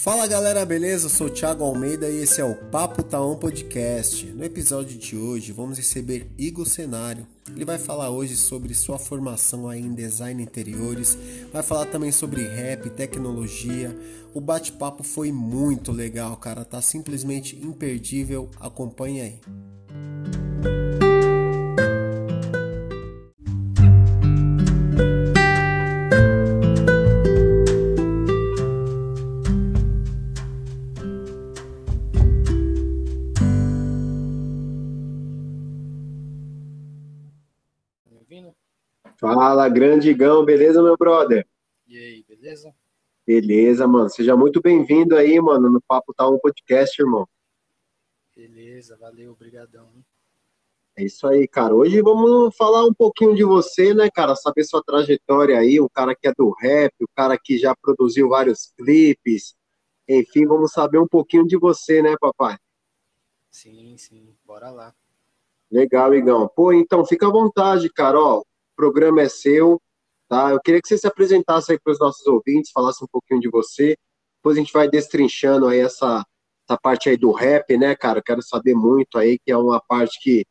Fala 0.00 0.28
galera, 0.28 0.64
beleza? 0.64 1.06
Eu 1.06 1.10
sou 1.10 1.26
o 1.26 1.30
Thiago 1.30 1.64
Almeida 1.64 2.08
e 2.08 2.22
esse 2.22 2.40
é 2.40 2.44
o 2.44 2.54
Papo 2.54 3.02
Taon 3.02 3.34
Podcast. 3.34 4.26
No 4.26 4.44
episódio 4.44 4.96
de 4.96 5.16
hoje 5.16 5.50
vamos 5.50 5.76
receber 5.76 6.30
Igor 6.38 6.66
Cenário. 6.66 7.26
Ele 7.50 7.64
vai 7.64 7.78
falar 7.78 8.08
hoje 8.08 8.36
sobre 8.36 8.72
sua 8.74 8.96
formação 8.96 9.68
aí 9.68 9.80
em 9.80 9.92
design 9.92 10.40
interiores, 10.40 11.18
vai 11.52 11.64
falar 11.64 11.86
também 11.86 12.12
sobre 12.12 12.46
rap, 12.46 12.88
tecnologia. 12.90 13.92
O 14.32 14.40
bate-papo 14.40 15.02
foi 15.02 15.32
muito 15.32 15.90
legal, 15.90 16.36
cara, 16.36 16.64
tá 16.64 16.80
simplesmente 16.80 17.56
imperdível. 17.56 18.48
Acompanhe 18.60 19.20
aí. 19.20 19.40
Fala, 39.68 39.74
grande 39.74 40.10
Igão, 40.10 40.44
beleza, 40.44 40.82
meu 40.82 40.96
brother? 40.96 41.46
E 41.86 41.98
aí, 41.98 42.24
beleza? 42.26 42.74
Beleza, 43.26 43.86
mano. 43.86 44.08
Seja 44.08 44.34
muito 44.34 44.62
bem-vindo 44.62 45.14
aí, 45.14 45.38
mano, 45.40 45.68
no 45.68 45.80
Papo 45.82 46.14
Tá 46.14 46.26
Um 46.26 46.38
Podcast, 46.38 47.00
irmão. 47.00 47.28
Beleza, 48.34 48.96
valeu, 48.96 49.32
obrigadão. 49.32 49.90
É 50.96 51.04
isso 51.04 51.26
aí, 51.26 51.46
cara. 51.46 51.74
Hoje 51.74 52.00
vamos 52.00 52.56
falar 52.56 52.84
um 52.86 52.94
pouquinho 52.94 53.34
de 53.34 53.44
você, 53.44 53.92
né, 53.92 54.08
cara? 54.10 54.34
Saber 54.34 54.64
sua 54.64 54.82
trajetória 54.82 55.58
aí, 55.58 55.78
um 55.80 55.88
cara 55.88 56.14
que 56.14 56.26
é 56.26 56.32
do 56.32 56.50
rap, 56.58 56.94
o 57.02 57.08
cara 57.14 57.38
que 57.38 57.58
já 57.58 57.74
produziu 57.76 58.30
vários 58.30 58.72
clipes. 58.76 59.54
Enfim, 60.08 60.46
vamos 60.46 60.72
saber 60.72 60.98
um 60.98 61.06
pouquinho 61.06 61.46
de 61.46 61.58
você, 61.58 62.00
né, 62.00 62.16
papai? 62.18 62.56
Sim, 63.50 63.96
sim, 63.98 64.34
bora 64.46 64.70
lá. 64.70 64.94
Legal, 65.70 66.14
Igão. 66.14 66.48
Pô, 66.48 66.72
então 66.72 67.04
fica 67.04 67.26
à 67.26 67.30
vontade, 67.30 67.90
cara. 67.92 68.18
Ó, 68.18 68.42
programa 68.78 69.22
é 69.22 69.28
seu, 69.28 69.82
tá? 70.28 70.52
Eu 70.52 70.60
queria 70.60 70.80
que 70.80 70.86
você 70.86 70.96
se 70.96 71.06
apresentasse 71.06 71.72
aí 71.72 71.80
para 71.80 71.92
os 71.92 71.98
nossos 71.98 72.24
ouvintes, 72.28 72.70
falasse 72.70 73.02
um 73.02 73.08
pouquinho 73.10 73.40
de 73.40 73.50
você. 73.50 73.96
Depois 74.36 74.56
a 74.56 74.60
gente 74.60 74.72
vai 74.72 74.88
destrinchando 74.88 75.66
aí 75.66 75.80
essa, 75.80 76.24
essa 76.64 76.78
parte 76.80 77.08
aí 77.08 77.16
do 77.16 77.32
rap, 77.32 77.76
né, 77.76 77.96
cara? 77.96 78.22
quero 78.22 78.40
saber 78.40 78.74
muito 78.74 79.18
aí, 79.18 79.36
que 79.36 79.50
é 79.50 79.56
uma 79.56 79.80
parte 79.80 80.20
que 80.22 80.46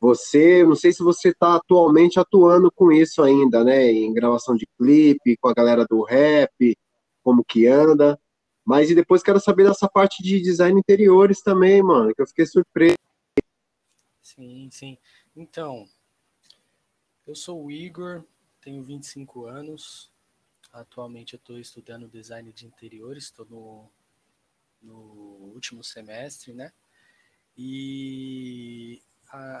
você, 0.00 0.64
não 0.64 0.76
sei 0.76 0.92
se 0.92 1.02
você 1.02 1.28
está 1.28 1.56
atualmente 1.56 2.18
atuando 2.18 2.70
com 2.72 2.90
isso 2.90 3.22
ainda, 3.22 3.62
né? 3.62 3.92
Em 3.92 4.14
gravação 4.14 4.56
de 4.56 4.66
clipe, 4.78 5.36
com 5.36 5.48
a 5.48 5.54
galera 5.54 5.84
do 5.84 6.02
rap, 6.02 6.76
como 7.22 7.44
que 7.44 7.66
anda. 7.66 8.18
Mas 8.64 8.90
e 8.90 8.94
depois 8.94 9.22
quero 9.22 9.40
saber 9.40 9.64
dessa 9.64 9.88
parte 9.88 10.22
de 10.22 10.40
design 10.40 10.78
interiores 10.78 11.42
também, 11.42 11.82
mano, 11.82 12.14
que 12.14 12.22
eu 12.22 12.26
fiquei 12.26 12.46
surpreso. 12.46 12.96
Sim, 14.22 14.68
sim. 14.70 14.96
Então, 15.34 15.84
eu 17.28 17.34
sou 17.34 17.62
o 17.62 17.70
Igor, 17.70 18.24
tenho 18.58 18.82
25 18.82 19.44
anos. 19.44 20.10
Atualmente 20.72 21.34
eu 21.34 21.36
estou 21.36 21.58
estudando 21.58 22.08
design 22.08 22.50
de 22.52 22.66
interiores, 22.66 23.24
estou 23.24 23.44
no, 23.44 23.90
no 24.80 24.96
último 25.52 25.84
semestre, 25.84 26.54
né? 26.54 26.72
E 27.54 29.02
a, 29.28 29.60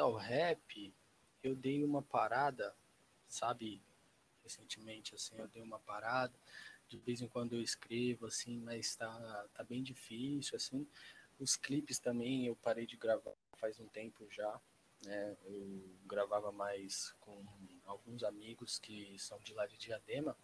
ao 0.00 0.14
rap, 0.14 0.94
eu 1.42 1.54
dei 1.54 1.84
uma 1.84 2.00
parada, 2.00 2.74
sabe? 3.28 3.82
Recentemente, 4.42 5.14
assim, 5.14 5.36
eu 5.36 5.48
dei 5.48 5.62
uma 5.62 5.78
parada. 5.80 6.34
De 6.88 6.96
vez 6.96 7.20
em 7.20 7.28
quando 7.28 7.56
eu 7.56 7.60
escrevo, 7.60 8.26
assim, 8.26 8.58
mas 8.60 8.96
tá, 8.96 9.46
tá 9.52 9.62
bem 9.62 9.82
difícil, 9.82 10.56
assim. 10.56 10.86
Os 11.38 11.56
clipes 11.56 11.98
também 11.98 12.46
eu 12.46 12.56
parei 12.56 12.86
de 12.86 12.96
gravar 12.96 13.34
faz 13.58 13.78
um 13.80 13.86
tempo 13.86 14.26
já. 14.30 14.58
Né? 15.04 15.36
Eu 15.44 15.82
gravava 16.06 16.50
mais 16.52 17.14
com 17.20 17.44
alguns 17.84 18.22
amigos 18.24 18.78
que 18.78 19.16
são 19.18 19.38
de 19.40 19.54
lá 19.54 19.66
de 19.66 19.76
Diadema. 19.76 20.36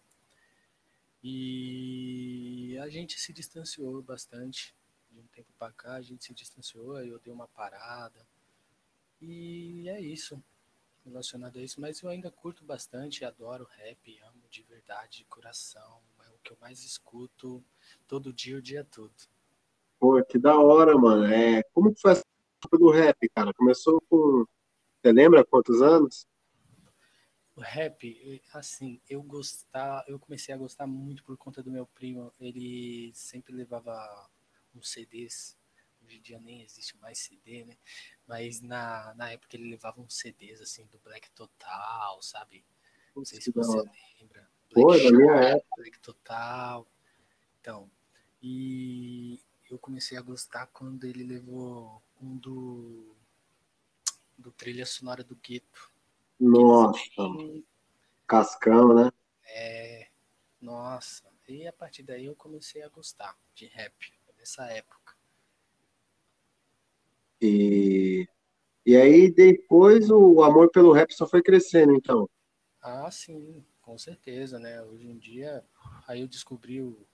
E 1.23 2.77
a 2.79 2.89
gente 2.89 3.19
se 3.19 3.31
distanciou 3.31 4.01
bastante. 4.01 4.75
De 5.09 5.19
um 5.19 5.27
tempo 5.27 5.53
para 5.59 5.71
cá, 5.71 5.93
a 5.93 6.01
gente 6.01 6.25
se 6.25 6.33
distanciou, 6.33 6.95
aí 6.95 7.07
eu 7.07 7.19
dei 7.19 7.31
uma 7.31 7.47
parada. 7.47 8.25
E 9.21 9.87
é 9.87 10.01
isso, 10.01 10.43
relacionado 11.05 11.57
a 11.57 11.61
isso. 11.61 11.79
Mas 11.79 12.01
eu 12.01 12.09
ainda 12.09 12.31
curto 12.31 12.65
bastante, 12.65 13.23
adoro 13.23 13.67
rap, 13.77 14.19
amo 14.21 14.43
de 14.49 14.63
verdade, 14.63 15.19
de 15.19 15.25
coração. 15.25 16.01
É 16.25 16.29
o 16.29 16.39
que 16.43 16.51
eu 16.51 16.57
mais 16.59 16.83
escuto 16.83 17.63
todo 18.07 18.33
dia, 18.33 18.57
o 18.57 18.61
dia 18.61 18.83
todo. 18.83 19.13
Pô, 19.99 20.21
que 20.25 20.39
da 20.39 20.59
hora, 20.59 20.97
mano. 20.97 21.25
É, 21.25 21.61
como 21.73 21.93
que 21.93 22.01
foi 22.01 22.13
essa 22.13 22.25
do 22.71 22.91
rap, 22.91 23.29
cara? 23.29 23.53
Começou 23.53 24.01
com. 24.09 24.45
Você 25.01 25.11
lembra 25.11 25.45
quantos 25.45 25.81
anos? 25.81 26.27
O 27.55 27.61
rap, 27.61 28.41
assim, 28.53 28.99
eu 29.07 29.21
gostar, 29.21 30.03
eu 30.07 30.17
comecei 30.17 30.55
a 30.55 30.57
gostar 30.57 30.87
muito 30.87 31.23
por 31.23 31.37
conta 31.37 31.61
do 31.61 31.71
meu 31.71 31.85
primo. 31.85 32.33
Ele 32.39 33.11
sempre 33.13 33.53
levava 33.53 34.29
uns 34.73 34.89
CDs. 34.89 35.57
Hoje 36.03 36.17
em 36.17 36.21
dia 36.21 36.39
nem 36.39 36.61
existe 36.61 36.97
mais 36.97 37.19
CD, 37.19 37.63
né? 37.63 37.77
Mas 38.27 38.59
na, 38.59 39.13
na 39.15 39.31
época 39.31 39.55
ele 39.55 39.69
levava 39.69 40.01
uns 40.01 40.15
CDs 40.17 40.61
assim 40.61 40.85
do 40.87 40.99
Black 40.99 41.29
Total, 41.31 42.21
sabe? 42.21 42.65
Não 43.15 43.23
sei 43.23 43.39
se 43.39 43.51
você 43.51 43.77
lembra. 44.19 44.49
Black, 44.73 44.73
Pô, 44.73 44.97
Shark, 44.97 45.65
Black 45.77 45.99
Total. 45.99 46.87
Então, 47.61 47.89
e 48.41 49.39
eu 49.69 49.77
comecei 49.77 50.17
a 50.17 50.21
gostar 50.21 50.67
quando 50.67 51.05
ele 51.05 51.23
levou 51.23 52.01
do 52.37 53.15
do 54.37 54.51
trilha 54.51 54.85
sonora 54.85 55.23
do 55.23 55.35
Gueto. 55.35 55.91
Nossa, 56.39 56.99
cascão, 58.27 58.93
né? 58.93 59.11
É, 59.45 60.07
nossa. 60.61 61.23
E 61.47 61.67
a 61.67 61.73
partir 61.73 62.03
daí 62.03 62.25
eu 62.25 62.35
comecei 62.35 62.81
a 62.83 62.89
gostar 62.89 63.37
de 63.53 63.67
rap 63.67 64.13
nessa 64.37 64.65
época. 64.67 65.15
E 67.41 68.27
e 68.85 68.97
aí 68.97 69.31
depois 69.31 70.09
o 70.09 70.43
amor 70.43 70.69
pelo 70.69 70.91
rap 70.91 71.13
só 71.13 71.25
foi 71.27 71.41
crescendo, 71.41 71.93
então. 71.93 72.29
Ah, 72.81 73.09
sim, 73.09 73.63
com 73.81 73.97
certeza, 73.97 74.59
né? 74.59 74.81
Hoje 74.83 75.07
em 75.07 75.17
dia, 75.17 75.63
aí 76.05 76.21
eu 76.21 76.27
descobri 76.27 76.81
o, 76.81 77.05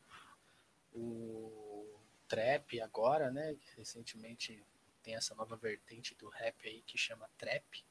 o 0.94 2.00
trap 2.28 2.82
agora, 2.82 3.30
né? 3.30 3.56
Recentemente 3.78 4.64
tem 5.10 5.16
essa 5.16 5.34
nova 5.34 5.56
vertente 5.56 6.16
do 6.16 6.30
rap 6.30 6.56
aí 6.68 6.84
que 6.84 6.96
chama 6.96 7.28
trap. 7.36 7.84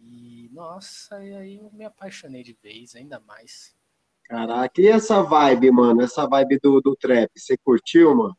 E 0.00 0.50
nossa, 0.52 1.24
e 1.24 1.32
aí 1.32 1.56
eu 1.58 1.70
me 1.72 1.84
apaixonei 1.84 2.42
de 2.42 2.58
vez, 2.60 2.96
ainda 2.96 3.20
mais. 3.20 3.76
Caraca, 4.24 4.80
e 4.80 4.88
essa 4.88 5.22
vibe, 5.22 5.70
mano? 5.70 6.02
Essa 6.02 6.26
vibe 6.26 6.58
do, 6.58 6.80
do 6.80 6.96
trap, 6.96 7.30
você 7.36 7.56
curtiu, 7.56 8.16
mano? 8.16 8.36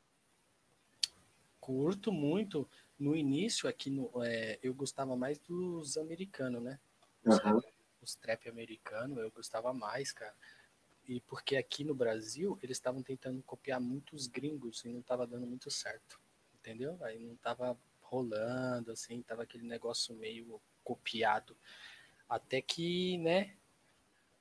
Curto 1.61 2.11
muito. 2.11 2.67
No 2.99 3.15
início, 3.15 3.69
aqui 3.69 3.89
no, 3.89 4.11
é, 4.21 4.59
eu 4.61 4.73
gostava 4.73 5.15
mais 5.15 5.39
dos 5.39 5.97
americanos, 5.97 6.61
né? 6.61 6.77
Os, 7.23 7.37
uhum. 7.39 7.61
os 8.01 8.15
trap 8.15 8.49
americanos, 8.49 9.17
eu 9.19 9.31
gostava 9.31 9.73
mais, 9.73 10.11
cara. 10.11 10.35
E 11.07 11.21
porque 11.21 11.55
aqui 11.55 11.85
no 11.85 11.95
Brasil, 11.95 12.59
eles 12.61 12.75
estavam 12.75 13.01
tentando 13.01 13.41
copiar 13.43 13.79
muitos 13.79 14.27
gringos 14.27 14.83
e 14.83 14.89
não 14.89 14.99
estava 14.99 15.25
dando 15.25 15.47
muito 15.47 15.71
certo 15.71 16.19
entendeu? 16.65 16.97
Aí 17.03 17.19
não 17.19 17.35
tava 17.35 17.77
rolando, 18.01 18.91
assim, 18.91 19.21
tava 19.21 19.43
aquele 19.43 19.65
negócio 19.67 20.15
meio 20.15 20.59
copiado. 20.83 21.55
Até 22.27 22.59
que, 22.61 23.17
né, 23.19 23.55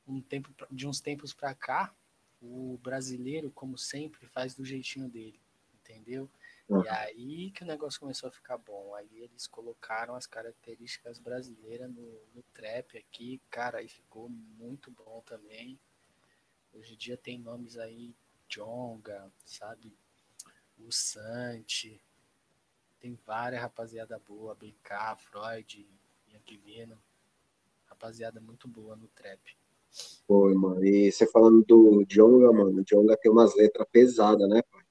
um 0.09 0.21
tempo, 0.23 0.51
de 0.71 0.87
uns 0.87 1.01
tempos 1.01 1.35
para 1.35 1.55
cá, 1.55 1.95
o 2.41 2.79
brasileiro, 2.83 3.51
como 3.51 3.77
sempre, 3.77 4.27
faz 4.27 4.55
do 4.55 4.65
jeitinho 4.65 5.09
dele, 5.09 5.39
entendeu? 5.75 6.31
Uhum. 6.69 6.83
E 6.83 6.89
aí 6.89 7.51
que 7.51 7.63
o 7.63 7.67
negócio 7.67 8.01
começou 8.01 8.29
a 8.29 8.33
ficar 8.33 8.57
bom. 8.57 8.95
Aí 8.95 9.23
eles 9.23 9.47
colocaram 9.47 10.15
as 10.15 10.27
características 10.27 11.19
brasileiras 11.19 11.91
no, 11.91 12.21
no 12.35 12.43
trap 12.55 12.97
aqui, 12.97 13.41
cara, 13.51 13.79
aí 13.79 13.89
ficou 13.89 14.29
muito 14.29 14.91
bom 14.91 15.23
também. 15.27 15.79
Hoje 16.73 16.95
em 16.95 16.97
dia 16.97 17.17
tem 17.17 17.39
nomes 17.39 17.77
aí, 17.77 18.15
Jonga, 18.49 19.31
sabe? 19.45 19.95
O 20.79 20.91
Sante, 20.91 22.03
tem 23.05 23.19
várias 23.27 23.61
rapaziada 23.61 24.19
boa, 24.27 24.55
BK, 24.55 25.17
Freud, 25.19 25.87
Yankee 26.33 26.89
Rapaziada 27.85 28.41
muito 28.41 28.67
boa 28.67 28.97
no 28.97 29.09
trap. 29.09 29.39
Pô, 30.27 30.49
mano, 30.55 30.83
e 30.83 31.13
você 31.13 31.27
falando 31.27 31.63
do 31.67 32.03
Jonga, 32.09 32.51
mano, 32.51 32.81
o 32.81 32.83
Jonga 32.83 33.15
tem 33.15 33.31
umas 33.31 33.55
letras 33.55 33.87
pesadas, 33.93 34.49
né, 34.49 34.63
pai? 34.63 34.83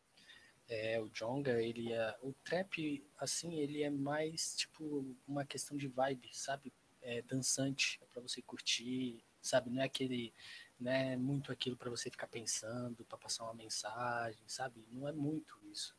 É, 0.70 1.02
o 1.02 1.10
Jonga, 1.10 1.60
ele 1.60 1.92
é. 1.92 2.16
O 2.22 2.34
trap, 2.44 3.04
assim, 3.18 3.56
ele 3.56 3.82
é 3.82 3.90
mais 3.90 4.56
tipo 4.58 5.04
uma 5.28 5.44
questão 5.44 5.76
de 5.76 5.88
vibe, 5.88 6.30
sabe? 6.34 6.72
É 7.02 7.24
dançante, 7.24 8.00
é 8.00 8.06
pra 8.06 8.22
você 8.22 8.44
curtir, 8.44 9.24
sabe? 9.42 9.72
Não 9.72 9.82
é 9.82 9.86
aquele, 9.86 10.32
né, 10.80 11.18
muito 11.18 11.52
aquilo 11.52 11.76
para 11.76 11.90
você 11.90 12.12
ficar 12.12 12.28
pensando, 12.28 13.04
para 13.06 13.18
passar 13.18 13.46
uma 13.46 13.56
mensagem, 13.56 14.44
sabe? 14.46 14.86
Não 14.92 15.08
é 15.08 15.12
muito 15.12 15.58
isso, 15.72 15.96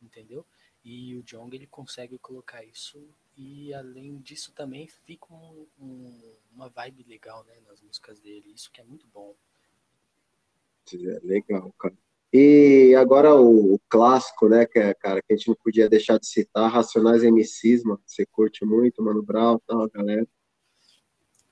entendeu? 0.00 0.46
E 0.88 1.16
o 1.16 1.22
Jong 1.24 1.52
ele 1.52 1.66
consegue 1.66 2.16
colocar 2.16 2.64
isso 2.64 3.04
e 3.36 3.74
além 3.74 4.18
disso 4.18 4.52
também 4.52 4.86
fica 4.86 5.26
um, 5.34 5.66
um, 5.80 6.34
uma 6.52 6.68
vibe 6.68 7.02
legal, 7.08 7.42
né, 7.42 7.54
nas 7.66 7.80
músicas 7.80 8.20
dele. 8.20 8.52
Isso 8.54 8.70
que 8.70 8.80
é 8.80 8.84
muito 8.84 9.04
bom. 9.08 9.34
É 10.94 11.18
legal, 11.26 11.74
cara. 11.76 11.98
E 12.32 12.94
agora 12.94 13.34
o, 13.34 13.74
o, 13.74 13.80
clássico, 13.88 14.48
né, 14.48 14.64
que 14.64 14.78
é, 14.78 14.94
cara, 14.94 15.20
que 15.20 15.32
a 15.32 15.36
gente 15.36 15.48
não 15.48 15.56
podia 15.56 15.88
deixar 15.88 16.20
de 16.20 16.26
citar, 16.28 16.70
Racionais 16.70 17.24
MCs, 17.24 17.82
mano. 17.82 18.00
Você 18.06 18.24
curte 18.24 18.64
muito, 18.64 19.02
Mano 19.02 19.24
Brown, 19.24 19.58
tal, 19.66 19.90
galera. 19.90 20.24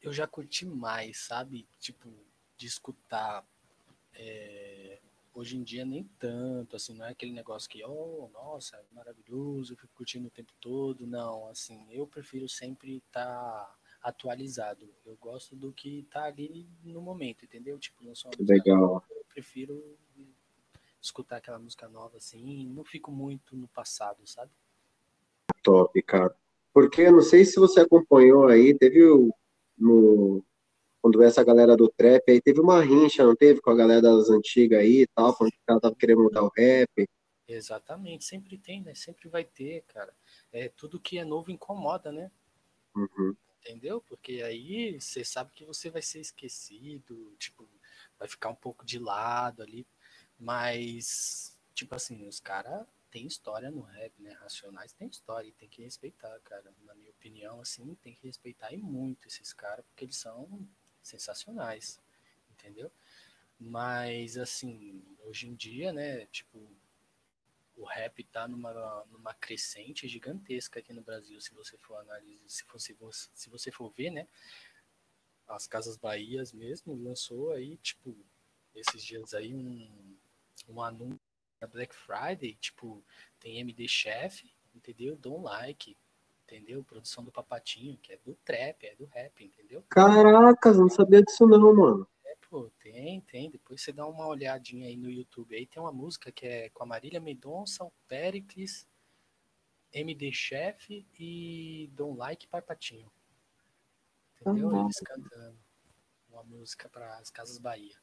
Eu 0.01 0.13
já 0.13 0.29
curti 0.29 0.65
mais, 0.65 1.27
sabe? 1.27 1.67
Tipo, 1.81 2.09
de 2.57 2.69
escutar. 2.69 3.45
É... 4.15 4.84
Hoje 5.35 5.57
em 5.57 5.65
dia 5.65 5.85
nem 5.85 6.05
tanto, 6.19 6.77
assim, 6.77 6.95
não 6.95 7.05
é 7.05 7.11
aquele 7.11 7.33
negócio 7.33 7.69
que, 7.69 7.85
oh, 7.85 8.31
nossa, 8.33 8.77
é 8.77 8.85
maravilhoso, 8.95 9.73
eu 9.73 9.77
fico 9.77 9.93
curtindo 9.95 10.29
o 10.29 10.31
tempo 10.31 10.53
todo. 10.61 11.07
Não, 11.07 11.49
assim, 11.49 11.87
eu 11.91 12.07
prefiro 12.07 12.49
sempre 12.49 12.99
estar 12.99 13.25
tá 13.25 13.77
atualizado. 14.01 14.89
Eu 15.05 15.17
gosto 15.17 15.57
do 15.57 15.73
que 15.73 16.07
tá 16.11 16.25
ali 16.25 16.69
no 16.85 17.01
momento, 17.01 17.45
entendeu? 17.45 17.79
Tipo, 17.79 18.05
não 18.05 18.15
sou 18.15 18.31
Legal. 18.39 19.05
Eu 19.11 19.25
prefiro 19.29 19.99
escutar 21.01 21.39
aquela 21.39 21.59
música 21.59 21.89
nova 21.89 22.17
assim, 22.17 22.69
não 22.69 22.85
fico 22.85 23.11
muito 23.11 23.57
no 23.57 23.69
passado, 23.69 24.27
sabe? 24.27 24.53
Top, 25.63 26.01
cara. 26.03 26.35
Porque 26.73 27.11
não 27.11 27.21
sei 27.21 27.45
se 27.45 27.57
você 27.57 27.81
acompanhou 27.81 28.47
aí, 28.47 28.77
teve 28.77 29.05
o, 29.05 29.35
no 29.77 30.45
quando 31.05 31.23
essa 31.23 31.45
galera 31.45 31.77
do 31.77 31.87
trap 31.87 32.33
aí 32.33 32.41
teve 32.41 32.61
uma 32.61 32.83
rincha, 32.83 33.23
não 33.23 33.37
teve 33.37 33.61
com 33.61 33.69
a 33.69 33.77
galera 33.77 34.01
das 34.01 34.31
antigas 34.31 34.81
aí 34.81 35.03
e 35.03 35.07
tal, 35.07 35.37
quando 35.37 35.53
ela 35.69 35.79
tava 35.79 35.95
querendo 35.95 36.23
mudar 36.23 36.43
o 36.43 36.51
rap. 36.57 37.07
Exatamente, 37.47 38.25
sempre 38.25 38.57
tem, 38.57 38.83
né? 38.83 38.95
Sempre 38.95 39.29
vai 39.29 39.45
ter, 39.45 39.83
cara. 39.83 40.17
É 40.51 40.71
tudo 40.71 40.99
que 40.99 41.19
é 41.19 41.25
novo 41.25 41.51
incomoda, 41.51 42.11
né? 42.11 42.31
Uhum 42.97 43.37
entendeu? 43.61 44.01
Porque 44.01 44.43
aí 44.43 44.99
você 44.99 45.25
sabe 45.25 45.51
que 45.53 45.65
você 45.65 45.91
vai 45.91 46.03
ser 46.03 46.21
esquecido, 46.21 47.35
tipo, 47.39 47.67
vai 48.19 48.29
ficar 48.29 48.51
um 48.51 48.55
pouco 48.55 48.85
de 48.85 48.99
lado 48.99 49.63
ali, 49.63 49.87
mas, 50.39 51.59
tipo 51.75 51.95
assim, 51.95 52.27
os 52.27 52.41
caras 52.41 52.87
têm 53.11 53.27
história 53.27 53.71
no 53.71 53.81
rap, 53.81 54.13
né? 54.21 54.33
Racionais 54.33 54.93
tem 54.93 55.09
história 55.09 55.49
e 55.49 55.53
tem 55.53 55.69
que 55.69 55.83
respeitar, 55.83 56.39
cara. 56.41 56.75
Na 56.83 56.95
minha 56.95 57.11
opinião, 57.11 57.61
assim, 57.61 57.95
tem 58.03 58.15
que 58.15 58.27
respeitar 58.27 58.73
e 58.73 58.77
muito 58.77 59.29
esses 59.29 59.53
caras, 59.55 59.85
porque 59.87 60.05
eles 60.05 60.17
são 60.17 60.69
sensacionais, 61.05 62.01
entendeu? 62.51 62.91
Mas, 63.59 64.37
assim, 64.37 65.03
hoje 65.21 65.49
em 65.49 65.55
dia, 65.55 65.93
né, 65.93 66.27
tipo, 66.27 66.59
o 67.77 67.85
rap 67.85 68.21
está 68.21 68.49
numa, 68.49 69.05
numa 69.11 69.35
crescente 69.35 70.09
gigantesca 70.09 70.81
aqui 70.81 70.93
no 70.93 71.03
Brasil, 71.03 71.41
se 71.41 71.53
você 71.55 71.77
for 71.79 71.97
analisar, 71.97 72.49
se, 72.49 72.65
for, 72.65 72.81
se, 72.81 72.93
você, 72.95 73.29
se 73.35 73.49
você 73.51 73.71
for 73.71 73.91
ver, 73.91 74.11
né? 74.11 74.27
As 75.47 75.67
Casas 75.67 75.97
Bahias 75.97 76.53
mesmo 76.53 76.95
lançou 76.95 77.53
aí, 77.53 77.77
tipo, 77.79 78.17
esses 78.75 79.03
dias 79.05 79.35
aí 79.35 79.55
um, 79.55 80.17
um 80.69 80.83
anúncio 80.83 81.21
da 81.61 81.67
Black 81.67 81.95
Friday, 81.95 82.55
tipo, 82.55 83.05
tem 83.39 83.59
MD 83.59 83.87
Chef, 83.87 84.45
entendeu? 84.75 85.17
Don't 85.17 85.45
Like, 85.45 85.97
entendeu? 86.45 86.85
Produção 86.85 87.25
do 87.25 87.33
Papatinho, 87.33 87.99
que 87.99 88.13
é 88.13 88.19
do 88.25 88.35
trap, 88.45 88.87
é 88.87 88.95
do 88.95 89.07
rap, 89.07 89.45
entendeu? 89.45 89.83
Caracas, 89.89 90.79
não 90.79 90.89
sabia 90.89 91.23
disso 91.23 91.47
não, 91.47 91.75
mano. 91.75 92.09
Pô, 92.49 92.71
tem, 92.81 93.21
tem. 93.23 93.51
Depois 93.51 93.83
você 93.83 93.91
dá 93.91 94.07
uma 94.07 94.29
olhadinha 94.29 94.87
aí 94.87 94.97
no 94.97 95.11
YouTube. 95.11 95.57
Aí 95.57 95.67
tem 95.67 95.83
uma 95.83 95.91
música 95.91 96.31
que 96.31 96.47
é 96.47 96.69
com 96.69 96.85
a 96.85 96.87
Marília 96.87 97.19
Mendonça, 97.19 97.83
o 97.83 97.93
Pericles, 98.07 98.87
MD 99.93 100.31
Chef 100.33 101.05
e 101.19 101.91
Don't 101.95 102.17
Like 102.17 102.47
Papatinho. 102.47 103.11
Entendeu? 104.41 104.69
Uhum. 104.69 104.85
Eles 104.85 105.01
cantando 105.01 105.59
uma 106.31 106.45
música 106.45 106.89
para 106.89 107.19
as 107.19 107.31
Casas 107.31 107.59
Bahia. 107.59 107.97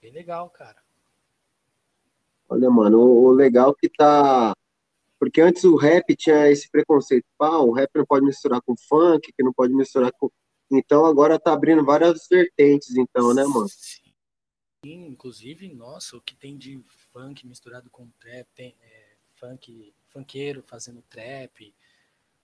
Bem 0.00 0.10
legal, 0.10 0.50
cara. 0.50 0.82
Olha, 2.48 2.68
mano, 2.70 2.98
o 2.98 3.30
legal 3.30 3.72
que 3.74 3.88
tá. 3.88 4.52
Porque 5.20 5.40
antes 5.40 5.62
o 5.64 5.76
rap 5.76 6.16
tinha 6.16 6.48
esse 6.48 6.68
preconceito. 6.70 7.26
Pá, 7.38 7.58
o 7.58 7.72
rap 7.72 7.90
não 7.94 8.06
pode 8.06 8.24
misturar 8.24 8.60
com 8.62 8.74
funk, 8.76 9.30
que 9.32 9.42
não 9.42 9.52
pode 9.52 9.72
misturar 9.72 10.10
com 10.12 10.30
então 10.72 11.04
agora 11.04 11.38
tá 11.38 11.52
abrindo 11.52 11.84
várias 11.84 12.28
vertentes, 12.30 12.94
então, 12.96 13.34
né, 13.34 13.42
mano? 13.42 13.68
Sim, 13.68 15.06
inclusive, 15.08 15.68
nossa, 15.68 16.16
o 16.16 16.20
que 16.20 16.36
tem 16.36 16.56
de 16.56 16.80
funk 17.12 17.44
misturado 17.44 17.90
com 17.90 18.08
trap, 18.20 18.46
tem 18.54 18.76
é, 18.80 19.16
funk, 19.34 19.92
funkeiro 20.10 20.62
fazendo 20.62 21.02
trap, 21.02 21.74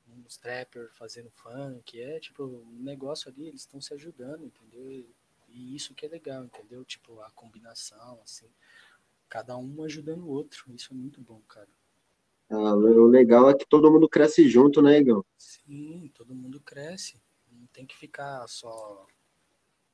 uns 0.08 0.36
trappers 0.36 0.90
fazendo 0.96 1.30
funk, 1.30 2.00
é 2.00 2.18
tipo, 2.18 2.42
um 2.44 2.82
negócio 2.82 3.30
ali, 3.30 3.46
eles 3.46 3.60
estão 3.60 3.80
se 3.80 3.94
ajudando, 3.94 4.44
entendeu? 4.44 4.90
E 5.48 5.74
isso 5.74 5.94
que 5.94 6.04
é 6.04 6.08
legal, 6.08 6.44
entendeu? 6.44 6.84
Tipo, 6.84 7.20
a 7.20 7.30
combinação, 7.30 8.20
assim, 8.24 8.50
cada 9.28 9.56
um 9.56 9.84
ajudando 9.84 10.24
o 10.24 10.30
outro, 10.30 10.64
isso 10.74 10.92
é 10.92 10.96
muito 10.96 11.20
bom, 11.20 11.40
cara. 11.42 11.68
Ah, 12.48 12.74
o 12.74 13.06
legal 13.06 13.50
é 13.50 13.54
que 13.54 13.66
todo 13.66 13.90
mundo 13.90 14.08
cresce 14.08 14.48
junto, 14.48 14.80
né, 14.80 14.98
Igor? 14.98 15.24
Sim, 15.36 16.10
todo 16.14 16.34
mundo 16.34 16.60
cresce 16.60 17.20
tem 17.76 17.84
que 17.84 17.94
ficar 17.94 18.48
só 18.48 19.06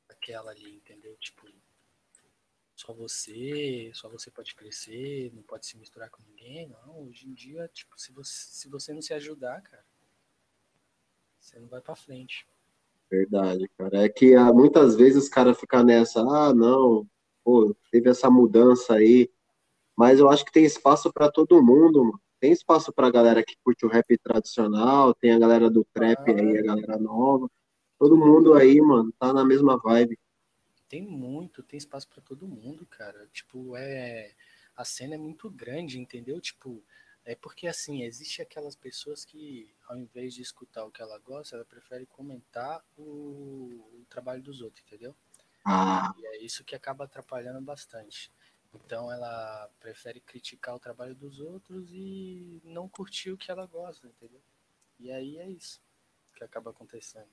aquela 0.08 0.52
ali, 0.52 0.76
entendeu? 0.76 1.16
Tipo, 1.16 1.48
só 2.76 2.92
você, 2.92 3.90
só 3.92 4.08
você 4.08 4.30
pode 4.30 4.54
crescer, 4.54 5.32
não 5.34 5.42
pode 5.42 5.66
se 5.66 5.76
misturar 5.76 6.08
com 6.08 6.22
ninguém, 6.22 6.68
não. 6.68 7.08
Hoje 7.08 7.28
em 7.28 7.34
dia, 7.34 7.68
tipo, 7.74 8.00
se 8.00 8.12
você, 8.12 8.32
se 8.32 8.68
você 8.68 8.92
não 8.92 9.02
se 9.02 9.12
ajudar, 9.14 9.60
cara, 9.62 9.84
você 11.40 11.58
não 11.58 11.66
vai 11.66 11.80
para 11.80 11.96
frente. 11.96 12.46
Verdade, 13.10 13.68
cara. 13.76 14.04
É 14.04 14.08
que 14.08 14.36
ah, 14.36 14.52
muitas 14.52 14.94
vezes 14.94 15.24
os 15.24 15.28
caras 15.28 15.58
ficam 15.58 15.82
nessa, 15.82 16.20
ah, 16.20 16.54
não, 16.54 17.04
pô, 17.42 17.74
teve 17.90 18.10
essa 18.10 18.30
mudança 18.30 18.94
aí, 18.94 19.28
mas 19.96 20.20
eu 20.20 20.30
acho 20.30 20.44
que 20.44 20.52
tem 20.52 20.64
espaço 20.64 21.12
para 21.12 21.30
todo 21.30 21.62
mundo, 21.62 22.04
mano. 22.04 22.22
Tem 22.42 22.50
espaço 22.50 22.92
pra 22.92 23.08
galera 23.08 23.44
que 23.44 23.54
curte 23.62 23.86
o 23.86 23.88
rap 23.88 24.18
tradicional, 24.18 25.14
tem 25.14 25.30
a 25.30 25.38
galera 25.38 25.70
do 25.70 25.84
trap 25.84 26.28
ah, 26.28 26.34
aí, 26.34 26.58
a 26.58 26.62
galera 26.62 26.98
nova. 26.98 27.48
Todo 27.96 28.16
mundo 28.16 28.54
aí, 28.54 28.80
mano, 28.80 29.12
tá 29.16 29.32
na 29.32 29.44
mesma 29.44 29.78
vibe. 29.78 30.18
Tem 30.88 31.00
muito, 31.00 31.62
tem 31.62 31.78
espaço 31.78 32.08
para 32.08 32.20
todo 32.20 32.48
mundo, 32.48 32.84
cara. 32.84 33.28
Tipo, 33.32 33.76
é. 33.76 34.34
A 34.74 34.84
cena 34.84 35.14
é 35.14 35.18
muito 35.18 35.48
grande, 35.48 36.00
entendeu? 36.00 36.40
Tipo, 36.40 36.82
é 37.24 37.36
porque 37.36 37.68
assim, 37.68 38.02
existe 38.02 38.42
aquelas 38.42 38.74
pessoas 38.74 39.24
que, 39.24 39.72
ao 39.86 39.96
invés 39.96 40.34
de 40.34 40.42
escutar 40.42 40.84
o 40.84 40.90
que 40.90 41.00
ela 41.00 41.20
gosta, 41.20 41.54
ela 41.54 41.64
prefere 41.64 42.06
comentar 42.06 42.82
o, 42.98 43.02
o 43.02 44.04
trabalho 44.10 44.42
dos 44.42 44.60
outros, 44.60 44.84
entendeu? 44.84 45.14
Ah. 45.64 46.12
E 46.18 46.26
é 46.26 46.42
isso 46.42 46.64
que 46.64 46.74
acaba 46.74 47.04
atrapalhando 47.04 47.60
bastante. 47.60 48.32
Então 48.74 49.12
ela 49.12 49.70
prefere 49.80 50.20
criticar 50.20 50.74
o 50.74 50.80
trabalho 50.80 51.14
dos 51.14 51.40
outros 51.40 51.90
e 51.92 52.60
não 52.64 52.88
curtir 52.88 53.30
o 53.30 53.36
que 53.36 53.50
ela 53.50 53.66
gosta, 53.66 54.06
entendeu? 54.06 54.40
E 54.98 55.10
aí 55.10 55.38
é 55.38 55.48
isso 55.48 55.80
que 56.34 56.44
acaba 56.44 56.70
acontecendo. 56.70 57.28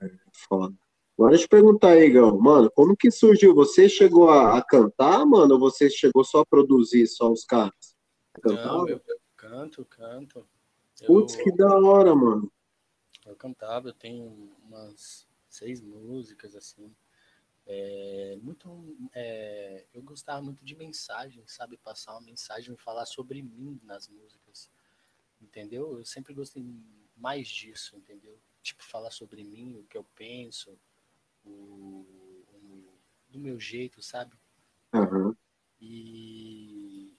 É, 0.00 0.10
foda. 0.32 0.76
Agora 1.16 1.30
deixa 1.30 1.44
eu 1.44 1.48
perguntar 1.48 1.92
aí, 1.92 2.08
Igão, 2.08 2.38
mano, 2.38 2.70
como 2.70 2.96
que 2.96 3.10
surgiu? 3.10 3.54
Você 3.54 3.88
chegou 3.88 4.28
a, 4.28 4.58
a, 4.58 4.62
cantar, 4.62 5.24
mano, 5.24 5.54
ou 5.54 5.60
você 5.60 5.88
chegou 5.88 6.22
só 6.22 6.40
a 6.40 6.46
produzir 6.46 7.06
só 7.06 7.32
os 7.32 7.44
caras? 7.44 7.96
Não, 8.44 8.86
eu, 8.86 9.00
eu 9.06 9.20
canto, 9.34 9.84
canto. 9.86 10.46
Putz, 11.06 11.36
eu, 11.36 11.44
que 11.44 11.52
da 11.52 11.74
hora, 11.78 12.14
mano. 12.14 12.52
Eu 13.24 13.34
cantava, 13.34 13.88
eu 13.88 13.94
tenho 13.94 14.52
umas 14.68 15.26
seis 15.48 15.80
músicas, 15.80 16.54
assim. 16.54 16.94
É, 17.66 18.38
muito, 18.40 18.96
é, 19.12 19.86
eu 19.92 20.02
gostava 20.02 20.40
muito 20.40 20.64
de 20.64 20.74
mensagem, 20.76 21.44
sabe? 21.46 21.76
Passar 21.76 22.12
uma 22.12 22.20
mensagem 22.20 22.74
e 22.74 22.78
falar 22.78 23.06
sobre 23.06 23.42
mim 23.42 23.80
nas 23.82 24.08
músicas, 24.08 24.70
entendeu? 25.40 25.98
Eu 25.98 26.04
sempre 26.04 26.32
gostei 26.32 26.64
mais 27.16 27.48
disso, 27.48 27.96
entendeu? 27.96 28.40
tipo, 28.66 28.82
falar 28.82 29.12
sobre 29.12 29.44
mim, 29.44 29.78
o 29.78 29.84
que 29.84 29.96
eu 29.96 30.04
penso, 30.16 30.76
o, 31.44 32.04
o 32.52 32.98
do 33.28 33.38
meu 33.38 33.60
jeito, 33.60 34.02
sabe? 34.02 34.36
Uhum. 34.92 35.36
E 35.80 37.14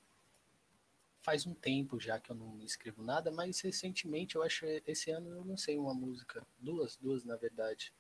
faz 1.21 1.45
um 1.45 1.53
tempo 1.53 1.99
já 1.99 2.19
que 2.19 2.31
eu 2.31 2.35
não 2.35 2.61
escrevo 2.61 3.01
nada, 3.01 3.31
mas 3.31 3.61
recentemente, 3.61 4.35
eu 4.35 4.43
acho, 4.43 4.65
esse 4.85 5.09
ano 5.09 5.29
eu 5.29 5.43
lancei 5.43 5.77
uma 5.77 5.93
música, 5.93 6.45
duas, 6.59 6.97
duas 6.97 7.23
na 7.23 7.37
verdade. 7.37 7.93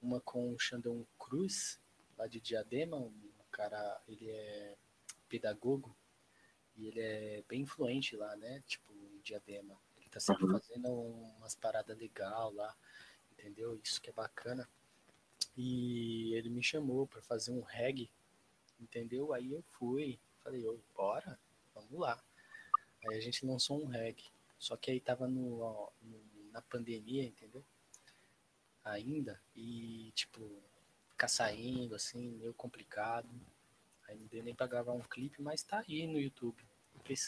Uma 0.00 0.20
com 0.20 0.52
o 0.52 0.58
Xandão 0.58 1.06
Cruz, 1.18 1.80
lá 2.16 2.26
de 2.26 2.40
Diadema, 2.40 2.96
um 2.96 3.12
cara, 3.50 4.00
ele 4.06 4.28
é 4.28 4.76
pedagogo, 5.28 5.96
e 6.76 6.86
ele 6.88 7.00
é 7.00 7.44
bem 7.48 7.62
influente 7.62 8.16
lá, 8.16 8.36
né? 8.36 8.62
Tipo, 8.66 8.92
em 8.92 9.20
Diadema 9.20 9.76
tá 10.16 10.20
sempre 10.20 10.46
uhum. 10.46 10.58
fazendo 10.58 10.88
umas 10.88 11.54
paradas 11.54 11.96
legal 11.98 12.50
lá, 12.54 12.74
entendeu? 13.32 13.78
Isso 13.84 14.00
que 14.00 14.08
é 14.08 14.12
bacana. 14.14 14.66
E 15.54 16.32
ele 16.34 16.48
me 16.48 16.62
chamou 16.62 17.06
para 17.06 17.20
fazer 17.20 17.52
um 17.52 17.60
reggae, 17.60 18.10
entendeu? 18.80 19.34
Aí 19.34 19.52
eu 19.52 19.62
fui, 19.72 20.18
falei, 20.42 20.66
oh, 20.66 20.78
bora, 20.94 21.38
vamos 21.74 22.00
lá. 22.00 22.22
Aí 23.06 23.18
a 23.18 23.20
gente 23.20 23.44
lançou 23.44 23.82
um 23.82 23.86
reggae. 23.86 24.24
Só 24.58 24.74
que 24.74 24.90
aí 24.90 25.00
tava 25.00 25.28
no, 25.28 25.92
no, 26.00 26.50
na 26.50 26.62
pandemia, 26.62 27.24
entendeu? 27.24 27.62
Ainda. 28.86 29.40
E, 29.54 30.12
tipo, 30.14 30.48
ficar 31.10 31.28
saindo, 31.28 31.94
assim, 31.94 32.30
meio 32.38 32.54
complicado. 32.54 33.28
Aí 34.08 34.16
não 34.16 34.26
deu 34.28 34.42
nem 34.44 34.54
pra 34.54 34.68
gravar 34.68 34.92
um 34.92 35.00
clipe, 35.00 35.42
mas 35.42 35.62
tá 35.62 35.82
aí 35.86 36.06
no 36.06 36.20
YouTube. 36.20 36.62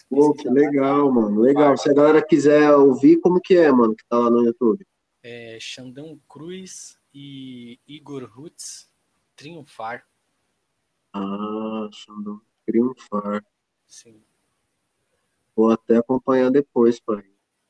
Pô, 0.08 0.32
que 0.32 0.48
legal, 0.48 1.12
mano. 1.12 1.40
Legal. 1.40 1.76
Se 1.76 1.90
a 1.90 1.94
galera 1.94 2.24
quiser 2.24 2.72
ouvir, 2.72 3.20
como 3.20 3.40
que 3.40 3.56
é, 3.56 3.70
mano, 3.70 3.94
que 3.94 4.04
tá 4.06 4.18
lá 4.18 4.30
no 4.30 4.44
YouTube? 4.44 4.86
É 5.22 5.58
Xandão 5.60 6.20
Cruz 6.28 6.98
e 7.12 7.78
Igor 7.86 8.24
Roots 8.24 8.90
Triunfar. 9.36 10.06
Ah, 11.12 11.88
Xandão 11.92 12.40
Triunfar. 12.66 13.44
Sim. 13.86 14.22
Vou 15.54 15.70
até 15.70 15.96
acompanhar 15.96 16.50
depois, 16.50 17.00
pai. 17.00 17.24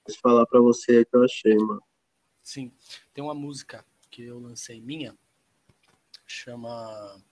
Vou 0.06 0.16
falar 0.22 0.46
para 0.46 0.60
você 0.60 1.04
que 1.04 1.16
eu 1.16 1.24
achei, 1.24 1.56
mano. 1.56 1.82
Sim. 2.48 2.72
Tem 3.12 3.22
uma 3.22 3.34
música 3.34 3.84
que 4.10 4.22
eu 4.22 4.38
lancei 4.38 4.80
minha, 4.80 5.14
chama 6.26 7.22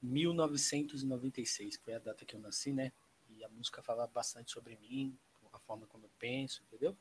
1996, 0.00 1.76
foi 1.76 1.92
a 1.92 1.98
data 1.98 2.24
que 2.24 2.34
eu 2.34 2.40
nasci, 2.40 2.72
né? 2.72 2.92
E 3.28 3.44
a 3.44 3.48
música 3.50 3.82
fala 3.82 4.06
bastante 4.06 4.52
sobre 4.52 4.78
mim, 4.78 5.14
a 5.52 5.58
forma 5.58 5.86
como 5.86 6.06
eu 6.06 6.10
penso, 6.18 6.62
entendeu? 6.62 6.96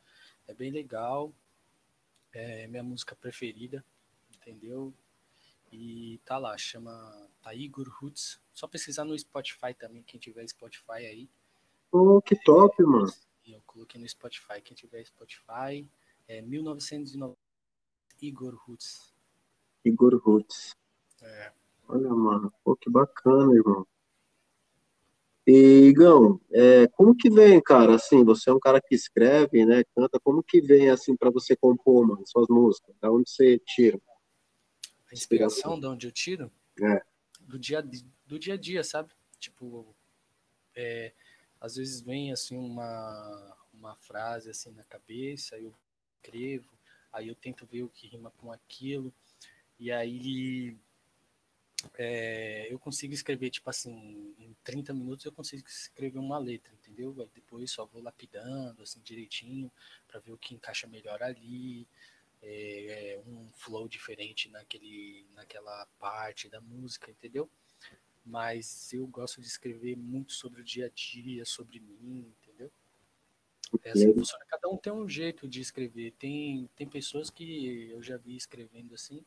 É 0.45 0.53
bem 0.53 0.71
legal. 0.71 1.33
É 2.33 2.67
minha 2.67 2.83
música 2.83 3.15
preferida, 3.15 3.81
entendeu? 4.35 4.93
E 5.71 6.19
tá 6.25 6.37
lá, 6.37 6.57
chama 6.57 6.91
tá 7.41 7.55
Igor 7.55 7.87
Roots. 7.87 8.41
Só 8.53 8.67
pesquisar 8.67 9.05
no 9.05 9.17
Spotify 9.17 9.73
também, 9.73 10.03
quem 10.03 10.19
tiver 10.19 10.45
Spotify 10.49 11.05
aí. 11.05 11.29
Oh, 11.93 12.21
que 12.21 12.35
top, 12.43 12.83
mano. 12.83 13.07
Eu 13.47 13.61
coloquei 13.61 14.01
no 14.01 14.09
Spotify. 14.09 14.61
Quem 14.61 14.75
tiver 14.75 15.05
Spotify, 15.05 15.87
é 16.29 16.41
1990 16.41 17.37
Igor 18.21 18.55
Roots. 18.55 19.13
Igor 19.83 20.15
Roots. 20.23 20.75
É. 21.21 21.51
Olha, 21.87 22.09
mano, 22.09 22.53
pô, 22.63 22.75
que 22.75 22.89
bacana, 22.89 23.53
irmão. 23.55 23.85
E, 25.47 25.87
Igão, 25.87 26.39
é, 26.51 26.87
como 26.89 27.15
que 27.15 27.29
vem, 27.29 27.59
cara, 27.59 27.95
assim, 27.95 28.23
você 28.23 28.51
é 28.51 28.53
um 28.53 28.59
cara 28.59 28.79
que 28.79 28.93
escreve, 28.93 29.65
né, 29.65 29.83
canta, 29.95 30.19
como 30.19 30.43
que 30.43 30.61
vem, 30.61 30.91
assim, 30.91 31.15
para 31.15 31.31
você 31.31 31.55
compor, 31.55 32.05
mano, 32.05 32.21
suas 32.27 32.47
músicas? 32.47 32.95
Da 33.01 33.11
onde 33.11 33.27
você 33.27 33.57
tira? 33.65 33.99
A 35.09 35.13
inspiração, 35.13 35.79
de 35.79 35.87
onde 35.87 36.05
eu 36.05 36.11
tiro? 36.11 36.51
É. 36.79 37.01
Do 37.39 37.57
dia, 37.57 37.81
do 38.27 38.37
dia 38.37 38.53
a 38.53 38.57
dia, 38.57 38.83
sabe? 38.83 39.11
Tipo, 39.39 39.95
é, 40.75 41.13
às 41.59 41.77
vezes 41.77 42.01
vem 42.01 42.31
assim 42.31 42.55
uma, 42.55 43.57
uma 43.73 43.95
frase 43.95 44.51
assim 44.51 44.71
na 44.71 44.83
cabeça, 44.83 45.57
eu 45.57 45.73
escrevo, 46.19 46.69
aí 47.11 47.27
eu 47.27 47.35
tento 47.35 47.65
ver 47.65 47.83
o 47.83 47.89
que 47.89 48.07
rima 48.07 48.31
com 48.37 48.51
aquilo, 48.51 49.13
e 49.79 49.91
aí 49.91 50.77
é, 51.97 52.67
eu 52.71 52.77
consigo 52.77 53.13
escrever, 53.13 53.49
tipo 53.49 53.69
assim, 53.69 54.35
em 54.37 54.55
30 54.63 54.93
minutos 54.93 55.25
eu 55.25 55.31
consigo 55.31 55.67
escrever 55.67 56.19
uma 56.19 56.37
letra, 56.37 56.73
entendeu? 56.73 57.15
Aí 57.19 57.29
depois 57.33 57.71
só 57.71 57.85
vou 57.85 58.01
lapidando, 58.01 58.83
assim, 58.83 58.99
direitinho, 59.01 59.71
para 60.07 60.19
ver 60.19 60.33
o 60.33 60.37
que 60.37 60.53
encaixa 60.53 60.87
melhor 60.87 61.23
ali, 61.23 61.87
é, 62.41 63.13
é, 63.15 63.19
um 63.25 63.49
flow 63.53 63.87
diferente 63.87 64.49
naquele, 64.49 65.25
naquela 65.33 65.85
parte 65.99 66.49
da 66.49 66.61
música, 66.61 67.09
entendeu? 67.09 67.49
mas 68.29 68.93
eu 68.93 69.07
gosto 69.07 69.41
de 69.41 69.47
escrever 69.47 69.97
muito 69.97 70.33
sobre 70.33 70.61
o 70.61 70.63
dia 70.63 70.85
a 70.85 70.89
dia, 70.89 71.43
sobre 71.45 71.79
mim? 71.79 72.31
É 73.83 73.91
assim, 73.91 74.13
cada 74.47 74.67
um 74.69 74.77
tem 74.77 74.91
um 74.91 75.07
jeito 75.07 75.47
de 75.47 75.61
escrever. 75.61 76.11
Tem, 76.19 76.69
tem 76.75 76.87
pessoas 76.87 77.29
que 77.29 77.89
eu 77.91 78.01
já 78.01 78.17
vi 78.17 78.35
escrevendo 78.35 78.93
assim, 78.93 79.23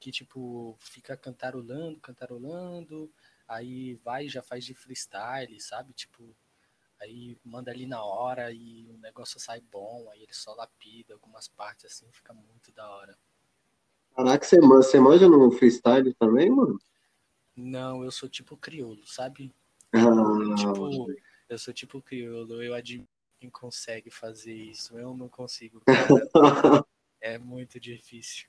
que 0.00 0.10
tipo, 0.10 0.76
fica 0.78 1.16
cantarolando, 1.16 2.00
cantarolando, 2.00 3.10
aí 3.46 3.94
vai 3.96 4.26
e 4.26 4.28
já 4.28 4.42
faz 4.42 4.64
de 4.64 4.74
freestyle, 4.74 5.60
sabe? 5.60 5.92
Tipo, 5.92 6.34
aí 7.00 7.38
manda 7.44 7.70
ali 7.70 7.86
na 7.86 8.02
hora 8.02 8.52
e 8.52 8.90
o 8.90 8.98
negócio 8.98 9.38
sai 9.38 9.60
bom, 9.60 10.08
aí 10.10 10.22
ele 10.22 10.34
só 10.34 10.54
lapida 10.54 11.14
algumas 11.14 11.48
partes 11.48 11.84
assim, 11.86 12.06
fica 12.10 12.32
muito 12.32 12.72
da 12.72 12.88
hora. 12.90 13.16
Caraca, 14.16 14.44
você, 14.44 14.60
você 14.60 15.00
manja 15.00 15.28
no 15.28 15.50
freestyle 15.50 16.14
também, 16.14 16.50
mano? 16.50 16.78
Não, 17.56 18.02
eu 18.02 18.10
sou 18.10 18.28
tipo 18.28 18.56
crioulo, 18.56 19.06
sabe? 19.06 19.52
Ah, 19.92 20.54
tipo, 20.56 21.06
eu 21.48 21.58
sou 21.58 21.72
tipo 21.72 22.02
crioulo, 22.02 22.62
eu 22.62 22.74
admiro 22.74 23.13
quem 23.44 23.50
consegue 23.50 24.10
fazer 24.10 24.54
isso. 24.54 24.96
Eu 24.96 25.14
não 25.14 25.28
consigo, 25.28 25.82
é 27.20 27.38
muito 27.38 27.78
difícil. 27.78 28.46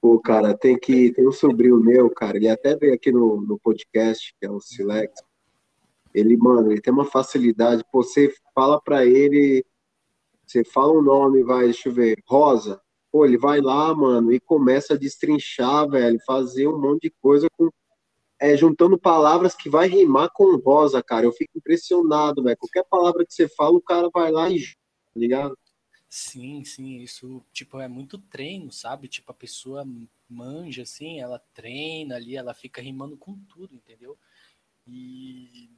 Pô, 0.00 0.20
cara, 0.20 0.56
tem 0.56 0.78
que. 0.78 1.12
Tem 1.12 1.26
um 1.26 1.32
sobrinho 1.32 1.78
meu, 1.78 2.10
cara, 2.10 2.36
ele 2.36 2.48
até 2.48 2.76
veio 2.76 2.94
aqui 2.94 3.12
no, 3.12 3.40
no 3.40 3.58
podcast, 3.58 4.34
que 4.38 4.46
é 4.46 4.50
o 4.50 4.60
Silex. 4.60 5.20
Ele, 6.14 6.36
mano, 6.36 6.72
ele 6.72 6.80
tem 6.80 6.92
uma 6.92 7.04
facilidade. 7.04 7.84
Pô, 7.92 8.02
você 8.02 8.32
fala 8.54 8.80
pra 8.80 9.04
ele, 9.04 9.64
você 10.46 10.64
fala 10.64 10.92
um 10.92 11.02
nome, 11.02 11.42
vai, 11.42 11.64
deixa 11.64 11.88
eu 11.88 11.92
ver, 11.92 12.22
Rosa. 12.26 12.80
Pô, 13.10 13.24
ele 13.24 13.38
vai 13.38 13.60
lá, 13.60 13.94
mano, 13.94 14.32
e 14.32 14.40
começa 14.40 14.94
a 14.94 14.98
destrinchar, 14.98 15.88
velho, 15.88 16.18
fazer 16.26 16.68
um 16.68 16.78
monte 16.78 17.02
de 17.02 17.14
coisa 17.20 17.48
com 17.56 17.70
é, 18.40 18.56
juntando 18.56 18.98
palavras 18.98 19.54
que 19.54 19.68
vai 19.68 19.88
rimar 19.88 20.30
com 20.32 20.56
rosa, 20.56 21.02
cara. 21.02 21.26
Eu 21.26 21.32
fico 21.32 21.56
impressionado, 21.56 22.42
velho. 22.42 22.56
Qualquer 22.56 22.84
palavra 22.84 23.24
que 23.24 23.32
você 23.34 23.48
fala, 23.48 23.76
o 23.76 23.82
cara 23.82 24.08
vai 24.12 24.30
lá 24.30 24.48
e 24.50 24.60
tá 24.60 25.12
ligado? 25.16 25.58
Sim, 26.08 26.64
sim, 26.64 27.00
isso, 27.00 27.44
tipo, 27.52 27.78
é 27.80 27.88
muito 27.88 28.16
treino, 28.16 28.72
sabe? 28.72 29.08
Tipo, 29.08 29.30
a 29.30 29.34
pessoa 29.34 29.84
manja, 30.28 30.82
assim, 30.82 31.20
ela 31.20 31.38
treina 31.52 32.16
ali, 32.16 32.34
ela 32.34 32.54
fica 32.54 32.80
rimando 32.80 33.16
com 33.16 33.34
tudo, 33.44 33.74
entendeu? 33.74 34.18
E 34.86 35.70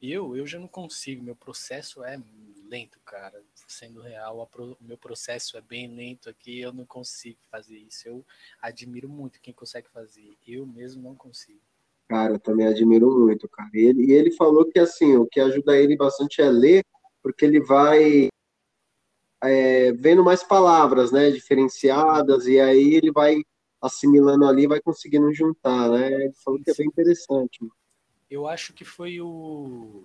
eu, 0.00 0.36
eu 0.36 0.46
já 0.46 0.58
não 0.58 0.68
consigo, 0.68 1.22
meu 1.22 1.36
processo 1.36 2.02
é 2.02 2.22
lento, 2.64 2.98
cara. 3.00 3.42
Sendo 3.66 4.00
real, 4.00 4.48
o 4.54 4.76
meu 4.80 4.96
processo 4.96 5.56
é 5.58 5.60
bem 5.60 5.88
lento 5.94 6.30
aqui, 6.30 6.60
eu 6.60 6.72
não 6.72 6.86
consigo 6.86 7.38
fazer 7.50 7.76
isso. 7.76 8.08
Eu 8.08 8.24
admiro 8.62 9.08
muito 9.08 9.40
quem 9.40 9.52
consegue 9.52 9.88
fazer, 9.90 10.36
eu 10.46 10.66
mesmo 10.66 11.02
não 11.02 11.14
consigo. 11.14 11.60
Cara, 12.08 12.34
eu 12.34 12.38
também 12.38 12.66
admiro 12.66 13.10
muito, 13.10 13.48
cara. 13.48 13.70
E 13.74 13.80
ele, 13.80 14.06
e 14.06 14.12
ele 14.12 14.32
falou 14.32 14.64
que, 14.64 14.78
assim, 14.78 15.16
o 15.16 15.26
que 15.26 15.40
ajuda 15.40 15.76
ele 15.76 15.96
bastante 15.96 16.40
é 16.40 16.48
ler, 16.48 16.82
porque 17.22 17.44
ele 17.44 17.60
vai 17.60 18.28
é, 19.42 19.92
vendo 19.92 20.24
mais 20.24 20.42
palavras, 20.42 21.12
né, 21.12 21.30
diferenciadas, 21.30 22.46
e 22.46 22.58
aí 22.58 22.94
ele 22.94 23.12
vai 23.12 23.42
assimilando 23.80 24.46
ali, 24.46 24.66
vai 24.66 24.80
conseguindo 24.80 25.32
juntar, 25.32 25.90
né? 25.90 26.24
Ele 26.24 26.34
falou 26.44 26.60
que 26.62 26.70
é 26.70 26.74
bem 26.74 26.86
interessante. 26.86 27.60
Mano. 27.60 27.72
Eu 28.28 28.46
acho 28.46 28.72
que 28.72 28.84
foi 28.84 29.20
o 29.20 30.04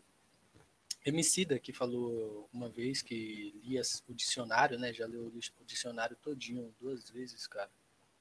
Emicida 1.06 1.60
que 1.60 1.74
falou 1.74 2.48
uma 2.54 2.70
vez 2.70 3.02
que 3.02 3.54
lia 3.64 3.82
o 4.08 4.14
dicionário, 4.14 4.78
né? 4.78 4.94
Já 4.94 5.06
leu 5.06 5.26
o 5.26 5.66
dicionário 5.66 6.16
todinho 6.22 6.74
duas 6.80 7.10
vezes, 7.10 7.48
cara. 7.48 7.70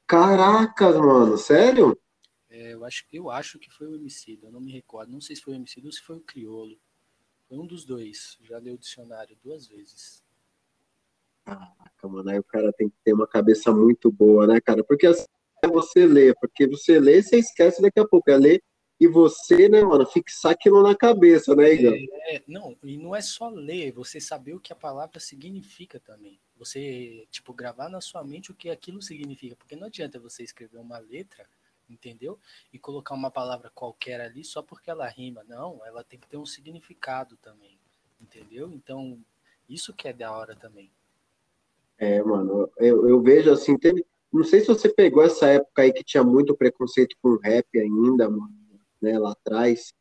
Caracas, 0.07 0.97
mano, 0.97 1.37
sério? 1.37 1.99
É, 2.53 2.75
eu, 2.75 2.85
acho, 2.85 3.07
eu 3.11 3.31
acho 3.31 3.59
que 3.59 3.71
foi 3.71 3.87
o 3.87 3.95
Emicida, 3.95 4.47
eu 4.47 4.53
não 4.53 4.61
me 4.61 4.71
recordo. 4.71 5.11
Não 5.11 5.23
sei 5.23 5.35
se 5.35 5.43
foi 5.43 5.55
o 5.55 5.57
Emicida 5.57 5.89
ou 5.89 5.93
se 5.93 6.03
foi 6.03 6.17
o 6.17 6.21
Criolo. 6.21 6.79
Foi 7.49 7.57
um 7.57 7.67
dos 7.67 7.87
dois. 7.87 8.39
Já 8.43 8.59
leu 8.59 8.75
o 8.75 8.79
dicionário 8.79 9.35
duas 9.43 9.67
vezes. 9.67 10.23
Caraca, 11.47 12.09
mano, 12.09 12.29
aí 12.29 12.39
o 12.39 12.45
cara 12.45 12.71
tem 12.75 12.91
que 12.91 12.97
ter 13.03 13.15
uma 13.15 13.27
cabeça 13.27 13.73
muito 13.73 14.13
boa, 14.13 14.47
né, 14.47 14.61
cara? 14.61 14.85
Porque 14.85 15.07
assim, 15.07 15.25
é 15.65 15.67
você 15.67 16.07
lê, 16.07 16.35
porque 16.35 16.67
você 16.67 17.01
lê, 17.01 17.23
você 17.23 17.39
esquece 17.39 17.81
daqui 17.81 17.99
a 17.99 18.07
pouco. 18.07 18.31
É 18.31 18.37
ler 18.37 18.63
e 19.01 19.09
você, 19.09 19.69
né, 19.69 19.83
mano, 19.83 20.05
fixar 20.05 20.53
aquilo 20.53 20.83
na 20.83 20.95
cabeça, 20.95 21.57
né, 21.57 21.73
Igor? 21.73 21.95
É, 22.29 22.43
não, 22.47 22.77
e 22.85 22.99
não 22.99 23.17
é 23.17 23.23
só 23.23 23.49
ler, 23.49 23.93
você 23.93 24.21
saber 24.21 24.55
o 24.55 24.61
que 24.61 24.73
a 24.73 24.77
palavra 24.77 25.19
significa 25.19 25.99
também. 25.99 26.39
Você, 26.57 27.27
tipo, 27.31 27.53
gravar 27.55 27.89
na 27.89 28.01
sua 28.01 28.23
mente 28.23 28.53
o 28.53 28.55
que 28.55 28.69
aquilo 28.69 29.01
significa, 29.01 29.57
porque 29.57 29.75
não 29.75 29.87
adianta 29.87 30.21
você 30.21 30.45
escrever 30.45 30.79
uma 30.79 30.99
letra, 30.99 31.49
entendeu? 31.93 32.39
E 32.73 32.79
colocar 32.79 33.15
uma 33.15 33.31
palavra 33.31 33.71
qualquer 33.75 34.21
ali 34.21 34.45
só 34.45 34.63
porque 34.63 34.91
ela 34.91 35.07
rima. 35.09 35.45
Não, 35.49 35.85
ela 35.85 36.03
tem 36.03 36.19
que 36.19 36.29
ter 36.29 36.37
um 36.37 36.47
significado 36.47 37.37
também, 37.37 37.79
entendeu? 38.21 38.73
Então, 38.73 39.19
isso 39.69 39.93
que 39.93 40.09
é 40.09 40.13
da 40.13 40.33
hora 40.33 40.57
também. 40.57 40.91
É, 41.99 42.23
mano, 42.23 42.71
eu, 42.79 43.09
eu 43.09 43.21
vejo 43.23 43.53
assim, 43.53 43.77
não 44.33 44.43
sei 44.43 44.61
se 44.61 44.67
você 44.67 44.89
pegou 44.89 45.23
essa 45.23 45.47
época 45.47 45.83
aí 45.83 45.93
que 45.93 46.03
tinha 46.03 46.25
muito 46.25 46.57
preconceito 46.57 47.15
com 47.23 47.37
rap 47.37 47.79
ainda, 47.79 48.29
mano 48.29 48.63
né, 49.03 49.19
lá 49.19 49.33
atrás. 49.33 49.93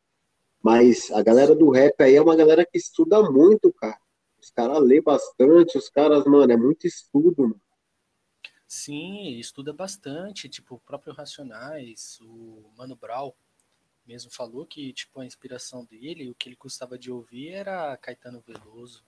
Mas 0.64 1.10
a 1.12 1.24
galera 1.24 1.56
do 1.56 1.72
rap 1.72 2.00
aí 2.02 2.16
é 2.16 2.22
uma 2.22 2.36
galera 2.36 2.64
que 2.64 2.78
estuda 2.78 3.22
muito, 3.30 3.74
cara. 3.74 4.00
Os 4.40 4.52
caras 4.52 4.80
lê 4.80 5.02
bastante, 5.02 5.78
os 5.78 5.90
caras, 5.90 6.24
mano, 6.26 6.52
é 6.52 6.58
muito 6.58 6.86
estudo, 6.86 7.44
mano. 7.44 7.62
Sim, 8.74 9.28
ele 9.28 9.42
estuda 9.42 9.74
bastante, 9.74 10.48
tipo, 10.48 10.76
o 10.76 10.80
próprio 10.80 11.14
Racionais, 11.14 12.18
o 12.22 12.72
Mano 12.78 12.96
Brown 12.96 13.34
mesmo 14.08 14.32
falou 14.32 14.66
que, 14.66 14.94
tipo, 14.94 15.20
a 15.20 15.26
inspiração 15.26 15.84
dele, 15.84 16.30
o 16.30 16.36
que 16.36 16.48
ele 16.48 16.56
gostava 16.56 16.98
de 16.98 17.12
ouvir 17.12 17.50
era 17.50 17.98
Caetano 17.98 18.40
Veloso, 18.40 19.04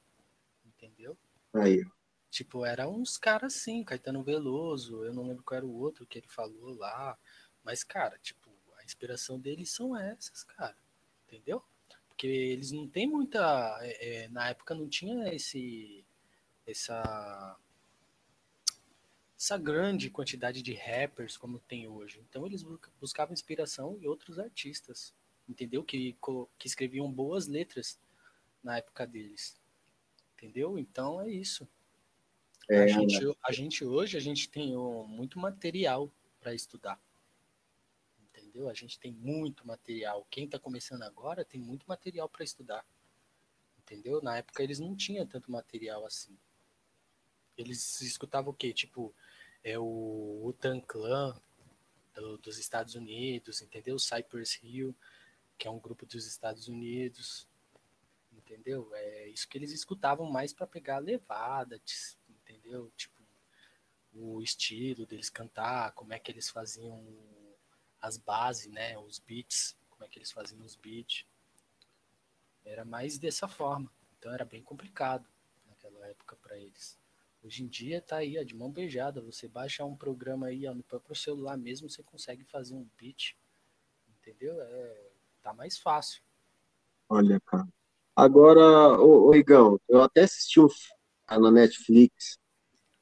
entendeu? 0.66 1.18
Aí. 1.54 1.82
Tipo, 2.30 2.66
era 2.66 2.90
uns 2.90 3.18
caras 3.18 3.56
assim, 3.56 3.86
Caetano 3.86 4.22
Veloso, 4.22 5.06
eu 5.06 5.14
não 5.14 5.26
lembro 5.26 5.46
qual 5.46 5.60
era 5.60 5.66
o 5.66 5.80
outro 5.80 6.06
que 6.06 6.18
ele 6.18 6.28
falou 6.28 6.76
lá, 6.76 7.18
mas, 7.64 7.86
cara, 7.86 8.20
tipo, 8.20 8.52
a 8.78 8.84
inspiração 8.84 9.40
deles 9.40 9.72
são 9.72 9.96
essas, 9.96 10.44
cara, 10.44 10.76
entendeu? 11.26 11.64
Porque 12.10 12.28
eles 12.28 12.74
não 12.74 12.86
têm 12.86 13.08
muita. 13.08 13.80
É, 13.82 14.24
é 14.24 14.28
na 14.28 14.50
época 14.50 14.76
não 14.76 14.90
tinha 14.90 15.34
esse. 15.34 16.06
Essa 16.68 17.58
essa 19.44 19.58
grande 19.58 20.10
quantidade 20.10 20.62
de 20.62 20.74
rappers 20.74 21.36
como 21.36 21.60
tem 21.60 21.86
hoje. 21.86 22.24
Então 22.30 22.46
eles 22.46 22.64
buscavam 22.98 23.34
inspiração 23.34 23.98
em 24.02 24.08
outros 24.08 24.40
artistas, 24.40 25.14
entendeu? 25.50 25.84
Que, 25.84 26.18
que 26.58 26.66
escreviam 26.66 27.12
boas 27.12 27.46
letras 27.46 28.00
na 28.64 28.78
época 28.78 29.06
deles, 29.06 29.60
entendeu? 30.38 30.80
Então 30.80 31.22
é 31.22 31.30
isso. 31.30 31.68
É, 32.70 32.84
a, 32.84 32.88
gente, 32.88 33.26
né? 33.26 33.34
a 33.44 33.52
gente 33.52 33.84
hoje 33.84 34.16
a 34.16 34.22
gente 34.22 34.48
tem 34.48 34.78
muito 35.06 35.38
material 35.38 36.10
para 36.40 36.54
estudar, 36.54 36.98
entendeu? 38.22 38.70
A 38.70 38.74
gente 38.74 38.98
tem 38.98 39.12
muito 39.12 39.68
material. 39.68 40.26
Quem 40.32 40.46
está 40.46 40.58
começando 40.58 41.04
agora 41.04 41.44
tem 41.44 41.60
muito 41.60 41.86
material 41.86 42.30
para 42.30 42.46
estudar, 42.46 42.86
entendeu? 43.78 44.22
Na 44.22 44.38
época 44.38 44.64
eles 44.64 44.80
não 44.80 44.96
tinham 44.96 45.28
tanto 45.28 45.52
material 45.52 46.06
assim. 46.06 46.38
Eles 47.58 48.00
escutavam 48.02 48.52
o 48.52 48.56
quê? 48.56 48.74
Tipo, 48.74 49.14
é 49.64 49.80
o 49.80 50.42
Utan 50.46 50.82
Clan 50.82 51.40
do, 52.14 52.38
dos 52.38 52.58
Estados 52.58 52.96
Unidos, 52.96 53.62
entendeu? 53.62 53.98
Cypress 53.98 54.60
Hill, 54.62 54.96
que 55.58 55.68
é 55.68 55.72
um 55.72 55.80
grupo 55.80 56.06
dos 56.06 56.26
Estados 56.26 56.68
Unidos, 56.68 57.48
entendeu? 58.32 58.90
É 58.94 59.28
isso 59.30 59.48
que 59.48 59.58
eles 59.58 59.72
escutavam 59.72 60.30
mais 60.30 60.54
para 60.54 60.68
pegar 60.68 60.98
a 60.98 61.00
levada, 61.00 61.82
entendeu? 62.30 62.92
Tipo, 62.98 63.24
o 64.14 64.42
estilo 64.42 65.06
deles 65.06 65.30
cantar, 65.30 65.94
como 65.94 66.14
é 66.14 66.20
que 66.20 66.32
eles 66.32 66.50
faziam 66.50 67.04
as 68.02 68.18
bases, 68.18 68.68
né? 68.68 68.98
Os 68.98 69.18
beats, 69.18 69.76
como 69.90 70.04
é 70.04 70.08
que 70.08 70.20
eles 70.20 70.32
faziam 70.32 70.62
os 70.64 70.76
beats. 70.76 71.26
Era 72.66 72.86
mais 72.86 73.18
dessa 73.18 73.48
forma. 73.48 73.92
Então 74.20 74.34
era 74.34 74.46
bem 74.46 74.62
complicado 74.62 75.28
naquela 75.66 76.06
época 76.08 76.36
para 76.36 76.58
eles. 76.58 76.98
Hoje 77.44 77.64
em 77.64 77.68
dia 77.68 78.02
tá 78.02 78.18
aí, 78.18 78.40
ó, 78.40 78.44
de 78.44 78.56
mão 78.56 78.72
beijada. 78.72 79.22
Você 79.22 79.50
baixa 79.50 79.84
um 79.84 79.96
programa 79.96 80.48
aí, 80.48 80.66
ó, 80.66 80.74
no 80.74 80.82
próprio 80.82 81.16
celular 81.16 81.58
mesmo, 81.58 81.90
você 81.90 82.02
consegue 82.02 82.44
fazer 82.46 82.74
um 82.74 82.88
beat. 82.98 83.36
Entendeu? 84.22 84.62
É, 84.62 85.10
tá 85.42 85.54
mais 85.54 85.78
fácil. 85.78 86.24
Olha, 87.10 87.40
cara. 87.42 87.68
Agora, 88.16 88.98
ô, 89.02 89.28
ô 89.28 89.36
Igão, 89.36 89.80
eu 89.90 90.02
até 90.02 90.22
assisti 90.22 90.60
um 90.62 90.68
na 91.30 91.52
Netflix. 91.52 92.38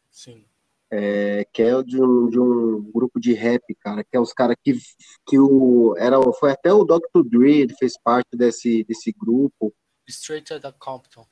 Sim. 0.09 0.45
É, 0.89 1.45
que 1.53 1.61
é 1.61 1.83
de 1.83 2.01
um, 2.01 2.29
de 2.29 2.39
um 2.39 2.91
grupo 2.91 3.19
de 3.19 3.33
rap, 3.33 3.63
cara, 3.75 4.03
que 4.03 4.17
é 4.17 4.19
os 4.19 4.33
caras 4.33 4.57
que, 4.61 4.73
que 5.25 5.39
o, 5.39 5.95
era, 5.97 6.19
foi 6.33 6.51
até 6.51 6.73
o 6.73 6.83
Dr. 6.83 7.23
Dre, 7.23 7.61
ele 7.61 7.75
fez 7.75 7.93
parte 7.97 8.35
desse, 8.35 8.83
desse 8.83 9.11
grupo. 9.13 9.73
Straight 10.07 10.51
Outta 10.51 10.73
Compton. 10.73 11.25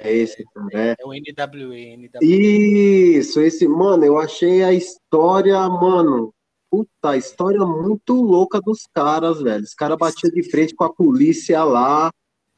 É 0.00 0.12
esse, 0.12 0.44
cara. 0.44 0.68
É, 0.72 0.96
é 0.98 1.04
o 1.04 1.12
NWA. 1.12 2.08
Isso, 2.22 3.40
esse, 3.40 3.66
mano, 3.68 4.04
eu 4.04 4.18
achei 4.18 4.62
a 4.62 4.72
história, 4.72 5.58
mano, 5.68 6.34
puta, 6.70 7.10
a 7.10 7.16
história 7.16 7.60
muito 7.66 8.14
louca 8.14 8.60
dos 8.60 8.86
caras, 8.94 9.42
velho. 9.42 9.62
Os 9.62 9.74
caras 9.74 9.98
batiam 9.98 10.32
de 10.32 10.42
frente 10.50 10.74
com 10.74 10.84
a 10.84 10.92
polícia 10.92 11.62
lá. 11.64 12.10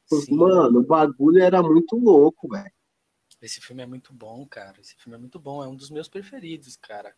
Sim. 0.05 0.35
Mano, 0.35 0.79
o 0.79 0.83
bagulho 0.83 1.41
era 1.41 1.61
muito 1.61 1.97
louco, 1.97 2.47
velho. 2.47 2.71
Esse 3.41 3.59
filme 3.59 3.83
é 3.83 3.85
muito 3.85 4.13
bom, 4.13 4.45
cara. 4.47 4.79
Esse 4.79 4.95
filme 4.95 5.17
é 5.17 5.19
muito 5.19 5.39
bom. 5.39 5.63
É 5.63 5.67
um 5.67 5.75
dos 5.75 5.89
meus 5.89 6.07
preferidos, 6.07 6.77
cara. 6.77 7.13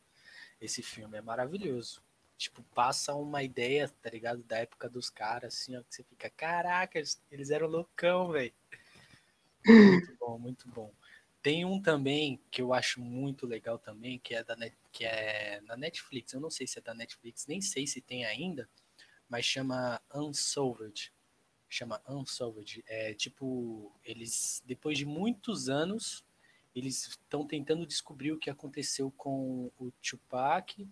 Esse 0.60 0.82
filme 0.82 1.18
é 1.18 1.22
maravilhoso. 1.22 2.02
Tipo, 2.38 2.64
passa 2.74 3.14
uma 3.16 3.44
ideia, 3.44 3.92
tá 4.02 4.10
ligado? 4.10 4.44
Da 4.44 4.58
época 4.58 4.90
dos 4.90 5.10
caras, 5.10 5.56
assim, 5.56 5.76
ó, 5.76 5.82
que 5.82 5.96
você 5.96 6.04
fica, 6.04 6.30
caraca, 6.30 7.00
eles 7.32 7.50
eram 7.50 7.68
loucão, 7.68 8.32
velho. 8.32 8.54
Muito 9.66 10.16
bom, 10.20 10.40
muito 10.40 10.68
bom. 10.70 10.94
Tem 11.42 11.64
um 11.64 11.82
também 11.82 12.42
que 12.52 12.62
eu 12.62 12.74
acho 12.74 13.00
muito 13.00 13.46
legal 13.46 13.78
também, 13.78 14.20
que 14.20 14.34
é 14.34 14.44
da 14.44 14.56
Net, 14.56 14.76
que 14.92 15.06
é 15.06 15.62
na 15.66 15.78
Netflix. 15.78 16.34
Eu 16.34 16.42
não 16.42 16.50
sei 16.50 16.68
se 16.68 16.80
é 16.80 16.82
da 16.82 16.94
Netflix, 16.94 17.48
nem 17.48 17.62
sei 17.62 17.88
se 17.88 18.02
tem 18.02 18.26
ainda, 18.26 18.68
mas 19.30 19.46
chama 19.46 20.02
Unsolved. 20.14 21.14
Chama 21.70 22.02
Unsolved. 22.08 22.84
É 22.88 23.14
tipo, 23.14 23.92
eles 24.04 24.62
depois 24.66 24.98
de 24.98 25.06
muitos 25.06 25.70
anos, 25.70 26.24
eles 26.76 27.08
estão 27.08 27.46
tentando 27.46 27.86
descobrir 27.86 28.32
o 28.32 28.38
que 28.38 28.50
aconteceu 28.50 29.12
com 29.12 29.72
o 29.80 29.92
Tupac 30.02 30.88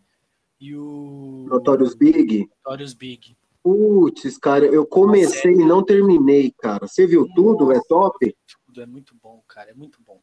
e 0.59 0.75
o 0.75 1.47
Notorious 1.49 1.95
Big. 1.95 2.49
Notorious 2.63 2.93
Big. 2.93 3.37
Putz, 3.65 4.37
cara, 4.37 4.63
eu 4.67 4.85
comecei 4.85 5.53
e 5.53 5.65
não 5.65 5.83
terminei, 5.83 6.51
cara. 6.51 6.87
Você 6.87 7.07
viu 7.07 7.21
Nossa. 7.21 7.33
tudo? 7.33 7.71
É 7.71 7.81
top? 7.89 8.37
tudo, 8.63 8.79
é 8.79 8.85
muito 8.85 9.15
bom, 9.15 9.41
cara, 9.47 9.71
é 9.71 9.73
muito 9.73 9.99
bom. 10.03 10.21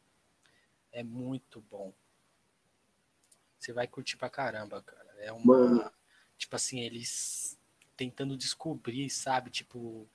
É 0.93 1.03
muito 1.03 1.61
bom. 1.69 1.93
Você 3.59 3.73
vai 3.73 3.89
curtir 3.89 4.17
pra 4.17 4.31
caramba, 4.31 4.81
cara. 4.83 5.13
É 5.19 5.33
uma. 5.33 5.59
Mano. 5.59 5.91
Tipo 6.39 6.55
assim, 6.55 6.83
eles 6.83 7.59
tentando 7.97 8.37
descobrir, 8.37 9.11
sabe? 9.11 9.51
Tipo, 9.51 10.09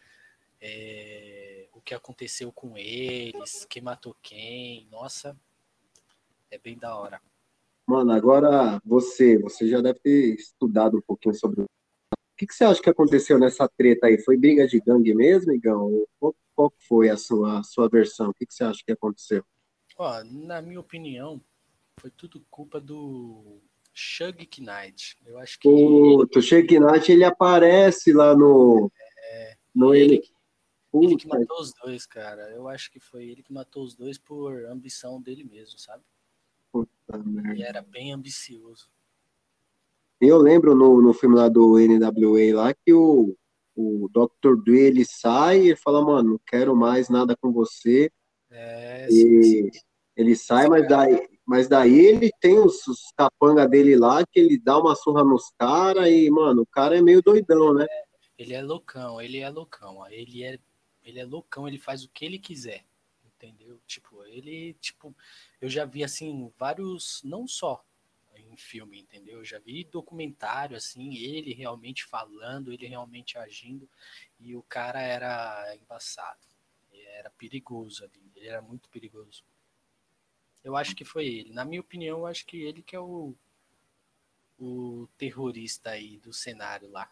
é, 0.62 1.68
o 1.74 1.82
que 1.82 1.94
aconteceu 1.94 2.50
com 2.54 2.78
eles, 2.78 3.66
quem 3.70 3.82
matou 3.82 4.16
quem. 4.22 4.88
Nossa, 4.90 5.38
é 6.50 6.58
bem 6.58 6.78
da 6.78 6.96
hora. 6.96 7.22
Mano, 7.86 8.14
agora 8.14 8.82
você, 8.86 9.38
você 9.38 9.68
já 9.68 9.82
deve 9.82 10.00
ter 10.00 10.34
estudado 10.34 10.98
um 10.98 11.02
pouquinho 11.02 11.36
sobre. 11.36 11.66
O 12.38 12.40
que, 12.40 12.46
que 12.46 12.54
você 12.54 12.66
acha 12.66 12.80
que 12.80 12.90
aconteceu 12.92 13.40
nessa 13.40 13.68
treta 13.68 14.06
aí? 14.06 14.20
Foi 14.20 14.38
briga 14.38 14.68
de 14.68 14.80
gangue 14.80 15.12
mesmo, 15.16 15.52
Igão? 15.52 16.06
Qual 16.54 16.72
foi 16.88 17.10
a 17.10 17.18
sua, 17.18 17.62
a 17.62 17.64
sua 17.64 17.90
versão? 17.90 18.30
O 18.30 18.34
que, 18.36 18.46
que 18.46 18.54
você 18.54 18.64
acha 18.64 18.84
que 18.86 18.92
aconteceu? 18.92 19.44
Ó, 19.98 20.24
na 20.24 20.62
minha 20.62 20.80
opinião, 20.80 21.42
foi 22.00 22.12
tudo 22.12 22.46
culpa 22.52 22.80
do 22.80 23.60
Shug 23.92 24.48
Knight. 24.60 25.18
Eu 25.26 25.40
acho 25.40 25.58
que. 25.60 25.68
Puto, 25.68 26.38
o 26.38 26.42
Shug 26.44 26.80
Knight 26.80 27.12
ele 27.12 27.24
aparece 27.24 28.14
lá 28.14 28.36
no. 28.36 28.92
É, 29.32 29.58
no 29.74 29.96
ele, 29.96 30.22
ele, 30.94 31.06
ele 31.06 31.18
que 31.18 31.28
matou 31.28 31.60
os 31.60 31.74
dois, 31.74 32.06
cara. 32.06 32.52
Eu 32.52 32.68
acho 32.68 32.92
que 32.92 33.00
foi 33.00 33.26
ele 33.26 33.42
que 33.42 33.52
matou 33.52 33.84
os 33.84 33.96
dois 33.96 34.20
por 34.20 34.64
ambição 34.66 35.20
dele 35.20 35.44
mesmo, 35.44 35.80
sabe? 35.80 36.04
Puta 36.72 37.18
merda. 37.18 37.50
Ele 37.50 37.64
era 37.64 37.82
bem 37.82 38.14
ambicioso. 38.14 38.92
Eu 40.20 40.38
lembro 40.38 40.74
no, 40.74 41.02
no 41.02 41.14
filme 41.14 41.36
lá 41.36 41.48
do 41.48 41.78
NWA 41.78 42.56
lá 42.56 42.74
que 42.74 42.92
o, 42.92 43.36
o 43.76 44.10
Dr. 44.10 44.56
Dre 44.64 44.80
ele 44.80 45.06
sai 45.06 45.70
e 45.70 45.76
fala, 45.76 46.04
mano, 46.04 46.32
não 46.32 46.40
quero 46.46 46.76
mais 46.76 47.08
nada 47.08 47.36
com 47.40 47.52
você. 47.52 48.12
É, 48.50 49.08
e 49.10 49.12
sim, 49.12 49.44
sim. 49.44 49.70
ele 50.16 50.36
sai, 50.36 50.68
mas 50.68 50.88
daí, 50.88 51.30
mas 51.46 51.68
daí 51.68 52.00
ele 52.00 52.32
tem 52.42 52.58
os, 52.58 52.88
os 52.88 53.12
capanga 53.16 53.68
dele 53.68 53.96
lá, 53.96 54.26
que 54.26 54.40
ele 54.40 54.58
dá 54.58 54.80
uma 54.80 54.96
surra 54.96 55.24
nos 55.24 55.52
caras 55.58 56.08
e, 56.08 56.30
mano, 56.32 56.64
o 56.64 56.68
cara 56.68 56.98
é 56.98 57.02
meio 57.02 57.22
doidão, 57.22 57.74
né? 57.74 57.86
Ele 58.38 58.54
é 58.54 58.62
loucão, 58.62 59.22
ele 59.22 59.40
é 59.40 59.50
loucão, 59.50 60.08
ele 60.10 60.44
é, 60.44 60.60
ele 61.04 61.20
é 61.20 61.26
loucão, 61.26 61.68
ele 61.68 61.78
faz 61.78 62.04
o 62.04 62.10
que 62.10 62.26
ele 62.26 62.40
quiser, 62.40 62.84
entendeu? 63.24 63.80
Tipo, 63.86 64.24
ele, 64.24 64.74
tipo, 64.76 65.16
eu 65.62 65.70
já 65.70 65.86
vi, 65.86 66.04
assim, 66.04 66.52
vários, 66.58 67.22
não 67.24 67.48
só 67.48 67.84
filme, 68.58 69.00
entendeu? 69.00 69.40
Eu 69.40 69.46
já 69.46 69.60
vi 69.60 69.84
documentário, 69.84 70.76
assim, 70.76 71.16
ele 71.16 71.54
realmente 71.54 72.06
falando, 72.06 72.72
ele 72.72 72.88
realmente 72.88 73.38
agindo, 73.38 73.90
e 74.40 74.56
o 74.56 74.64
cara 74.64 75.02
era 75.02 75.76
embaçado, 75.76 76.46
era 77.18 77.30
perigoso 77.32 78.04
ali, 78.04 78.32
ele 78.36 78.48
era 78.48 78.62
muito 78.62 78.90
perigoso. 78.90 79.44
Eu 80.64 80.76
acho 80.76 80.96
que 80.96 81.06
foi 81.06 81.26
ele. 81.26 81.54
Na 81.54 81.64
minha 81.64 81.82
opinião, 81.82 82.20
eu 82.20 82.26
acho 82.26 82.46
que 82.46 82.62
ele 82.62 82.82
que 82.82 82.96
é 82.96 83.00
o, 83.00 83.34
o 84.60 85.08
terrorista 85.18 85.92
aí 85.92 86.18
do 86.18 86.34
cenário 86.34 86.90
lá. 86.90 87.10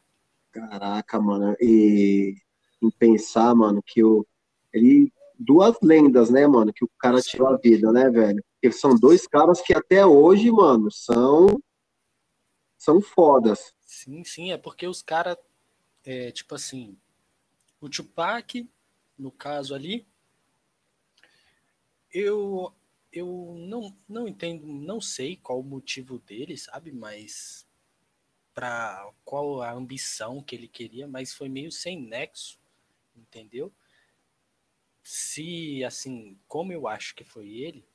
Caraca, 0.51 1.19
mano, 1.19 1.55
e 1.60 2.36
em 2.81 2.91
pensar, 2.91 3.55
mano, 3.55 3.81
que 3.84 4.03
o, 4.03 4.25
ele 4.73 5.12
duas 5.38 5.75
lendas, 5.81 6.29
né, 6.29 6.47
mano, 6.47 6.73
que 6.73 6.84
o 6.84 6.89
cara 6.99 7.21
tirou 7.21 7.47
a 7.47 7.58
vida, 7.58 7.91
né, 7.91 8.10
velho? 8.10 8.43
Porque 8.65 8.71
são 8.71 8.95
dois 8.95 9.28
caras 9.28 9.62
que 9.62 9.73
até 9.75 10.04
hoje, 10.04 10.49
mano, 10.49 10.89
são 10.89 11.62
são 12.80 12.99
fodas. 12.99 13.75
Sim, 13.82 14.23
sim, 14.23 14.51
é 14.51 14.58
porque 14.58 14.88
os 14.88 15.04
caras, 15.04 15.38
é, 16.04 16.32
tipo 16.32 16.56
assim, 16.56 16.97
o 17.80 17.88
Tupac, 17.88 18.67
no 19.17 19.32
caso 19.32 19.75
ali, 19.75 20.08
eu 22.12 22.73
eu 23.12 23.56
não, 23.56 23.95
não 24.10 24.28
entendo, 24.28 24.65
não 24.65 24.99
sei 24.99 25.38
qual 25.38 25.60
o 25.60 25.63
motivo 25.63 26.17
dele, 26.17 26.58
sabe? 26.58 26.91
Mas 26.91 27.67
para 28.51 29.12
qual 29.23 29.62
a 29.62 29.71
ambição 29.73 30.41
que 30.41 30.56
ele 30.56 30.67
queria, 30.67 31.08
mas 31.08 31.36
foi 31.36 31.49
meio 31.49 31.71
sem 31.71 32.01
nexo, 32.01 32.60
entendeu? 33.15 33.71
Se 35.04 35.84
assim, 35.84 36.39
como 36.47 36.73
eu 36.73 36.88
acho 36.88 37.13
que 37.13 37.23
foi 37.23 37.47
ele, 37.47 37.86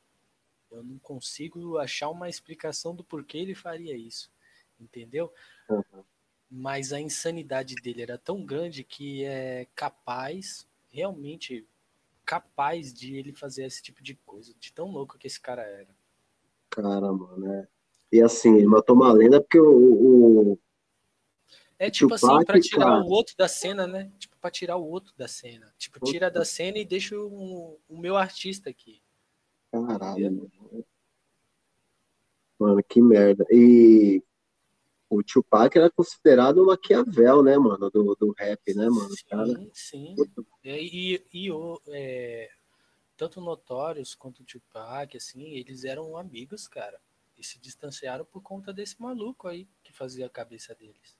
eu 0.70 0.82
não 0.82 0.98
consigo 0.98 1.78
achar 1.78 2.08
uma 2.10 2.28
explicação 2.28 2.94
do 2.94 3.04
porquê 3.04 3.38
ele 3.38 3.54
faria 3.54 3.96
isso, 3.96 4.30
entendeu? 4.78 5.32
Uhum. 5.68 6.04
Mas 6.50 6.92
a 6.92 7.00
insanidade 7.00 7.74
dele 7.76 8.02
era 8.02 8.18
tão 8.18 8.44
grande 8.44 8.82
que 8.82 9.24
é 9.24 9.66
capaz, 9.74 10.66
realmente 10.90 11.66
capaz 12.24 12.92
de 12.92 13.16
ele 13.16 13.32
fazer 13.32 13.64
esse 13.64 13.82
tipo 13.82 14.02
de 14.02 14.14
coisa, 14.14 14.54
de 14.58 14.72
tão 14.72 14.90
louco 14.90 15.18
que 15.18 15.26
esse 15.26 15.40
cara 15.40 15.62
era. 15.62 15.88
Cara, 16.68 17.12
mano, 17.12 17.52
é. 17.52 17.68
E 18.12 18.22
assim, 18.22 18.56
ele 18.56 18.66
matou 18.66 18.94
uma 18.96 19.12
lenda 19.12 19.40
porque 19.40 19.58
o. 19.58 20.52
o... 20.52 20.58
É 21.78 21.90
tipo 21.90 22.14
Tupac, 22.14 22.34
assim, 22.34 22.44
pra 22.44 22.60
tirar 22.60 22.84
cara... 22.84 23.02
o 23.02 23.08
outro 23.08 23.36
da 23.36 23.48
cena, 23.48 23.86
né? 23.86 24.10
Tipo, 24.18 24.36
pra 24.36 24.50
tirar 24.50 24.76
o 24.76 24.86
outro 24.86 25.12
da 25.16 25.26
cena. 25.26 25.72
Tipo, 25.78 26.04
tira 26.04 26.30
da 26.30 26.44
cena 26.44 26.78
e 26.78 26.84
deixa 26.84 27.18
o, 27.18 27.80
o 27.88 27.98
meu 27.98 28.16
artista 28.16 28.68
aqui. 28.68 28.99
Caralho. 29.70 30.50
Mano, 32.58 32.82
que 32.86 33.00
merda. 33.00 33.46
E 33.50 34.22
o 35.08 35.22
Tupac 35.22 35.76
era 35.76 35.90
considerado 35.90 36.58
o 36.58 36.66
Maquiavel, 36.66 37.42
né, 37.42 37.58
mano, 37.58 37.90
do, 37.90 38.14
do 38.14 38.32
rap, 38.38 38.60
né, 38.74 38.88
mano? 38.88 39.10
Sim, 39.10 39.24
cara, 39.28 39.70
sim. 39.72 40.14
É, 40.62 40.80
e, 40.80 41.24
e 41.32 41.50
o, 41.50 41.80
é, 41.88 42.50
tanto 43.16 43.40
Notorious 43.40 44.14
quanto 44.14 44.42
o 44.42 44.44
Tupac, 44.44 45.16
assim, 45.16 45.54
eles 45.54 45.84
eram 45.84 46.16
amigos, 46.16 46.68
cara. 46.68 47.00
E 47.36 47.44
se 47.44 47.58
distanciaram 47.58 48.24
por 48.24 48.42
conta 48.42 48.72
desse 48.72 49.00
maluco 49.00 49.48
aí 49.48 49.66
que 49.82 49.92
fazia 49.92 50.26
a 50.26 50.30
cabeça 50.30 50.74
deles. 50.74 51.18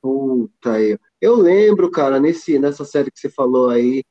Puta 0.00 0.74
aí. 0.74 0.98
Eu 1.20 1.36
lembro, 1.36 1.90
cara, 1.90 2.18
nesse, 2.18 2.58
nessa 2.58 2.84
série 2.84 3.10
que 3.10 3.20
você 3.20 3.28
falou 3.28 3.68
aí, 3.68 4.04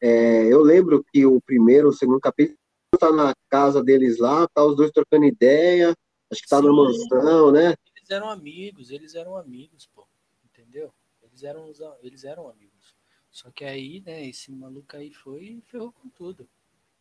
é, 0.00 0.44
eu 0.52 0.62
lembro 0.62 1.04
que 1.12 1.24
o 1.26 1.40
primeiro, 1.40 1.88
o 1.88 1.92
segundo 1.92 2.20
capítulo 2.20 2.58
tá 2.98 3.12
na 3.12 3.32
casa 3.48 3.82
deles 3.82 4.18
lá, 4.18 4.46
tá 4.48 4.64
os 4.64 4.76
dois 4.76 4.90
trocando 4.90 5.24
ideia, 5.24 5.94
acho 6.30 6.42
que 6.42 6.48
tá 6.48 6.58
Sim. 6.60 6.66
na 6.66 6.72
mansão, 6.72 7.52
né? 7.52 7.74
eles 8.08 8.10
eram 8.10 8.30
amigos, 8.30 8.90
eles 8.90 9.14
eram 9.14 9.36
amigos, 9.36 9.86
pô. 9.94 10.06
Entendeu? 10.44 10.92
Eles 11.22 11.42
eram, 11.42 11.70
eles 12.02 12.24
eram 12.24 12.48
amigos. 12.48 12.96
Só 13.30 13.50
que 13.50 13.64
aí, 13.64 14.02
né, 14.04 14.26
esse 14.26 14.50
maluco 14.50 14.96
aí 14.96 15.12
foi 15.12 15.44
e 15.44 15.62
ferrou 15.62 15.92
com 15.92 16.08
tudo. 16.08 16.48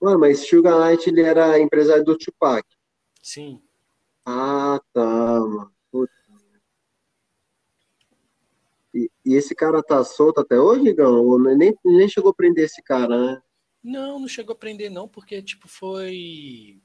Mano, 0.01 0.19
mas 0.19 0.47
Sugar 0.47 0.77
Knight, 0.77 1.09
ele 1.09 1.21
era 1.21 1.59
empresário 1.59 2.03
do 2.03 2.17
Tupac. 2.17 2.67
Sim. 3.21 3.61
Ah, 4.25 4.79
tá, 4.93 5.39
mano. 5.39 5.71
E, 8.93 9.11
e, 9.25 9.35
esse 9.35 9.53
cara 9.53 9.83
tá 9.83 10.03
solto 10.03 10.41
até 10.41 10.59
hoje, 10.59 10.93
Gão? 10.93 11.25
Ou 11.25 11.39
nem, 11.39 11.77
nem 11.85 12.09
chegou 12.09 12.31
a 12.31 12.33
prender 12.33 12.65
esse 12.65 12.81
cara, 12.81 13.33
né? 13.33 13.41
Não, 13.87 14.19
não 14.19 14.27
chegou 14.27 14.53
a 14.53 14.57
prender 14.57 14.91
não, 14.91 15.07
porque, 15.07 15.41
tipo, 15.41 15.65
foi... 15.69 16.81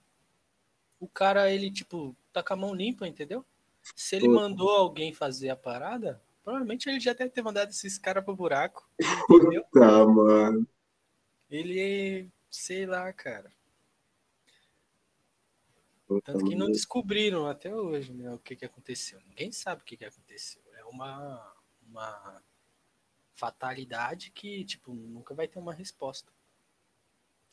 O 1.01 1.09
cara, 1.09 1.51
ele, 1.51 1.69
tipo, 1.69 2.17
tá 2.33 2.45
com 2.45 2.55
a 2.55 2.57
mão 2.57 2.73
limpa, 2.73 3.09
entendeu? 3.09 3.45
Se 3.97 4.15
ele 4.15 4.29
mandou 4.29 4.71
alguém 4.71 5.13
fazer 5.13 5.51
a 5.51 5.57
parada, 5.57 6.23
provavelmente 6.45 6.89
ele 6.89 7.01
já 7.01 7.13
deve 7.13 7.31
ter 7.31 7.43
mandado 7.43 7.71
esses 7.71 7.99
caras 7.99 8.25
pro 8.25 8.37
buraco. 8.37 8.89
Entendeu? 9.29 9.65
Tá, 9.73 10.07
mano. 10.07 10.65
Ele, 11.51 12.29
sei 12.49 12.87
lá, 12.87 13.13
cara. 13.13 13.51
Tanto 16.25 16.45
que 16.45 16.55
não 16.55 16.71
descobriram 16.71 17.49
até 17.49 17.75
hoje 17.75 18.13
né, 18.13 18.31
o 18.31 18.39
que, 18.39 18.55
que 18.55 18.65
aconteceu. 18.65 19.21
Ninguém 19.27 19.51
sabe 19.51 19.83
o 19.83 19.85
que, 19.85 19.97
que 19.97 20.05
aconteceu. 20.05 20.63
É 20.75 20.85
uma, 20.85 21.53
uma 21.89 22.41
fatalidade 23.35 24.31
que, 24.31 24.65
tipo, 24.65 24.95
nunca 24.95 25.35
vai 25.35 25.49
ter 25.49 25.59
uma 25.59 25.75
resposta. 25.75 26.31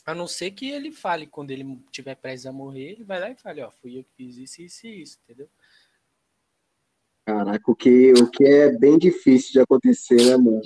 A 0.10 0.16
não 0.16 0.26
ser 0.26 0.50
que 0.50 0.68
ele 0.68 0.92
fale, 0.92 1.28
quando 1.28 1.52
ele 1.52 1.80
tiver 1.92 2.16
prestes 2.16 2.48
a 2.48 2.52
morrer, 2.52 2.94
ele 2.94 3.04
vai 3.04 3.20
lá 3.20 3.30
e 3.30 3.36
fale, 3.36 3.62
ó, 3.62 3.70
fui 3.70 4.00
eu 4.00 4.04
que 4.04 4.12
fiz 4.16 4.38
isso, 4.38 4.60
isso 4.64 4.88
e 4.88 5.02
isso, 5.04 5.20
entendeu? 5.24 5.48
Caraca, 7.24 7.72
o 7.72 7.76
que, 7.76 8.14
o 8.14 8.28
que 8.28 8.44
é 8.44 8.76
bem 8.76 8.98
difícil 8.98 9.52
de 9.52 9.60
acontecer, 9.60 10.16
né, 10.16 10.36
mano? 10.36 10.62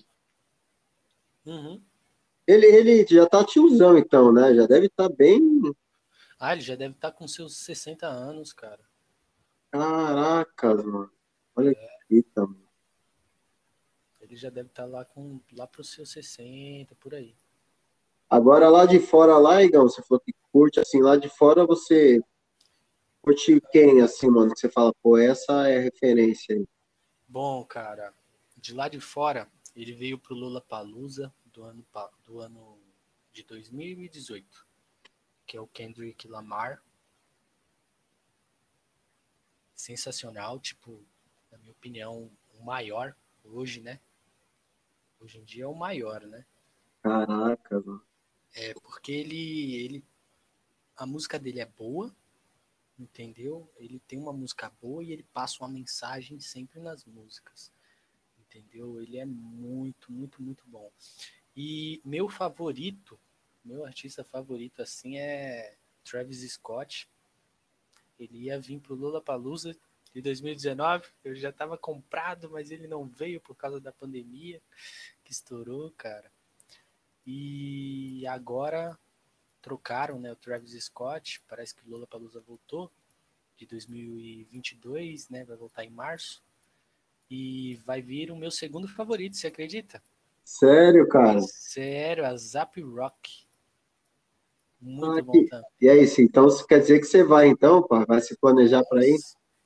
Uhum. 1.45 1.83
Ele, 2.47 2.67
ele 2.67 3.05
já 3.05 3.27
tá 3.27 3.43
tiozão, 3.43 3.97
então, 3.97 4.31
né? 4.31 4.55
Já 4.55 4.65
deve 4.65 4.85
estar 4.85 5.09
tá 5.09 5.13
bem. 5.13 5.41
Ah, 6.39 6.53
ele 6.53 6.61
já 6.61 6.77
deve 6.77 6.95
estar 6.95 7.11
tá 7.11 7.17
com 7.17 7.27
seus 7.27 7.57
60 7.57 8.07
anos, 8.07 8.53
cara. 8.53 8.79
Caracas, 9.71 10.85
mano. 10.85 11.11
Olha 11.53 11.71
é. 11.71 11.73
que 11.73 12.05
fita, 12.07 12.47
mano. 12.47 12.69
Ele 14.21 14.37
já 14.37 14.49
deve 14.49 14.69
estar 14.69 14.83
tá 14.83 14.89
lá 14.89 15.03
com 15.03 15.41
lá 15.51 15.67
pros 15.67 15.91
seus 15.91 16.11
60, 16.11 16.95
por 16.95 17.13
aí. 17.13 17.35
Agora 18.29 18.69
lá 18.69 18.85
de 18.85 18.99
fora, 18.99 19.37
lá, 19.37 19.61
Igão, 19.61 19.83
você 19.83 20.01
falou 20.03 20.21
que 20.21 20.33
curte 20.51 20.79
assim, 20.79 21.01
lá 21.01 21.15
de 21.15 21.29
fora 21.29 21.65
você 21.65 22.21
curte 23.21 23.61
quem, 23.71 24.01
assim, 24.01 24.29
mano? 24.29 24.53
Que 24.53 24.59
você 24.59 24.69
fala, 24.69 24.93
pô, 25.01 25.17
essa 25.17 25.67
é 25.67 25.77
a 25.77 25.81
referência 25.81 26.55
aí. 26.55 26.67
Bom, 27.27 27.63
cara, 27.65 28.13
de 28.57 28.73
lá 28.73 28.87
de 28.87 28.99
fora, 28.99 29.49
ele 29.75 29.93
veio 29.93 30.19
pro 30.19 30.35
Lula 30.35 30.61
Palusa 30.61 31.33
do 31.45 31.63
ano, 31.63 31.85
do 32.25 32.39
ano 32.39 32.77
de 33.31 33.43
2018, 33.43 34.67
que 35.45 35.57
é 35.57 35.61
o 35.61 35.67
Kendrick 35.67 36.27
Lamar. 36.27 36.83
Sensacional, 39.73 40.59
tipo, 40.59 41.03
na 41.51 41.57
minha 41.57 41.71
opinião, 41.71 42.29
o 42.59 42.63
maior 42.63 43.15
hoje, 43.43 43.81
né? 43.81 43.99
Hoje 45.19 45.39
em 45.39 45.43
dia 45.43 45.63
é 45.63 45.67
o 45.67 45.75
maior, 45.75 46.21
né? 46.21 46.45
Caraca, 47.01 47.79
mano. 47.79 48.12
É, 48.53 48.73
porque 48.75 49.11
ele, 49.11 49.75
ele. 49.75 50.03
A 50.95 51.05
música 51.05 51.39
dele 51.39 51.59
é 51.59 51.65
boa, 51.65 52.15
entendeu? 52.99 53.71
Ele 53.77 53.99
tem 54.07 54.19
uma 54.19 54.33
música 54.33 54.71
boa 54.81 55.03
e 55.03 55.11
ele 55.11 55.23
passa 55.33 55.63
uma 55.63 55.69
mensagem 55.69 56.39
sempre 56.39 56.79
nas 56.79 57.03
músicas, 57.05 57.71
entendeu? 58.39 59.01
Ele 59.01 59.17
é 59.17 59.25
muito, 59.25 60.11
muito, 60.11 60.41
muito 60.41 60.63
bom. 60.67 60.91
E 61.55 62.01
meu 62.05 62.29
favorito, 62.29 63.19
meu 63.65 63.85
artista 63.85 64.23
favorito 64.23 64.81
assim 64.81 65.17
é 65.17 65.75
Travis 66.03 66.51
Scott. 66.51 67.09
Ele 68.19 68.43
ia 68.43 68.59
vir 68.59 68.79
pro 68.79 68.95
Lula 68.95 69.21
Palusa 69.21 69.75
de 70.13 70.21
2019, 70.21 71.07
eu 71.23 71.35
já 71.35 71.49
estava 71.49 71.75
comprado, 71.75 72.47
mas 72.49 72.69
ele 72.69 72.87
não 72.87 73.07
veio 73.07 73.41
por 73.41 73.55
causa 73.55 73.81
da 73.81 73.91
pandemia 73.91 74.61
que 75.23 75.31
estourou, 75.31 75.91
cara. 75.97 76.31
E 77.25 78.25
agora 78.27 78.97
trocaram, 79.61 80.19
né, 80.19 80.31
o 80.31 80.35
Travis 80.35 80.73
Scott, 80.83 81.41
parece 81.47 81.73
que 81.73 81.87
o 81.87 81.89
Lola 81.89 82.05
Palusa 82.05 82.41
voltou 82.41 82.91
de 83.57 83.65
2022, 83.65 85.29
né, 85.29 85.45
vai 85.45 85.55
voltar 85.55 85.85
em 85.85 85.89
março. 85.89 86.43
E 87.29 87.75
vai 87.85 88.01
vir 88.01 88.29
o 88.29 88.35
meu 88.35 88.51
segundo 88.51 88.87
favorito, 88.87 89.37
você 89.37 89.47
acredita? 89.47 90.03
Sério, 90.43 91.07
cara? 91.07 91.39
Sério, 91.41 92.25
a 92.25 92.35
Zap 92.35 92.79
Rock. 92.81 93.47
Muito 94.79 95.19
ah, 95.19 95.21
bom 95.21 95.45
também. 95.47 95.69
E 95.79 95.87
é 95.87 95.97
isso, 95.97 96.21
então 96.21 96.47
quer 96.67 96.81
dizer 96.81 96.99
que 96.99 97.05
você 97.05 97.23
vai 97.23 97.47
então? 97.47 97.87
Vai 98.05 98.19
se 98.19 98.37
planejar 98.37 98.83
para 98.83 99.07
ir? 99.07 99.17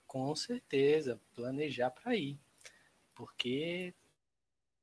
Com 0.06 0.36
certeza, 0.36 1.20
planejar 1.34 1.90
para 1.90 2.16
ir. 2.16 2.40
Porque 3.16 3.94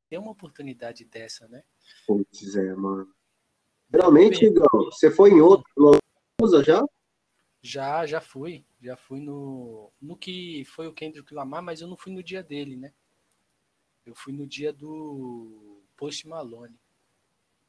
tem 0.08 0.18
uma 0.18 0.32
oportunidade 0.32 1.04
dessa, 1.04 1.46
né? 1.46 1.62
Putz, 2.06 2.56
é, 2.56 2.74
mano. 2.74 3.08
Geralmente, 3.90 4.44
Igor, 4.44 4.68
você 4.86 5.10
foi 5.10 5.30
em 5.30 5.40
outro 5.40 5.66
Lollapalooza 5.76 6.64
já? 6.64 6.84
Já, 7.62 8.04
já 8.06 8.20
fui. 8.20 8.64
Já 8.82 8.96
fui 8.96 9.20
no, 9.20 9.90
no 10.00 10.16
que 10.16 10.64
foi 10.66 10.86
o 10.86 10.92
Kendrick 10.92 11.32
Lamar, 11.32 11.62
mas 11.62 11.80
eu 11.80 11.88
não 11.88 11.96
fui 11.96 12.12
no 12.12 12.22
dia 12.22 12.42
dele, 12.42 12.76
né? 12.76 12.92
Eu 14.04 14.14
fui 14.14 14.32
no 14.32 14.46
dia 14.46 14.72
do 14.72 15.80
Post 15.96 16.28
Malone. 16.28 16.78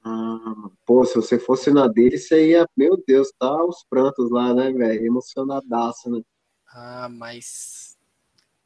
Ah, 0.03 0.69
pô, 0.85 1.05
se 1.05 1.15
você 1.15 1.39
fosse 1.39 1.71
na 1.71 1.87
dele, 1.87 2.17
você 2.17 2.49
ia, 2.49 2.67
meu 2.75 3.01
Deus, 3.07 3.31
tá 3.39 3.63
os 3.63 3.83
prantos 3.89 4.29
lá, 4.29 4.53
né, 4.53 4.71
velho? 4.71 5.05
Emocionadaço, 5.05 6.09
né? 6.09 6.21
Ah, 6.67 7.07
mas 7.09 7.84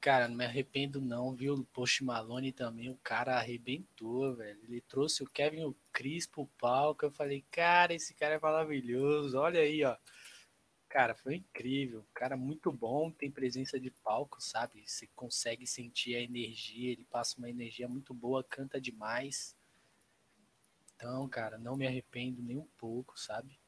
Cara, 0.02 0.30
não 0.30 0.36
me 0.36 0.46
arrependo 0.46 1.02
não, 1.02 1.36
viu? 1.36 1.56
O 1.56 1.66
Post 1.66 2.04
Malone 2.06 2.54
também, 2.54 2.90
o 2.90 2.98
cara 3.04 3.38
arrebentou, 3.38 4.34
velho. 4.34 4.60
Ele 4.64 4.80
trouxe 4.82 5.24
o 5.24 5.30
Kevin 5.30 5.66
o 5.66 5.76
Chris 5.92 6.26
pro 6.26 6.48
palco. 6.58 7.06
Eu 7.06 7.12
falei, 7.12 7.44
cara, 7.52 7.94
esse 7.94 8.14
cara 8.14 8.36
é 8.36 8.40
maravilhoso. 8.40 9.38
Olha 9.38 9.60
aí, 9.60 9.84
ó. 9.84 9.98
Cara, 10.88 11.14
foi 11.14 11.36
incrível. 11.36 12.06
Cara, 12.14 12.38
muito 12.38 12.72
bom, 12.72 13.12
tem 13.12 13.30
presença 13.30 13.80
de 13.80 13.92
palco, 13.92 14.42
sabe? 14.42 14.84
Você 14.88 15.08
consegue 15.16 15.68
sentir 15.68 16.16
a 16.16 16.22
energia, 16.22 16.92
ele 16.92 17.04
passa 17.04 17.38
uma 17.38 17.50
energia 17.50 17.88
muito 17.88 18.14
boa, 18.14 18.44
canta 18.44 18.82
demais. 18.82 19.56
Então, 20.96 21.28
cara, 21.30 21.58
não 21.58 21.78
me 21.78 21.86
arrependo 21.86 22.42
nem 22.42 22.58
um 22.58 22.68
pouco, 22.78 23.20
sabe? 23.20 23.60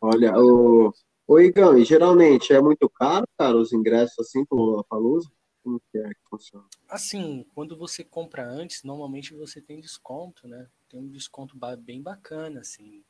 Olha, 0.00 0.36
o, 0.36 0.92
o 1.26 1.40
Igão, 1.40 1.78
e 1.78 1.84
geralmente 1.84 2.52
é 2.52 2.60
muito 2.60 2.88
caro, 2.88 3.26
cara, 3.38 3.56
os 3.56 3.72
ingressos 3.72 4.18
assim 4.18 4.44
pro 4.44 4.58
Lollapalooza? 4.58 5.30
Como 5.62 5.80
que 5.90 5.96
é 5.96 6.08
que 6.10 6.20
funciona? 6.28 6.66
Assim, 6.86 7.46
quando 7.54 7.76
você 7.76 8.04
compra 8.04 8.46
antes, 8.46 8.82
normalmente 8.82 9.32
você 9.32 9.62
tem 9.62 9.80
desconto, 9.80 10.46
né? 10.46 10.68
Tem 10.90 11.00
um 11.00 11.08
desconto 11.08 11.56
bem 11.78 12.02
bacana, 12.02 12.60
assim. 12.60 13.02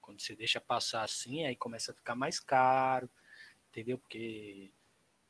Quando 0.00 0.20
você 0.20 0.34
deixa 0.34 0.60
passar 0.60 1.04
assim, 1.04 1.46
aí 1.46 1.54
começa 1.54 1.92
a 1.92 1.94
ficar 1.94 2.16
mais 2.16 2.40
caro, 2.40 3.08
entendeu? 3.70 3.96
Porque 3.96 4.72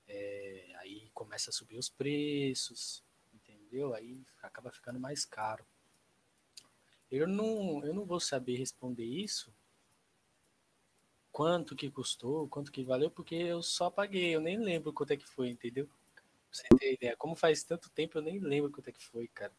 é, 0.09 0.73
aí 0.79 1.11
começa 1.13 1.51
a 1.51 1.53
subir 1.53 1.77
os 1.77 1.91
preços, 1.91 3.05
entendeu? 3.35 3.93
Aí 3.93 4.23
acaba 4.43 4.71
ficando 4.71 4.99
mais 4.99 5.27
caro. 5.27 5.67
Eu 7.11 7.27
não, 7.27 7.85
eu 7.85 7.93
não 7.93 8.07
vou 8.07 8.19
saber 8.19 8.57
responder 8.57 9.05
isso, 9.05 9.55
quanto 11.33 11.75
que 11.75 11.91
custou, 11.91 12.47
quanto 12.47 12.71
que 12.71 12.85
valeu, 12.85 13.11
porque 13.11 13.35
eu 13.35 13.63
só 13.63 13.91
paguei, 13.91 14.37
eu 14.37 14.41
nem 14.41 14.59
lembro 14.59 14.93
quanto 14.93 15.13
é 15.13 15.17
que 15.17 15.27
foi, 15.27 15.49
entendeu? 15.49 15.87
Pra 16.15 16.23
você 16.53 16.69
ter 16.79 16.93
ideia. 16.93 17.17
Como 17.17 17.35
faz 17.35 17.65
tanto 17.65 17.91
tempo, 17.91 18.19
eu 18.19 18.23
nem 18.23 18.39
lembro 18.39 18.71
quanto 18.71 18.89
é 18.89 18.93
que 18.93 19.03
foi, 19.03 19.27
cara. 19.29 19.53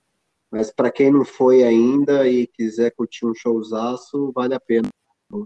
Mas 0.51 0.71
para 0.71 0.91
quem 0.91 1.12
não 1.12 1.25
foi 1.25 1.63
ainda 1.63 2.27
e 2.29 2.45
quiser 2.45 2.91
curtir 2.91 3.25
um 3.25 3.33
showzaço, 3.33 4.31
vale 4.31 4.53
a 4.53 4.59
pena. 4.59 4.88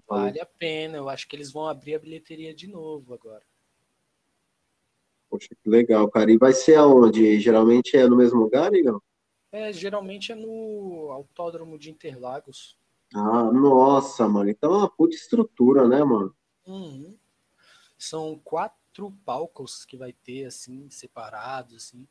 Vale 0.06 0.42
a 0.42 0.46
pena. 0.46 0.98
Eu 0.98 1.08
acho 1.08 1.26
que 1.30 1.36
eles 1.36 1.50
vão 1.50 1.66
abrir 1.66 1.96
a 1.96 2.00
bilheteria 2.00 2.54
de 2.54 2.68
novo 2.68 3.14
agora. 3.14 3.42
Poxa, 5.30 5.48
que 5.64 5.70
legal, 5.70 6.10
cara. 6.10 6.30
E 6.30 6.38
vai 6.38 6.52
ser 6.52 6.76
aonde? 6.76 7.40
Geralmente 7.40 7.96
é 7.96 8.06
no 8.06 8.18
mesmo 8.18 8.42
lugar, 8.42 8.74
Igor? 8.74 9.02
É, 9.50 9.72
geralmente 9.72 10.34
é 10.34 10.36
no 10.36 11.10
Autódromo 11.10 11.80
de 11.80 11.90
Interlagos. 11.90 12.78
Ah, 13.14 13.52
nossa, 13.52 14.28
mano. 14.28 14.50
Então 14.50 14.74
é 14.74 14.78
uma 14.78 14.90
puta 14.90 15.16
estrutura, 15.16 15.88
né, 15.88 16.04
mano? 16.04 16.36
Uhum. 16.66 17.18
São 17.98 18.40
quatro 18.44 19.12
palcos 19.26 19.86
que 19.86 19.98
vai 19.98 20.12
ter, 20.12 20.46
assim, 20.46 20.90
separados, 20.90 21.76
assim, 21.76 22.08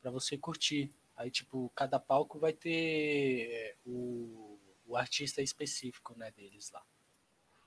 para 0.00 0.10
você 0.10 0.36
curtir. 0.36 0.92
Aí, 1.16 1.30
tipo, 1.30 1.70
cada 1.74 1.98
palco 1.98 2.38
vai 2.38 2.52
ter 2.52 3.48
é, 3.50 3.76
o, 3.86 4.58
o 4.86 4.96
artista 4.96 5.40
específico, 5.40 6.14
né, 6.16 6.30
deles 6.32 6.70
lá. 6.70 6.82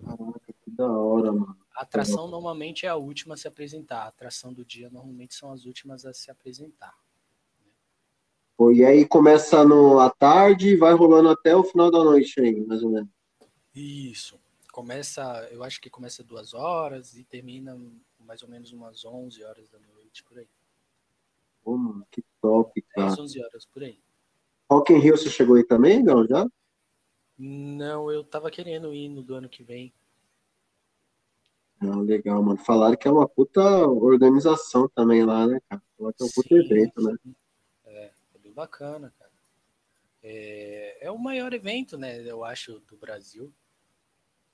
Caraca, 0.06 0.54
que 0.62 0.72
da 0.72 0.88
hora, 0.88 1.32
mano. 1.32 1.58
A 1.76 1.82
atração 1.82 2.28
normalmente 2.28 2.86
é 2.86 2.90
a 2.90 2.96
última 2.96 3.34
a 3.34 3.38
se 3.38 3.48
apresentar. 3.48 4.04
A 4.04 4.08
atração 4.08 4.54
do 4.54 4.64
dia 4.64 4.90
normalmente 4.90 5.34
são 5.34 5.52
as 5.52 5.66
últimas 5.66 6.06
a 6.06 6.14
se 6.14 6.30
apresentar. 6.30 6.96
E 8.72 8.84
aí 8.84 9.08
começa 9.08 9.64
no, 9.64 10.00
à 10.00 10.10
tarde 10.10 10.70
e 10.70 10.76
vai 10.76 10.94
rolando 10.94 11.30
até 11.30 11.56
o 11.56 11.64
final 11.64 11.90
da 11.90 12.04
noite 12.04 12.42
aí, 12.42 12.60
mais 12.66 12.84
ou 12.84 12.92
menos. 12.92 13.10
Isso. 13.74 14.38
Começa, 14.74 15.48
eu 15.50 15.64
acho 15.64 15.80
que 15.80 15.90
começa 15.90 16.24
duas 16.24 16.54
horas 16.54 17.16
e 17.16 17.24
termina 17.24 17.80
mais 18.20 18.44
ou 18.44 18.50
menos 18.50 18.74
umas 18.74 19.06
11 19.06 19.44
horas 19.46 19.70
da 19.70 19.80
noite, 19.80 20.24
por 20.26 20.38
aí. 20.38 20.48
Pô, 21.64 21.78
mano, 21.78 22.06
que 22.12 22.22
top, 22.42 22.82
cara. 22.82 23.08
10, 23.08 23.20
11 23.20 23.44
horas, 23.44 23.66
por 23.66 23.82
aí. 23.82 23.98
Rock 24.70 24.94
in 24.94 25.00
Rio, 25.00 25.18
você 25.18 25.30
chegou 25.30 25.56
aí 25.56 25.64
também, 25.64 26.04
não, 26.04 26.28
já? 26.28 26.46
Não, 27.38 28.12
eu 28.12 28.24
tava 28.24 28.52
querendo 28.52 28.94
ir 28.94 29.08
no 29.08 29.24
do 29.24 29.36
ano 29.36 29.48
que 29.48 29.64
vem. 29.64 29.94
Ah, 31.80 31.96
legal, 32.02 32.44
mano. 32.44 32.60
Falaram 32.60 32.98
que 32.98 33.08
é 33.08 33.12
uma 33.12 33.28
puta 33.28 33.62
organização 33.88 34.90
também 34.90 35.24
lá, 35.24 35.48
né, 35.48 35.60
cara? 35.70 35.82
Falaram 35.98 36.16
que 36.16 36.24
é 36.24 36.26
um 36.26 36.30
puta 36.30 36.56
evento, 36.56 37.02
né? 37.02 37.16
Bacana, 38.60 39.14
cara. 39.18 39.32
É, 40.22 41.08
é 41.08 41.12
o 41.12 41.18
maior 41.18 41.54
evento, 41.54 41.98
né, 41.98 42.22
eu 42.30 42.44
acho, 42.44 42.80
do 42.82 42.98
Brasil 42.98 43.54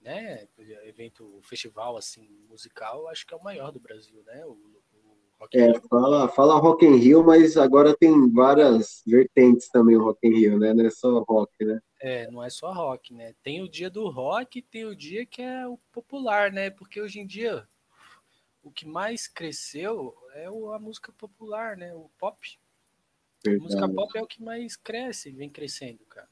né, 0.06 0.48
evento, 0.84 1.40
festival 1.42 1.98
assim 1.98 2.30
musical, 2.48 3.08
acho 3.08 3.26
que 3.26 3.34
é 3.34 3.38
o 3.38 3.44
maior 3.44 3.72
do 3.72 3.80
Brasil, 3.80 4.24
né? 4.24 4.46
O, 4.46 4.52
o 4.52 5.18
Rock 5.40 5.58
é, 5.58 5.80
fala, 5.90 6.30
fala 6.30 6.60
Rock 6.60 6.86
in 6.86 6.98
Rio, 6.98 7.24
mas 7.24 7.58
agora 7.58 7.98
tem 7.98 8.32
várias 8.32 9.02
vertentes 9.06 9.68
também 9.70 9.98
o 9.98 10.04
Rock 10.04 10.28
in 10.28 10.34
Rio, 10.34 10.60
né? 10.60 10.76
Não 10.76 10.86
é 10.86 10.92
só 10.92 11.24
rock, 11.24 11.66
né? 11.66 11.82
É, 12.00 12.30
não 12.30 12.44
é 12.44 12.50
só 12.52 12.72
rock, 12.72 13.16
né? 13.16 13.34
Tem 13.42 13.64
o 13.64 13.68
dia 13.68 13.90
do 13.90 14.08
rock, 14.08 14.62
tem 14.62 14.86
o 14.86 14.96
dia 14.96 15.26
que 15.26 15.42
é 15.42 15.68
o 15.68 15.80
popular, 15.92 16.52
né? 16.52 16.70
Porque 16.70 17.02
hoje 17.02 17.20
em 17.20 17.26
dia 17.26 17.68
o 18.62 18.72
que 18.72 18.86
mais 18.86 19.28
cresceu 19.28 20.16
é 20.36 20.46
a 20.46 20.80
música 20.80 21.12
popular, 21.14 21.76
né? 21.76 21.96
O 21.96 22.12
pop. 22.20 22.60
Verdade. 23.46 23.76
A 23.76 23.88
música 23.88 23.94
pop 23.94 24.18
é 24.18 24.22
o 24.22 24.28
que 24.28 24.42
mais 24.42 24.76
cresce, 24.76 25.32
vem 25.32 25.50
crescendo, 25.50 26.04
cara. 26.06 26.30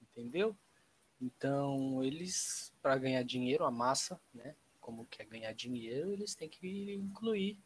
Entendeu? 0.00 0.56
Então, 1.20 2.02
eles, 2.04 2.72
para 2.80 2.96
ganhar 2.96 3.22
dinheiro, 3.24 3.64
a 3.64 3.70
massa, 3.70 4.20
né? 4.32 4.54
Como 4.80 5.06
quer 5.06 5.26
ganhar 5.26 5.52
dinheiro, 5.52 6.12
eles 6.12 6.34
têm 6.34 6.48
que 6.48 6.94
incluir 6.94 7.58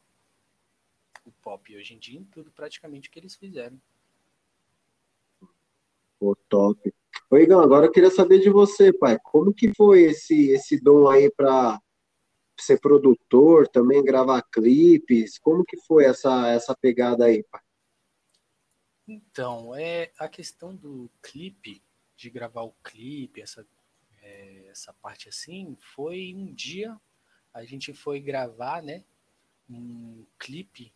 o 1.24 1.30
pop 1.30 1.76
hoje 1.76 1.94
em 1.94 1.98
dia 1.98 2.18
em 2.18 2.24
tudo 2.24 2.50
praticamente 2.50 3.10
que 3.10 3.18
eles 3.18 3.36
fizeram. 3.36 3.80
Pô, 6.18 6.34
top. 6.48 6.92
Ô, 7.30 7.36
Igão, 7.36 7.60
agora 7.60 7.86
eu 7.86 7.92
queria 7.92 8.10
saber 8.10 8.40
de 8.40 8.48
você, 8.48 8.92
pai. 8.92 9.18
Como 9.22 9.52
que 9.52 9.72
foi 9.74 10.02
esse, 10.02 10.50
esse 10.50 10.80
dom 10.80 11.08
aí 11.08 11.30
para 11.30 11.80
ser 12.58 12.80
produtor, 12.80 13.68
também 13.68 14.02
gravar 14.02 14.42
clipes? 14.42 15.38
Como 15.38 15.64
que 15.64 15.76
foi 15.86 16.04
essa, 16.04 16.48
essa 16.48 16.74
pegada 16.74 17.26
aí, 17.26 17.44
pai? 17.50 17.60
Então, 19.06 19.74
é 19.74 20.12
a 20.18 20.28
questão 20.28 20.74
do 20.74 21.10
clipe 21.22 21.82
de 22.16 22.30
gravar 22.30 22.62
o 22.62 22.74
clipe, 22.84 23.40
essa, 23.40 23.66
é, 24.20 24.66
essa 24.68 24.92
parte 24.94 25.28
assim, 25.28 25.76
foi 25.80 26.34
um 26.34 26.52
dia 26.52 26.98
a 27.52 27.64
gente 27.64 27.92
foi 27.92 28.18
gravar, 28.20 28.82
né, 28.82 29.04
um 29.68 30.24
clipe 30.38 30.92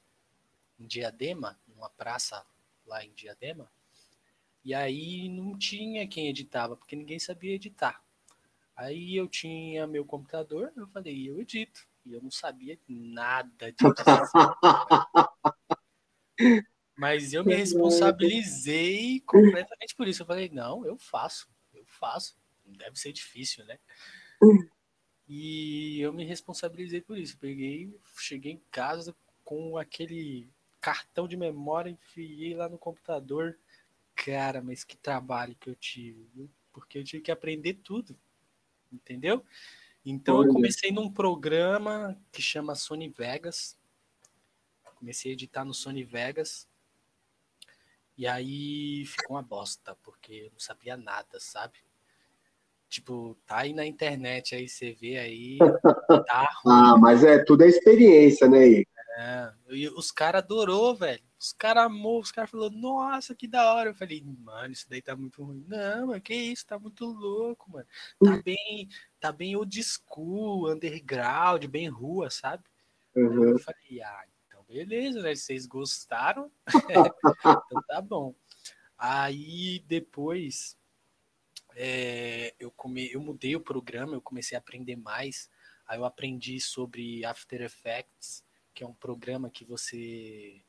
em 0.78 0.86
Diadema, 0.86 1.58
numa 1.66 1.90
praça 1.90 2.44
lá 2.86 3.04
em 3.04 3.12
Diadema, 3.12 3.70
e 4.64 4.74
aí 4.74 5.28
não 5.28 5.56
tinha 5.58 6.08
quem 6.08 6.28
editava, 6.28 6.76
porque 6.76 6.96
ninguém 6.96 7.18
sabia 7.18 7.54
editar. 7.54 8.02
Aí 8.74 9.16
eu 9.16 9.28
tinha 9.28 9.86
meu 9.86 10.04
computador, 10.04 10.72
eu 10.76 10.86
falei, 10.88 11.28
eu 11.28 11.40
edito. 11.40 11.86
E 12.04 12.12
eu 12.12 12.20
não 12.20 12.30
sabia 12.30 12.78
nada 12.88 13.72
disso. 13.72 13.92
Mas 16.96 17.34
eu 17.34 17.44
me 17.44 17.54
responsabilizei 17.54 19.20
completamente 19.20 19.94
por 19.94 20.08
isso. 20.08 20.22
Eu 20.22 20.26
falei, 20.26 20.48
não, 20.48 20.84
eu 20.86 20.96
faço, 20.96 21.48
eu 21.74 21.84
faço. 21.84 22.36
Não 22.64 22.72
deve 22.72 22.98
ser 22.98 23.12
difícil, 23.12 23.64
né? 23.66 23.78
E 25.28 26.00
eu 26.00 26.12
me 26.12 26.24
responsabilizei 26.24 27.02
por 27.02 27.18
isso. 27.18 27.36
Peguei, 27.38 27.94
cheguei 28.16 28.52
em 28.52 28.62
casa 28.70 29.14
com 29.44 29.76
aquele 29.76 30.48
cartão 30.80 31.28
de 31.28 31.36
memória, 31.36 31.90
enfiei 31.90 32.54
lá 32.54 32.68
no 32.68 32.78
computador. 32.78 33.58
Cara, 34.14 34.62
mas 34.62 34.82
que 34.82 34.96
trabalho 34.96 35.54
que 35.60 35.68
eu 35.68 35.74
tive, 35.74 36.26
viu? 36.34 36.50
Porque 36.72 36.98
eu 36.98 37.04
tive 37.04 37.22
que 37.22 37.30
aprender 37.30 37.74
tudo, 37.74 38.18
entendeu? 38.90 39.44
Então 40.04 40.42
eu 40.42 40.52
comecei 40.52 40.90
num 40.90 41.12
programa 41.12 42.18
que 42.32 42.40
chama 42.40 42.74
Sony 42.74 43.08
Vegas. 43.08 43.78
Comecei 44.94 45.32
a 45.32 45.34
editar 45.34 45.64
no 45.64 45.74
Sony 45.74 46.02
Vegas 46.02 46.66
e 48.16 48.26
aí 48.26 49.04
ficou 49.06 49.36
uma 49.36 49.42
bosta, 49.42 49.96
porque 50.02 50.32
eu 50.46 50.50
não 50.52 50.58
sabia 50.58 50.96
nada, 50.96 51.38
sabe? 51.38 51.78
Tipo, 52.88 53.36
tá 53.46 53.58
aí 53.58 53.74
na 53.74 53.84
internet, 53.84 54.54
aí 54.54 54.68
você 54.68 54.92
vê 54.92 55.18
aí. 55.18 55.58
Tá 56.26 56.48
ruim. 56.62 56.74
ah, 56.74 56.96
mas 56.96 57.24
é 57.24 57.44
tudo 57.44 57.62
é 57.62 57.68
experiência, 57.68 58.48
né, 58.48 58.58
aí? 58.58 58.86
É, 59.18 59.52
e 59.70 59.88
os 59.88 60.10
caras 60.10 60.42
adorou, 60.42 60.94
velho. 60.94 61.22
Os 61.38 61.52
caras 61.52 61.84
amou, 61.84 62.20
os 62.20 62.30
caras 62.30 62.50
falaram, 62.50 62.76
nossa, 62.76 63.34
que 63.34 63.48
da 63.48 63.74
hora. 63.74 63.90
Eu 63.90 63.94
falei, 63.94 64.22
mano, 64.22 64.72
isso 64.72 64.88
daí 64.88 65.00
tá 65.00 65.16
muito 65.16 65.42
ruim. 65.42 65.64
Não, 65.66 66.08
mano, 66.08 66.20
que 66.20 66.34
isso, 66.34 66.66
tá 66.66 66.78
muito 66.78 67.04
louco, 67.06 67.70
mano. 67.70 67.86
Tá 68.22 68.30
hum. 68.32 68.42
bem, 68.42 68.88
tá 69.18 69.32
bem 69.32 69.56
old 69.56 69.82
school, 69.82 70.70
underground, 70.70 71.64
bem 71.66 71.88
rua, 71.88 72.30
sabe? 72.30 72.62
Uhum. 73.14 73.50
Eu 73.50 73.58
falei, 73.58 74.02
ah, 74.02 74.24
beleza, 74.68 75.22
né? 75.22 75.34
Vocês 75.34 75.66
gostaram? 75.66 76.50
então 76.90 77.82
tá 77.86 78.00
bom. 78.00 78.34
Aí 78.98 79.80
depois 79.86 80.76
é, 81.74 82.54
eu, 82.58 82.70
come, 82.70 83.12
eu 83.12 83.20
mudei 83.20 83.54
o 83.54 83.60
programa, 83.60 84.14
eu 84.14 84.22
comecei 84.22 84.56
a 84.56 84.60
aprender 84.60 84.96
mais. 84.96 85.50
Aí 85.86 85.98
eu 85.98 86.04
aprendi 86.04 86.60
sobre 86.60 87.24
After 87.24 87.62
Effects, 87.62 88.44
que 88.74 88.82
é 88.82 88.86
um 88.86 88.94
programa 88.94 89.50
que 89.50 89.64
você 89.64 90.62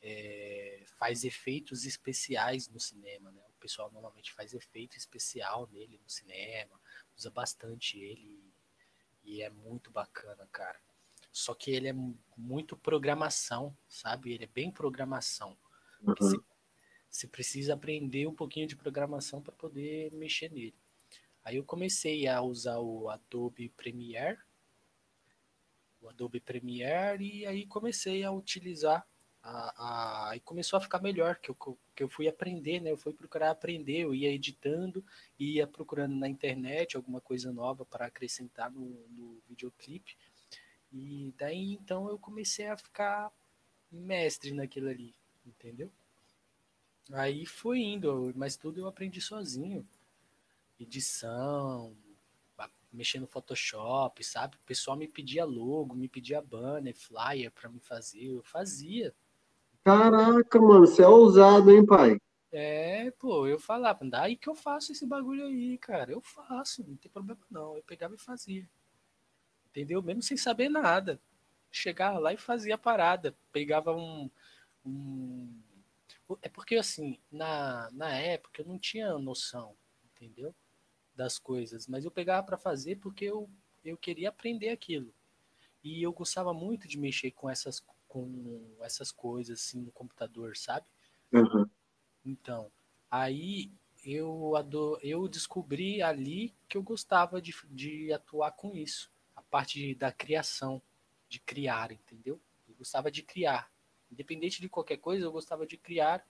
é, 0.00 0.82
faz 0.98 1.24
efeitos 1.24 1.84
especiais 1.84 2.68
no 2.68 2.80
cinema, 2.80 3.30
né? 3.32 3.42
O 3.50 3.60
pessoal 3.60 3.90
normalmente 3.92 4.32
faz 4.32 4.54
efeito 4.54 4.96
especial 4.96 5.68
nele 5.70 6.00
no 6.02 6.08
cinema, 6.08 6.80
usa 7.16 7.30
bastante 7.30 7.98
ele 7.98 8.42
e 9.24 9.42
é 9.42 9.50
muito 9.50 9.90
bacana, 9.90 10.48
cara. 10.50 10.80
Só 11.32 11.54
que 11.54 11.70
ele 11.70 11.88
é 11.88 11.94
muito 12.36 12.76
programação, 12.76 13.76
sabe? 13.88 14.32
Ele 14.32 14.44
é 14.44 14.48
bem 14.48 14.70
programação. 14.70 15.56
Uhum. 16.02 16.14
Você, 16.18 16.36
você 17.10 17.26
precisa 17.26 17.74
aprender 17.74 18.26
um 18.26 18.34
pouquinho 18.34 18.66
de 18.66 18.76
programação 18.76 19.40
para 19.40 19.52
poder 19.52 20.12
mexer 20.12 20.50
nele. 20.50 20.74
Aí 21.44 21.56
eu 21.56 21.64
comecei 21.64 22.28
a 22.28 22.40
usar 22.42 22.78
o 22.78 23.08
Adobe 23.08 23.68
Premiere, 23.70 24.38
o 26.00 26.08
Adobe 26.08 26.40
Premiere, 26.40 27.38
e 27.38 27.46
aí 27.46 27.66
comecei 27.66 28.22
a 28.24 28.30
utilizar 28.30 29.06
a, 29.42 30.28
a, 30.30 30.36
e 30.36 30.40
começou 30.40 30.76
a 30.76 30.80
ficar 30.80 31.00
melhor, 31.00 31.36
que 31.36 31.50
eu, 31.50 31.78
que 31.96 32.02
eu 32.02 32.08
fui 32.08 32.28
aprender, 32.28 32.80
né? 32.80 32.92
Eu 32.92 32.96
fui 32.96 33.12
procurar 33.12 33.50
aprender, 33.50 33.98
eu 33.98 34.14
ia 34.14 34.30
editando, 34.30 35.04
ia 35.38 35.66
procurando 35.66 36.14
na 36.14 36.28
internet 36.28 36.96
alguma 36.96 37.20
coisa 37.20 37.52
nova 37.52 37.84
para 37.84 38.06
acrescentar 38.06 38.70
no, 38.70 39.06
no 39.08 39.42
videoclipe. 39.48 40.16
E 40.92 41.34
daí 41.38 41.72
então 41.72 42.08
eu 42.08 42.18
comecei 42.18 42.66
a 42.68 42.76
ficar 42.76 43.32
mestre 43.90 44.52
naquilo 44.52 44.88
ali, 44.88 45.14
entendeu? 45.46 45.90
Aí 47.12 47.46
foi 47.46 47.80
indo, 47.80 48.32
mas 48.36 48.56
tudo 48.56 48.80
eu 48.80 48.86
aprendi 48.86 49.20
sozinho. 49.20 49.86
Edição, 50.78 51.96
mexer 52.92 53.18
no 53.18 53.26
Photoshop, 53.26 54.22
sabe? 54.22 54.56
O 54.56 54.66
pessoal 54.66 54.96
me 54.96 55.08
pedia 55.08 55.44
logo, 55.44 55.94
me 55.94 56.08
pedia 56.08 56.42
banner, 56.42 56.94
flyer 56.94 57.50
para 57.50 57.68
me 57.68 57.80
fazer, 57.80 58.24
eu 58.24 58.42
fazia. 58.42 59.14
Caraca, 59.84 60.60
mano, 60.60 60.86
você 60.86 61.02
é 61.02 61.08
ousado, 61.08 61.70
hein, 61.70 61.84
pai? 61.84 62.18
É, 62.52 63.10
pô, 63.12 63.46
eu 63.46 63.58
falava, 63.58 64.04
daí 64.04 64.36
que 64.36 64.48
eu 64.48 64.54
faço 64.54 64.92
esse 64.92 65.06
bagulho 65.06 65.46
aí, 65.46 65.78
cara. 65.78 66.12
Eu 66.12 66.20
faço, 66.20 66.84
não 66.86 66.96
tem 66.96 67.10
problema 67.10 67.40
não. 67.50 67.76
Eu 67.76 67.82
pegava 67.82 68.14
e 68.14 68.18
fazia. 68.18 68.68
Entendeu? 69.72 70.02
Mesmo 70.02 70.22
sem 70.22 70.36
saber 70.36 70.68
nada. 70.68 71.20
Chegava 71.70 72.18
lá 72.18 72.32
e 72.32 72.36
fazia 72.36 72.74
a 72.74 72.78
parada. 72.78 73.34
Pegava 73.50 73.96
um. 73.96 74.30
um... 74.84 75.60
É 76.40 76.48
porque, 76.48 76.76
assim, 76.76 77.18
na, 77.30 77.90
na 77.92 78.10
época 78.10 78.62
eu 78.62 78.66
não 78.66 78.78
tinha 78.78 79.18
noção, 79.18 79.74
entendeu? 80.04 80.54
Das 81.16 81.38
coisas. 81.38 81.88
Mas 81.88 82.04
eu 82.04 82.10
pegava 82.10 82.46
para 82.46 82.56
fazer 82.56 82.96
porque 82.96 83.24
eu, 83.24 83.50
eu 83.84 83.96
queria 83.96 84.28
aprender 84.28 84.68
aquilo. 84.68 85.12
E 85.82 86.02
eu 86.02 86.12
gostava 86.12 86.54
muito 86.54 86.86
de 86.86 86.98
mexer 86.98 87.32
com 87.32 87.50
essas 87.50 87.82
com 88.12 88.76
essas 88.82 89.10
coisas 89.10 89.58
assim 89.58 89.80
no 89.80 89.90
computador, 89.90 90.54
sabe? 90.54 90.84
Uhum. 91.32 91.66
Então, 92.22 92.70
aí 93.10 93.72
eu, 94.04 94.54
ador, 94.54 94.98
eu 95.02 95.26
descobri 95.26 96.02
ali 96.02 96.54
que 96.68 96.76
eu 96.76 96.82
gostava 96.82 97.40
de, 97.40 97.54
de 97.70 98.12
atuar 98.12 98.52
com 98.52 98.76
isso, 98.76 99.10
parte 99.52 99.94
da 99.96 100.10
criação, 100.10 100.80
de 101.28 101.38
criar, 101.38 101.92
entendeu? 101.92 102.40
Eu 102.66 102.74
gostava 102.74 103.10
de 103.10 103.22
criar. 103.22 103.70
Independente 104.10 104.62
de 104.62 104.68
qualquer 104.68 104.96
coisa, 104.96 105.26
eu 105.26 105.30
gostava 105.30 105.66
de 105.66 105.76
criar. 105.76 106.26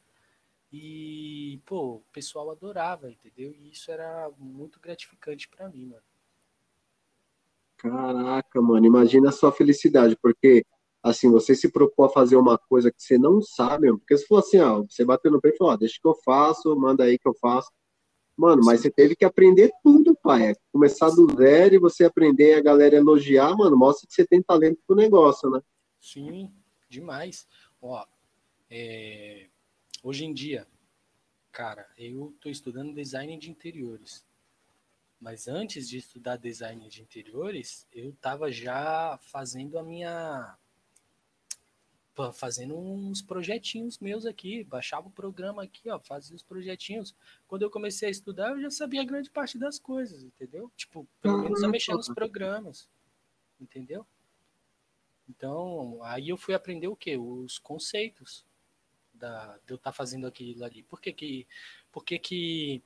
E, 0.72 1.60
pô, 1.64 1.96
o 1.96 2.04
pessoal 2.12 2.50
adorava, 2.50 3.08
entendeu? 3.08 3.54
E 3.54 3.70
isso 3.70 3.92
era 3.92 4.28
muito 4.36 4.80
gratificante 4.80 5.48
para 5.48 5.68
mim, 5.68 5.86
mano. 5.86 6.02
Caraca, 7.76 8.60
mano, 8.60 8.86
imagina 8.86 9.28
a 9.28 9.32
sua 9.32 9.52
felicidade, 9.52 10.16
porque 10.20 10.64
assim, 11.02 11.30
você 11.30 11.54
se 11.54 11.70
propor 11.70 12.06
a 12.06 12.12
fazer 12.12 12.36
uma 12.36 12.56
coisa 12.56 12.92
que 12.92 13.02
você 13.02 13.18
não 13.18 13.40
sabe, 13.40 13.88
porque 13.98 14.16
se 14.16 14.26
for 14.26 14.38
assim, 14.38 14.60
ó, 14.60 14.82
você 14.82 15.04
bateu 15.04 15.30
no 15.30 15.40
peito 15.40 15.56
e 15.56 15.58
falou, 15.58 15.74
ó, 15.74 15.76
deixa 15.76 15.98
que 16.00 16.06
eu 16.06 16.14
faço, 16.24 16.74
manda 16.76 17.04
aí 17.04 17.18
que 17.18 17.28
eu 17.28 17.34
faço. 17.34 17.70
Mano, 18.36 18.62
mas 18.64 18.80
você 18.80 18.90
teve 18.90 19.14
que 19.14 19.24
aprender 19.24 19.70
tudo, 19.82 20.16
pai. 20.16 20.50
É 20.50 20.54
começar 20.72 21.10
do 21.10 21.34
zero 21.36 21.74
e 21.74 21.78
você 21.78 22.04
aprender 22.04 22.54
a 22.54 22.62
galera 22.62 22.96
elogiar, 22.96 23.54
mano, 23.56 23.76
mostra 23.76 24.06
que 24.06 24.14
você 24.14 24.26
tem 24.26 24.42
talento 24.42 24.80
pro 24.86 24.96
negócio, 24.96 25.50
né? 25.50 25.60
Sim, 26.00 26.50
demais. 26.88 27.46
Ó, 27.80 28.04
é... 28.70 29.46
hoje 30.02 30.24
em 30.24 30.32
dia, 30.32 30.66
cara, 31.50 31.86
eu 31.96 32.34
tô 32.40 32.48
estudando 32.48 32.94
design 32.94 33.36
de 33.38 33.50
interiores. 33.50 34.24
Mas 35.20 35.46
antes 35.46 35.88
de 35.88 35.98
estudar 35.98 36.36
design 36.36 36.88
de 36.88 37.00
interiores, 37.00 37.86
eu 37.92 38.12
tava 38.20 38.50
já 38.50 39.16
fazendo 39.22 39.78
a 39.78 39.82
minha 39.82 40.58
fazendo 42.34 42.76
uns 42.76 43.22
projetinhos 43.22 43.98
meus 43.98 44.26
aqui, 44.26 44.64
baixava 44.64 45.08
o 45.08 45.12
programa 45.12 45.62
aqui, 45.62 45.88
ó, 45.88 45.98
fazia 45.98 46.36
os 46.36 46.42
projetinhos. 46.42 47.14
Quando 47.48 47.62
eu 47.62 47.70
comecei 47.70 48.08
a 48.08 48.10
estudar, 48.10 48.50
eu 48.50 48.60
já 48.60 48.70
sabia 48.70 49.04
grande 49.04 49.30
parte 49.30 49.58
das 49.58 49.78
coisas, 49.78 50.22
entendeu? 50.22 50.70
Tipo, 50.76 51.06
pelo 51.20 51.38
menos 51.38 51.62
a 51.62 51.68
mexer 51.68 51.92
nos 51.92 52.08
programas, 52.08 52.88
entendeu? 53.60 54.06
Então, 55.28 56.00
aí 56.02 56.28
eu 56.28 56.36
fui 56.36 56.54
aprender 56.54 56.88
o 56.88 56.96
que? 56.96 57.16
Os 57.16 57.58
conceitos 57.58 58.44
da, 59.14 59.56
de 59.66 59.72
eu 59.72 59.76
estar 59.76 59.90
tá 59.90 59.96
fazendo 59.96 60.26
aquilo 60.26 60.64
ali. 60.64 60.82
Por 60.82 61.00
que 61.00 61.12
que, 61.12 61.46
por 61.90 62.04
que, 62.04 62.18
que 62.18 62.82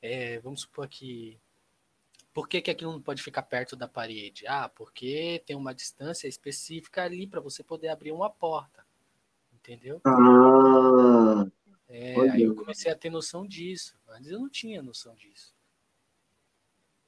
é, 0.00 0.38
vamos 0.38 0.60
supor 0.60 0.88
que 0.88 1.38
por 2.38 2.48
que, 2.48 2.62
que 2.62 2.70
aquilo 2.70 2.92
não 2.92 3.02
pode 3.02 3.20
ficar 3.20 3.42
perto 3.42 3.74
da 3.74 3.88
parede? 3.88 4.46
Ah, 4.46 4.68
porque 4.68 5.42
tem 5.44 5.56
uma 5.56 5.74
distância 5.74 6.28
específica 6.28 7.02
ali 7.02 7.26
para 7.26 7.40
você 7.40 7.64
poder 7.64 7.88
abrir 7.88 8.12
uma 8.12 8.30
porta. 8.30 8.86
Entendeu? 9.52 10.00
Ah, 10.04 11.44
é, 11.88 12.14
aí 12.30 12.44
eu 12.44 12.54
comecei 12.54 12.92
a 12.92 12.94
ter 12.94 13.10
noção 13.10 13.44
disso. 13.44 13.98
Antes 14.08 14.30
eu 14.30 14.38
não 14.38 14.48
tinha 14.48 14.80
noção 14.80 15.16
disso. 15.16 15.52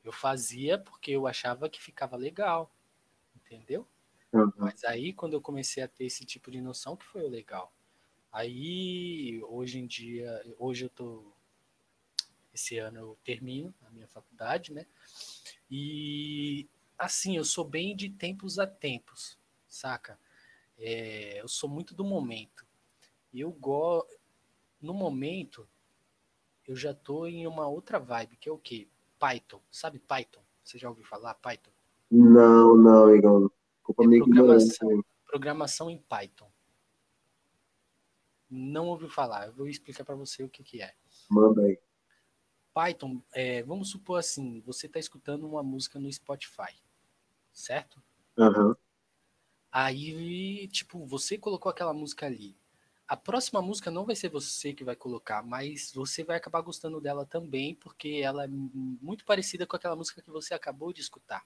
Eu 0.03 0.11
fazia 0.11 0.77
porque 0.77 1.13
eu 1.13 1.29
achava 1.29 1.69
que 1.69 1.81
ficava 1.81 2.17
legal. 2.17 2.69
Entendeu? 3.37 3.87
Uhum. 4.33 4.51
Mas 4.57 4.83
aí, 4.83 5.13
quando 5.13 5.35
eu 5.35 5.41
comecei 5.41 5.81
a 5.81 5.87
ter 5.87 6.07
esse 6.07 6.25
tipo 6.25 6.51
de 6.51 6.61
noção, 6.61 6.97
que 6.97 7.05
foi 7.05 7.23
o 7.23 7.31
legal. 7.31 7.73
Aí, 8.33 9.41
hoje 9.45 9.79
em 9.79 9.87
dia, 9.87 10.43
hoje 10.59 10.87
eu 10.87 10.91
tô 10.91 11.33
esse 12.53 12.79
ano 12.79 12.99
eu 12.99 13.19
termino 13.25 13.75
a 13.87 13.91
minha 13.91 14.09
faculdade, 14.09 14.73
né? 14.73 14.87
E 15.71 16.69
assim, 16.99 17.37
eu 17.37 17.45
sou 17.45 17.65
bem 17.65 17.95
de 17.97 18.11
tempos 18.11 18.59
a 18.59 18.67
tempos, 18.67 19.39
saca? 19.69 20.19
É, 20.79 21.41
eu 21.41 21.49
sou 21.49 21.69
muito 21.69 21.95
do 21.95 22.05
momento. 22.05 22.67
Eu 23.33 23.53
gosto. 23.53 24.19
No 24.81 24.95
momento, 24.95 25.69
eu 26.67 26.75
já 26.75 26.95
tô 26.95 27.27
em 27.27 27.47
uma 27.47 27.69
outra 27.69 27.99
vibe, 27.99 28.37
que 28.37 28.49
é 28.49 28.53
o 28.53 28.59
quê? 28.59 28.89
Python. 29.19 29.61
Sabe 29.71 29.99
Python? 29.99 30.43
Você 30.65 30.79
já 30.79 30.89
ouviu 30.89 31.05
falar 31.05 31.35
Python? 31.35 31.71
Não, 32.11 32.77
não, 32.77 33.15
Igor. 33.15 33.51
Culpa 33.83 34.05
é 34.05 34.19
programação, 34.19 35.05
programação 35.27 35.91
em 35.91 35.99
Python. 35.99 36.51
Não 38.49 38.89
ouviu 38.89 39.09
falar. 39.09 39.47
Eu 39.47 39.53
vou 39.53 39.69
explicar 39.69 40.05
para 40.05 40.15
você 40.15 40.43
o 40.43 40.49
que, 40.49 40.65
que 40.65 40.83
é. 40.83 40.95
Manda 41.31 41.63
aí. 41.63 41.79
Python, 42.73 43.23
é, 43.33 43.63
vamos 43.63 43.91
supor 43.91 44.19
assim, 44.19 44.61
você 44.61 44.87
está 44.87 44.99
escutando 44.99 45.47
uma 45.47 45.63
música 45.63 45.99
no 45.99 46.13
Spotify, 46.13 46.75
certo? 47.53 48.03
Uhum. 48.37 48.75
Aí, 49.73 50.69
tipo, 50.69 51.05
você 51.07 51.39
colocou 51.39 51.71
aquela 51.71 51.93
música 51.93 52.27
ali. 52.27 52.57
A 53.07 53.17
próxima 53.17 53.61
música 53.61 53.91
não 53.91 54.07
vai 54.07 54.15
ser 54.15 54.29
você 54.29 54.73
que 54.73 54.85
vai 54.85 54.95
colocar, 54.95 55.43
mas 55.43 55.93
você 55.93 56.23
vai 56.23 56.37
acabar 56.37 56.61
gostando 56.61 57.01
dela 57.01 57.27
também, 57.27 57.75
porque 57.75 58.21
ela 58.23 58.45
é 58.45 58.49
muito 58.49 59.25
parecida 59.25 59.67
com 59.67 59.75
aquela 59.75 59.97
música 59.97 60.23
que 60.23 60.31
você 60.31 60.55
acabou 60.55 60.93
de 60.93 61.01
escutar. 61.01 61.45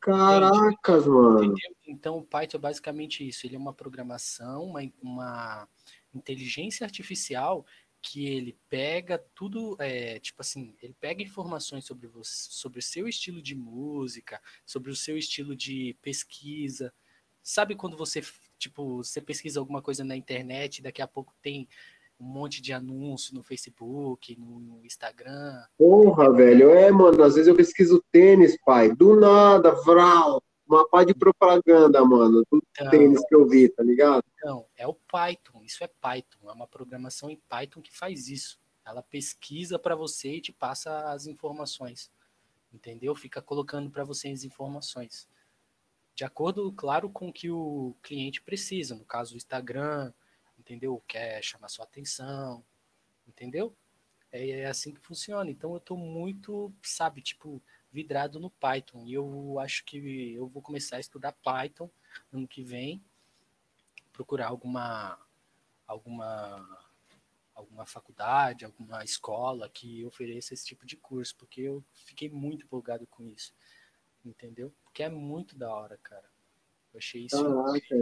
Caracas, 0.00 1.06
mano. 1.06 1.44
Entendeu? 1.44 1.76
Então, 1.86 2.18
o 2.18 2.24
Python 2.24 2.56
é 2.56 2.60
basicamente 2.60 3.26
isso. 3.26 3.46
Ele 3.46 3.56
é 3.56 3.58
uma 3.58 3.74
programação, 3.74 4.64
uma, 4.64 4.80
uma 5.02 5.68
inteligência 6.14 6.84
artificial 6.84 7.66
que 8.02 8.26
ele 8.26 8.56
pega 8.68 9.18
tudo, 9.34 9.76
é, 9.78 10.18
tipo 10.20 10.40
assim, 10.40 10.74
ele 10.82 10.94
pega 11.00 11.22
informações 11.22 11.84
sobre 11.84 12.06
você, 12.06 12.48
sobre 12.50 12.78
o 12.78 12.82
seu 12.82 13.08
estilo 13.08 13.42
de 13.42 13.54
música, 13.54 14.40
sobre 14.64 14.90
o 14.90 14.96
seu 14.96 15.16
estilo 15.16 15.54
de 15.56 15.96
pesquisa. 16.00 16.92
Sabe 17.42 17.74
quando 17.74 17.96
você, 17.96 18.22
tipo, 18.58 18.98
você 18.98 19.20
pesquisa 19.20 19.60
alguma 19.60 19.82
coisa 19.82 20.04
na 20.04 20.16
internet, 20.16 20.82
daqui 20.82 21.02
a 21.02 21.08
pouco 21.08 21.34
tem 21.42 21.68
um 22.20 22.24
monte 22.24 22.60
de 22.60 22.72
anúncio 22.72 23.34
no 23.34 23.42
Facebook, 23.42 24.36
no 24.38 24.84
Instagram. 24.84 25.62
Porra, 25.76 26.32
velho, 26.32 26.70
é, 26.70 26.90
mano, 26.90 27.22
às 27.22 27.34
vezes 27.34 27.46
eu 27.48 27.54
pesquiso 27.54 28.02
tênis, 28.10 28.58
pai, 28.64 28.94
do 28.94 29.14
nada, 29.18 29.70
vral, 29.70 30.42
uma 30.68 30.88
pá 30.88 31.02
de 31.02 31.14
propaganda, 31.14 32.04
mano, 32.04 32.44
do 32.50 32.62
então, 32.72 32.90
tênis 32.90 33.24
que 33.26 33.34
eu 33.34 33.48
vi, 33.48 33.68
tá 33.68 33.82
ligado? 33.82 34.22
Então, 34.34 34.66
é 34.76 34.86
o 34.86 34.94
Python, 34.94 35.62
isso 35.64 35.82
é 35.82 35.88
Python, 35.88 36.50
é 36.50 36.52
uma 36.52 36.66
programação 36.66 37.30
em 37.30 37.36
Python 37.48 37.80
que 37.80 37.96
faz 37.96 38.28
isso. 38.28 38.60
Ela 38.84 39.02
pesquisa 39.02 39.78
para 39.78 39.94
você 39.94 40.36
e 40.36 40.40
te 40.40 40.52
passa 40.52 41.10
as 41.10 41.26
informações. 41.26 42.10
Entendeu? 42.72 43.14
Fica 43.14 43.40
colocando 43.40 43.90
para 43.90 44.04
você 44.04 44.28
as 44.28 44.44
informações. 44.44 45.28
De 46.14 46.24
acordo, 46.24 46.70
claro, 46.72 47.08
com 47.08 47.28
o 47.28 47.32
que 47.32 47.50
o 47.50 47.94
cliente 48.02 48.42
precisa. 48.42 48.94
No 48.94 49.04
caso, 49.04 49.34
o 49.34 49.36
Instagram, 49.36 50.12
entendeu? 50.58 51.02
Quer 51.06 51.42
chamar 51.42 51.68
sua 51.68 51.84
atenção, 51.84 52.64
entendeu? 53.26 53.74
É, 54.30 54.50
é 54.50 54.66
assim 54.66 54.92
que 54.92 55.00
funciona. 55.00 55.50
Então, 55.50 55.72
eu 55.72 55.78
estou 55.78 55.96
muito, 55.96 56.72
sabe, 56.82 57.22
tipo, 57.22 57.62
vidrado 57.98 58.38
no 58.38 58.48
Python. 58.48 59.04
E 59.04 59.14
eu 59.14 59.58
acho 59.58 59.84
que 59.84 60.32
eu 60.32 60.46
vou 60.46 60.62
começar 60.62 60.98
a 60.98 61.00
estudar 61.00 61.32
Python 61.32 61.90
ano 62.32 62.46
que 62.46 62.62
vem, 62.62 63.02
procurar 64.12 64.46
alguma 64.46 65.18
alguma 65.84 66.86
alguma 67.52 67.84
faculdade, 67.84 68.64
alguma 68.64 69.02
escola 69.02 69.68
que 69.68 70.04
ofereça 70.04 70.54
esse 70.54 70.64
tipo 70.64 70.86
de 70.86 70.96
curso, 70.96 71.34
porque 71.36 71.62
eu 71.62 71.82
fiquei 71.92 72.30
muito 72.30 72.64
empolgado 72.64 73.04
com 73.08 73.24
isso, 73.24 73.52
entendeu? 74.24 74.72
Porque 74.84 75.02
é 75.02 75.08
muito 75.08 75.58
da 75.58 75.68
hora, 75.68 75.98
cara. 76.00 76.30
Eu 76.94 76.98
achei 76.98 77.24
isso. 77.24 77.42
Caraca, 77.42 77.96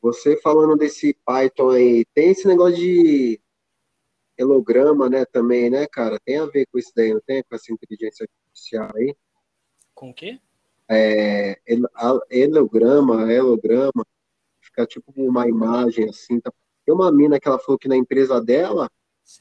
você 0.00 0.40
falando 0.40 0.74
desse 0.74 1.12
Python 1.12 1.68
aí, 1.68 2.06
tem 2.14 2.30
esse 2.30 2.48
negócio 2.48 2.76
de 2.76 3.38
holograma, 4.40 5.10
né, 5.10 5.26
também, 5.26 5.68
né, 5.68 5.86
cara? 5.86 6.18
Tem 6.24 6.38
a 6.38 6.46
ver 6.46 6.64
com 6.72 6.78
isso 6.78 6.92
daí, 6.96 7.12
não 7.12 7.20
tem? 7.20 7.42
Com 7.42 7.54
essa 7.54 7.70
inteligência 7.70 8.26
artificial 8.58 8.90
aí? 8.96 9.16
Com 9.94 10.10
o 10.10 10.14
quê? 10.14 10.40
É, 10.90 11.60
holograma, 12.30 13.24
holograma, 13.24 14.06
fica 14.60 14.86
tipo 14.86 15.12
uma 15.16 15.46
imagem 15.46 16.08
assim, 16.08 16.40
tá 16.40 16.52
tem 16.84 16.94
uma 16.94 17.12
mina 17.12 17.38
que 17.38 17.46
ela 17.46 17.58
falou 17.58 17.78
que 17.78 17.86
na 17.88 17.96
empresa 17.96 18.40
dela 18.40 18.90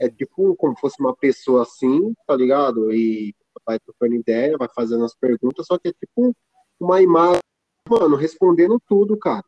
é 0.01 0.09
tipo 0.09 0.53
como 0.57 0.77
fosse 0.77 0.99
uma 0.99 1.15
pessoa 1.15 1.61
assim, 1.61 2.13
tá 2.25 2.35
ligado? 2.35 2.93
E 2.93 3.33
vai 3.65 3.79
trocando 3.79 4.15
ideia, 4.15 4.57
vai 4.57 4.67
fazendo 4.67 5.05
as 5.05 5.15
perguntas, 5.15 5.65
só 5.65 5.77
que 5.77 5.87
é 5.87 5.93
tipo 5.93 6.35
uma 6.77 7.01
imagem, 7.01 7.39
mano, 7.89 8.17
respondendo 8.17 8.81
tudo, 8.85 9.17
cara. 9.17 9.45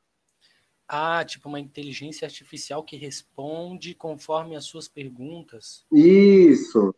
Ah, 0.88 1.24
tipo 1.26 1.50
uma 1.50 1.60
inteligência 1.60 2.26
artificial 2.26 2.84
que 2.84 2.96
responde 2.96 3.94
conforme 3.94 4.56
as 4.56 4.64
suas 4.64 4.88
perguntas. 4.88 5.86
Isso. 5.92 6.96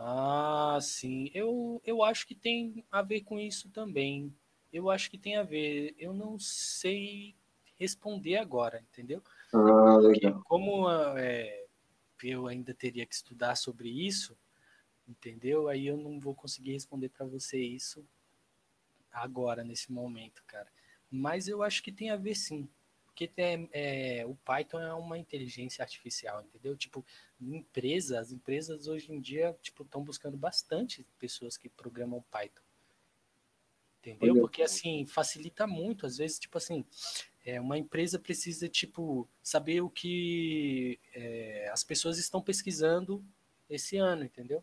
Ah, 0.00 0.78
sim. 0.80 1.28
Eu, 1.34 1.82
eu 1.84 2.04
acho 2.04 2.24
que 2.24 2.34
tem 2.34 2.84
a 2.90 3.02
ver 3.02 3.22
com 3.22 3.38
isso 3.38 3.68
também. 3.70 4.32
Eu 4.72 4.90
acho 4.90 5.10
que 5.10 5.18
tem 5.18 5.36
a 5.36 5.42
ver. 5.42 5.92
Eu 5.98 6.14
não 6.14 6.38
sei 6.38 7.34
responder 7.76 8.36
agora, 8.36 8.80
entendeu? 8.80 9.20
Ah, 9.52 9.98
como 10.44 10.88
é, 11.18 11.66
eu 12.22 12.46
ainda 12.46 12.72
teria 12.72 13.04
que 13.04 13.14
estudar 13.14 13.56
sobre 13.56 13.88
isso, 13.88 14.38
entendeu? 15.06 15.68
Aí 15.68 15.88
eu 15.88 15.96
não 15.96 16.20
vou 16.20 16.34
conseguir 16.34 16.72
responder 16.72 17.08
para 17.08 17.26
você 17.26 17.60
isso 17.60 18.06
agora, 19.10 19.64
nesse 19.64 19.90
momento, 19.90 20.44
cara. 20.46 20.68
Mas 21.10 21.48
eu 21.48 21.62
acho 21.62 21.82
que 21.82 21.90
tem 21.90 22.10
a 22.10 22.16
ver 22.16 22.36
sim. 22.36 22.68
Porque 23.18 23.26
tem, 23.26 23.68
é, 23.72 24.24
o 24.24 24.36
Python 24.36 24.78
é 24.78 24.94
uma 24.94 25.18
inteligência 25.18 25.82
artificial, 25.82 26.40
entendeu? 26.40 26.76
Tipo, 26.76 27.04
empresas, 27.40 28.16
as 28.16 28.30
empresas 28.30 28.86
hoje 28.86 29.12
em 29.12 29.20
dia, 29.20 29.58
tipo, 29.60 29.82
estão 29.82 30.04
buscando 30.04 30.36
bastante 30.36 31.04
pessoas 31.18 31.56
que 31.56 31.68
programam 31.68 32.24
Python. 32.30 32.62
Entendeu? 33.98 34.40
Porque 34.40 34.62
assim, 34.62 35.04
facilita 35.04 35.66
muito. 35.66 36.06
Às 36.06 36.18
vezes, 36.18 36.38
tipo 36.38 36.58
assim, 36.58 36.84
é, 37.44 37.60
uma 37.60 37.76
empresa 37.76 38.20
precisa, 38.20 38.68
tipo, 38.68 39.28
saber 39.42 39.80
o 39.80 39.90
que 39.90 41.00
é, 41.12 41.68
as 41.72 41.82
pessoas 41.82 42.18
estão 42.18 42.40
pesquisando 42.40 43.24
esse 43.68 43.96
ano, 43.96 44.22
entendeu? 44.22 44.62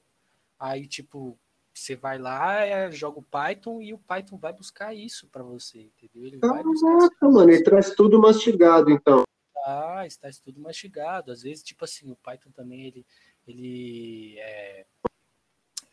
Aí, 0.57 0.87
tipo, 0.87 1.37
você 1.77 1.95
vai 1.95 2.17
lá, 2.17 2.61
é, 2.61 2.89
joga 2.89 3.19
o 3.19 3.23
Python 3.23 3.81
e 3.81 3.93
o 3.93 3.97
Python 3.97 4.37
vai 4.37 4.53
buscar 4.53 4.93
isso 4.93 5.27
para 5.27 5.43
você, 5.43 5.81
entendeu? 5.81 6.25
Ele 6.25 6.37
vai 6.37 6.63
Caraca, 6.63 7.29
mano, 7.29 7.51
ele 7.51 7.63
traz 7.63 7.93
tudo 7.93 8.19
mastigado, 8.19 8.89
então. 8.89 9.23
Ah, 9.65 10.05
está 10.05 10.29
tudo 10.43 10.61
mastigado. 10.61 11.31
Às 11.31 11.41
vezes, 11.41 11.63
tipo 11.63 11.83
assim, 11.83 12.09
o 12.09 12.15
Python 12.15 12.49
também, 12.51 12.85
ele, 12.85 13.05
ele, 13.45 14.39
é, 14.39 14.85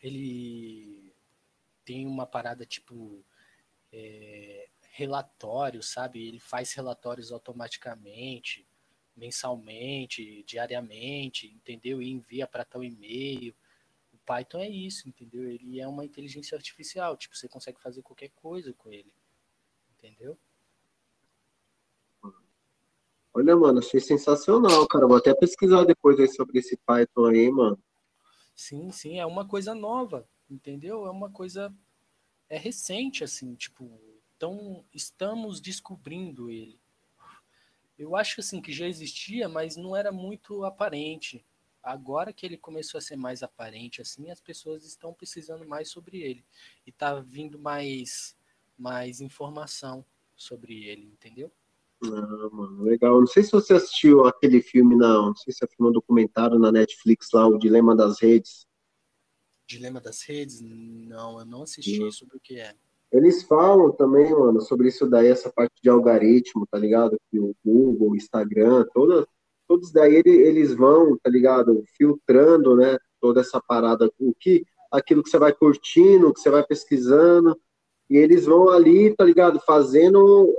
ele 0.01 1.13
tem 1.83 2.07
uma 2.07 2.25
parada, 2.25 2.65
tipo, 2.65 3.21
é, 3.91 4.69
relatório, 4.91 5.83
sabe? 5.83 6.25
Ele 6.25 6.39
faz 6.39 6.71
relatórios 6.73 7.31
automaticamente, 7.31 8.65
mensalmente, 9.17 10.43
diariamente, 10.47 11.47
entendeu? 11.47 12.01
E 12.01 12.09
envia 12.09 12.47
para 12.47 12.63
tal 12.63 12.83
e-mail. 12.83 13.53
Python 14.25 14.59
é 14.59 14.69
isso, 14.69 15.07
entendeu? 15.07 15.49
Ele 15.49 15.79
é 15.79 15.87
uma 15.87 16.05
inteligência 16.05 16.55
artificial, 16.55 17.17
tipo, 17.17 17.35
você 17.35 17.47
consegue 17.47 17.81
fazer 17.81 18.01
qualquer 18.01 18.29
coisa 18.29 18.73
com 18.73 18.91
ele. 18.91 19.11
Entendeu? 19.97 20.37
Olha, 23.33 23.55
mano, 23.55 23.79
achei 23.79 23.99
sensacional, 23.99 24.87
cara. 24.87 25.07
Vou 25.07 25.17
até 25.17 25.33
pesquisar 25.33 25.85
depois 25.85 26.19
aí 26.19 26.27
sobre 26.27 26.59
esse 26.59 26.77
Python 26.77 27.25
aí, 27.25 27.49
mano. 27.49 27.81
Sim, 28.55 28.91
sim, 28.91 29.19
é 29.19 29.25
uma 29.25 29.47
coisa 29.47 29.73
nova, 29.73 30.27
entendeu? 30.49 31.05
É 31.07 31.09
uma 31.09 31.31
coisa 31.31 31.73
é 32.47 32.57
recente 32.57 33.23
assim, 33.23 33.55
tipo, 33.55 33.99
então, 34.37 34.83
estamos 34.93 35.61
descobrindo 35.61 36.51
ele. 36.51 36.77
Eu 37.97 38.15
acho 38.15 38.41
assim 38.41 38.61
que 38.61 38.73
já 38.73 38.85
existia, 38.85 39.47
mas 39.47 39.77
não 39.77 39.95
era 39.95 40.11
muito 40.11 40.65
aparente. 40.65 41.45
Agora 41.83 42.31
que 42.31 42.45
ele 42.45 42.57
começou 42.57 42.97
a 42.97 43.01
ser 43.01 43.17
mais 43.17 43.43
aparente 43.43 44.01
assim, 44.01 44.31
as 44.31 44.39
pessoas 44.39 44.85
estão 44.85 45.13
precisando 45.13 45.67
mais 45.67 45.89
sobre 45.89 46.21
ele 46.21 46.45
e 46.87 46.91
tá 46.91 47.19
vindo 47.19 47.59
mais 47.59 48.35
mais 48.77 49.21
informação 49.21 50.03
sobre 50.35 50.85
ele, 50.85 51.05
entendeu? 51.05 51.51
Ah, 52.05 52.49
mano, 52.51 52.83
legal. 52.83 53.19
Não 53.19 53.27
sei 53.27 53.43
se 53.43 53.51
você 53.51 53.73
assistiu 53.73 54.25
aquele 54.25 54.61
filme, 54.61 54.95
não. 54.95 55.27
Não 55.27 55.35
sei 55.35 55.53
se 55.53 55.63
é 55.63 55.67
um 55.79 55.91
documentário 55.91 56.59
na 56.59 56.71
Netflix 56.71 57.29
lá, 57.33 57.47
O 57.47 57.57
Dilema 57.57 57.95
das 57.95 58.19
Redes. 58.19 58.67
Dilema 59.65 60.01
das 60.01 60.21
Redes? 60.23 60.59
Não, 60.61 61.39
eu 61.39 61.45
não 61.45 61.63
assisti. 61.63 62.11
Sobre 62.11 62.37
o 62.37 62.39
que 62.39 62.59
é? 62.59 62.75
Eles 63.11 63.43
falam 63.43 63.91
também, 63.91 64.31
mano, 64.31 64.59
sobre 64.59 64.87
isso 64.87 65.07
daí, 65.07 65.27
essa 65.27 65.51
parte 65.51 65.73
de 65.81 65.87
algoritmo, 65.87 66.65
tá 66.65 66.79
ligado? 66.79 67.15
Que 67.29 67.39
o 67.39 67.55
Google, 67.63 68.09
o 68.09 68.15
Instagram, 68.15 68.85
toda, 68.91 69.27
todos 69.73 69.91
daí 69.91 70.21
eles 70.23 70.75
vão, 70.75 71.17
tá 71.17 71.31
ligado? 71.31 71.83
Filtrando, 71.97 72.75
né? 72.75 72.95
Toda 73.19 73.41
essa 73.41 73.59
parada, 73.59 74.07
o 74.19 74.31
que, 74.39 74.63
aquilo 74.91 75.23
que 75.23 75.29
você 75.29 75.39
vai 75.39 75.51
curtindo, 75.51 76.27
o 76.27 76.33
que 76.33 76.39
você 76.39 76.51
vai 76.51 76.63
pesquisando, 76.63 77.59
e 78.07 78.15
eles 78.15 78.45
vão 78.45 78.69
ali, 78.69 79.15
tá 79.15 79.23
ligado? 79.23 79.59
Fazendo, 79.65 80.55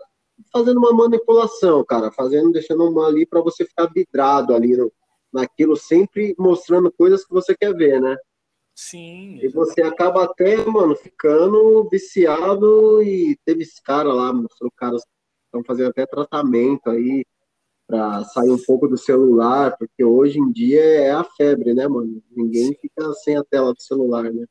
fazendo 0.52 0.78
uma 0.78 0.92
manipulação, 0.92 1.84
cara, 1.84 2.10
fazendo, 2.10 2.50
deixando 2.50 2.90
uma 2.90 3.06
ali 3.06 3.24
para 3.24 3.40
você 3.40 3.64
ficar 3.64 3.86
vidrado 3.86 4.52
ali 4.52 4.76
no, 4.76 4.92
naquilo, 5.32 5.76
sempre 5.76 6.34
mostrando 6.36 6.90
coisas 6.90 7.24
que 7.24 7.32
você 7.32 7.54
quer 7.56 7.72
ver, 7.72 8.00
né? 8.00 8.16
Sim. 8.74 9.38
E 9.40 9.48
você 9.48 9.80
acaba 9.80 10.24
até, 10.24 10.56
mano, 10.64 10.96
ficando 10.96 11.88
viciado 11.88 13.00
e 13.00 13.38
teve 13.44 13.62
esse 13.62 13.80
cara 13.80 14.12
lá, 14.12 14.32
mostrou 14.32 14.72
caras 14.76 15.02
estão 15.44 15.62
fazendo 15.64 15.90
até 15.90 16.04
tratamento 16.04 16.90
aí 16.90 17.24
para 17.86 18.24
sair 18.24 18.50
um 18.50 18.62
pouco 18.62 18.88
do 18.88 18.96
celular, 18.96 19.76
porque 19.76 20.02
hoje 20.02 20.38
em 20.38 20.50
dia 20.50 20.80
é 20.80 21.10
a 21.10 21.24
febre, 21.24 21.74
né, 21.74 21.86
mano? 21.86 22.22
Ninguém 22.30 22.74
fica 22.74 23.12
sem 23.14 23.36
a 23.36 23.44
tela 23.44 23.74
do 23.74 23.82
celular, 23.82 24.32
né? 24.32 24.46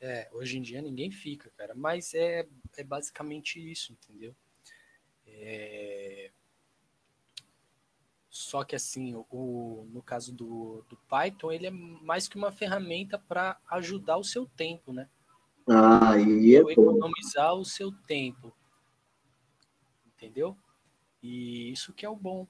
É, 0.00 0.28
hoje 0.32 0.58
em 0.58 0.62
dia 0.62 0.80
ninguém 0.80 1.10
fica, 1.10 1.50
cara, 1.56 1.74
mas 1.74 2.14
é, 2.14 2.46
é 2.76 2.84
basicamente 2.84 3.58
isso, 3.58 3.92
entendeu? 3.92 4.34
É, 5.26 6.30
só 8.36 8.64
que 8.64 8.76
assim, 8.76 9.14
o, 9.30 9.86
no 9.90 10.02
caso 10.02 10.32
do, 10.32 10.84
do 10.88 10.96
Python, 11.08 11.50
ele 11.50 11.66
é 11.66 11.70
mais 11.70 12.28
que 12.28 12.36
uma 12.36 12.52
ferramenta 12.52 13.18
para 13.18 13.58
ajudar 13.70 14.18
o 14.18 14.24
seu 14.24 14.46
tempo, 14.46 14.92
né? 14.92 15.08
Ah, 15.66 16.18
e 16.18 16.54
é 16.54 16.60
economizar 16.60 17.54
o 17.54 17.64
seu 17.64 17.90
tempo. 18.06 18.54
Entendeu? 20.06 20.56
E 21.22 21.72
isso 21.72 21.92
que 21.92 22.04
é 22.04 22.08
o 22.08 22.14
bom. 22.14 22.46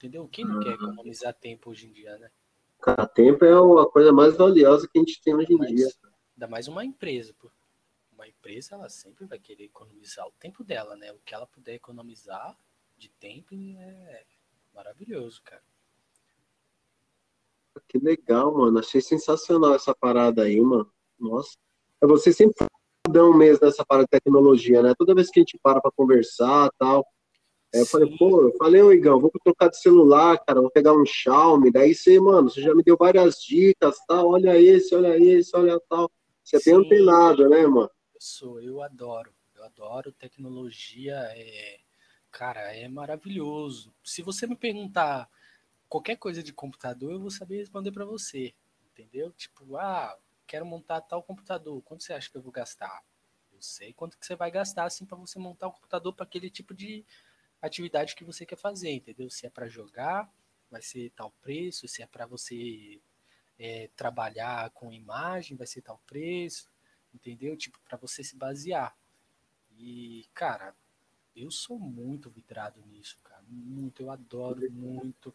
Entendeu? 0.00 0.26
Quem 0.28 0.46
não 0.46 0.60
quer 0.60 0.72
economizar 0.72 1.34
tempo 1.34 1.68
hoje 1.68 1.86
em 1.86 1.92
dia, 1.92 2.16
né? 2.16 2.30
Cara, 2.80 3.06
tempo 3.06 3.44
é 3.44 3.52
a 3.52 3.86
coisa 3.86 4.10
mais 4.10 4.34
valiosa 4.34 4.88
que 4.90 4.98
a 4.98 5.02
gente 5.02 5.20
tem 5.20 5.34
hoje 5.34 5.52
em 5.52 5.58
dia. 5.58 5.88
Ainda 6.34 6.48
mais 6.48 6.66
uma 6.68 6.82
empresa. 6.82 7.34
Pô. 7.38 7.50
Uma 8.10 8.26
empresa, 8.26 8.76
ela 8.76 8.88
sempre 8.88 9.26
vai 9.26 9.38
querer 9.38 9.64
economizar 9.64 10.26
o 10.26 10.32
tempo 10.32 10.64
dela, 10.64 10.96
né? 10.96 11.12
O 11.12 11.18
que 11.18 11.34
ela 11.34 11.46
puder 11.46 11.74
economizar 11.74 12.56
de 12.96 13.10
tempo 13.10 13.54
é, 13.54 14.24
Maravilhoso, 14.74 15.42
cara. 15.42 15.62
Que 17.86 17.98
legal, 17.98 18.56
mano. 18.56 18.78
Achei 18.78 19.02
sensacional 19.02 19.74
essa 19.74 19.94
parada 19.94 20.44
aí, 20.44 20.58
mano. 20.62 20.90
Nossa. 21.18 21.58
Você 22.00 22.32
sempre 22.32 22.56
um 23.06 23.36
mês 23.36 23.60
nessa 23.60 23.84
parada 23.84 24.06
de 24.06 24.18
tecnologia, 24.18 24.82
né? 24.82 24.94
Toda 24.96 25.14
vez 25.14 25.28
que 25.28 25.40
a 25.40 25.42
gente 25.42 25.58
para 25.62 25.78
pra 25.78 25.90
conversar 25.90 26.70
tal. 26.78 27.06
Aí 27.72 27.80
eu 27.80 27.86
falei, 27.86 28.16
pô, 28.16 28.42
eu 28.42 28.56
falei, 28.56 28.82
ô 28.82 28.92
Igão, 28.92 29.20
vou 29.20 29.30
trocar 29.44 29.68
de 29.68 29.80
celular, 29.80 30.38
cara, 30.44 30.60
vou 30.60 30.70
pegar 30.70 30.92
um 30.92 31.06
Xiaomi. 31.06 31.70
Daí 31.70 31.94
você, 31.94 32.18
mano, 32.18 32.50
você 32.50 32.60
já 32.60 32.74
me 32.74 32.82
deu 32.82 32.96
várias 32.96 33.36
dicas, 33.36 33.96
tal. 34.08 34.30
Olha 34.30 34.60
esse, 34.60 34.94
olha 34.94 35.16
esse, 35.16 35.56
olha 35.56 35.80
tal. 35.88 36.10
Você 36.42 36.56
é 36.56 36.60
bem 36.64 36.74
antenado, 36.74 37.48
né, 37.48 37.66
mano? 37.66 37.90
Eu 38.14 38.20
sou, 38.20 38.60
eu 38.60 38.82
adoro. 38.82 39.32
Eu 39.54 39.64
adoro 39.64 40.10
tecnologia. 40.10 41.14
É 41.32 41.78
Cara, 42.30 42.74
é 42.74 42.86
maravilhoso. 42.88 43.92
Se 44.04 44.22
você 44.22 44.46
me 44.46 44.56
perguntar 44.56 45.28
qualquer 45.88 46.16
coisa 46.16 46.42
de 46.42 46.52
computador, 46.52 47.12
eu 47.12 47.20
vou 47.20 47.30
saber 47.30 47.58
responder 47.58 47.90
para 47.90 48.04
você. 48.04 48.54
Entendeu? 48.92 49.32
Tipo, 49.32 49.76
ah, 49.76 50.16
quero 50.46 50.64
montar 50.64 51.00
tal 51.00 51.22
computador. 51.22 51.82
Quanto 51.82 52.04
você 52.04 52.12
acha 52.12 52.30
que 52.30 52.36
eu 52.36 52.42
vou 52.42 52.52
gastar? 52.52 53.02
Eu 53.52 53.60
sei 53.60 53.92
quanto 53.92 54.16
que 54.18 54.24
você 54.24 54.36
vai 54.36 54.50
gastar 54.50 54.84
assim 54.84 55.04
para 55.04 55.16
você 55.16 55.38
montar 55.38 55.66
o 55.66 55.70
um 55.70 55.72
computador 55.72 56.14
para 56.14 56.24
aquele 56.24 56.48
tipo 56.48 56.72
de 56.72 57.04
atividade 57.62 58.14
que 58.14 58.24
você 58.24 58.46
quer 58.46 58.56
fazer, 58.56 58.90
entendeu? 58.90 59.28
Se 59.30 59.46
é 59.46 59.50
para 59.50 59.68
jogar, 59.68 60.32
vai 60.70 60.82
ser 60.82 61.10
tal 61.10 61.30
preço, 61.42 61.88
se 61.88 62.02
é 62.02 62.06
para 62.06 62.26
você 62.26 63.00
é, 63.58 63.88
trabalhar 63.96 64.70
com 64.70 64.92
imagem, 64.92 65.56
vai 65.56 65.66
ser 65.66 65.82
tal 65.82 65.98
preço, 66.06 66.70
entendeu? 67.12 67.56
Tipo, 67.56 67.78
para 67.80 67.98
você 67.98 68.24
se 68.24 68.36
basear. 68.36 68.96
E, 69.78 70.26
cara, 70.32 70.74
eu 71.34 71.50
sou 71.50 71.78
muito 71.78 72.30
vidrado 72.30 72.80
nisso, 72.86 73.18
cara. 73.22 73.42
Muito, 73.48 74.02
eu 74.02 74.10
adoro 74.10 74.70
muito. 74.70 75.34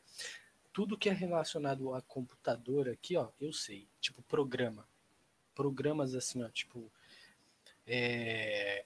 Tudo 0.73 0.97
que 0.97 1.09
é 1.09 1.13
relacionado 1.13 1.93
a 1.93 2.01
computador 2.01 2.89
aqui, 2.89 3.15
ó, 3.15 3.29
eu 3.39 3.53
sei. 3.53 3.87
Tipo, 3.99 4.21
programa. 4.23 4.87
Programas 5.53 6.15
assim, 6.15 6.43
ó, 6.43 6.49
tipo. 6.49 6.91
É... 7.87 8.85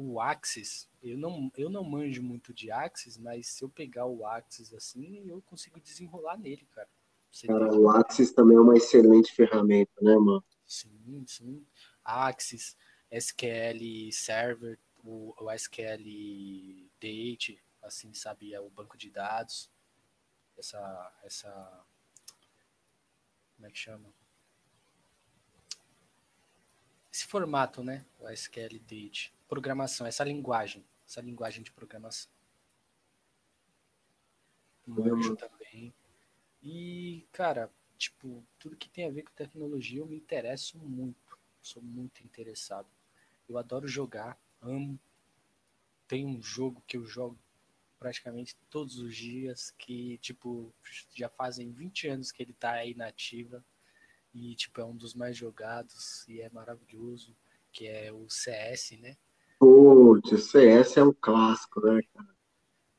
O 0.00 0.20
Axis, 0.20 0.88
eu 1.02 1.18
não, 1.18 1.50
eu 1.56 1.68
não 1.68 1.82
manjo 1.82 2.22
muito 2.22 2.54
de 2.54 2.70
Axis, 2.70 3.18
mas 3.18 3.48
se 3.48 3.64
eu 3.64 3.68
pegar 3.68 4.06
o 4.06 4.24
Axis 4.24 4.72
assim, 4.72 5.28
eu 5.28 5.42
consigo 5.42 5.80
desenrolar 5.80 6.38
nele, 6.38 6.64
cara. 6.70 6.88
Você 7.32 7.48
cara, 7.48 7.74
o 7.74 7.90
Axis 7.90 8.30
também 8.30 8.56
é 8.56 8.60
uma 8.60 8.76
excelente 8.76 9.32
ferramenta, 9.32 9.92
né, 10.00 10.14
mano? 10.14 10.44
Sim, 10.64 11.24
sim. 11.26 11.66
Axis, 12.04 12.76
SQL 13.10 14.12
Server, 14.12 14.78
o, 15.02 15.34
o 15.36 15.50
SQL 15.50 16.04
Date, 17.00 17.60
assim, 17.82 18.14
sabe, 18.14 18.54
é 18.54 18.60
o 18.60 18.70
banco 18.70 18.96
de 18.96 19.10
dados, 19.10 19.68
essa, 20.56 21.12
essa, 21.24 21.84
como 23.56 23.66
é 23.66 23.70
que 23.72 23.78
chama? 23.78 24.14
Esse 27.12 27.26
formato, 27.26 27.82
né, 27.82 28.06
o 28.20 28.28
SQL 28.28 28.78
Date, 28.78 29.36
programação, 29.48 30.06
essa 30.06 30.22
linguagem, 30.22 30.84
essa 31.06 31.20
linguagem 31.20 31.62
de 31.62 31.72
programação. 31.72 32.30
Manjo 34.86 35.34
também. 35.36 35.92
E, 36.62 37.26
cara, 37.32 37.70
tipo, 37.96 38.44
tudo 38.58 38.76
que 38.76 38.88
tem 38.88 39.06
a 39.06 39.10
ver 39.10 39.22
com 39.22 39.32
tecnologia 39.32 40.00
eu 40.00 40.06
me 40.06 40.16
interesso 40.16 40.78
muito. 40.78 41.38
Sou 41.60 41.82
muito 41.82 42.22
interessado. 42.22 42.88
Eu 43.48 43.58
adoro 43.58 43.88
jogar, 43.88 44.38
amo. 44.60 44.98
Tem 46.06 46.24
um 46.24 46.40
jogo 46.42 46.82
que 46.86 46.96
eu 46.96 47.04
jogo 47.04 47.38
praticamente 47.98 48.56
todos 48.70 48.98
os 48.98 49.14
dias, 49.14 49.70
que, 49.72 50.18
tipo, 50.18 50.72
já 51.14 51.28
fazem 51.28 51.72
20 51.72 52.08
anos 52.08 52.30
que 52.30 52.42
ele 52.42 52.52
tá 52.52 52.72
aí 52.72 52.94
na 52.94 53.08
ativa. 53.08 53.64
E, 54.32 54.54
tipo, 54.54 54.80
é 54.80 54.84
um 54.84 54.96
dos 54.96 55.14
mais 55.14 55.36
jogados 55.36 56.26
e 56.28 56.40
é 56.40 56.48
maravilhoso, 56.50 57.36
que 57.72 57.86
é 57.86 58.12
o 58.12 58.28
CS, 58.28 58.92
né? 58.98 59.16
Putz, 59.58 60.32
o 60.32 60.38
CS 60.38 60.96
é 60.96 61.04
um 61.04 61.12
clássico, 61.12 61.80
né, 61.80 62.00
cara? 62.14 62.28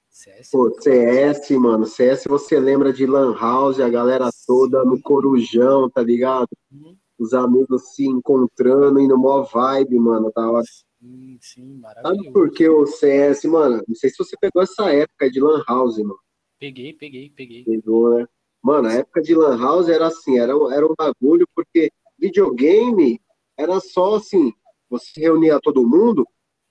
CS, 0.10 0.52
Pô, 0.52 0.70
CS, 0.82 1.50
mano, 1.52 1.86
CS 1.86 2.26
você 2.28 2.60
lembra 2.60 2.92
de 2.92 3.06
Lan 3.06 3.34
House, 3.40 3.80
a 3.80 3.88
galera 3.88 4.30
toda 4.46 4.84
no 4.84 5.02
corujão, 5.02 5.90
tá 5.90 6.02
ligado? 6.02 6.50
Uhum. 6.70 6.98
Os 7.18 7.34
amigos 7.34 7.96
se 7.96 8.06
encontrando 8.06 9.00
e 9.00 9.08
no 9.08 9.18
mó 9.18 9.44
vibe, 9.44 9.98
mano, 9.98 10.30
da 10.36 10.52
hora. 10.52 10.66
Sim, 11.00 11.38
sim, 11.40 11.80
maravilhoso. 11.80 12.18
Sabe 12.18 12.34
por 12.34 12.52
que 12.52 12.68
o 12.68 12.86
CS, 12.86 13.46
mano? 13.46 13.82
Não 13.88 13.96
sei 13.96 14.10
se 14.10 14.18
você 14.18 14.36
pegou 14.40 14.62
essa 14.62 14.92
época 14.94 15.32
de 15.32 15.40
Lan 15.40 15.64
House, 15.66 15.98
mano. 16.00 16.20
Peguei, 16.60 16.94
peguei, 16.94 17.30
peguei. 17.30 17.64
Pegou, 17.64 18.18
né? 18.18 18.26
Mano, 18.62 18.90
a 18.90 18.94
época 18.94 19.22
de 19.22 19.34
Lan 19.34 19.58
House 19.58 19.88
era 19.88 20.08
assim, 20.08 20.38
era, 20.38 20.52
era 20.74 20.86
um 20.86 20.96
bagulho, 20.98 21.48
porque 21.56 21.90
videogame 22.18 23.22
era 23.58 23.80
só 23.80 24.16
assim, 24.16 24.52
você 24.90 25.22
reunia 25.22 25.60
todo 25.62 25.88
mundo, 25.88 26.28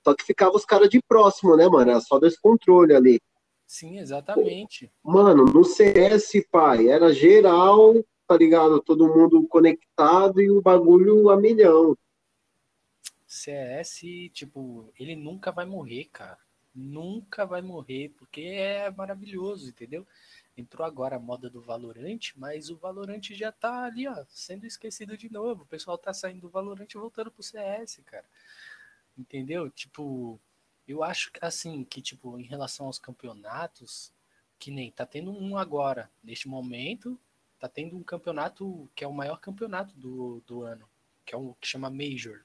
só 0.08 0.14
que 0.14 0.24
ficava 0.24 0.56
os 0.56 0.64
caras 0.64 0.88
de 0.88 1.02
próximo, 1.02 1.56
né, 1.56 1.68
mano? 1.68 1.90
Era 1.90 2.00
só 2.00 2.18
dois 2.18 2.38
controles 2.38 2.96
ali. 2.96 3.20
Sim, 3.66 3.98
exatamente. 3.98 4.90
Mano, 5.02 5.44
no 5.44 5.62
CS, 5.62 6.46
pai, 6.50 6.88
era 6.88 7.12
geral, 7.12 7.94
tá 8.26 8.36
ligado? 8.36 8.80
Todo 8.80 9.14
mundo 9.14 9.46
conectado 9.46 10.40
e 10.40 10.50
o 10.50 10.62
bagulho 10.62 11.28
a 11.28 11.36
milhão. 11.36 11.94
CS, 13.26 14.00
tipo, 14.32 14.90
ele 14.98 15.14
nunca 15.14 15.52
vai 15.52 15.66
morrer, 15.66 16.06
cara. 16.06 16.38
Nunca 16.74 17.44
vai 17.44 17.60
morrer, 17.60 18.14
porque 18.16 18.40
é 18.40 18.90
maravilhoso, 18.90 19.68
entendeu? 19.68 20.06
Entrou 20.56 20.86
agora 20.86 21.16
a 21.16 21.20
moda 21.20 21.50
do 21.50 21.60
Valorante, 21.60 22.38
mas 22.38 22.70
o 22.70 22.76
Valorante 22.78 23.34
já 23.34 23.52
tá 23.52 23.84
ali, 23.84 24.08
ó, 24.08 24.24
sendo 24.28 24.66
esquecido 24.66 25.16
de 25.16 25.30
novo. 25.30 25.64
O 25.64 25.66
pessoal 25.66 25.98
tá 25.98 26.14
saindo 26.14 26.42
do 26.42 26.48
Valorante 26.48 26.96
e 26.96 27.00
voltando 27.00 27.30
pro 27.30 27.42
CS, 27.42 28.00
cara. 28.06 28.24
Entendeu? 29.18 29.68
Tipo, 29.68 30.40
eu 30.86 31.02
acho 31.02 31.30
assim 31.40 31.84
que 31.84 32.00
tipo 32.00 32.38
em 32.38 32.44
relação 32.44 32.86
aos 32.86 32.98
campeonatos, 32.98 34.12
que 34.58 34.70
nem 34.70 34.90
tá 34.92 35.04
tendo 35.04 35.32
um 35.32 35.58
agora, 35.58 36.10
neste 36.22 36.48
momento, 36.48 37.18
tá 37.58 37.68
tendo 37.68 37.96
um 37.96 38.02
campeonato 38.02 38.88
que 38.94 39.04
é 39.04 39.08
o 39.08 39.12
maior 39.12 39.40
campeonato 39.40 39.94
do, 39.96 40.40
do 40.46 40.62
ano, 40.62 40.88
que 41.26 41.34
é 41.34 41.38
o 41.38 41.54
que 41.60 41.66
chama 41.66 41.90
Major. 41.90 42.44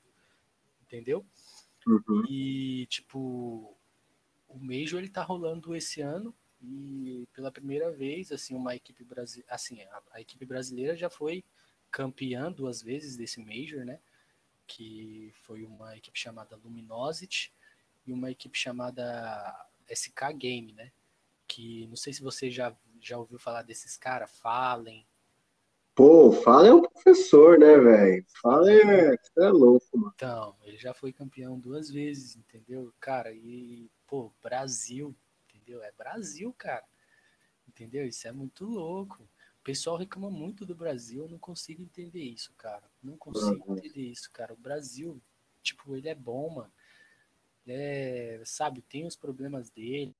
Entendeu? 0.81 1.25
Uhum. 1.85 2.25
E 2.27 2.87
tipo, 2.87 3.77
o 4.49 4.57
Major 4.57 4.99
ele 4.99 5.09
tá 5.09 5.21
rolando 5.21 5.75
esse 5.75 6.01
ano 6.01 6.33
e 6.61 7.27
pela 7.33 7.51
primeira 7.51 7.91
vez 7.91 8.31
assim 8.31 8.55
uma 8.55 8.75
equipe 8.75 9.03
brasileira, 9.03 9.53
assim, 9.53 9.81
a, 9.83 10.01
a 10.11 10.21
equipe 10.21 10.45
brasileira 10.45 10.95
já 10.95 11.09
foi 11.09 11.43
campeã 11.91 12.51
duas 12.51 12.81
vezes 12.81 13.15
desse 13.15 13.39
Major, 13.39 13.85
né? 13.85 13.99
Que 14.75 15.31
foi 15.43 15.63
uma 15.63 15.95
equipe 15.95 16.17
chamada 16.19 16.55
Luminosity 16.55 17.53
e 18.07 18.11
uma 18.11 18.31
equipe 18.31 18.57
chamada 18.57 19.67
SK 19.87 20.33
Game, 20.35 20.73
né? 20.73 20.91
Que 21.47 21.85
não 21.85 21.95
sei 21.95 22.11
se 22.11 22.23
você 22.23 22.49
já, 22.49 22.75
já 22.99 23.19
ouviu 23.19 23.37
falar 23.37 23.61
desses 23.61 23.95
caras, 23.95 24.31
Fallen. 24.39 25.05
Pô, 25.93 26.31
Fallen 26.31 26.71
é 26.71 26.73
um 26.73 26.81
professor, 26.81 27.59
né, 27.59 27.77
velho? 27.77 28.25
Fallen 28.41 28.81
é, 28.89 29.15
é 29.37 29.49
louco, 29.49 29.85
mano. 29.95 30.11
Então, 30.15 30.55
ele 30.63 30.77
já 30.77 30.91
foi 30.91 31.13
campeão 31.13 31.59
duas 31.59 31.91
vezes, 31.91 32.35
entendeu? 32.35 32.91
Cara, 32.99 33.31
e, 33.31 33.91
pô, 34.07 34.33
Brasil, 34.41 35.15
entendeu? 35.47 35.83
É 35.83 35.91
Brasil, 35.91 36.51
cara. 36.57 36.83
Entendeu? 37.67 38.07
Isso 38.07 38.27
é 38.27 38.31
muito 38.31 38.65
louco. 38.65 39.29
O 39.63 39.69
pessoal 39.71 39.95
reclama 39.95 40.29
muito 40.29 40.65
do 40.65 40.75
Brasil, 40.75 41.23
eu 41.23 41.29
não 41.29 41.39
consigo 41.39 41.81
entender 41.81 42.21
isso, 42.21 42.53
cara. 42.57 42.83
Não 43.01 43.17
consigo 43.17 43.63
uhum. 43.65 43.77
entender 43.77 44.01
isso, 44.01 44.29
cara. 44.31 44.53
O 44.53 44.57
Brasil, 44.57 45.21
tipo, 45.61 45.95
ele 45.95 46.09
é 46.09 46.15
bom, 46.15 46.49
mano 46.49 46.71
é, 47.67 48.41
sabe, 48.45 48.81
tem 48.81 49.05
os 49.05 49.15
problemas 49.15 49.69
dele, 49.69 50.15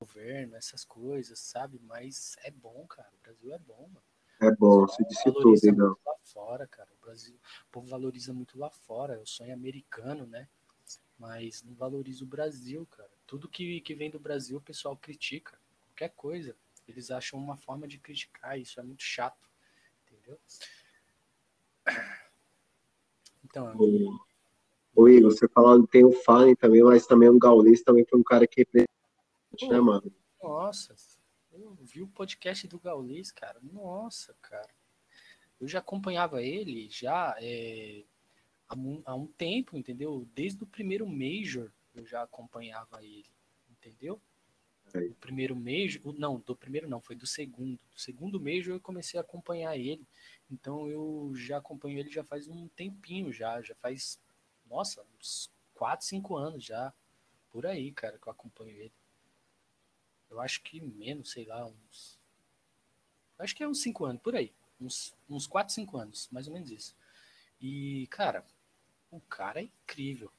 governo, 0.00 0.56
essas 0.56 0.84
coisas, 0.84 1.38
sabe? 1.38 1.80
Mas 1.82 2.36
é 2.42 2.50
bom, 2.50 2.86
cara. 2.86 3.10
O 3.14 3.22
Brasil 3.22 3.52
é 3.52 3.58
bom, 3.58 3.88
mano. 3.88 4.06
É 4.40 4.54
bom, 4.54 4.86
você 4.86 5.04
disse 5.04 5.24
tudo, 5.24 5.54
então. 5.64 5.96
lá 6.06 6.14
fora, 6.22 6.66
cara. 6.66 6.88
O 6.94 7.04
Brasil, 7.04 7.34
o 7.34 7.70
povo 7.72 7.88
valoriza 7.88 8.32
muito 8.32 8.58
lá 8.58 8.70
fora. 8.70 9.14
É 9.14 9.18
o 9.18 9.26
sonho 9.26 9.52
americano, 9.52 10.26
né? 10.26 10.48
Mas 11.18 11.64
não 11.64 11.74
valoriza 11.74 12.22
o 12.22 12.28
Brasil, 12.28 12.86
cara. 12.86 13.10
Tudo 13.26 13.48
que, 13.48 13.80
que 13.80 13.94
vem 13.94 14.10
do 14.10 14.20
Brasil, 14.20 14.58
o 14.58 14.62
pessoal 14.62 14.96
critica. 14.96 15.58
Qualquer 15.88 16.10
coisa. 16.14 16.56
Eles 16.88 17.10
acham 17.10 17.38
uma 17.38 17.56
forma 17.56 17.86
de 17.86 17.98
criticar. 17.98 18.58
Isso 18.58 18.80
é 18.80 18.82
muito 18.82 19.02
chato. 19.02 19.48
Entendeu? 20.06 20.38
Então, 23.44 23.66
amigo, 23.68 24.28
Ô 24.98 25.08
Igor, 25.08 25.30
você 25.30 25.48
falou 25.48 25.80
que 25.84 25.92
tem 25.92 26.04
o 26.04 26.10
Fallen 26.10 26.56
também, 26.56 26.82
mas 26.82 27.06
também 27.06 27.28
o 27.28 27.38
Gaules 27.38 27.82
também 27.82 28.04
foi 28.04 28.18
um 28.18 28.24
cara 28.24 28.48
que 28.48 28.62
representa, 28.62 28.90
né, 29.70 29.80
mano? 29.80 30.12
Nossa, 30.42 30.94
eu 31.52 31.72
vi 31.80 32.02
o 32.02 32.08
podcast 32.08 32.66
do 32.66 32.80
Gaules, 32.80 33.30
cara. 33.30 33.60
Nossa, 33.62 34.34
cara. 34.42 34.68
Eu 35.60 35.68
já 35.68 35.78
acompanhava 35.78 36.42
ele 36.42 36.88
já 36.90 37.36
é, 37.40 38.04
há, 38.68 38.76
um, 38.76 39.00
há 39.04 39.14
um 39.14 39.26
tempo, 39.26 39.76
entendeu? 39.76 40.28
Desde 40.34 40.64
o 40.64 40.66
primeiro 40.66 41.06
Major 41.06 41.70
eu 41.94 42.04
já 42.04 42.22
acompanhava 42.22 43.02
ele, 43.02 43.30
entendeu? 43.70 44.20
É. 44.94 44.98
O 44.98 45.14
primeiro 45.14 45.54
Major, 45.54 46.12
não, 46.18 46.38
do 46.38 46.56
primeiro 46.56 46.88
não, 46.88 47.00
foi 47.00 47.16
do 47.16 47.26
segundo. 47.26 47.78
Do 47.92 48.00
segundo 48.00 48.40
Major 48.40 48.74
eu 48.74 48.80
comecei 48.80 49.18
a 49.18 49.22
acompanhar 49.22 49.76
ele. 49.76 50.06
Então 50.50 50.88
eu 50.88 51.32
já 51.34 51.58
acompanho 51.58 51.98
ele 51.98 52.10
já 52.10 52.24
faz 52.24 52.48
um 52.48 52.68
tempinho 52.68 53.32
já, 53.32 53.60
já 53.60 53.74
faz 53.74 54.18
nossa, 54.68 55.04
uns 55.18 55.50
4, 55.74 56.06
5 56.06 56.36
anos 56.36 56.64
já. 56.64 56.92
Por 57.50 57.66
aí, 57.66 57.92
cara, 57.92 58.18
que 58.18 58.28
eu 58.28 58.32
acompanho 58.32 58.70
ele. 58.70 58.92
Eu 60.30 60.40
acho 60.40 60.62
que 60.62 60.80
menos, 60.80 61.30
sei 61.30 61.46
lá, 61.46 61.66
uns. 61.66 62.18
Acho 63.38 63.54
que 63.54 63.62
é 63.62 63.68
uns 63.68 63.80
5 63.82 64.04
anos, 64.04 64.22
por 64.22 64.36
aí. 64.36 64.52
Uns, 64.80 65.14
uns 65.28 65.46
4, 65.46 65.72
5 65.74 65.96
anos, 65.96 66.28
mais 66.30 66.46
ou 66.46 66.52
menos 66.52 66.70
isso. 66.70 66.94
E, 67.60 68.06
cara, 68.08 68.44
o 69.10 69.20
cara 69.20 69.60
é 69.60 69.64
incrível. 69.64 70.30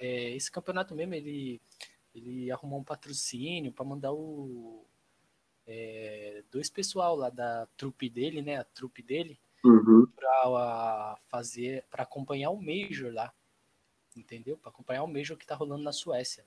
É, 0.00 0.30
esse 0.30 0.50
campeonato 0.50 0.94
mesmo, 0.94 1.14
ele, 1.14 1.60
ele 2.14 2.50
arrumou 2.50 2.80
um 2.80 2.84
patrocínio 2.84 3.72
para 3.72 3.84
mandar 3.84 4.12
o. 4.12 4.86
É, 5.66 6.44
dois 6.50 6.68
pessoal 6.70 7.16
lá 7.16 7.30
da 7.30 7.66
trupe 7.76 8.08
dele, 8.08 8.42
né? 8.42 8.56
A 8.56 8.64
trupe 8.64 9.02
dele, 9.02 9.40
uhum. 9.64 10.06
para 10.14 11.18
fazer, 11.28 11.84
para 11.90 12.02
acompanhar 12.02 12.50
o 12.50 12.60
Major 12.60 13.12
lá, 13.12 13.32
entendeu? 14.14 14.56
Para 14.58 14.70
acompanhar 14.70 15.02
o 15.02 15.08
Major 15.08 15.36
que 15.36 15.46
tá 15.46 15.54
rolando 15.54 15.82
na 15.82 15.92
Suécia. 15.92 16.46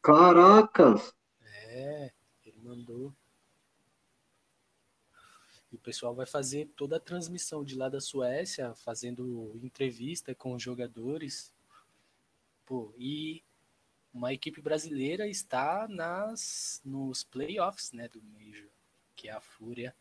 Caracas! 0.00 1.14
É, 1.42 2.12
ele 2.46 2.60
mandou. 2.62 3.12
E 5.70 5.76
o 5.76 5.78
pessoal 5.78 6.14
vai 6.14 6.26
fazer 6.26 6.70
toda 6.76 6.96
a 6.96 7.00
transmissão 7.00 7.64
de 7.64 7.74
lá 7.74 7.88
da 7.88 8.00
Suécia, 8.00 8.74
fazendo 8.74 9.58
entrevista 9.62 10.34
com 10.34 10.54
os 10.54 10.62
jogadores. 10.62 11.52
Pô, 12.64 12.92
e 12.96 13.42
uma 14.12 14.32
equipe 14.32 14.60
brasileira 14.60 15.26
está 15.26 15.88
nas 15.88 16.80
nos 16.84 17.24
playoffs, 17.24 17.92
né, 17.92 18.08
do 18.08 18.22
Major, 18.22 18.68
que 19.16 19.28
é 19.28 19.32
a 19.32 19.40
Fúria. 19.40 19.94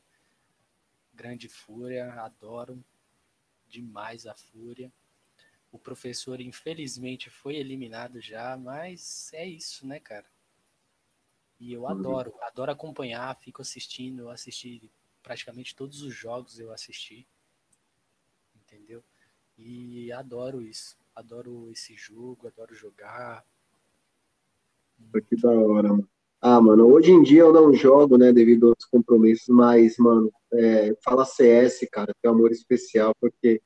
Grande 1.13 1.47
Fúria, 1.47 2.11
adoro 2.13 2.83
demais 3.67 4.25
a 4.25 4.35
Fúria. 4.35 4.91
O 5.71 5.79
professor, 5.79 6.41
infelizmente, 6.41 7.29
foi 7.29 7.55
eliminado 7.55 8.19
já, 8.19 8.57
mas 8.57 9.31
é 9.33 9.45
isso, 9.45 9.87
né, 9.87 9.99
cara? 9.99 10.29
E 11.59 11.71
eu 11.71 11.83
uhum. 11.83 11.89
adoro, 11.89 12.33
adoro 12.41 12.71
acompanhar, 12.71 13.37
fico 13.37 13.61
assistindo, 13.61 14.23
eu 14.23 14.29
assisti 14.29 14.91
praticamente 15.23 15.75
todos 15.75 16.01
os 16.01 16.13
jogos, 16.13 16.59
eu 16.59 16.73
assisti. 16.73 17.25
Entendeu? 18.55 19.03
E 19.57 20.11
adoro 20.11 20.61
isso. 20.61 20.97
Adoro 21.15 21.69
esse 21.71 21.95
jogo, 21.95 22.47
adoro 22.47 22.73
jogar. 22.73 23.45
Que 25.27 25.35
da 25.35 25.51
hora, 25.51 25.89
mano. 25.89 26.07
Ah, 26.43 26.59
mano, 26.59 26.87
hoje 26.87 27.11
em 27.11 27.21
dia 27.21 27.41
eu 27.41 27.53
não 27.53 27.71
jogo, 27.71 28.17
né, 28.17 28.33
devido 28.33 28.69
aos 28.69 28.85
compromissos, 28.85 29.47
mas, 29.49 29.95
mano, 29.99 30.31
é, 30.51 30.95
fala 31.03 31.23
CS, 31.23 31.87
cara, 31.91 32.15
tem 32.19 32.31
um 32.31 32.33
amor 32.33 32.51
especial, 32.51 33.13
porque 33.21 33.61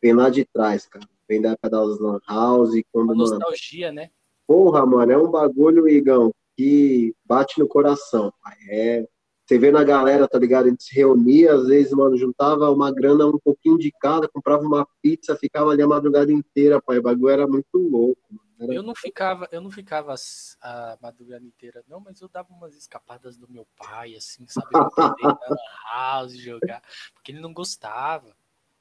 vem 0.00 0.12
lá 0.12 0.30
de 0.30 0.44
trás, 0.44 0.86
cara. 0.86 1.04
Vem 1.28 1.40
da 1.40 1.50
época 1.50 1.70
das 1.70 1.98
Lan 1.98 2.20
House. 2.28 2.70
Quando, 2.92 3.12
Uma 3.12 3.16
nostalgia, 3.16 3.88
mano, 3.88 4.00
né? 4.00 4.10
Porra, 4.46 4.86
mano, 4.86 5.12
é 5.12 5.18
um 5.18 5.30
bagulho, 5.30 5.88
Igão, 5.88 6.32
que 6.56 7.14
bate 7.24 7.58
no 7.58 7.66
coração. 7.66 8.32
É, 8.68 9.06
você 9.50 9.58
vê 9.58 9.72
na 9.72 9.82
galera, 9.82 10.28
tá 10.28 10.38
ligado? 10.38 10.66
A 10.66 10.68
gente 10.68 10.84
se 10.84 10.94
reunia, 10.94 11.54
às 11.54 11.66
vezes, 11.66 11.92
mano, 11.92 12.16
juntava 12.16 12.70
uma 12.70 12.92
grana 12.92 13.26
um 13.26 13.36
pouquinho 13.36 13.76
de 13.76 13.90
cada, 14.00 14.28
comprava 14.28 14.62
uma 14.62 14.86
pizza, 15.02 15.34
ficava 15.34 15.72
ali 15.72 15.82
a 15.82 15.88
madrugada 15.88 16.30
inteira, 16.30 16.80
pai. 16.80 16.98
O 16.98 17.02
bagulho 17.02 17.30
era 17.30 17.48
muito 17.48 17.76
louco. 17.76 18.20
Era... 18.60 18.72
Eu 18.72 18.84
não 18.84 18.94
ficava, 18.94 19.48
eu 19.50 19.60
não 19.60 19.68
ficava 19.68 20.14
a 20.62 20.98
madrugada 21.02 21.44
inteira, 21.44 21.82
não, 21.88 21.98
mas 21.98 22.20
eu 22.20 22.28
dava 22.28 22.46
umas 22.52 22.76
escapadas 22.76 23.36
do 23.36 23.50
meu 23.50 23.66
pai, 23.76 24.14
assim, 24.14 24.46
sabe? 24.46 24.68
Eu 24.72 24.86
house 25.92 26.38
jogar, 26.38 26.80
porque 27.12 27.32
ele 27.32 27.40
não 27.40 27.52
gostava. 27.52 28.36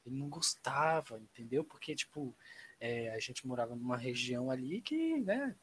Ele 0.05 0.19
não 0.19 0.29
gostava, 0.29 1.19
entendeu? 1.19 1.63
Porque, 1.63 1.95
tipo, 1.95 2.35
é, 2.79 3.09
a 3.09 3.19
gente 3.19 3.47
morava 3.47 3.75
numa 3.75 3.97
região 3.97 4.51
ali 4.51 4.81
que, 4.81 5.19
né, 5.21 5.55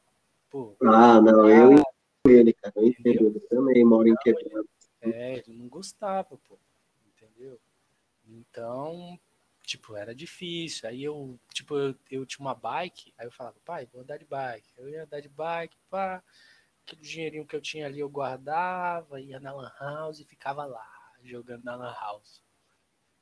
pô. 0.51 0.75
Ah, 0.83 1.21
não, 1.21 1.49
eu 1.49 1.73
entendo 1.75 1.87
ele, 2.27 2.53
cara, 2.55 2.73
eu 2.75 2.89
entendo 2.89 3.27
ele 3.29 3.41
também, 3.49 3.85
moro 3.85 4.09
em 4.09 4.17
Quebrado. 4.17 4.69
Ele 5.09 5.59
não 5.59 5.69
gostava, 5.69 6.37
pô, 6.37 6.59
entendeu? 7.07 7.59
Então, 8.27 9.19
tipo, 9.63 9.97
era 9.97 10.15
difícil. 10.15 10.89
Aí 10.89 11.05
eu, 11.05 11.39
tipo, 11.53 11.77
eu, 11.77 11.95
eu 12.11 12.27
tinha 12.27 12.45
uma 12.45 12.55
bike, 12.55 13.13
aí 13.19 13.27
eu 13.27 13.33
falava, 13.33 13.57
pai, 13.65 13.87
vou 13.93 14.03
andar 14.03 14.17
de 14.17 14.25
bike. 14.25 14.69
Eu 14.77 14.89
ia 14.89 15.05
andar 15.05 15.21
de 15.21 15.29
bike, 15.29 15.77
pá, 15.91 16.23
aquele 16.85 17.03
dinheirinho 17.03 17.47
que 17.47 17.57
eu 17.57 17.61
tinha 17.61 17.87
ali 17.87 18.01
eu 18.01 18.09
guardava, 18.09 19.21
ia 19.21 19.41
na 19.41 19.53
lan 19.53 19.73
house 19.79 20.21
e 20.21 20.25
ficava 20.25 20.65
lá, 20.65 20.89
jogando 21.23 21.65
na 21.65 21.77
lan 21.77 21.93
house 21.93 22.43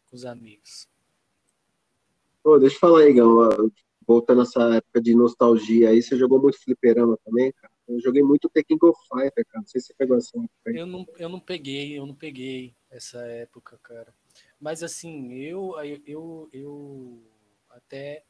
com 0.06 0.16
os 0.16 0.24
amigos. 0.24 0.88
Pô, 2.42 2.58
deixa 2.58 2.76
eu 2.76 2.80
falar 2.80 3.00
aí, 3.00 3.12
Gão. 3.14 3.48
Voltando 4.06 4.42
essa 4.42 4.76
época 4.76 5.00
de 5.00 5.14
nostalgia 5.14 5.88
aí, 5.88 6.02
você 6.02 6.14
jogou 6.14 6.40
muito 6.40 6.62
fliperama 6.62 7.18
também, 7.24 7.50
cara? 7.52 7.73
Eu 7.86 8.00
joguei 8.00 8.22
muito 8.22 8.48
The 8.48 8.62
King 8.62 8.84
of 8.86 8.98
Fighter, 9.08 9.44
cara. 9.46 9.60
Não 9.60 9.66
sei 9.66 9.80
se 9.80 9.88
você 9.88 9.94
pegou 9.94 10.16
essa 10.16 10.36
época 10.38 10.70
aí. 10.70 10.76
Eu 10.76 10.86
não, 10.86 11.06
eu 11.18 11.28
não 11.28 11.40
peguei, 11.40 11.98
eu 11.98 12.06
não 12.06 12.14
peguei 12.14 12.74
essa 12.90 13.18
época, 13.26 13.78
cara. 13.82 14.14
Mas 14.58 14.82
assim, 14.82 15.34
eu, 15.34 15.74
eu, 16.06 16.48
eu 16.52 17.22
até. 17.70 18.24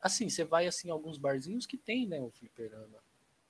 Assim, 0.00 0.28
você 0.28 0.44
vai 0.44 0.66
assim, 0.66 0.88
em 0.88 0.92
alguns 0.92 1.18
barzinhos 1.18 1.66
que 1.66 1.76
tem, 1.76 2.06
né, 2.06 2.20
o 2.20 2.30
fliperama. 2.30 3.02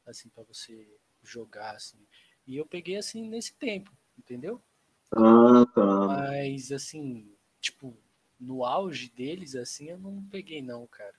Assim, 0.06 0.28
para 0.30 0.42
você 0.44 0.88
jogar, 1.22 1.76
assim. 1.76 1.98
E 2.46 2.56
eu 2.56 2.66
peguei 2.66 2.96
assim 2.96 3.28
nesse 3.28 3.54
tempo, 3.54 3.92
entendeu? 4.18 4.60
Ah, 5.12 5.66
tá. 5.74 6.06
Mas 6.06 6.72
assim, 6.72 7.30
tipo, 7.60 7.96
no 8.40 8.64
auge 8.64 9.10
deles, 9.10 9.54
assim, 9.54 9.90
eu 9.90 9.98
não 9.98 10.22
peguei, 10.24 10.62
não, 10.62 10.86
cara. 10.86 11.14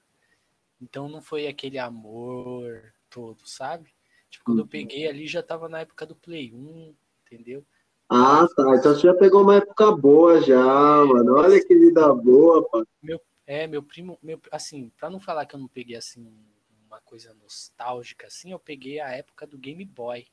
Então 0.82 1.08
não 1.08 1.22
foi 1.22 1.46
aquele 1.48 1.78
amor 1.78 2.92
todo, 3.12 3.48
sabe? 3.48 3.94
Tipo, 4.30 4.46
quando 4.46 4.60
eu 4.60 4.64
uhum. 4.64 4.70
peguei 4.70 5.08
ali 5.08 5.28
já 5.28 5.44
tava 5.44 5.70
na 5.70 5.82
época 5.82 6.06
do 6.06 6.16
Play 6.16 6.52
1, 6.54 6.96
entendeu? 7.26 7.64
Ah, 8.10 8.48
tá. 8.56 8.76
Então 8.76 8.96
você 8.96 9.02
já 9.02 9.14
pegou 9.14 9.44
uma 9.44 9.58
época 9.58 9.92
boa 9.92 10.42
já, 10.42 10.56
mano. 11.06 11.36
Olha 11.36 11.64
que 11.64 11.76
vida 11.76 12.14
boa, 12.14 12.68
pô. 12.68 12.86
Meu, 13.02 13.22
é, 13.46 13.68
meu 13.68 13.84
primo, 13.84 14.18
meu, 14.24 14.42
assim, 14.52 14.90
pra 14.98 15.10
não 15.10 15.20
falar 15.20 15.46
que 15.46 15.56
eu 15.56 15.60
não 15.60 15.68
peguei 15.68 15.96
assim 15.96 16.26
uma 16.88 17.00
coisa 17.00 17.34
nostálgica 17.36 18.28
assim, 18.28 18.52
eu 18.52 18.60
peguei 18.60 19.00
a 19.00 19.10
época 19.12 19.48
do 19.48 19.58
Game 19.58 19.86
Boy. 19.86 20.28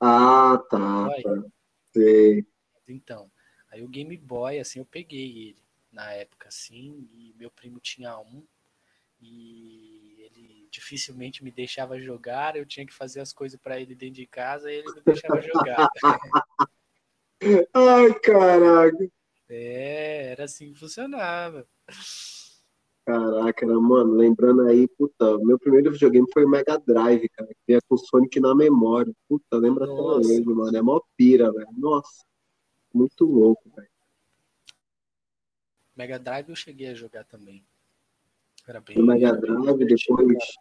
Ah, 0.00 0.62
tá. 0.70 1.08
tá. 1.22 1.44
Sei. 1.92 2.46
Então, 2.86 3.30
aí 3.70 3.82
o 3.82 3.88
Game 3.88 4.16
Boy, 4.16 4.60
assim, 4.60 4.78
eu 4.78 4.84
peguei 4.84 5.48
ele 5.48 5.62
na 5.90 6.12
época, 6.12 6.48
assim, 6.48 7.08
e 7.14 7.34
meu 7.36 7.50
primo 7.50 7.80
tinha 7.80 8.16
um, 8.18 8.44
e 9.20 9.95
dificilmente 10.76 11.42
me 11.42 11.50
deixava 11.50 11.98
jogar, 11.98 12.54
eu 12.54 12.66
tinha 12.66 12.86
que 12.86 12.92
fazer 12.92 13.20
as 13.20 13.32
coisas 13.32 13.58
para 13.58 13.80
ele 13.80 13.94
dentro 13.94 14.16
de 14.16 14.26
casa 14.26 14.70
e 14.70 14.76
ele 14.76 14.92
me 14.92 15.00
deixava 15.04 15.40
jogar. 15.40 15.88
Ai, 17.74 18.14
caraca. 18.20 19.08
É, 19.48 20.32
era 20.32 20.44
assim 20.44 20.72
que 20.72 20.78
funcionava. 20.78 21.66
Caraca, 23.06 23.66
mano, 23.66 24.14
lembrando 24.14 24.62
aí, 24.62 24.86
puta, 24.88 25.38
meu 25.38 25.58
primeiro 25.58 25.92
videogame 25.92 26.26
foi 26.32 26.44
o 26.44 26.48
Mega 26.48 26.76
Drive, 26.76 27.28
cara, 27.30 27.48
que 27.64 27.72
ia 27.72 27.78
com 27.88 27.96
Sonic 27.96 28.38
na 28.40 28.54
memória. 28.54 29.14
Puta, 29.28 29.56
lembra 29.56 29.84
até 29.84 29.92
hoje, 29.92 30.44
mano, 30.44 30.76
é 30.76 30.82
mó 30.82 31.00
pira, 31.16 31.50
velho. 31.52 31.68
Nossa, 31.78 32.24
muito 32.92 33.24
louco, 33.24 33.62
velho. 33.74 33.88
Mega 35.96 36.18
Drive 36.18 36.50
eu 36.50 36.56
cheguei 36.56 36.88
a 36.88 36.94
jogar 36.94 37.24
também. 37.24 37.64
Era 38.66 38.80
bem. 38.80 39.00
Mega 39.00 39.32
Drive, 39.32 39.84
depois, 39.84 40.56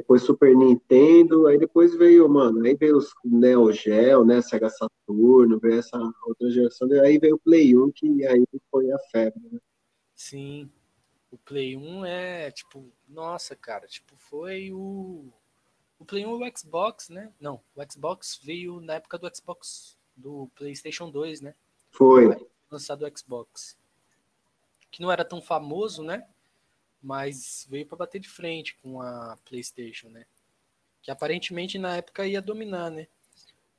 depois 0.00 0.22
Super 0.22 0.54
Nintendo, 0.56 1.46
aí 1.46 1.58
depois 1.58 1.94
veio, 1.94 2.28
mano, 2.28 2.64
aí 2.64 2.74
veio 2.74 2.96
os 2.96 3.12
Neo 3.24 3.72
Geo, 3.72 4.24
né, 4.24 4.40
Sega 4.40 4.68
Saturno, 4.68 5.58
veio 5.58 5.78
essa 5.78 5.98
outra 6.24 6.50
geração, 6.50 6.88
aí 7.02 7.18
veio 7.18 7.36
o 7.36 7.38
Play 7.38 7.76
1, 7.76 7.92
que 7.92 8.26
aí 8.26 8.44
foi 8.70 8.90
a 8.90 8.98
febre, 9.10 9.42
né? 9.50 9.58
Sim. 10.14 10.70
O 11.30 11.36
Play 11.36 11.76
1 11.76 12.04
é, 12.04 12.50
tipo, 12.50 12.90
nossa, 13.06 13.54
cara, 13.54 13.86
tipo, 13.86 14.16
foi 14.16 14.72
o. 14.72 15.26
O 15.98 16.04
Play 16.04 16.24
1 16.24 16.30
e 16.44 16.48
o 16.48 16.58
Xbox, 16.58 17.08
né? 17.08 17.32
Não, 17.40 17.60
o 17.76 17.92
Xbox 17.92 18.40
veio 18.42 18.80
na 18.80 18.94
época 18.94 19.18
do 19.18 19.30
Xbox, 19.34 19.98
do 20.16 20.48
PlayStation 20.54 21.10
2, 21.10 21.40
né? 21.40 21.54
Foi. 21.90 22.34
Lançado 22.70 23.04
o 23.04 23.18
Xbox 23.18 23.76
que 24.90 25.02
não 25.02 25.12
era 25.12 25.24
tão 25.24 25.40
famoso, 25.40 26.02
né? 26.02 26.26
Mas 27.02 27.66
veio 27.70 27.86
para 27.86 27.98
bater 27.98 28.20
de 28.20 28.28
frente 28.28 28.76
com 28.82 29.00
a 29.00 29.38
PlayStation, 29.44 30.08
né? 30.08 30.26
Que 31.02 31.10
aparentemente 31.10 31.78
na 31.78 31.96
época 31.96 32.26
ia 32.26 32.42
dominar, 32.42 32.90
né? 32.90 33.06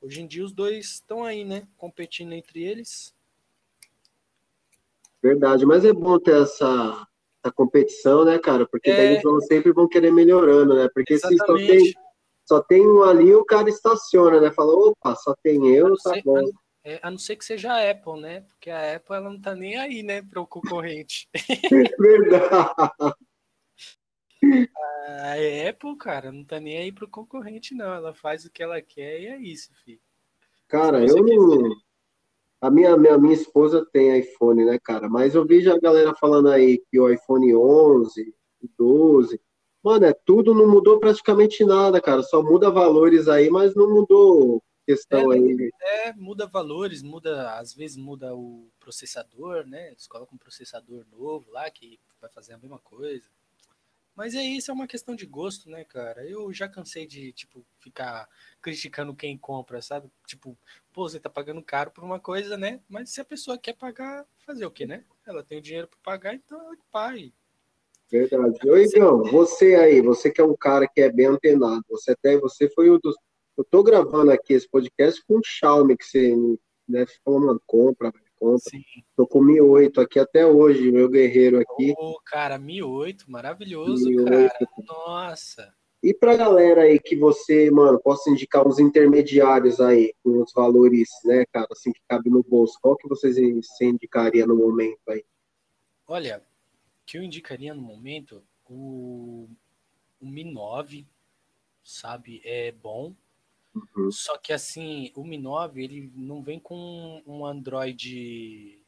Hoje 0.01 0.22
em 0.22 0.28
dia 0.28 0.43
os 0.43 0.53
dois 0.53 0.86
estão 0.86 1.24
aí, 1.24 1.43
né? 1.43 1.67
Competindo 1.78 2.34
entre 2.34 2.63
eles. 2.63 3.13
Verdade, 5.22 5.65
mas 5.65 5.84
é 5.84 5.91
bom 5.91 6.17
ter 6.17 6.41
essa, 6.41 7.07
essa 7.43 7.53
competição, 7.53 8.24
né, 8.24 8.39
cara? 8.39 8.65
Porque 8.65 8.89
é... 8.89 8.95
daí 8.95 9.05
eles 9.07 9.24
vão, 9.24 9.41
sempre 9.41 9.74
vão 9.74 9.88
querer 9.88 10.11
melhorando, 10.11 10.76
né? 10.76 10.89
Porque 10.93 11.13
Exatamente. 11.13 11.41
se 11.41 11.45
só 11.45 11.55
tem, 11.55 11.93
só 12.45 12.63
tem 12.63 12.88
um 12.88 13.03
ali, 13.03 13.36
o 13.36 13.43
cara 13.43 13.70
estaciona, 13.70 14.39
né? 14.39 14.51
Fala, 14.51 14.74
opa, 14.74 15.15
só 15.15 15.36
tem 15.43 15.67
eu, 15.67 15.95
tá 15.97 16.13
sei, 16.13 16.22
bom. 16.24 16.49
É, 16.84 16.99
a 17.01 17.11
não 17.11 17.17
ser 17.17 17.36
que 17.36 17.43
seja 17.43 17.73
a 17.73 17.91
Apple, 17.91 18.21
né? 18.21 18.41
Porque 18.41 18.69
a 18.69 18.95
Apple 18.95 19.15
ela 19.15 19.30
não 19.30 19.39
tá 19.39 19.53
nem 19.53 19.77
aí, 19.77 20.01
né, 20.01 20.21
para 20.21 20.41
o 20.41 20.47
concorrente. 20.47 21.27
Verdade. 21.99 22.71
A 24.41 25.69
Apple, 25.69 25.97
cara, 25.97 26.32
não 26.32 26.45
tá 26.45 26.59
nem 26.59 26.77
aí 26.77 26.91
pro 26.91 27.09
concorrente, 27.09 27.75
não. 27.75 27.93
Ela 27.93 28.13
faz 28.13 28.45
o 28.45 28.51
que 28.51 28.63
ela 28.63 28.82
quer 28.82 29.19
e 29.19 29.27
é 29.27 29.38
isso, 29.38 29.69
filho. 29.84 29.99
Cara, 30.67 31.05
eu 31.05 31.23
não. 31.23 31.75
A 32.61 32.69
minha, 32.69 32.95
minha, 32.97 33.17
minha 33.17 33.34
esposa 33.34 33.86
tem 33.91 34.17
iPhone, 34.19 34.65
né, 34.65 34.77
cara? 34.84 35.09
Mas 35.09 35.34
eu 35.34 35.45
vejo 35.45 35.71
a 35.71 35.80
galera 35.80 36.13
falando 36.13 36.49
aí 36.49 36.82
que 36.89 36.99
o 36.99 37.09
iPhone 37.09 37.55
11, 37.55 38.36
12, 38.77 39.41
mano, 39.82 40.05
é 40.05 40.13
tudo, 40.13 40.53
não 40.53 40.67
mudou 40.67 40.99
praticamente 40.99 41.63
nada, 41.63 42.01
cara. 42.01 42.21
Só 42.21 42.43
muda 42.43 42.69
valores 42.69 43.27
aí, 43.30 43.49
mas 43.49 43.75
não 43.75 43.89
mudou 43.89 44.61
questão 44.89 45.31
é, 45.31 45.35
aí. 45.35 45.71
É, 45.81 46.13
muda 46.13 46.47
valores, 46.47 47.03
muda, 47.03 47.53
às 47.53 47.73
vezes 47.73 47.95
muda 47.95 48.35
o 48.35 48.67
processador, 48.79 49.67
né? 49.67 49.89
Eles 49.89 50.07
colocam 50.07 50.35
um 50.35 50.39
processador 50.39 51.05
novo 51.11 51.51
lá 51.51 51.69
que 51.69 51.99
vai 52.19 52.29
fazer 52.31 52.53
a 52.53 52.57
mesma 52.57 52.79
coisa. 52.79 53.25
Mas 54.15 54.33
é 54.33 54.43
isso, 54.43 54.69
é 54.69 54.73
uma 54.73 54.87
questão 54.87 55.15
de 55.15 55.25
gosto, 55.25 55.69
né, 55.69 55.85
cara? 55.85 56.27
Eu 56.27 56.51
já 56.51 56.67
cansei 56.67 57.05
de, 57.05 57.31
tipo, 57.31 57.63
ficar 57.79 58.27
criticando 58.61 59.15
quem 59.15 59.37
compra, 59.37 59.81
sabe? 59.81 60.09
Tipo, 60.27 60.57
pô, 60.91 61.07
você 61.07 61.19
tá 61.19 61.29
pagando 61.29 61.61
caro 61.61 61.91
por 61.91 62.03
uma 62.03 62.19
coisa, 62.19 62.57
né? 62.57 62.81
Mas 62.89 63.11
se 63.11 63.21
a 63.21 63.25
pessoa 63.25 63.57
quer 63.57 63.73
pagar, 63.73 64.25
fazer 64.45 64.65
o 64.65 64.71
quê, 64.71 64.85
né? 64.85 65.05
Ela 65.25 65.43
tem 65.43 65.59
o 65.59 65.61
dinheiro 65.61 65.87
para 65.87 65.99
pagar, 66.03 66.33
então 66.33 66.59
ela 66.59 66.75
pague. 66.91 67.33
Verdade. 68.11 68.57
Oi, 68.67 68.85
Igão, 68.85 69.23
você 69.23 69.75
aí, 69.75 70.01
você 70.01 70.31
que 70.31 70.41
é 70.41 70.43
um 70.43 70.55
cara 70.55 70.87
que 70.87 70.99
é 70.99 71.11
bem 71.11 71.27
antenado, 71.27 71.85
você 71.87 72.11
até, 72.11 72.37
você 72.37 72.67
foi 72.69 72.89
um 72.89 72.99
dos... 73.01 73.15
Eu 73.60 73.66
tô 73.66 73.84
gravando 73.84 74.32
aqui 74.32 74.53
esse 74.53 74.70
podcast 74.70 75.22
com 75.28 75.39
o 75.39 75.41
Xiaomi, 75.43 75.97
que 75.97 76.05
você 76.05 76.34
né, 76.88 77.05
falou, 77.26 77.41
mano, 77.41 77.62
compra, 77.68 78.10
compra. 78.38 78.57
Sim. 78.57 78.82
Tô 79.18 79.28
com 79.28 79.43
Mi 79.43 79.60
8 79.60 79.99
aqui 79.99 80.18
até 80.18 80.45
hoje, 80.45 80.89
meu 80.89 81.10
guerreiro 81.10 81.60
aqui. 81.60 81.93
Ô, 81.97 82.12
oh, 82.12 82.22
cara, 82.24 82.57
Mi 82.57 82.82
8, 82.82 83.30
maravilhoso, 83.30 84.07
Mi 84.07 84.18
8, 84.18 84.30
cara. 84.30 84.70
Nossa. 84.88 85.74
E 86.01 86.14
pra 86.14 86.38
galera 86.38 86.84
aí 86.84 87.01
que 87.01 87.18
você, 87.18 87.70
mano, 87.70 87.99
possa 87.99 88.30
indicar 88.30 88.66
uns 88.66 88.80
intermediários 88.80 89.82
aí, 89.82 90.14
com 90.24 90.41
os 90.41 90.53
valores, 90.53 91.10
né, 91.26 91.43
cara, 91.51 91.68
assim, 91.70 91.91
que 91.91 91.99
cabe 92.07 92.30
no 92.30 92.41
bolso, 92.41 92.80
qual 92.82 92.95
que 92.95 93.10
vocês 93.10 93.36
você 93.36 93.84
indicaria 93.84 94.47
no 94.47 94.55
momento 94.55 95.01
aí? 95.10 95.26
Olha, 96.07 96.41
que 97.05 97.18
eu 97.18 97.24
indicaria 97.24 97.74
no 97.74 97.82
momento, 97.82 98.41
o, 98.70 99.49
o 100.22 100.26
Mi 100.26 100.45
9, 100.45 101.05
sabe, 101.84 102.41
é 102.45 102.72
bom, 102.72 103.14
Uhum. 103.95 104.11
Só 104.11 104.38
que 104.38 104.53
assim, 104.53 105.11
o 105.15 105.23
Mi 105.23 105.38
9 105.38 105.84
ele 105.84 106.11
não 106.15 106.41
vem 106.41 106.59
com 106.59 107.21
um 107.25 107.45
Android 107.45 108.80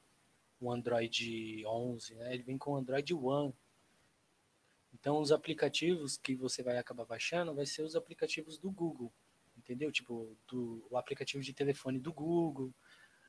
um 0.61 0.71
Android 0.71 1.65
11, 1.65 2.15
né? 2.15 2.33
Ele 2.33 2.43
vem 2.43 2.57
com 2.57 2.73
o 2.73 2.75
Android 2.77 3.13
One. 3.13 3.53
Então 4.93 5.19
os 5.19 5.31
aplicativos 5.31 6.17
que 6.17 6.35
você 6.35 6.61
vai 6.61 6.77
acabar 6.77 7.05
baixando 7.05 7.55
vai 7.55 7.65
ser 7.65 7.81
os 7.81 7.95
aplicativos 7.95 8.59
do 8.59 8.69
Google, 8.69 9.11
entendeu? 9.57 9.91
Tipo, 9.91 10.37
do, 10.47 10.85
o 10.89 10.97
aplicativo 10.97 11.41
de 11.41 11.53
telefone 11.53 11.99
do 11.99 12.13
Google. 12.13 12.71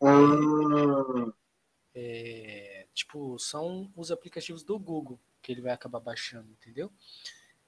Ah. 0.03 1.33
É, 1.95 2.87
tipo, 2.93 3.39
são 3.39 3.91
os 3.97 4.11
aplicativos 4.11 4.63
do 4.63 4.79
Google 4.79 5.19
que 5.41 5.53
ele 5.53 5.61
vai 5.61 5.73
acabar 5.73 6.01
baixando, 6.01 6.51
entendeu? 6.51 6.93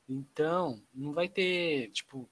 Então, 0.09 0.83
não 0.93 1.13
vai 1.13 1.29
ter, 1.29 1.91
tipo, 1.91 2.29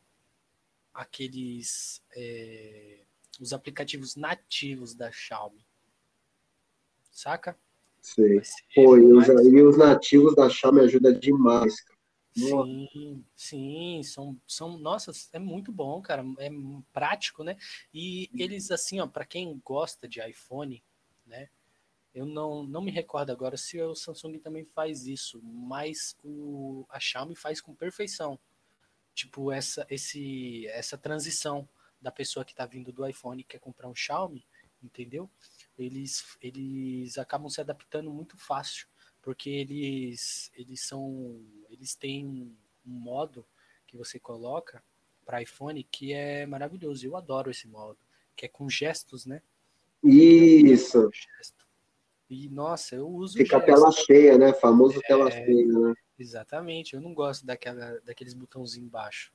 aqueles 0.93 2.03
é, 2.14 3.01
os 3.40 3.53
aplicativos 3.53 4.16
nativos 4.16 4.95
da 4.95 5.11
Xiaomi. 5.11 5.64
Saca? 7.11 7.59
Sei. 8.01 8.40
Pô, 8.74 8.97
e 8.97 9.12
os, 9.12 9.28
e 9.28 9.62
os, 9.62 9.76
nativos 9.76 10.34
da 10.34 10.49
Xiaomi 10.49 10.80
ajudam 10.80 11.12
demais, 11.18 11.80
cara. 11.82 11.99
Sim, 12.34 13.24
sim, 13.36 14.03
são, 14.03 14.40
são, 14.47 14.78
nossa, 14.78 15.12
é 15.34 15.38
muito 15.38 15.70
bom, 15.70 16.01
cara, 16.01 16.24
é 16.38 16.49
prático, 16.90 17.45
né? 17.45 17.59
E 17.93 18.30
eles, 18.34 18.70
assim, 18.70 19.01
ó, 19.01 19.07
para 19.07 19.26
quem 19.26 19.61
gosta 19.62 20.09
de 20.09 20.18
iPhone, 20.26 20.82
né? 21.26 21.51
Eu 22.14 22.24
não, 22.24 22.64
não 22.64 22.80
me 22.80 22.90
recordo 22.90 23.30
agora 23.30 23.57
se 23.57 23.80
o 23.80 23.95
Samsung 23.95 24.38
também 24.38 24.64
faz 24.64 25.07
isso, 25.07 25.43
mas 25.43 26.16
o, 26.24 26.86
a 26.88 26.99
Xiaomi 26.99 27.36
faz 27.36 27.61
com 27.61 27.74
perfeição 27.74 28.38
tipo 29.14 29.52
essa 29.52 29.86
esse 29.90 30.66
essa 30.68 30.96
transição 30.96 31.68
da 32.00 32.10
pessoa 32.10 32.44
que 32.44 32.52
está 32.52 32.66
vindo 32.66 32.92
do 32.92 33.06
iPhone 33.06 33.40
e 33.40 33.44
quer 33.44 33.58
comprar 33.58 33.88
um 33.88 33.94
Xiaomi, 33.94 34.44
entendeu? 34.82 35.30
Eles 35.78 36.36
eles 36.40 37.18
acabam 37.18 37.48
se 37.48 37.60
adaptando 37.60 38.10
muito 38.10 38.36
fácil, 38.36 38.86
porque 39.20 39.50
eles 39.50 40.50
eles 40.54 40.80
são 40.80 41.40
eles 41.70 41.94
têm 41.94 42.26
um 42.86 42.90
modo 42.90 43.46
que 43.86 43.96
você 43.96 44.18
coloca 44.18 44.82
para 45.24 45.42
iPhone 45.42 45.84
que 45.84 46.12
é 46.12 46.46
maravilhoso. 46.46 47.06
Eu 47.06 47.16
adoro 47.16 47.50
esse 47.50 47.68
modo, 47.68 47.98
que 48.34 48.46
é 48.46 48.48
com 48.48 48.68
gestos, 48.68 49.24
né? 49.24 49.40
Isso. 50.02 51.08
E 52.28 52.48
nossa, 52.48 52.96
eu 52.96 53.08
uso 53.08 53.36
Fica 53.36 53.58
a 53.58 53.60
tela 53.60 53.92
cheia, 53.92 54.36
né? 54.38 54.52
Famoso 54.54 54.98
é... 54.98 55.06
tela 55.06 55.30
cheia, 55.30 55.66
né? 55.66 55.94
Exatamente, 56.22 56.94
eu 56.94 57.00
não 57.00 57.12
gosto 57.12 57.44
daquela, 57.44 58.00
daqueles 58.04 58.32
botãozinhos 58.32 58.86
embaixo. 58.86 59.32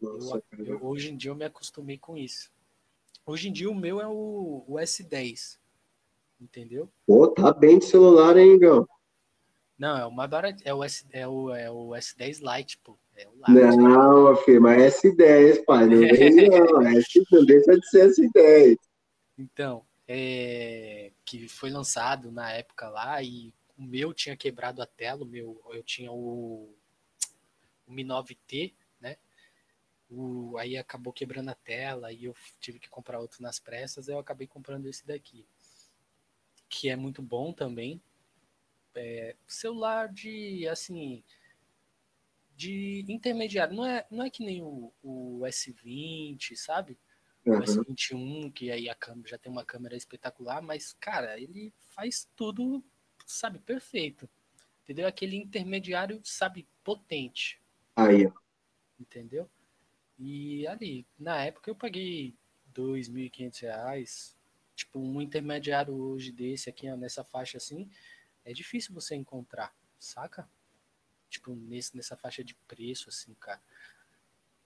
Nossa, 0.00 0.40
eu, 0.56 0.64
eu, 0.64 0.84
hoje 0.84 1.10
em 1.10 1.16
dia 1.16 1.32
eu 1.32 1.34
me 1.34 1.44
acostumei 1.44 1.98
com 1.98 2.16
isso. 2.16 2.52
Hoje 3.26 3.48
em 3.48 3.52
dia 3.52 3.68
o 3.68 3.74
meu 3.74 4.00
é 4.00 4.06
o, 4.06 4.64
o 4.68 4.74
S10. 4.74 5.58
Entendeu? 6.40 6.88
Pô, 7.06 7.26
tá 7.28 7.52
bem 7.52 7.78
de 7.80 7.86
celular, 7.86 8.36
hein, 8.36 8.56
Gão? 8.56 8.88
Não, 9.76 9.98
é 9.98 10.06
o 10.06 10.12
mais 10.12 10.30
barato. 10.30 10.62
É 10.64 10.72
o, 10.72 10.84
S, 10.84 11.04
é 11.10 11.26
o, 11.26 11.50
é 11.52 11.68
o 11.68 11.88
S10 11.90 12.40
Lite, 12.40 12.78
pô. 12.84 12.96
É 13.16 13.26
o 13.26 13.32
Lite. 13.32 13.76
Não, 13.76 14.36
filho, 14.36 14.62
mas 14.62 15.02
S10, 15.02 15.64
pai. 15.64 15.86
Não 15.86 15.98
vem, 15.98 16.48
não. 16.48 16.82
S, 16.86 17.22
não 17.32 17.44
deixa 17.44 17.78
de 17.78 17.88
ser 17.88 18.10
S10. 18.10 18.76
Então, 19.36 19.84
é, 20.06 21.10
que 21.24 21.48
foi 21.48 21.70
lançado 21.70 22.30
na 22.30 22.52
época 22.52 22.88
lá 22.88 23.20
e 23.22 23.52
o 23.76 23.82
meu 23.82 24.12
tinha 24.12 24.36
quebrado 24.36 24.82
a 24.82 24.86
tela, 24.86 25.22
o 25.22 25.26
meu, 25.26 25.60
eu 25.72 25.82
tinha 25.82 26.10
o, 26.12 26.74
o 27.86 27.92
Mi 27.92 28.04
9T, 28.04 28.74
né? 29.00 29.16
O, 30.10 30.56
aí 30.58 30.76
acabou 30.76 31.12
quebrando 31.12 31.48
a 31.48 31.54
tela 31.54 32.12
e 32.12 32.24
eu 32.24 32.36
tive 32.60 32.78
que 32.78 32.88
comprar 32.88 33.18
outro 33.18 33.42
nas 33.42 33.58
pressas, 33.58 34.08
eu 34.08 34.18
acabei 34.18 34.46
comprando 34.46 34.86
esse 34.86 35.06
daqui, 35.06 35.46
que 36.68 36.88
é 36.88 36.96
muito 36.96 37.22
bom 37.22 37.52
também. 37.52 38.00
É, 38.94 39.34
celular 39.46 40.12
de, 40.12 40.68
assim, 40.68 41.24
de 42.54 43.04
intermediário, 43.08 43.74
não 43.74 43.86
é, 43.86 44.06
não 44.10 44.24
é 44.24 44.30
que 44.30 44.44
nem 44.44 44.62
o, 44.62 44.92
o 45.02 45.40
S20, 45.44 46.56
sabe? 46.56 46.98
Uhum. 47.46 47.58
O 47.58 47.62
S21, 47.62 48.52
que 48.52 48.70
aí 48.70 48.88
a 48.88 48.94
câmera 48.94 49.30
já 49.30 49.38
tem 49.38 49.50
uma 49.50 49.64
câmera 49.64 49.96
espetacular, 49.96 50.60
mas, 50.62 50.92
cara, 51.00 51.40
ele 51.40 51.72
faz 51.88 52.28
tudo 52.36 52.84
sabe, 53.26 53.58
perfeito. 53.58 54.28
Entendeu? 54.82 55.06
Aquele 55.06 55.36
intermediário, 55.36 56.20
sabe, 56.24 56.66
potente. 56.82 57.60
Aí, 57.94 58.26
ó. 58.26 58.32
Entendeu? 58.98 59.48
E 60.18 60.66
ali, 60.66 61.06
na 61.18 61.44
época 61.44 61.70
eu 61.70 61.74
paguei 61.74 62.34
R$ 62.66 62.82
2.500. 62.82 64.34
Tipo, 64.74 64.98
um 64.98 65.20
intermediário 65.20 65.94
hoje 65.94 66.32
desse 66.32 66.68
aqui, 66.68 66.90
nessa 66.96 67.22
faixa 67.22 67.58
assim, 67.58 67.88
é 68.44 68.52
difícil 68.52 68.94
você 68.94 69.14
encontrar, 69.14 69.74
saca? 69.98 70.48
Tipo, 71.28 71.54
nesse, 71.54 71.96
nessa 71.96 72.16
faixa 72.16 72.42
de 72.42 72.54
preço, 72.54 73.08
assim, 73.08 73.34
cara. 73.34 73.62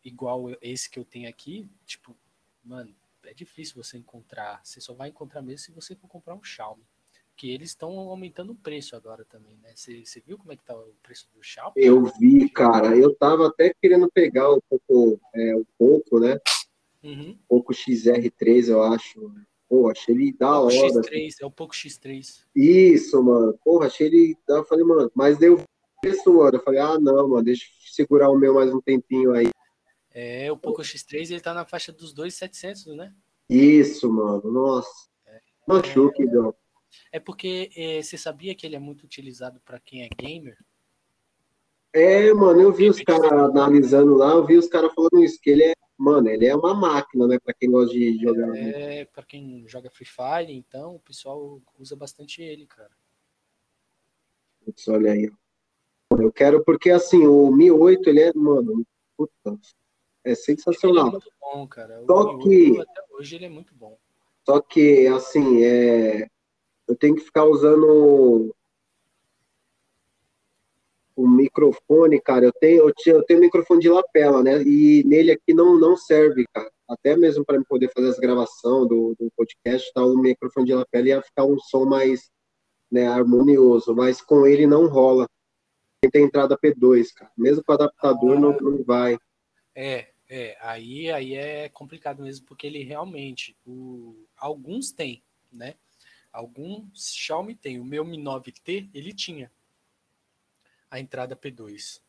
Igual 0.02 0.56
esse 0.62 0.88
que 0.88 0.98
eu 0.98 1.04
tenho 1.04 1.28
aqui, 1.28 1.68
tipo, 1.84 2.16
mano, 2.64 2.94
é 3.24 3.34
difícil 3.34 3.82
você 3.82 3.98
encontrar. 3.98 4.64
Você 4.64 4.80
só 4.80 4.94
vai 4.94 5.08
encontrar 5.08 5.42
mesmo 5.42 5.58
se 5.58 5.72
você 5.72 5.96
for 5.96 6.08
comprar 6.08 6.34
um 6.34 6.42
Xiaomi 6.42 6.86
que 7.36 7.50
eles 7.50 7.70
estão 7.70 7.90
aumentando 7.98 8.52
o 8.52 8.56
preço 8.56 8.96
agora 8.96 9.24
também, 9.24 9.56
né? 9.62 9.72
Você 9.74 10.22
viu 10.26 10.38
como 10.38 10.52
é 10.52 10.56
que 10.56 10.64
tá 10.64 10.74
o 10.74 10.94
preço 11.02 11.28
do 11.34 11.42
Xiaomi? 11.42 11.74
Eu 11.76 12.04
vi, 12.18 12.48
cara. 12.48 12.96
Eu 12.96 13.14
tava 13.14 13.48
até 13.48 13.74
querendo 13.80 14.10
pegar 14.10 14.50
o 14.50 14.62
pouco, 14.62 15.20
é, 15.34 15.54
o 15.54 15.66
pouco, 15.78 16.18
né? 16.18 16.38
Uhum. 17.02 17.38
Pouco 17.46 17.72
XR3, 17.72 18.68
eu 18.68 18.82
acho. 18.82 19.32
Pô, 19.68 19.90
achei 19.90 20.14
ele 20.14 20.32
da 20.32 20.60
hora. 20.60 20.74
X3, 20.74 21.34
é 21.40 21.46
o 21.46 21.50
pouco 21.50 21.74
X3. 21.74 22.44
Isso, 22.54 23.22
mano. 23.22 23.58
Porra, 23.64 23.86
achei 23.86 24.06
ele. 24.06 24.36
Eu 24.48 24.64
falei, 24.64 24.84
mano, 24.84 25.10
mas 25.14 25.36
deu 25.38 25.62
preço, 26.00 26.32
mano. 26.32 26.56
Eu 26.56 26.62
falei, 26.62 26.80
ah, 26.80 26.98
não, 26.98 27.28
mano, 27.28 27.42
deixa 27.42 27.64
eu 27.64 27.92
segurar 27.92 28.30
o 28.30 28.38
meu 28.38 28.54
mais 28.54 28.72
um 28.72 28.80
tempinho 28.80 29.32
aí. 29.32 29.50
É, 30.10 30.50
o 30.50 30.56
Poco 30.56 30.80
X3 30.80 31.30
ele 31.30 31.40
tá 31.40 31.52
na 31.52 31.66
faixa 31.66 31.92
dos 31.92 32.14
2,700, 32.14 32.96
né? 32.96 33.12
Isso, 33.50 34.10
mano. 34.10 34.50
Nossa. 34.50 34.90
É, 35.26 35.40
Machuque, 35.68 36.22
é... 36.22 36.65
É 37.12 37.18
porque 37.18 37.70
é, 37.76 38.02
você 38.02 38.16
sabia 38.18 38.54
que 38.54 38.66
ele 38.66 38.76
é 38.76 38.80
muito 38.80 39.04
utilizado 39.04 39.60
para 39.64 39.80
quem 39.80 40.02
é 40.02 40.08
gamer? 40.08 40.56
É, 41.92 42.32
mano, 42.34 42.60
eu 42.60 42.72
vi 42.72 42.90
os 42.90 43.00
caras 43.00 43.32
analisando 43.32 44.16
lá, 44.16 44.32
eu 44.32 44.44
vi 44.44 44.58
os 44.58 44.68
caras 44.68 44.92
falando 44.92 45.24
isso, 45.24 45.40
que 45.40 45.48
ele 45.48 45.64
é, 45.64 45.72
mano, 45.96 46.28
ele 46.28 46.44
é 46.44 46.54
uma 46.54 46.74
máquina, 46.74 47.26
né, 47.26 47.38
para 47.38 47.54
quem 47.54 47.70
gosta 47.70 47.94
de 47.94 48.18
jogar. 48.18 48.54
É, 48.54 49.06
para 49.06 49.24
quem 49.24 49.66
joga 49.66 49.90
Free 49.90 50.06
Fire, 50.06 50.52
então 50.52 50.96
o 50.96 51.00
pessoal 51.00 51.58
usa 51.78 51.96
bastante 51.96 52.42
ele, 52.42 52.66
cara. 52.66 52.90
Putz, 54.62 54.86
olha 54.88 55.12
aí. 55.12 55.30
Eu 56.10 56.30
quero, 56.30 56.62
porque 56.64 56.90
assim, 56.90 57.26
o 57.26 57.50
Mi 57.50 57.70
8, 57.70 58.10
ele 58.10 58.20
é, 58.20 58.32
mano, 58.34 58.84
puta, 59.16 59.58
é 60.22 60.34
sensacional. 60.34 61.06
Ele 61.06 61.08
é 61.08 61.12
muito 61.12 61.32
bom, 61.40 61.66
cara. 61.66 62.02
O 62.02 62.06
Só 62.06 62.36
Mi 62.36 62.44
8, 62.44 62.74
que, 62.74 62.80
até 62.80 63.02
hoje 63.12 63.36
ele 63.36 63.44
é 63.46 63.50
muito 63.50 63.74
bom. 63.74 63.98
Só 64.44 64.60
que, 64.60 65.06
assim, 65.08 65.64
é, 65.64 66.28
eu 66.88 66.96
tenho 66.96 67.16
que 67.16 67.22
ficar 67.22 67.44
usando 67.44 68.54
o 71.16 71.26
microfone, 71.26 72.20
cara. 72.20 72.44
Eu 72.44 72.52
tenho, 72.52 72.92
eu 73.06 73.22
tenho, 73.24 73.40
microfone 73.40 73.80
de 73.80 73.88
lapela, 73.88 74.42
né? 74.42 74.62
E 74.62 75.02
nele 75.04 75.32
aqui 75.32 75.54
não, 75.54 75.78
não 75.78 75.96
serve, 75.96 76.46
cara. 76.52 76.70
Até 76.88 77.16
mesmo 77.16 77.44
para 77.44 77.60
poder 77.64 77.90
fazer 77.92 78.10
as 78.10 78.18
gravações 78.18 78.88
do, 78.88 79.16
do 79.18 79.32
podcast, 79.34 79.92
tá, 79.92 80.04
o 80.04 80.16
microfone 80.16 80.66
de 80.66 80.74
lapela 80.74 81.08
ia 81.08 81.22
ficar 81.22 81.44
um 81.44 81.58
som 81.58 81.84
mais 81.84 82.30
né, 82.92 83.08
harmonioso, 83.08 83.94
mas 83.94 84.20
com 84.20 84.46
ele 84.46 84.66
não 84.66 84.86
rola. 84.86 85.26
tem 86.12 86.22
entrada 86.22 86.56
P2, 86.56 87.12
cara. 87.14 87.32
Mesmo 87.36 87.64
com 87.64 87.72
o 87.72 87.74
adaptador, 87.74 88.36
ah, 88.36 88.40
não, 88.40 88.56
não 88.58 88.84
vai. 88.84 89.18
É, 89.74 90.08
é. 90.28 90.56
Aí, 90.60 91.10
aí 91.10 91.34
é 91.34 91.68
complicado 91.70 92.22
mesmo, 92.22 92.46
porque 92.46 92.66
ele 92.66 92.84
realmente. 92.84 93.56
O, 93.66 94.14
alguns 94.36 94.92
tem, 94.92 95.22
né? 95.50 95.74
Alguns 96.36 97.14
Xiaomi 97.14 97.54
tem. 97.54 97.80
O 97.80 97.84
meu 97.84 98.04
Mi 98.04 98.18
9T, 98.18 98.90
ele 98.92 99.14
tinha 99.14 99.50
a 100.90 101.00
entrada 101.00 101.34
P2. 101.34 102.02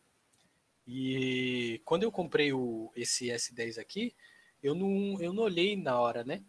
E 0.86 1.82
quando 1.86 2.04
eu 2.04 2.12
comprei 2.12 2.52
o, 2.52 2.92
esse 2.94 3.28
S10 3.28 3.80
aqui, 3.80 4.14
eu 4.62 4.76
não, 4.76 5.18
eu 5.22 5.32
não 5.32 5.44
olhei 5.44 5.78
na 5.78 5.98
hora, 5.98 6.26
né? 6.26 6.44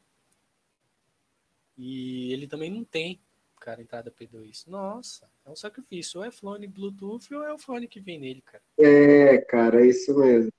E 1.77 2.33
ele 2.33 2.49
também 2.49 2.69
não 2.69 2.83
tem, 2.83 3.21
cara, 3.61 3.81
entrada 3.81 4.11
P2. 4.11 4.67
Nossa, 4.67 5.31
é 5.47 5.49
um 5.49 5.55
sacrifício. 5.55 6.19
Ou 6.19 6.27
é 6.27 6.33
fone 6.33 6.67
Bluetooth 6.67 7.33
ou 7.33 7.45
é 7.45 7.55
o 7.55 7.59
fone 7.59 7.87
que 7.87 8.01
vem 8.01 8.19
nele, 8.19 8.43
cara. 8.43 8.65
É, 8.77 9.39
cara, 9.39 9.83
é 9.83 9.87
isso 9.87 10.19
mesmo. 10.19 10.51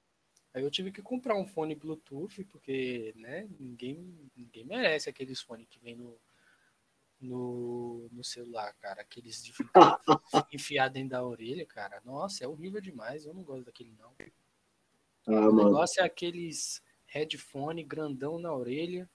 Aí 0.53 0.63
eu 0.63 0.71
tive 0.71 0.89
que 0.89 1.01
comprar 1.01 1.35
um 1.35 1.45
fone 1.45 1.75
Bluetooth, 1.75 2.45
porque, 2.45 3.13
né, 3.17 3.45
ninguém, 3.59 4.31
ninguém 4.37 4.63
merece 4.63 5.09
aqueles 5.09 5.41
fones 5.41 5.67
que 5.69 5.79
vem 5.79 5.95
no, 5.95 6.17
no, 7.19 8.07
no 8.11 8.23
celular, 8.23 8.73
cara. 8.75 9.01
Aqueles 9.01 9.43
de 9.43 9.51
ficar 9.53 9.99
enfiado 10.51 10.93
dentro 10.93 11.09
da 11.09 11.23
orelha, 11.23 11.65
cara. 11.65 12.01
Nossa, 12.05 12.43
é 12.43 12.47
horrível 12.47 12.81
demais. 12.81 13.25
Eu 13.25 13.33
não 13.33 13.43
gosto 13.43 13.65
daquele, 13.65 13.93
não. 13.99 14.13
Ah, 15.27 15.49
o 15.49 15.53
mano. 15.53 15.65
negócio 15.65 16.01
é 16.01 16.05
aqueles 16.05 16.81
headphone 17.05 17.83
grandão 17.83 18.39
na 18.39 18.53
orelha. 18.53 19.09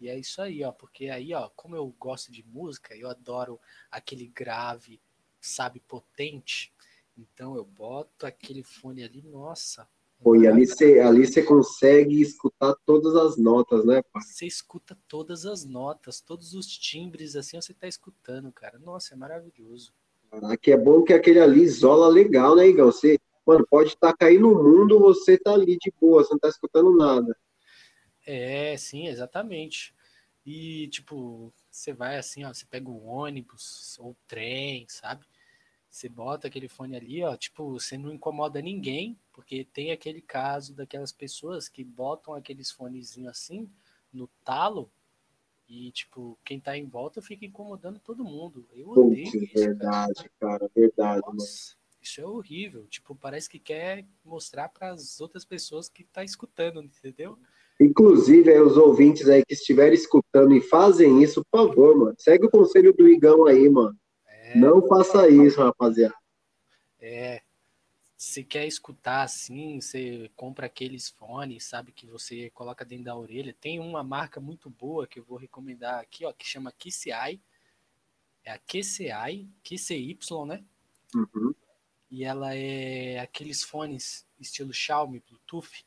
E 0.00 0.08
é 0.08 0.18
isso 0.18 0.40
aí, 0.42 0.64
ó. 0.64 0.72
Porque 0.72 1.08
aí, 1.08 1.32
ó, 1.34 1.48
como 1.50 1.76
eu 1.76 1.86
gosto 1.98 2.32
de 2.32 2.42
música, 2.44 2.96
eu 2.96 3.08
adoro 3.08 3.60
aquele 3.90 4.26
grave, 4.26 5.00
sabe, 5.40 5.80
potente. 5.80 6.72
Então 7.16 7.56
eu 7.56 7.64
boto 7.64 8.26
aquele 8.26 8.62
fone 8.62 9.04
ali, 9.04 9.22
nossa, 9.22 9.88
Pô, 10.22 10.36
e 10.36 10.46
ali 10.46 10.64
você 10.64 11.00
ali 11.00 11.44
consegue 11.44 12.20
escutar 12.20 12.74
todas 12.86 13.16
as 13.16 13.36
notas, 13.36 13.84
né, 13.84 14.02
pai? 14.12 14.22
Você 14.22 14.46
escuta 14.46 14.96
todas 15.08 15.44
as 15.44 15.64
notas, 15.64 16.20
todos 16.20 16.54
os 16.54 16.66
timbres, 16.66 17.34
assim, 17.34 17.60
você 17.60 17.74
tá 17.74 17.88
escutando, 17.88 18.52
cara. 18.52 18.78
Nossa, 18.78 19.14
é 19.14 19.16
maravilhoso. 19.16 19.92
Caraca, 20.30 20.70
é 20.70 20.76
bom 20.76 21.02
que 21.02 21.12
aquele 21.12 21.40
ali 21.40 21.62
isola 21.62 22.08
legal, 22.08 22.54
né, 22.54 22.68
Igão? 22.68 22.86
Você, 22.86 23.18
mano, 23.44 23.66
pode 23.68 23.90
estar 23.90 24.12
tá 24.12 24.16
caindo 24.16 24.50
no 24.50 24.62
mundo, 24.62 25.00
você 25.00 25.36
tá 25.36 25.54
ali 25.54 25.76
de 25.76 25.92
boa, 26.00 26.22
você 26.22 26.32
não 26.32 26.38
tá 26.38 26.48
escutando 26.48 26.96
nada. 26.96 27.36
É, 28.24 28.76
sim, 28.76 29.08
exatamente. 29.08 29.92
E, 30.46 30.88
tipo, 30.88 31.52
você 31.70 31.92
vai 31.92 32.16
assim, 32.16 32.44
ó, 32.44 32.54
você 32.54 32.64
pega 32.64 32.88
o 32.88 33.04
ônibus 33.04 33.96
ou 33.98 34.12
o 34.12 34.16
trem, 34.26 34.86
sabe? 34.88 35.26
Você 35.92 36.08
bota 36.08 36.48
aquele 36.48 36.68
fone 36.68 36.96
ali, 36.96 37.22
ó, 37.22 37.36
tipo, 37.36 37.70
você 37.70 37.98
não 37.98 38.14
incomoda 38.14 38.62
ninguém, 38.62 39.14
porque 39.30 39.62
tem 39.74 39.92
aquele 39.92 40.22
caso 40.22 40.74
daquelas 40.74 41.12
pessoas 41.12 41.68
que 41.68 41.84
botam 41.84 42.32
aqueles 42.32 42.70
fonezinhos 42.70 43.30
assim 43.30 43.68
no 44.10 44.26
talo 44.42 44.90
e, 45.68 45.92
tipo, 45.92 46.38
quem 46.42 46.58
tá 46.58 46.78
em 46.78 46.86
volta 46.86 47.20
fica 47.20 47.44
incomodando 47.44 47.98
todo 47.98 48.24
mundo. 48.24 48.66
Eu 48.72 48.88
odeio 48.88 49.30
Putz, 49.30 49.34
isso. 49.34 49.52
Verdade, 49.52 50.14
cara, 50.14 50.30
cara 50.40 50.70
verdade, 50.74 51.20
Nossa, 51.26 51.36
mano. 51.36 51.82
Isso 52.00 52.20
é 52.22 52.26
horrível. 52.26 52.86
Tipo, 52.86 53.14
parece 53.14 53.48
que 53.48 53.58
quer 53.58 54.06
mostrar 54.24 54.70
para 54.70 54.92
as 54.92 55.20
outras 55.20 55.44
pessoas 55.44 55.90
que 55.90 56.04
tá 56.04 56.24
escutando, 56.24 56.82
entendeu? 56.82 57.38
Inclusive, 57.78 58.50
aí, 58.50 58.60
os 58.60 58.78
ouvintes 58.78 59.28
aí 59.28 59.44
que 59.44 59.52
estiverem 59.52 59.94
escutando 59.94 60.54
e 60.54 60.60
fazem 60.62 61.22
isso, 61.22 61.44
por 61.50 61.68
favor, 61.68 61.96
mano, 61.98 62.14
segue 62.18 62.46
o 62.46 62.50
conselho 62.50 62.94
do 62.94 63.06
Igão 63.06 63.46
aí, 63.46 63.68
mano. 63.68 63.94
É, 64.52 64.58
não 64.58 64.86
faça 64.86 65.28
isso, 65.28 65.60
rapaziada. 65.60 66.14
É. 67.00 67.42
Se 68.16 68.44
quer 68.44 68.66
escutar 68.66 69.22
assim, 69.22 69.80
você 69.80 70.30
compra 70.36 70.66
aqueles 70.66 71.08
fones, 71.08 71.64
sabe, 71.64 71.90
que 71.90 72.06
você 72.06 72.50
coloca 72.50 72.84
dentro 72.84 73.06
da 73.06 73.16
orelha. 73.16 73.56
Tem 73.60 73.80
uma 73.80 74.04
marca 74.04 74.40
muito 74.40 74.70
boa 74.70 75.08
que 75.08 75.18
eu 75.18 75.24
vou 75.24 75.36
recomendar 75.36 75.98
aqui, 75.98 76.24
ó, 76.24 76.32
que 76.32 76.46
chama 76.46 76.70
KCI. 76.70 77.40
É 78.44 78.52
a 78.52 78.58
QCI, 78.58 79.48
QCY, 79.64 80.46
né? 80.46 80.64
Uhum. 81.14 81.52
E 82.10 82.24
ela 82.24 82.54
é 82.54 83.18
aqueles 83.18 83.64
fones 83.64 84.24
estilo 84.38 84.72
Xiaomi, 84.72 85.22
Bluetooth, 85.28 85.84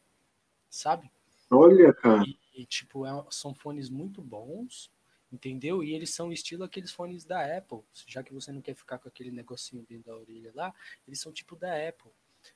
sabe? 0.70 1.10
Olha, 1.50 1.94
cara. 1.94 2.24
E, 2.26 2.38
e 2.54 2.66
tipo, 2.66 3.06
é, 3.06 3.26
são 3.30 3.54
fones 3.54 3.90
muito 3.90 4.22
bons, 4.22 4.92
entendeu? 5.32 5.84
E 5.84 5.94
eles 5.94 6.14
são 6.14 6.32
estilo 6.32 6.64
aqueles 6.64 6.92
fones 6.92 7.26
da 7.26 7.58
Apple, 7.58 7.82
já 8.08 8.24
que 8.24 8.34
você 8.34 8.52
não 8.52 8.62
quer 8.62 8.76
ficar 8.76 9.00
com 9.00 9.08
aquele 9.08 9.32
negocinho 9.32 9.86
dentro 9.88 10.06
da 10.12 10.18
orelha 10.18 10.52
lá, 10.56 10.74
eles 11.08 11.20
são 11.20 11.32
tipo 11.32 11.56
da 11.56 11.72
Apple. 11.88 12.12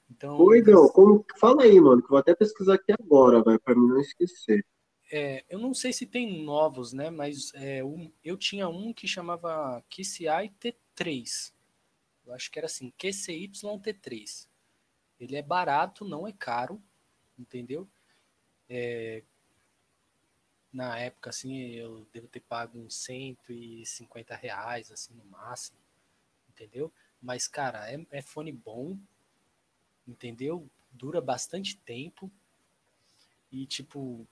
Então, 0.10 0.38
Oi, 0.38 0.60
eles... 0.60 0.92
como 0.92 1.26
fala 1.40 1.64
aí, 1.64 1.80
mano, 1.80 2.02
que 2.02 2.06
eu 2.06 2.12
vou 2.12 2.20
até 2.20 2.36
pesquisar 2.36 2.76
aqui 2.76 2.92
agora, 2.92 3.44
vai 3.44 3.58
para 3.58 3.76
mim 3.76 3.88
não 3.88 4.00
esquecer. 4.00 4.66
É, 5.12 5.44
eu 5.50 5.58
não 5.58 5.74
sei 5.74 5.92
se 5.92 6.06
tem 6.06 6.44
novos, 6.44 6.94
né? 6.94 7.10
Mas 7.10 7.52
é, 7.56 7.84
um, 7.84 8.12
eu 8.24 8.38
tinha 8.38 8.70
um 8.70 8.94
que 8.94 9.08
chamava 9.08 9.84
QCI 9.90 10.54
T3. 10.60 11.52
Eu 12.26 12.34
acho 12.34 12.52
que 12.52 12.60
era 12.60 12.68
assim, 12.68 12.92
QCY 12.92 13.50
T3. 13.50 14.48
Ele 15.20 15.36
é 15.36 15.42
barato, 15.42 16.06
não 16.06 16.28
é 16.28 16.32
caro, 16.32 16.82
entendeu? 17.38 17.90
É, 18.70 19.24
na 20.72 20.98
época, 21.00 21.32
assim, 21.32 21.72
eu 21.72 22.06
devo 22.14 22.28
ter 22.28 22.42
pago 22.42 22.80
uns 22.80 22.96
150 22.96 24.36
reais, 24.36 24.92
assim, 24.92 25.14
no 25.14 25.26
máximo, 25.26 25.78
entendeu? 26.50 26.92
Mas, 27.22 27.48
cara, 27.48 27.92
é, 27.92 28.06
é 28.12 28.22
fone 28.22 28.52
bom, 28.52 28.98
entendeu? 30.08 30.70
Dura 30.92 31.20
bastante 31.20 31.76
tempo 31.78 32.32
e, 33.52 33.66
tipo, 33.66 34.28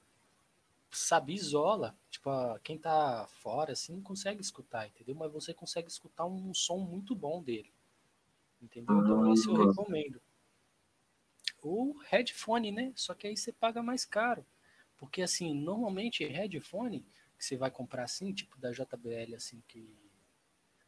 sabe, 0.91 1.33
isola. 1.33 1.95
Tipo, 2.09 2.29
quem 2.59 2.77
tá 2.77 3.27
fora, 3.27 3.73
assim, 3.73 3.93
não 3.93 4.01
consegue 4.01 4.41
escutar, 4.41 4.87
entendeu? 4.87 5.15
Mas 5.15 5.31
você 5.31 5.53
consegue 5.53 5.89
escutar 5.89 6.25
um 6.25 6.53
som 6.53 6.77
muito 6.77 7.15
bom 7.15 7.41
dele, 7.41 7.71
entendeu? 8.61 8.99
Então, 8.99 9.33
esse 9.33 9.47
eu 9.47 9.67
recomendo. 9.67 10.21
O 11.63 11.97
headphone, 12.07 12.71
né? 12.71 12.93
Só 12.95 13.13
que 13.13 13.27
aí 13.27 13.35
você 13.35 13.51
paga 13.51 13.81
mais 13.81 14.05
caro. 14.05 14.45
Porque, 14.97 15.21
assim, 15.21 15.53
normalmente 15.53 16.25
headphone 16.25 17.05
que 17.37 17.45
você 17.45 17.55
vai 17.55 17.69
comprar 17.69 18.03
assim, 18.03 18.33
tipo 18.33 18.57
da 18.57 18.71
JBL, 18.71 19.35
assim, 19.35 19.61
que 19.67 19.95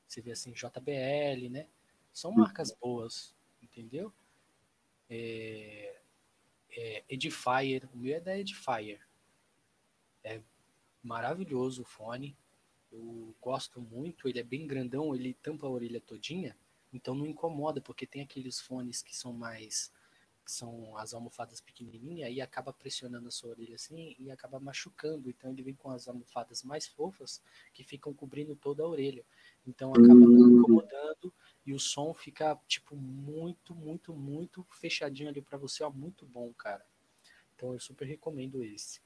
você 0.08 0.22
vê 0.22 0.32
assim, 0.32 0.52
JBL, 0.52 1.50
né? 1.50 1.68
São 2.12 2.32
marcas 2.32 2.76
boas, 2.76 3.36
entendeu? 3.62 4.12
É, 5.08 6.02
é 6.72 7.04
Edifier, 7.08 7.88
o 7.94 7.98
meu 7.98 8.16
é 8.16 8.20
da 8.20 8.38
Edifier. 8.38 9.00
É 10.24 10.42
maravilhoso 11.04 11.84
o 11.84 11.86
fone. 11.86 12.36
Eu 12.92 13.36
gosto 13.40 13.80
muito, 13.80 14.28
ele 14.28 14.40
é 14.40 14.44
bem 14.44 14.66
grandão, 14.66 15.14
ele 15.14 15.36
tampa 15.36 15.68
a 15.68 15.70
orelha 15.70 16.02
todinha, 16.02 16.58
então 16.92 17.14
não 17.14 17.28
incomoda, 17.28 17.80
porque 17.80 18.08
tem 18.08 18.24
aqueles 18.24 18.60
fones 18.60 19.04
que 19.04 19.16
são 19.16 19.32
mais 19.32 19.94
que 20.50 20.56
são 20.56 20.98
as 20.98 21.14
almofadas 21.14 21.62
pequenininhas, 21.62 22.34
e 22.34 22.42
acaba 22.42 22.74
pressionando 22.74 23.28
a 23.28 23.32
sua 23.32 23.52
orelha 23.52 23.76
assim 23.76 24.16
e 24.18 24.32
acaba 24.32 24.60
machucando. 24.60 25.30
Então 25.30 25.52
ele 25.52 25.62
vem 25.62 25.76
com 25.76 25.92
as 25.92 26.08
almofadas 26.08 26.64
mais 26.64 26.88
fofas 26.88 27.40
que 27.72 27.84
ficam 27.84 28.12
cobrindo 28.12 28.56
toda 28.56 28.82
a 28.82 28.88
orelha. 28.88 29.24
Então 29.68 29.92
acaba 29.92 30.16
não 30.16 30.28
hum. 30.28 30.60
incomodando 30.60 31.32
e 31.66 31.72
o 31.72 31.80
som 31.80 32.14
fica 32.16 32.60
tipo 32.68 32.96
muito, 32.96 33.76
muito, 33.76 34.12
muito 34.12 34.66
fechadinho 34.72 35.30
ali 35.30 35.40
para 35.40 35.58
você, 35.60 35.84
ó, 35.84 35.92
muito 35.92 36.26
bom, 36.26 36.52
cara. 36.54 36.84
Então 37.56 37.74
eu 37.74 37.80
super 37.80 38.06
recomendo 38.06 38.64
esse. 38.64 39.00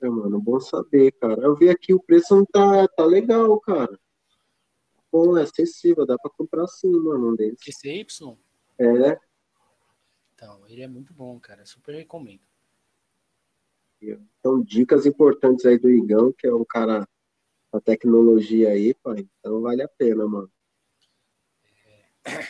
É, 0.00 0.08
mano, 0.08 0.38
bom 0.40 0.60
saber, 0.60 1.10
cara. 1.12 1.40
Eu 1.40 1.56
vi 1.56 1.70
aqui 1.70 1.94
o 1.94 2.02
preço 2.02 2.36
não 2.36 2.44
tá, 2.44 2.86
tá 2.88 3.04
legal, 3.04 3.58
cara. 3.60 3.98
Bom, 5.10 5.38
é 5.38 5.42
acessível, 5.42 6.04
dá 6.04 6.18
pra 6.18 6.30
comprar 6.30 6.66
sim, 6.66 6.90
mano, 6.90 7.30
um 7.30 7.34
deles. 7.34 7.58
QCY? 7.60 8.36
É, 8.78 9.18
então, 10.38 10.64
ele 10.68 10.82
é 10.82 10.86
muito 10.86 11.12
bom, 11.12 11.40
cara. 11.40 11.66
Super 11.66 11.96
recomendo. 11.96 12.40
Então, 14.00 14.62
dicas 14.62 15.04
importantes 15.04 15.66
aí 15.66 15.76
do 15.76 15.90
Igão, 15.90 16.32
que 16.32 16.46
é 16.46 16.54
um 16.54 16.64
cara 16.64 17.08
da 17.72 17.80
tecnologia 17.80 18.68
aí, 18.68 18.94
pai. 18.94 19.28
Então, 19.40 19.60
vale 19.60 19.82
a 19.82 19.88
pena, 19.88 20.28
mano. 20.28 20.48
É... 22.24 22.46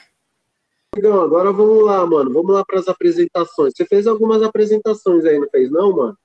Igão, 0.98 1.22
agora 1.22 1.50
vamos 1.50 1.82
lá, 1.82 2.06
mano. 2.06 2.30
Vamos 2.30 2.52
lá 2.52 2.62
para 2.62 2.78
as 2.78 2.88
apresentações. 2.88 3.72
Você 3.74 3.86
fez 3.86 4.06
algumas 4.06 4.42
apresentações 4.42 5.24
aí, 5.24 5.38
não 5.38 5.48
fez, 5.48 5.70
não, 5.70 5.96
mano? 5.96 6.18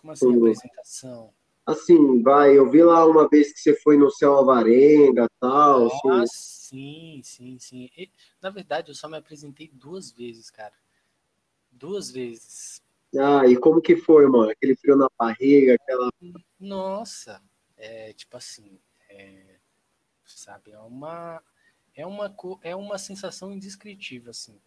Como 0.00 0.12
assim, 0.12 0.26
Como... 0.26 0.38
apresentação? 0.38 1.32
Assim, 1.66 2.22
vai, 2.22 2.58
eu 2.58 2.70
vi 2.70 2.82
lá 2.82 3.06
uma 3.06 3.26
vez 3.26 3.52
que 3.52 3.58
você 3.58 3.74
foi 3.74 3.96
no 3.96 4.10
Céu 4.10 4.34
Alvarenga 4.34 5.26
tal. 5.40 5.88
Ah, 6.10 6.22
assim. 6.22 6.26
sim, 6.26 7.20
sim, 7.24 7.58
sim. 7.58 7.90
E, 7.96 8.10
na 8.42 8.50
verdade, 8.50 8.90
eu 8.90 8.94
só 8.94 9.08
me 9.08 9.16
apresentei 9.16 9.70
duas 9.72 10.12
vezes, 10.12 10.50
cara. 10.50 10.74
Duas 11.72 12.10
vezes. 12.10 12.82
Ah, 13.18 13.46
e 13.46 13.56
como 13.56 13.80
que 13.80 13.96
foi, 13.96 14.26
mano? 14.26 14.50
Aquele 14.50 14.76
frio 14.76 14.94
na 14.96 15.08
barriga, 15.18 15.74
aquela. 15.74 16.10
Nossa, 16.60 17.40
é 17.76 18.12
tipo 18.12 18.36
assim, 18.36 18.78
é, 19.08 19.56
sabe, 20.26 20.72
é 20.72 20.78
uma. 20.78 21.42
é 21.94 22.06
uma, 22.06 22.36
é 22.62 22.76
uma 22.76 22.98
sensação 22.98 23.52
indescritível, 23.52 24.30
assim. 24.30 24.60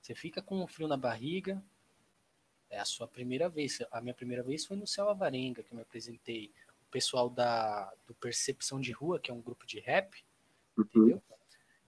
Você 0.00 0.14
fica 0.14 0.40
com 0.40 0.62
um 0.62 0.66
frio 0.66 0.86
na 0.86 0.96
barriga. 0.96 1.62
É 2.70 2.78
a 2.78 2.84
sua 2.84 3.08
primeira 3.08 3.48
vez. 3.48 3.78
A 3.90 4.00
minha 4.00 4.14
primeira 4.14 4.42
vez 4.42 4.64
foi 4.64 4.76
no 4.76 4.86
Céu 4.86 5.08
Avarenga, 5.10 5.62
que 5.62 5.72
eu 5.72 5.76
me 5.76 5.82
apresentei. 5.82 6.52
O 6.88 6.90
pessoal 6.90 7.28
da, 7.28 7.92
do 8.06 8.14
Percepção 8.14 8.80
de 8.80 8.92
Rua, 8.92 9.18
que 9.18 9.30
é 9.30 9.34
um 9.34 9.42
grupo 9.42 9.66
de 9.66 9.80
rap, 9.80 10.16
uhum. 10.76 10.84
entendeu? 10.84 11.22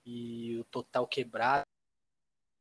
E 0.04 0.58
o 0.58 0.64
Total 0.64 1.06
Quebrado, 1.06 1.66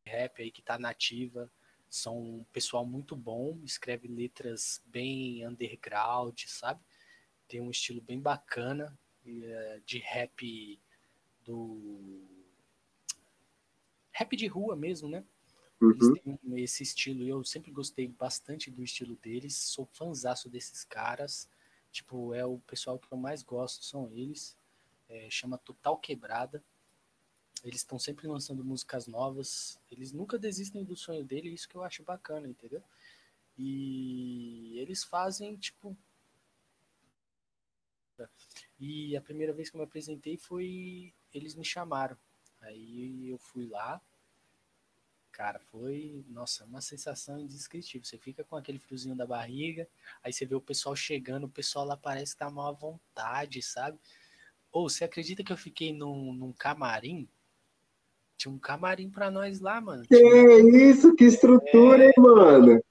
rap 0.05 0.41
aí 0.41 0.51
que 0.51 0.61
tá 0.61 0.77
nativa. 0.77 1.51
São 1.89 2.17
um 2.17 2.43
pessoal 2.53 2.85
muito 2.85 3.15
bom, 3.15 3.59
escreve 3.65 4.07
letras 4.07 4.81
bem 4.85 5.45
underground, 5.45 6.39
sabe? 6.45 6.79
Tem 7.47 7.59
um 7.59 7.69
estilo 7.69 8.01
bem 8.01 8.19
bacana 8.19 8.97
eh, 9.25 9.81
de 9.85 9.97
rap 9.99 10.79
do 11.43 12.21
rap 14.11 14.35
de 14.35 14.47
rua 14.47 14.75
mesmo, 14.75 15.09
né? 15.09 15.23
Eles 15.81 16.07
uhum. 16.07 16.37
têm 16.37 16.63
esse 16.63 16.83
estilo, 16.83 17.23
e 17.23 17.29
eu 17.29 17.43
sempre 17.43 17.71
gostei 17.71 18.07
bastante 18.07 18.69
do 18.69 18.83
estilo 18.83 19.15
deles, 19.15 19.55
sou 19.55 19.85
fãzaço 19.85 20.47
desses 20.47 20.83
caras. 20.83 21.49
Tipo, 21.91 22.33
é 22.33 22.45
o 22.45 22.59
pessoal 22.59 22.99
que 22.99 23.11
eu 23.11 23.17
mais 23.17 23.41
gosto, 23.41 23.83
são 23.83 24.09
eles. 24.11 24.55
É, 25.09 25.29
chama 25.29 25.57
Total 25.57 25.97
Quebrada. 25.97 26.63
Eles 27.63 27.81
estão 27.81 27.99
sempre 27.99 28.27
lançando 28.27 28.63
músicas 28.63 29.07
novas. 29.07 29.79
Eles 29.91 30.11
nunca 30.11 30.37
desistem 30.37 30.83
do 30.83 30.95
sonho 30.95 31.23
dele, 31.25 31.49
isso 31.49 31.67
que 31.67 31.75
eu 31.75 31.83
acho 31.83 32.03
bacana, 32.03 32.47
entendeu? 32.47 32.83
E 33.57 34.77
eles 34.79 35.03
fazem, 35.03 35.55
tipo. 35.57 35.97
E 38.79 39.15
a 39.17 39.21
primeira 39.21 39.51
vez 39.51 39.69
que 39.69 39.75
eu 39.75 39.79
me 39.79 39.85
apresentei 39.85 40.37
foi. 40.37 41.13
Eles 41.33 41.55
me 41.55 41.65
chamaram. 41.65 42.17
Aí 42.61 43.29
eu 43.29 43.37
fui 43.37 43.65
lá, 43.67 44.01
cara, 45.31 45.59
foi, 45.59 46.23
nossa, 46.29 46.65
uma 46.65 46.81
sensação 46.81 47.39
indescritível. 47.39 48.05
Você 48.05 48.17
fica 48.17 48.43
com 48.43 48.55
aquele 48.55 48.79
friozinho 48.79 49.15
da 49.15 49.25
barriga, 49.25 49.87
aí 50.23 50.31
você 50.31 50.45
vê 50.45 50.55
o 50.55 50.61
pessoal 50.61 50.95
chegando, 50.95 51.45
o 51.45 51.49
pessoal 51.49 51.85
lá 51.85 51.97
parece 51.97 52.33
que 52.33 52.39
tá 52.39 52.49
mal 52.49 52.67
à 52.67 52.71
vontade, 52.71 53.61
sabe? 53.61 53.99
Ou 54.71 54.89
você 54.89 55.03
acredita 55.03 55.43
que 55.43 55.51
eu 55.51 55.57
fiquei 55.57 55.93
num, 55.93 56.33
num 56.33 56.53
camarim? 56.53 57.27
Tinha 58.37 58.53
um 58.53 58.59
camarim 58.59 59.09
pra 59.09 59.29
nós 59.29 59.59
lá, 59.59 59.79
mano. 59.79 60.03
Que 60.07 60.17
tinha... 60.17 60.89
isso, 60.89 61.15
que 61.15 61.25
estrutura, 61.25 62.03
é... 62.03 62.07
hein, 62.07 62.13
mano? 62.17 62.83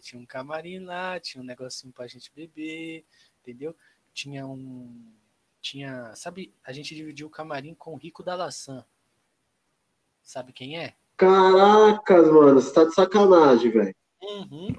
Tinha 0.00 0.20
um 0.20 0.26
camarim 0.26 0.80
lá, 0.80 1.18
tinha 1.18 1.42
um 1.42 1.46
negocinho 1.46 1.92
pra 1.92 2.06
gente 2.06 2.32
beber, 2.34 3.04
entendeu? 3.40 3.74
Tinha 4.12 4.46
um. 4.46 5.12
Tinha. 5.60 6.14
Sabe, 6.14 6.52
a 6.64 6.72
gente 6.72 6.94
dividiu 6.94 7.26
o 7.26 7.30
camarim 7.30 7.74
com 7.74 7.94
o 7.94 7.96
Rico 7.96 8.22
da 8.22 8.34
Laçã. 8.34 8.84
Sabe 10.22 10.52
quem 10.52 10.78
é? 10.78 10.94
Caracas, 11.22 12.32
mano, 12.32 12.60
você 12.60 12.74
tá 12.74 12.82
de 12.82 12.94
sacanagem, 12.94 13.70
velho. 13.70 13.94
Uhum. 14.20 14.74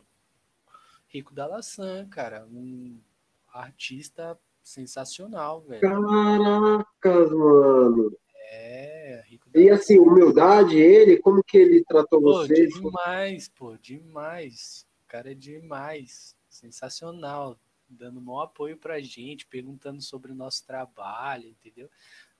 Rico 1.07 1.33
da 1.33 1.47
Laçã, 1.47 2.05
cara. 2.09 2.45
Um 2.51 2.99
artista 3.47 4.37
sensacional, 4.61 5.61
velho. 5.61 5.79
Caracas, 5.79 7.31
mano. 7.31 8.13
É, 8.51 9.23
Rico 9.25 9.47
E 9.55 9.69
assim, 9.69 9.97
humildade, 9.97 10.77
ele, 10.77 11.15
como 11.15 11.41
que 11.41 11.57
ele 11.57 11.81
tratou 11.85 12.21
pô, 12.21 12.33
vocês? 12.33 12.73
Demais, 12.73 13.47
pô, 13.47 13.77
demais. 13.77 14.85
O 15.05 15.07
cara 15.07 15.31
é 15.31 15.35
demais. 15.35 16.35
Sensacional. 16.49 17.57
Dando 17.87 18.19
maior 18.19 18.43
apoio 18.43 18.75
pra 18.75 18.99
gente, 18.99 19.47
perguntando 19.47 20.01
sobre 20.01 20.33
o 20.33 20.35
nosso 20.35 20.65
trabalho, 20.65 21.47
entendeu? 21.47 21.89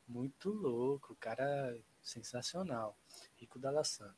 Muito 0.05 0.49
louco. 0.49 1.13
O 1.13 1.15
cara 1.15 1.73
sensacional. 2.03 2.97
Rico 3.37 3.57
da 3.57 3.71
Laçã. 3.71 4.13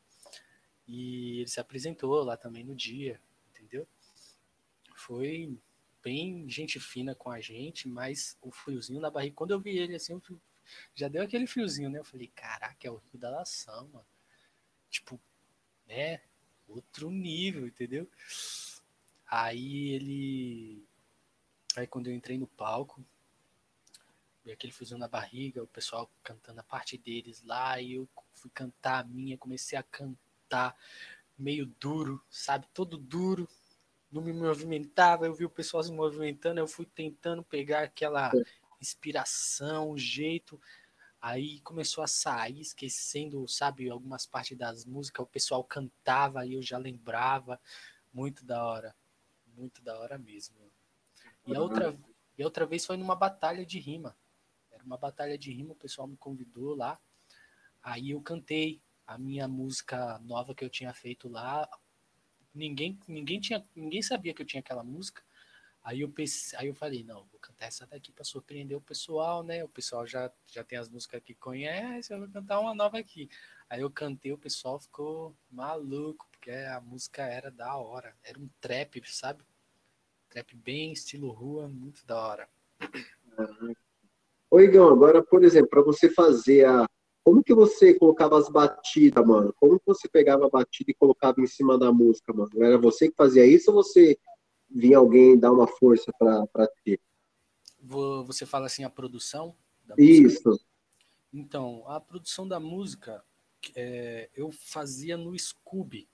E 0.87 1.39
ele 1.39 1.47
se 1.47 1.59
apresentou 1.59 2.23
lá 2.23 2.35
também 2.35 2.63
no 2.63 2.75
dia, 2.75 3.19
entendeu? 3.49 3.87
Foi 4.95 5.57
bem 6.03 6.47
gente 6.49 6.79
fina 6.79 7.15
com 7.15 7.31
a 7.31 7.41
gente, 7.41 7.87
mas 7.87 8.37
o 8.41 8.51
friozinho 8.51 9.01
na 9.01 9.09
barriga, 9.09 9.35
quando 9.35 9.51
eu 9.51 9.59
vi 9.59 9.77
ele 9.77 9.95
assim, 9.95 10.21
já 10.93 11.07
deu 11.07 11.23
aquele 11.23 11.47
friozinho, 11.47 11.89
né? 11.89 11.99
Eu 11.99 12.05
falei, 12.05 12.27
caraca, 12.27 12.87
é 12.87 12.91
o 12.91 12.97
Rico 12.97 13.17
da 13.17 13.29
Laçã, 13.29 13.83
mano. 13.91 14.05
Tipo, 14.89 15.19
né? 15.87 16.21
Outro 16.67 17.11
nível, 17.11 17.67
entendeu? 17.67 18.09
Aí 19.27 19.89
ele. 19.89 20.87
Aí 21.75 21.87
quando 21.87 22.07
eu 22.07 22.13
entrei 22.13 22.37
no 22.37 22.47
palco, 22.47 23.03
veio 24.45 24.53
aquele 24.53 24.71
friozinho 24.71 24.99
na 24.99 25.07
barriga, 25.07 25.63
o 25.63 25.67
pessoal 25.67 26.09
cantando 26.23 26.59
a 26.59 26.63
parte 26.63 26.97
deles 26.97 27.41
lá, 27.41 27.81
e 27.81 27.95
eu 27.95 28.07
fui 28.33 28.51
cantar 28.53 28.99
a 28.99 29.03
minha, 29.03 29.37
comecei 29.37 29.77
a 29.77 29.83
cantar 29.83 30.77
meio 31.37 31.65
duro, 31.79 32.23
sabe? 32.29 32.67
Todo 32.71 32.95
duro, 32.95 33.49
não 34.11 34.21
me 34.21 34.31
movimentava, 34.31 35.25
eu 35.25 35.33
vi 35.33 35.45
o 35.45 35.49
pessoal 35.49 35.83
se 35.83 35.91
movimentando, 35.91 36.59
eu 36.59 36.67
fui 36.67 36.85
tentando 36.85 37.43
pegar 37.43 37.81
aquela 37.81 38.31
inspiração, 38.79 39.89
o 39.89 39.97
jeito, 39.97 40.61
aí 41.19 41.59
começou 41.61 42.03
a 42.03 42.07
sair, 42.07 42.61
esquecendo, 42.61 43.47
sabe, 43.47 43.89
algumas 43.89 44.27
partes 44.27 44.55
das 44.55 44.85
músicas, 44.85 45.25
o 45.25 45.29
pessoal 45.29 45.63
cantava 45.63 46.45
e 46.45 46.53
eu 46.53 46.61
já 46.61 46.77
lembrava, 46.77 47.59
muito 48.13 48.45
da 48.45 48.63
hora, 48.63 48.95
muito 49.57 49.81
da 49.81 49.99
hora 49.99 50.19
mesmo. 50.19 50.55
E 51.47 51.55
a 51.55 51.59
outra, 51.59 51.97
e 52.37 52.43
a 52.43 52.45
outra 52.45 52.65
vez 52.65 52.85
foi 52.85 52.95
numa 52.95 53.15
batalha 53.15 53.65
de 53.65 53.79
rima, 53.79 54.15
uma 54.85 54.97
batalha 54.97 55.37
de 55.37 55.51
rima, 55.51 55.73
o 55.73 55.75
pessoal 55.75 56.07
me 56.07 56.17
convidou 56.17 56.75
lá, 56.75 56.99
Aí 57.85 58.09
eu 58.09 58.19
cantei 58.19 58.81
a 59.05 59.15
minha 59.15 59.47
música 59.47 60.17
nova 60.23 60.55
que 60.55 60.65
eu 60.65 60.69
tinha 60.71 60.91
feito 60.91 61.29
lá. 61.29 61.69
Ninguém, 62.51 62.97
ninguém, 63.07 63.39
tinha, 63.39 63.63
ninguém 63.75 64.01
sabia 64.01 64.33
que 64.33 64.41
eu 64.41 64.45
tinha 64.45 64.59
aquela 64.59 64.83
música. 64.83 65.21
Aí 65.83 66.01
eu, 66.01 66.09
pensei, 66.09 66.57
aí 66.57 66.65
eu 66.65 66.73
falei, 66.73 67.03
não, 67.03 67.25
vou 67.25 67.39
cantar 67.39 67.67
essa 67.67 67.85
daqui 67.85 68.11
para 68.11 68.23
surpreender 68.23 68.75
o 68.75 68.81
pessoal, 68.81 69.43
né? 69.43 69.63
O 69.63 69.69
pessoal 69.69 70.07
já, 70.07 70.31
já 70.47 70.63
tem 70.63 70.79
as 70.79 70.89
músicas 70.89 71.21
que 71.23 71.35
conhece, 71.35 72.11
eu 72.11 72.17
vou 72.17 72.27
cantar 72.27 72.59
uma 72.59 72.73
nova 72.73 72.97
aqui. 72.97 73.29
Aí 73.69 73.81
eu 73.81 73.91
cantei, 73.91 74.31
o 74.31 74.37
pessoal 74.37 74.79
ficou 74.79 75.35
maluco, 75.51 76.27
porque 76.31 76.49
a 76.49 76.81
música 76.81 77.21
era 77.21 77.51
da 77.51 77.77
hora. 77.77 78.15
Era 78.23 78.39
um 78.39 78.49
trap, 78.59 78.99
sabe? 79.05 79.43
Trap 80.27 80.55
bem 80.55 80.91
estilo 80.91 81.29
rua, 81.29 81.67
muito 81.67 82.03
da 82.03 82.17
hora. 82.17 82.49
Oi, 84.51 84.65
Igão, 84.65 84.89
agora, 84.89 85.23
por 85.23 85.43
exemplo, 85.43 85.69
para 85.69 85.81
você 85.81 86.09
fazer 86.09 86.65
a, 86.65 86.87
como 87.23 87.43
que 87.43 87.53
você 87.53 87.93
colocava 87.93 88.37
as 88.37 88.47
batidas, 88.47 89.25
mano? 89.25 89.53
Como 89.59 89.79
que 89.79 89.85
você 89.85 90.07
pegava 90.07 90.45
a 90.45 90.49
batida 90.49 90.91
e 90.91 90.95
colocava 90.95 91.41
em 91.41 91.47
cima 91.47 91.77
da 91.77 91.91
música, 91.91 92.31
mano? 92.31 92.51
Era 92.63 92.77
você 92.77 93.09
que 93.09 93.15
fazia 93.15 93.45
isso 93.45 93.71
ou 93.71 93.83
você 93.83 94.17
via 94.69 94.97
alguém 94.97 95.37
dar 95.37 95.51
uma 95.51 95.67
força 95.67 96.11
para 96.19 96.67
ti? 96.83 96.99
Você 97.79 98.45
fala 98.45 98.67
assim, 98.67 98.83
a 98.83 98.89
produção? 98.89 99.55
isso. 99.97 100.59
Então, 101.33 101.83
a 101.87 101.99
produção 101.99 102.47
da 102.47 102.59
música 102.59 103.23
é, 103.75 104.29
eu 104.35 104.51
fazia 104.51 105.17
no 105.17 105.37
Scooby, 105.37 106.07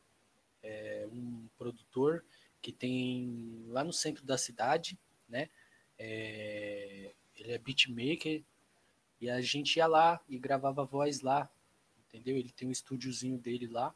é, 0.64 1.08
um 1.12 1.48
produtor 1.58 2.24
que 2.62 2.72
tem 2.72 3.66
lá 3.68 3.84
no 3.84 3.92
centro 3.92 4.26
da 4.26 4.38
cidade, 4.38 4.98
né? 5.28 5.50
É, 5.98 7.14
ele 7.42 7.54
é 7.54 7.58
beatmaker, 7.58 8.44
e 9.20 9.30
a 9.30 9.42
gente 9.42 9.78
ia 9.78 9.88
lá 9.88 10.20
e 10.30 10.38
gravava 10.38 10.86
voz 10.86 11.22
lá, 11.22 11.50
entendeu? 12.08 12.38
Ele 12.38 12.52
tem 12.52 12.68
um 12.68 12.72
estúdiozinho 12.72 13.38
dele 13.38 13.68
lá, 13.68 13.94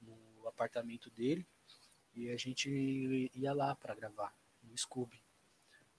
no 0.00 0.48
apartamento 0.48 1.10
dele, 1.10 1.46
e 2.14 2.30
a 2.30 2.36
gente 2.36 3.30
ia 3.34 3.52
lá 3.52 3.74
para 3.74 3.94
gravar, 3.94 4.34
no 4.62 4.76
Scooby. 4.76 5.20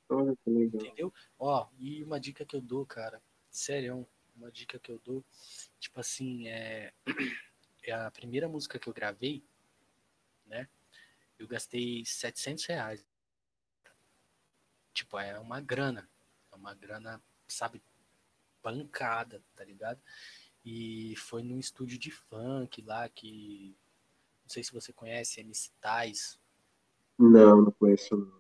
Olha 0.10 0.36
que 0.38 0.50
legal. 0.50 0.82
Entendeu? 0.82 1.14
Ó, 1.38 1.68
e 1.78 2.04
uma 2.04 2.20
dica 2.20 2.46
que 2.46 2.56
eu 2.56 2.62
dou, 2.62 2.86
cara, 2.86 3.22
sério, 3.50 4.08
uma 4.36 4.52
dica 4.52 4.80
que 4.80 4.92
eu 4.92 5.00
dou, 5.04 5.24
tipo 5.80 6.00
assim, 6.00 6.48
é, 6.48 6.94
é 7.84 7.92
a 7.92 8.10
primeira 8.12 8.48
música 8.48 8.80
que 8.80 8.88
eu 8.88 8.94
gravei, 8.94 9.44
né? 10.46 10.68
Eu 11.38 11.48
gastei 11.48 12.04
700 12.06 12.66
reais. 12.66 13.06
Tipo, 14.94 15.20
é 15.20 15.38
uma 15.40 15.62
grana. 15.62 16.10
Uma 16.58 16.74
grana, 16.74 17.22
sabe, 17.48 17.82
pancada, 18.62 19.42
tá 19.56 19.64
ligado? 19.64 20.02
E 20.66 21.16
foi 21.16 21.44
num 21.44 21.60
estúdio 21.60 21.98
de 21.98 22.12
funk 22.12 22.82
lá 22.82 23.08
que. 23.08 23.76
Não 24.44 24.50
sei 24.50 24.64
se 24.64 24.74
você 24.74 24.92
conhece, 24.92 25.40
MC 25.42 25.72
Tais. 25.80 26.40
Não, 27.18 27.62
não 27.62 27.72
conheço 27.72 28.16
não. 28.16 28.38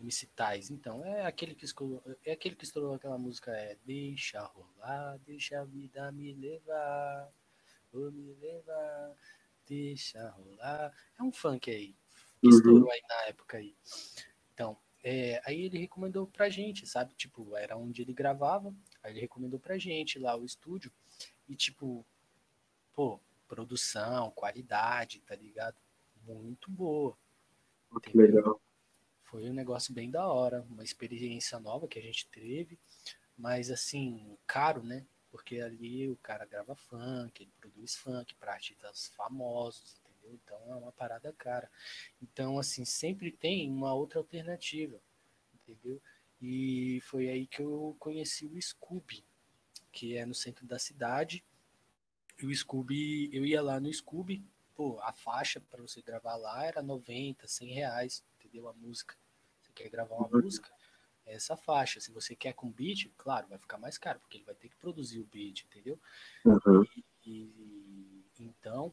MC 0.00 0.26
Tais, 0.34 0.70
então, 0.70 1.04
é 1.04 1.24
aquele 1.24 1.54
que 1.54 1.64
estourou, 1.64 2.02
é 2.24 2.32
aquele 2.32 2.56
que 2.56 2.64
estourou 2.64 2.94
aquela 2.94 3.16
música 3.16 3.52
é 3.52 3.76
Deixa 3.84 4.42
rolar, 4.42 5.18
deixa 5.24 5.60
a 5.60 5.64
vida 5.64 6.10
me 6.12 6.34
levar, 6.34 7.32
vou 7.92 8.10
me 8.10 8.34
levar, 8.34 9.14
deixa 9.66 10.28
rolar. 10.30 10.92
É 11.18 11.22
um 11.22 11.32
funk 11.32 11.70
aí, 11.70 11.94
que 12.40 12.48
uhum. 12.48 12.52
estourou 12.54 12.90
aí 12.90 13.00
na 13.08 13.28
época 13.28 13.56
aí. 13.56 13.74
Então, 14.52 14.76
é, 15.06 15.38
aí 15.44 15.64
ele 15.64 15.78
recomendou 15.78 16.26
pra 16.26 16.48
gente, 16.48 16.86
sabe? 16.86 17.14
Tipo, 17.14 17.54
era 17.54 17.76
onde 17.76 18.00
ele 18.00 18.14
gravava, 18.14 18.74
aí 19.02 19.12
ele 19.12 19.20
recomendou 19.20 19.60
pra 19.60 19.76
gente 19.76 20.18
lá 20.18 20.34
o 20.34 20.46
estúdio. 20.46 20.90
E 21.46 21.54
tipo, 21.54 22.06
pô, 22.94 23.20
produção, 23.46 24.30
qualidade, 24.30 25.20
tá 25.20 25.36
ligado? 25.36 25.76
Muito 26.22 26.70
boa. 26.70 27.14
Muito 27.90 28.16
legal. 28.16 28.58
Foi 29.24 29.50
um 29.50 29.52
negócio 29.52 29.92
bem 29.92 30.10
da 30.10 30.26
hora, 30.26 30.62
uma 30.70 30.82
experiência 30.82 31.60
nova 31.60 31.86
que 31.86 31.98
a 31.98 32.02
gente 32.02 32.26
teve, 32.28 32.78
mas 33.36 33.70
assim, 33.70 34.38
caro, 34.46 34.82
né? 34.82 35.04
Porque 35.30 35.60
ali 35.60 36.08
o 36.08 36.16
cara 36.16 36.46
grava 36.46 36.74
funk, 36.74 37.42
ele 37.42 37.52
produz 37.60 37.94
funk 37.94 38.34
para 38.36 38.54
artistas 38.54 39.08
famosos, 39.14 40.00
entendeu? 40.24 40.40
Então 40.42 40.72
é 40.72 40.76
uma 40.76 40.92
parada 40.92 41.32
cara. 41.32 41.70
Então, 42.22 42.58
assim, 42.58 42.84
sempre 42.84 43.30
tem 43.30 43.70
uma 43.70 43.92
outra 43.92 44.18
alternativa, 44.18 45.00
entendeu? 45.54 46.00
E 46.40 47.00
foi 47.02 47.28
aí 47.28 47.46
que 47.46 47.62
eu 47.62 47.96
conheci 47.98 48.46
o 48.46 48.60
Scooby, 48.60 49.24
que 49.92 50.16
é 50.16 50.26
no 50.26 50.34
centro 50.34 50.66
da 50.66 50.78
cidade. 50.78 51.44
E 52.40 52.46
o 52.46 52.54
Scooby, 52.54 53.30
eu 53.32 53.46
ia 53.46 53.62
lá 53.62 53.78
no 53.78 53.92
Scooby, 53.92 54.44
pô, 54.74 54.98
a 55.00 55.12
faixa 55.12 55.60
para 55.60 55.80
você 55.80 56.02
gravar 56.02 56.36
lá 56.36 56.64
era 56.64 56.82
90, 56.82 57.46
100 57.46 57.68
reais, 57.72 58.24
entendeu? 58.38 58.68
A 58.68 58.72
música. 58.72 59.16
Você 59.62 59.72
quer 59.72 59.88
gravar 59.88 60.16
uma 60.16 60.28
uhum. 60.28 60.42
música? 60.42 60.70
É 61.24 61.34
essa 61.34 61.56
faixa. 61.56 62.00
Se 62.00 62.12
você 62.12 62.34
quer 62.34 62.52
com 62.52 62.70
beat, 62.70 63.10
claro, 63.16 63.48
vai 63.48 63.58
ficar 63.58 63.78
mais 63.78 63.96
caro, 63.96 64.20
porque 64.20 64.36
ele 64.36 64.44
vai 64.44 64.54
ter 64.54 64.68
que 64.68 64.76
produzir 64.76 65.20
o 65.20 65.24
beat, 65.24 65.64
entendeu? 65.64 65.98
Uhum. 66.44 66.84
E, 67.24 67.30
e, 67.32 68.24
então, 68.38 68.92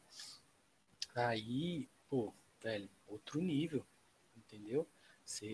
aí, 1.16 1.90
pô, 2.10 2.34
velho, 2.62 2.90
outro 3.08 3.42
nível, 3.42 3.86
entendeu? 4.36 4.88
Se 5.24 5.46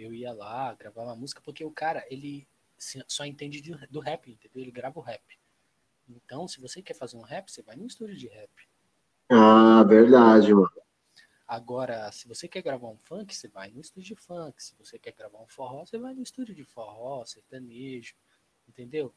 eu 0.00 0.14
ia 0.14 0.32
lá, 0.32 0.74
gravar 0.74 1.02
uma 1.02 1.16
música, 1.16 1.40
porque 1.42 1.64
o 1.64 1.70
cara, 1.70 2.04
ele 2.10 2.46
só 2.78 3.24
entende 3.24 3.60
do 3.90 4.00
rap, 4.00 4.30
entendeu? 4.30 4.62
Ele 4.62 4.70
grava 4.70 4.98
o 4.98 5.02
rap. 5.02 5.22
Então, 6.08 6.48
se 6.48 6.60
você 6.60 6.82
quer 6.82 6.94
fazer 6.94 7.16
um 7.16 7.22
rap, 7.22 7.50
você 7.50 7.62
vai 7.62 7.76
no 7.76 7.86
estúdio 7.86 8.16
de 8.16 8.26
rap. 8.28 8.50
Ah, 9.30 9.84
verdade, 9.84 10.52
mano. 10.52 10.70
Agora, 11.46 12.10
se 12.12 12.28
você 12.28 12.46
quer 12.46 12.62
gravar 12.62 12.88
um 12.88 12.96
funk, 12.96 13.34
você 13.34 13.48
vai 13.48 13.70
no 13.70 13.80
estúdio 13.80 14.14
de 14.14 14.22
funk. 14.22 14.62
Se 14.62 14.74
você 14.76 14.98
quer 14.98 15.12
gravar 15.12 15.40
um 15.40 15.48
forró, 15.48 15.84
você 15.84 15.98
vai 15.98 16.14
no 16.14 16.22
estúdio 16.22 16.54
de 16.54 16.64
forró, 16.64 17.24
sertanejo, 17.24 18.14
entendeu? 18.68 19.12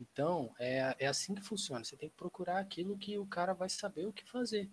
Então, 0.00 0.54
é, 0.58 0.96
é 0.98 1.06
assim 1.06 1.34
que 1.34 1.42
funciona. 1.42 1.84
Você 1.84 1.96
tem 1.96 2.08
que 2.08 2.16
procurar 2.16 2.58
aquilo 2.58 2.98
que 2.98 3.18
o 3.18 3.26
cara 3.26 3.52
vai 3.52 3.68
saber 3.68 4.06
o 4.06 4.12
que 4.12 4.28
fazer. 4.28 4.68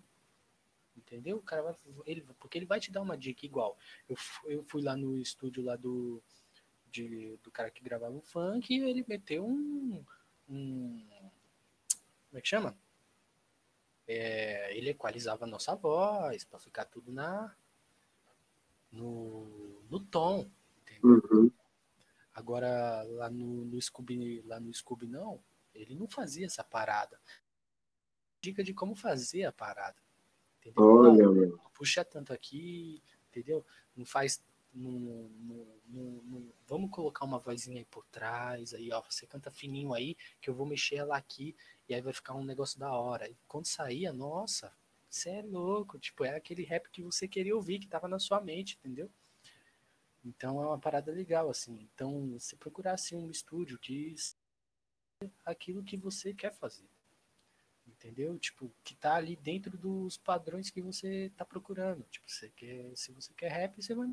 Entendeu? 0.96 1.36
O 1.36 1.42
cara 1.42 1.62
vai, 1.62 1.76
ele, 2.06 2.26
porque 2.40 2.58
ele 2.58 2.66
vai 2.66 2.80
te 2.80 2.90
dar 2.90 3.02
uma 3.02 3.16
dica 3.16 3.44
igual. 3.44 3.78
Eu, 4.08 4.16
eu 4.46 4.64
fui 4.64 4.82
lá 4.82 4.96
no 4.96 5.18
estúdio 5.18 5.62
lá 5.62 5.76
do, 5.76 6.22
de, 6.90 7.36
do 7.42 7.50
cara 7.50 7.70
que 7.70 7.82
gravava 7.82 8.16
o 8.16 8.22
funk 8.22 8.74
e 8.74 8.82
ele 8.82 9.04
meteu 9.06 9.46
um, 9.46 10.04
um 10.48 11.06
como 12.36 12.38
é 12.38 12.42
que 12.42 12.48
chama? 12.48 12.76
É, 14.06 14.76
ele 14.76 14.90
equalizava 14.90 15.44
a 15.44 15.48
nossa 15.48 15.74
voz 15.74 16.44
para 16.44 16.58
ficar 16.58 16.84
tudo 16.84 17.10
na 17.10 17.56
no, 18.92 19.82
no 19.88 19.98
tom. 20.00 20.50
Uhum. 21.02 21.50
Agora 22.34 23.02
lá 23.04 23.30
no, 23.30 23.64
no 23.64 23.80
Scooby, 23.80 24.42
lá 24.42 24.60
no 24.60 24.72
Scooby 24.72 25.06
não, 25.06 25.42
ele 25.74 25.94
não 25.94 26.06
fazia 26.06 26.44
essa 26.44 26.62
parada. 26.62 27.18
Dica 28.40 28.62
de 28.62 28.74
como 28.74 28.94
fazer 28.94 29.44
a 29.44 29.52
parada. 29.52 29.96
Entendeu? 30.70 30.84
Olha, 30.84 31.46
não, 31.46 31.58
puxa 31.72 32.04
tanto 32.04 32.32
aqui, 32.32 33.02
entendeu? 33.30 33.64
Não 33.96 34.04
faz 34.04 34.42
no, 34.72 35.28
no, 35.30 35.78
no, 35.88 36.54
vamos 36.66 36.90
colocar 36.90 37.24
uma 37.24 37.38
vozinha 37.38 37.78
aí 37.78 37.84
por 37.84 38.04
trás, 38.06 38.74
aí 38.74 38.92
ó, 38.92 39.00
você 39.02 39.26
canta 39.26 39.50
fininho 39.50 39.94
aí, 39.94 40.16
que 40.40 40.50
eu 40.50 40.54
vou 40.54 40.66
mexer 40.66 40.96
ela 40.96 41.16
aqui 41.16 41.56
e 41.88 41.94
aí 41.94 42.00
vai 42.02 42.12
ficar 42.12 42.34
um 42.34 42.44
negócio 42.44 42.78
da 42.78 42.92
hora. 42.92 43.28
E 43.28 43.36
quando 43.46 43.66
saía, 43.66 44.12
nossa, 44.12 44.72
você 45.08 45.30
é 45.30 45.42
louco. 45.42 45.98
Tipo, 45.98 46.24
é 46.24 46.36
aquele 46.36 46.62
rap 46.62 46.90
que 46.90 47.02
você 47.02 47.26
queria 47.26 47.54
ouvir, 47.54 47.78
que 47.78 47.86
tava 47.86 48.08
na 48.08 48.18
sua 48.18 48.40
mente, 48.40 48.76
entendeu? 48.78 49.10
Então 50.24 50.60
é 50.60 50.66
uma 50.66 50.78
parada 50.78 51.12
legal, 51.12 51.48
assim. 51.48 51.88
Então, 51.94 52.36
se 52.38 52.56
procurar 52.56 52.94
assim, 52.94 53.16
um 53.16 53.30
estúdio 53.30 53.78
que 53.78 54.14
aquilo 55.44 55.84
que 55.84 55.96
você 55.96 56.34
quer 56.34 56.52
fazer. 56.52 56.88
Entendeu? 57.98 58.38
Tipo, 58.38 58.70
que 58.84 58.94
tá 58.94 59.14
ali 59.14 59.36
dentro 59.36 59.76
dos 59.76 60.16
padrões 60.18 60.70
que 60.70 60.82
você 60.82 61.32
tá 61.36 61.44
procurando. 61.44 62.04
Tipo, 62.10 62.30
você 62.30 62.50
quer, 62.50 62.96
se 62.96 63.10
você 63.12 63.32
quer 63.34 63.50
rap, 63.50 63.82
você 63.82 63.94
vai. 63.94 64.12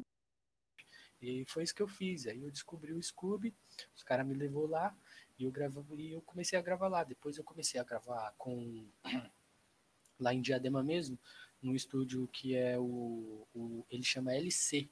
E 1.21 1.45
foi 1.45 1.63
isso 1.63 1.75
que 1.75 1.81
eu 1.81 1.87
fiz. 1.87 2.27
Aí 2.27 2.41
eu 2.41 2.51
descobri 2.51 2.93
o 2.93 3.01
Scooby, 3.01 3.53
os 3.95 4.03
caras 4.03 4.25
me 4.25 4.33
levou 4.33 4.67
lá. 4.67 4.95
E 5.37 5.45
eu, 5.45 5.51
gravava, 5.51 5.95
e 5.95 6.11
eu 6.11 6.21
comecei 6.21 6.57
a 6.57 6.61
gravar 6.61 6.87
lá. 6.87 7.03
Depois 7.03 7.37
eu 7.37 7.43
comecei 7.43 7.79
a 7.79 7.83
gravar 7.83 8.33
com 8.37 8.85
lá 10.19 10.33
em 10.33 10.41
Diadema 10.41 10.83
mesmo, 10.83 11.17
no 11.61 11.75
estúdio 11.75 12.27
que 12.27 12.55
é 12.55 12.77
o, 12.77 13.47
o 13.53 13.85
ele 13.89 14.03
chama 14.03 14.35
LC, 14.35 14.89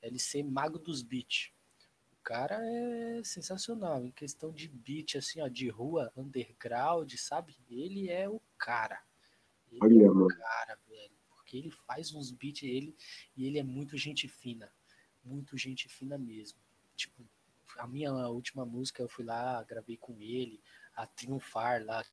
LC 0.00 0.42
Mago 0.42 0.78
dos 0.78 1.02
Beats. 1.02 1.52
O 2.22 2.24
cara 2.24 2.56
é 2.64 3.24
sensacional 3.24 4.06
em 4.06 4.12
questão 4.12 4.52
de 4.52 4.68
beat 4.68 5.16
assim, 5.16 5.40
ó, 5.40 5.48
de 5.48 5.68
rua, 5.68 6.12
underground, 6.16 7.12
sabe? 7.16 7.56
Ele 7.68 8.08
é 8.10 8.28
o 8.28 8.40
cara. 8.56 9.02
Ele 9.68 9.80
Olha, 9.82 10.06
é 10.06 10.08
o 10.08 10.28
cara, 10.28 10.78
velho, 10.88 11.16
porque 11.28 11.56
ele 11.56 11.72
faz 11.72 12.14
uns 12.14 12.30
beats 12.30 12.62
ele 12.62 12.96
e 13.36 13.44
ele 13.44 13.58
é 13.58 13.64
muito 13.64 13.98
gente 13.98 14.28
fina, 14.28 14.72
muito 15.24 15.58
gente 15.58 15.88
fina 15.88 16.16
mesmo. 16.16 16.60
Tipo, 16.94 17.26
a 17.76 17.88
minha 17.88 18.12
última 18.28 18.64
música 18.64 19.02
eu 19.02 19.08
fui 19.08 19.24
lá, 19.24 19.60
gravei 19.64 19.96
com 19.96 20.16
ele, 20.20 20.62
a 20.94 21.04
Triunfar 21.04 21.84
lá. 21.84 22.04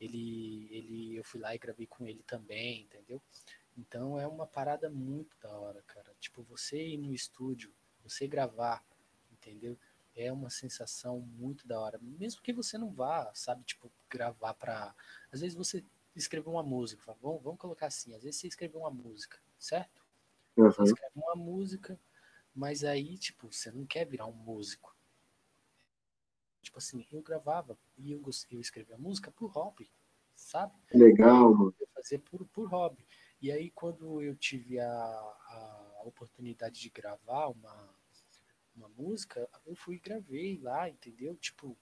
Ele, 0.00 0.68
ele, 0.70 1.16
eu 1.16 1.24
fui 1.24 1.38
lá 1.38 1.54
e 1.54 1.58
gravei 1.58 1.86
com 1.86 2.06
ele 2.06 2.22
também, 2.22 2.84
entendeu? 2.84 3.20
Então 3.76 4.18
é 4.18 4.26
uma 4.26 4.46
parada 4.46 4.88
muito 4.88 5.36
da 5.38 5.50
hora, 5.50 5.82
cara. 5.82 6.16
Tipo, 6.18 6.42
você 6.44 6.82
ir 6.82 6.96
no 6.96 7.12
estúdio, 7.12 7.74
você 8.08 8.26
gravar, 8.26 8.84
entendeu? 9.32 9.78
É 10.14 10.32
uma 10.32 10.50
sensação 10.50 11.20
muito 11.20 11.66
da 11.66 11.78
hora. 11.78 11.98
Mesmo 12.00 12.42
que 12.42 12.52
você 12.52 12.78
não 12.78 12.90
vá, 12.90 13.30
sabe, 13.34 13.64
tipo, 13.64 13.90
gravar 14.08 14.54
pra. 14.54 14.94
Às 15.30 15.40
vezes 15.40 15.56
você 15.56 15.84
escreveu 16.14 16.52
uma 16.52 16.62
música, 16.62 17.02
fala, 17.02 17.18
vamos, 17.20 17.42
vamos 17.42 17.60
colocar 17.60 17.86
assim, 17.86 18.14
às 18.14 18.22
vezes 18.22 18.40
você 18.40 18.46
escreveu 18.46 18.80
uma 18.80 18.90
música, 18.90 19.38
certo? 19.58 20.02
Uhum. 20.56 20.70
Você 20.70 20.82
escreve 20.84 21.12
uma 21.14 21.36
música, 21.36 22.00
mas 22.54 22.82
aí, 22.82 23.18
tipo, 23.18 23.52
você 23.52 23.70
não 23.70 23.84
quer 23.84 24.06
virar 24.06 24.26
um 24.26 24.32
músico. 24.32 24.96
Tipo 26.62 26.78
assim, 26.78 27.06
eu 27.12 27.20
gravava 27.20 27.78
e 27.98 28.12
eu, 28.12 28.22
eu 28.50 28.60
escrevia 28.60 28.96
música 28.96 29.30
por 29.30 29.48
hobby, 29.50 29.90
sabe? 30.34 30.72
Legal, 30.92 31.54
mano. 31.54 31.74
Eu 31.78 31.86
fazia 31.94 32.18
por, 32.18 32.44
por 32.46 32.68
hobby. 32.68 33.06
E 33.40 33.52
aí, 33.52 33.70
quando 33.70 34.22
eu 34.22 34.34
tive 34.34 34.80
a, 34.80 34.86
a 34.86 36.02
oportunidade 36.04 36.80
de 36.80 36.88
gravar 36.88 37.48
uma, 37.48 37.85
uma 38.76 38.88
música, 38.90 39.48
eu 39.66 39.74
fui 39.74 39.96
e 39.96 40.00
gravei 40.00 40.58
lá, 40.62 40.88
entendeu? 40.88 41.34
Tipo, 41.36 41.76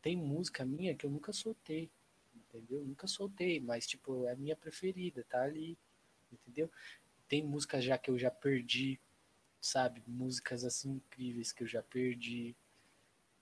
tem 0.00 0.16
música 0.16 0.64
minha 0.64 0.94
que 0.94 1.04
eu 1.04 1.10
nunca 1.10 1.32
soltei, 1.32 1.90
entendeu? 2.34 2.84
Nunca 2.84 3.06
soltei, 3.06 3.60
mas, 3.60 3.86
tipo, 3.86 4.26
é 4.26 4.32
a 4.32 4.36
minha 4.36 4.56
preferida, 4.56 5.24
tá 5.28 5.42
ali, 5.42 5.76
entendeu? 6.32 6.70
Tem 7.28 7.42
música 7.42 7.80
já 7.80 7.98
que 7.98 8.10
eu 8.10 8.18
já 8.18 8.30
perdi, 8.30 9.00
sabe? 9.60 10.02
Músicas 10.06 10.64
assim 10.64 10.92
incríveis 10.92 11.52
que 11.52 11.64
eu 11.64 11.66
já 11.66 11.82
perdi, 11.82 12.54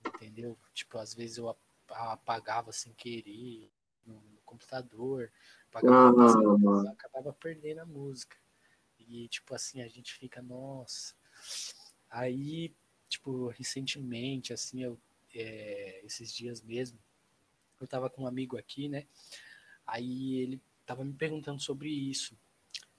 entendeu? 0.07 0.59
Tipo, 0.73 0.99
às 0.99 1.15
vezes 1.15 1.37
eu 1.37 1.55
apagava 1.89 2.73
sem 2.73 2.93
querer 2.95 3.71
no, 4.07 4.23
computador, 4.45 5.31
apagava, 5.69 6.27
ah, 6.27 6.93
acabava 6.93 7.33
perdendo 7.33 7.81
a 7.81 7.87
música. 7.87 8.37
E, 8.99 9.29
tipo, 9.29 9.55
assim, 9.55 9.83
a 9.83 9.89
gente 9.89 10.15
fica, 10.15 10.41
nossa. 10.41 11.15
Aí, 12.09 12.75
tipo, 13.15 13.49
recentemente, 13.49 14.53
assim, 14.53 14.83
eu, 14.83 14.99
é, 15.35 16.01
esses 16.05 16.33
dias 16.33 16.63
mesmo, 16.63 16.99
eu 17.81 17.87
tava 17.87 18.11
com 18.11 18.23
um 18.23 18.27
amigo 18.27 18.57
aqui, 18.57 18.89
né? 18.89 19.07
Aí 19.87 20.37
ele 20.37 20.61
tava 20.87 21.05
me 21.05 21.13
perguntando 21.13 21.61
sobre 21.61 21.89
isso. 21.89 22.37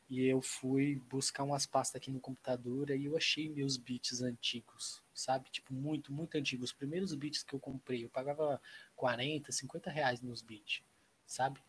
E 0.09 0.21
eu 0.21 0.41
fui 0.41 1.01
buscar 1.09 1.43
umas 1.43 1.65
pastas 1.65 1.99
aqui 1.99 2.11
no 2.11 2.19
computador 2.19 2.91
e 2.91 3.05
eu 3.05 3.17
achei 3.17 3.49
meus 3.49 3.75
beats 3.75 4.21
antigos, 4.21 5.01
sabe? 5.13 5.49
Tipo, 5.49 5.73
muito, 5.73 6.13
muito 6.13 6.37
antigos. 6.37 6.69
Os 6.69 6.75
primeiros 6.75 7.13
beats 7.15 7.41
que 7.41 7.55
eu 7.55 7.59
comprei, 7.59 8.05
eu 8.05 8.09
pagava 8.09 8.61
40, 8.95 9.51
50 9.51 9.89
reais 9.89 10.21
nos 10.21 10.43
beats, 10.43 10.83
sabe? 11.25 11.59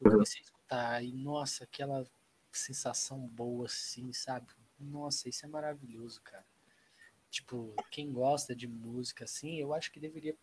Eu 0.00 0.06
uhum. 0.06 0.12
comecei 0.12 0.40
a 0.40 0.44
escutar 0.44 1.04
e, 1.04 1.12
nossa, 1.12 1.64
aquela 1.64 2.06
sensação 2.52 3.18
boa 3.26 3.66
assim, 3.66 4.12
sabe? 4.12 4.46
Nossa, 4.78 5.28
isso 5.28 5.44
é 5.44 5.48
maravilhoso, 5.48 6.20
cara. 6.22 6.46
Tipo, 7.30 7.74
quem 7.90 8.12
gosta 8.12 8.54
de 8.54 8.66
música 8.66 9.24
assim, 9.24 9.60
eu 9.60 9.72
acho 9.72 9.92
que 9.92 10.00
deveria 10.00 10.34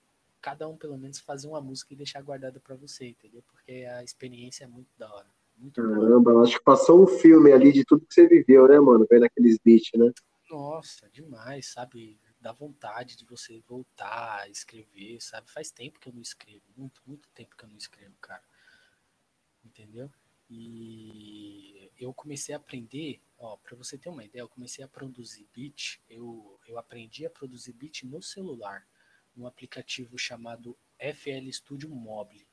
cada 0.41 0.67
um 0.67 0.77
pelo 0.77 0.97
menos 0.97 1.19
fazer 1.19 1.47
uma 1.47 1.59
música 1.59 1.93
e 1.93 1.97
deixar 1.97 2.21
guardada 2.21 2.59
para 2.59 2.75
você, 2.75 3.09
entendeu? 3.09 3.43
Porque 3.45 3.85
a 3.85 4.03
experiência 4.03 4.63
é 4.63 4.67
muito 4.67 4.89
da 4.97 5.13
hora. 5.13 5.27
Muito 5.57 5.81
Caramba, 5.81 6.41
acho 6.43 6.57
que 6.57 6.63
passou 6.63 7.03
um 7.03 7.07
filme 7.07 7.51
ali 7.51 7.73
de 7.73 7.83
tudo 7.83 8.05
que 8.05 8.13
você 8.13 8.27
viveu, 8.27 8.67
né, 8.67 8.79
mano? 8.79 9.07
Vendo 9.09 9.25
aqueles 9.25 9.57
beats, 9.57 9.89
né? 9.95 10.11
Nossa, 10.49 11.09
demais, 11.09 11.67
sabe? 11.67 12.19
Dá 12.39 12.53
vontade 12.53 13.17
de 13.17 13.25
você 13.25 13.59
voltar 13.67 14.41
a 14.41 14.49
escrever, 14.49 15.19
sabe? 15.19 15.51
Faz 15.51 15.71
tempo 15.71 15.99
que 15.99 16.07
eu 16.07 16.13
não 16.13 16.21
escrevo, 16.21 16.63
muito, 16.77 17.01
muito 17.05 17.27
tempo 17.33 17.55
que 17.57 17.65
eu 17.65 17.69
não 17.69 17.77
escrevo, 17.77 18.15
cara. 18.21 18.43
Entendeu? 19.65 20.09
E 20.49 21.76
eu 21.99 22.13
comecei 22.13 22.53
a 22.53 22.57
aprender, 22.57 23.21
ó, 23.37 23.57
para 23.57 23.75
você 23.75 23.97
ter 23.97 24.09
uma 24.09 24.23
ideia, 24.23 24.41
eu 24.41 24.49
comecei 24.49 24.83
a 24.83 24.87
produzir 24.87 25.47
beat, 25.53 25.99
eu, 26.09 26.59
eu 26.67 26.77
aprendi 26.77 27.25
a 27.25 27.29
produzir 27.29 27.73
beat 27.73 28.03
no 28.03 28.21
celular, 28.21 28.87
num 29.35 29.47
aplicativo 29.47 30.17
chamado 30.17 30.77
FL 30.99 31.49
Studio 31.51 31.89
Mobile, 31.89 32.47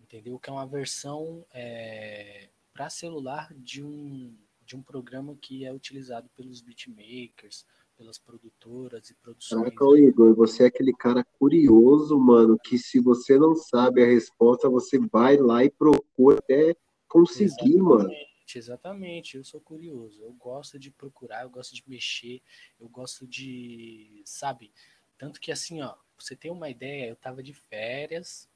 entendeu? 0.00 0.38
Que 0.38 0.50
é 0.50 0.52
uma 0.52 0.66
versão 0.66 1.44
é, 1.52 2.48
para 2.72 2.88
celular 2.88 3.52
de 3.54 3.82
um, 3.82 4.36
de 4.64 4.76
um 4.76 4.82
programa 4.82 5.36
que 5.40 5.64
é 5.64 5.72
utilizado 5.72 6.28
pelos 6.36 6.60
beatmakers, 6.60 7.66
pelas 7.96 8.16
produtoras 8.16 9.10
e 9.10 9.14
produções. 9.14 9.74
Caraca, 9.74 9.98
Igor, 9.98 10.34
você 10.34 10.62
é 10.62 10.66
aquele 10.66 10.92
cara 10.92 11.24
curioso, 11.38 12.16
mano, 12.18 12.56
que 12.62 12.78
se 12.78 13.00
você 13.00 13.36
não 13.36 13.56
sabe 13.56 14.02
a 14.02 14.06
resposta, 14.06 14.68
você 14.68 14.98
vai 14.98 15.36
lá 15.36 15.64
e 15.64 15.70
procura 15.70 16.38
até 16.38 16.76
conseguir, 17.08 17.44
exatamente, 17.44 17.82
mano. 17.82 18.27
Exatamente, 18.56 19.36
eu 19.36 19.44
sou 19.44 19.60
curioso. 19.60 20.22
Eu 20.22 20.32
gosto 20.32 20.78
de 20.78 20.90
procurar, 20.90 21.42
eu 21.42 21.50
gosto 21.50 21.74
de 21.74 21.82
mexer, 21.88 22.40
eu 22.80 22.88
gosto 22.88 23.26
de, 23.26 24.22
sabe? 24.24 24.72
Tanto 25.18 25.40
que 25.40 25.50
assim, 25.50 25.82
ó, 25.82 25.96
você 26.16 26.36
tem 26.36 26.50
uma 26.50 26.70
ideia, 26.70 27.08
eu 27.08 27.16
tava 27.16 27.42
de 27.42 27.52
férias, 27.52 28.48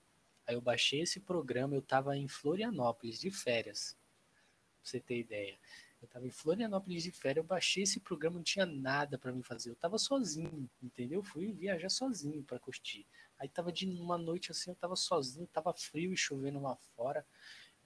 aí 0.47 0.55
eu 0.55 0.61
baixei 0.61 1.01
esse 1.03 1.21
programa, 1.21 1.75
eu 1.75 1.83
tava 1.83 2.17
em 2.17 2.29
Florianópolis 2.29 3.21
de 3.21 3.31
férias. 3.31 3.97
Pra 4.81 4.91
você 4.91 5.01
ter 5.01 5.19
ideia. 5.19 5.59
Eu 6.01 6.09
tava 6.09 6.27
em 6.27 6.31
Florianópolis 6.31 7.05
de 7.05 7.13
férias, 7.13 7.45
eu 7.45 7.49
baixei 7.49 7.85
esse 7.85 8.01
programa, 8.01 8.37
não 8.37 8.43
tinha 8.43 8.67
nada 8.67 9.17
para 9.19 9.33
mim 9.33 9.43
fazer. 9.43 9.71
Eu 9.71 9.77
tava 9.77 9.99
sozinho, 9.99 10.69
entendeu? 10.83 11.23
Fui 11.23 11.53
viajar 11.53 11.89
sozinho 11.89 12.43
para 12.43 12.59
curtir. 12.59 13.07
Aí 13.39 13.49
tava 13.49 13.71
de 13.73 13.87
uma 13.87 14.19
noite 14.19 14.51
assim, 14.51 14.71
eu 14.71 14.77
tava 14.77 14.97
sozinho, 14.97 15.47
tava 15.47 15.73
frio 15.73 16.13
e 16.13 16.17
chovendo 16.17 16.61
lá 16.61 16.75
fora. 16.97 17.25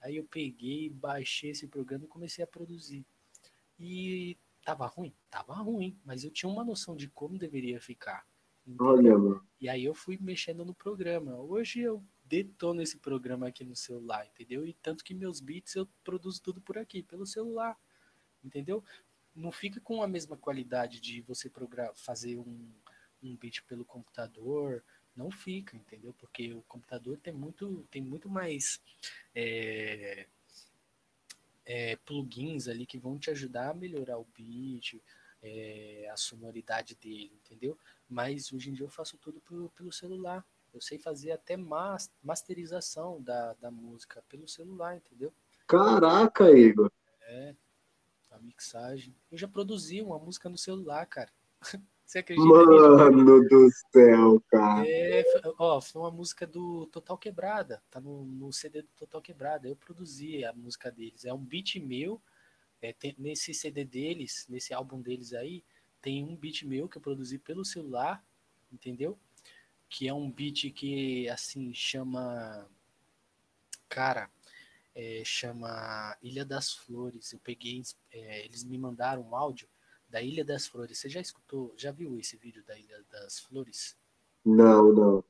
Aí 0.00 0.16
eu 0.16 0.24
peguei, 0.24 0.90
baixei 0.90 1.50
esse 1.50 1.66
programa 1.66 2.04
e 2.04 2.08
comecei 2.08 2.44
a 2.44 2.46
produzir. 2.46 3.04
E 3.78 4.36
tava 4.64 4.86
ruim? 4.86 5.14
Tava 5.30 5.54
ruim, 5.54 5.98
mas 6.04 6.24
eu 6.24 6.30
tinha 6.30 6.50
uma 6.50 6.64
noção 6.64 6.96
de 6.96 7.08
como 7.08 7.38
deveria 7.38 7.80
ficar. 7.80 8.26
Olha, 8.78 9.16
mano. 9.16 9.46
E 9.60 9.68
aí 9.68 9.84
eu 9.84 9.94
fui 9.94 10.18
mexendo 10.20 10.64
no 10.64 10.74
programa. 10.74 11.36
Hoje 11.36 11.80
eu 11.80 12.04
detono 12.24 12.82
esse 12.82 12.98
programa 12.98 13.48
aqui 13.48 13.64
no 13.64 13.76
celular, 13.76 14.26
entendeu? 14.26 14.66
E 14.66 14.74
tanto 14.74 15.04
que 15.04 15.14
meus 15.14 15.40
beats 15.40 15.74
eu 15.76 15.86
produzo 16.02 16.42
tudo 16.42 16.60
por 16.60 16.76
aqui, 16.76 17.02
pelo 17.02 17.24
celular, 17.24 17.78
entendeu? 18.42 18.82
Não 19.34 19.52
fica 19.52 19.80
com 19.80 20.02
a 20.02 20.08
mesma 20.08 20.36
qualidade 20.36 21.00
de 21.00 21.20
você 21.22 21.50
fazer 21.94 22.38
um, 22.38 22.72
um 23.22 23.36
beat 23.36 23.62
pelo 23.66 23.84
computador, 23.84 24.82
não 25.16 25.30
fica, 25.30 25.76
entendeu? 25.76 26.12
Porque 26.18 26.52
o 26.52 26.62
computador 26.62 27.18
tem 27.18 27.32
muito, 27.32 27.86
tem 27.90 28.02
muito 28.02 28.28
mais 28.28 28.80
é, 29.34 30.26
é, 31.64 31.96
plugins 31.96 32.68
ali 32.68 32.86
que 32.86 32.98
vão 32.98 33.18
te 33.18 33.30
ajudar 33.30 33.70
a 33.70 33.74
melhorar 33.74 34.18
o 34.18 34.26
beat, 34.36 35.00
é, 35.42 36.08
a 36.12 36.16
sonoridade 36.16 36.94
dele, 36.94 37.32
entendeu? 37.44 37.78
Mas 38.08 38.52
hoje 38.52 38.70
em 38.70 38.72
dia 38.72 38.84
eu 38.84 38.90
faço 38.90 39.16
tudo 39.18 39.40
pelo, 39.40 39.70
pelo 39.70 39.92
celular. 39.92 40.44
Eu 40.72 40.80
sei 40.80 40.98
fazer 40.98 41.32
até 41.32 41.56
mas, 41.56 42.10
masterização 42.22 43.22
da, 43.22 43.54
da 43.54 43.70
música 43.70 44.22
pelo 44.28 44.46
celular, 44.46 44.96
entendeu? 44.96 45.32
Caraca, 45.66 46.50
Igor! 46.50 46.92
É, 47.22 47.54
a 48.30 48.38
mixagem. 48.38 49.14
Eu 49.30 49.38
já 49.38 49.48
produzi 49.48 50.00
uma 50.02 50.18
música 50.18 50.48
no 50.48 50.58
celular, 50.58 51.06
cara. 51.06 51.30
Você 52.06 52.20
acredita 52.20 52.46
Mano 52.46 53.42
nisso? 53.42 53.48
do 53.48 53.70
céu, 53.92 54.40
cara. 54.48 54.88
É, 54.88 55.24
ó, 55.58 55.80
foi 55.80 56.02
uma 56.02 56.10
música 56.10 56.46
do 56.46 56.86
Total 56.86 57.18
Quebrada. 57.18 57.82
Tá 57.90 58.00
no, 58.00 58.24
no 58.24 58.52
CD 58.52 58.82
do 58.82 58.88
Total 58.96 59.20
Quebrada. 59.20 59.66
Eu 59.66 59.74
produzi 59.74 60.44
a 60.44 60.52
música 60.52 60.88
deles. 60.88 61.24
É 61.24 61.34
um 61.34 61.44
beat 61.44 61.74
meu. 61.80 62.22
É, 62.80 62.92
tem, 62.92 63.12
nesse 63.18 63.52
CD 63.52 63.84
deles, 63.84 64.46
nesse 64.48 64.72
álbum 64.72 65.02
deles 65.02 65.32
aí, 65.32 65.64
tem 66.00 66.22
um 66.22 66.36
beat 66.36 66.62
meu 66.62 66.88
que 66.88 66.96
eu 66.96 67.02
produzi 67.02 67.38
pelo 67.38 67.64
celular, 67.64 68.24
entendeu? 68.72 69.18
Que 69.88 70.06
é 70.06 70.14
um 70.14 70.30
beat 70.30 70.70
que, 70.72 71.28
assim, 71.28 71.74
chama. 71.74 72.68
Cara, 73.88 74.30
é, 74.94 75.22
chama 75.24 76.16
Ilha 76.22 76.44
das 76.44 76.72
Flores. 76.72 77.32
Eu 77.32 77.40
peguei, 77.40 77.82
é, 78.12 78.44
eles 78.44 78.62
me 78.62 78.78
mandaram 78.78 79.22
um 79.22 79.34
áudio 79.34 79.68
da 80.16 80.22
Ilha 80.22 80.42
das 80.42 80.66
Flores. 80.66 80.96
Você 80.98 81.10
já 81.10 81.20
escutou, 81.20 81.74
já 81.76 81.92
viu 81.92 82.18
esse 82.18 82.38
vídeo 82.38 82.64
da 82.64 82.78
Ilha 82.78 83.04
das 83.10 83.38
Flores? 83.38 83.94
Não, 84.42 84.90
não. 84.90 85.24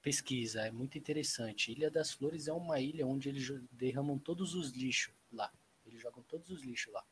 Pesquisa, 0.00 0.60
é 0.62 0.70
muito 0.70 0.96
interessante. 0.96 1.72
Ilha 1.72 1.90
das 1.90 2.12
Flores 2.12 2.46
é 2.46 2.52
uma 2.52 2.78
ilha 2.78 3.04
onde 3.04 3.28
eles 3.28 3.50
derramam 3.72 4.16
todos 4.16 4.54
os 4.54 4.70
lixos 4.70 5.12
lá. 5.32 5.52
Eles 5.84 6.00
jogam 6.00 6.22
todos 6.22 6.50
os 6.50 6.62
lixos 6.62 6.92
lá. 6.92 7.04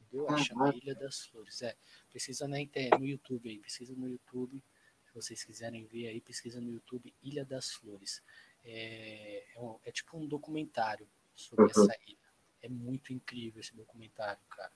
Entendeu? 0.00 0.30
Ah, 0.30 0.38
Chama 0.38 0.72
Ilha 0.76 0.94
das 0.94 1.26
Flores. 1.26 1.60
É, 1.62 1.76
pesquisa 2.12 2.46
na 2.46 2.60
internet, 2.60 3.00
no 3.00 3.06
YouTube 3.06 3.50
aí, 3.50 3.58
pesquisa 3.58 3.92
no 3.96 4.08
YouTube. 4.08 4.62
Se 5.06 5.12
vocês 5.12 5.42
quiserem 5.42 5.86
ver 5.86 6.06
aí, 6.06 6.20
pesquisa 6.20 6.60
no 6.60 6.70
YouTube 6.70 7.12
Ilha 7.20 7.44
das 7.44 7.72
Flores. 7.72 8.22
É, 8.64 9.44
é, 9.56 9.60
um, 9.60 9.76
é 9.84 9.90
tipo 9.90 10.16
um 10.16 10.24
documentário 10.24 11.08
sobre 11.34 11.64
uhum. 11.64 11.70
essa 11.70 11.98
ilha. 12.06 12.26
É 12.62 12.68
muito 12.68 13.12
incrível 13.12 13.60
esse 13.60 13.74
documentário, 13.74 14.40
cara. 14.48 14.72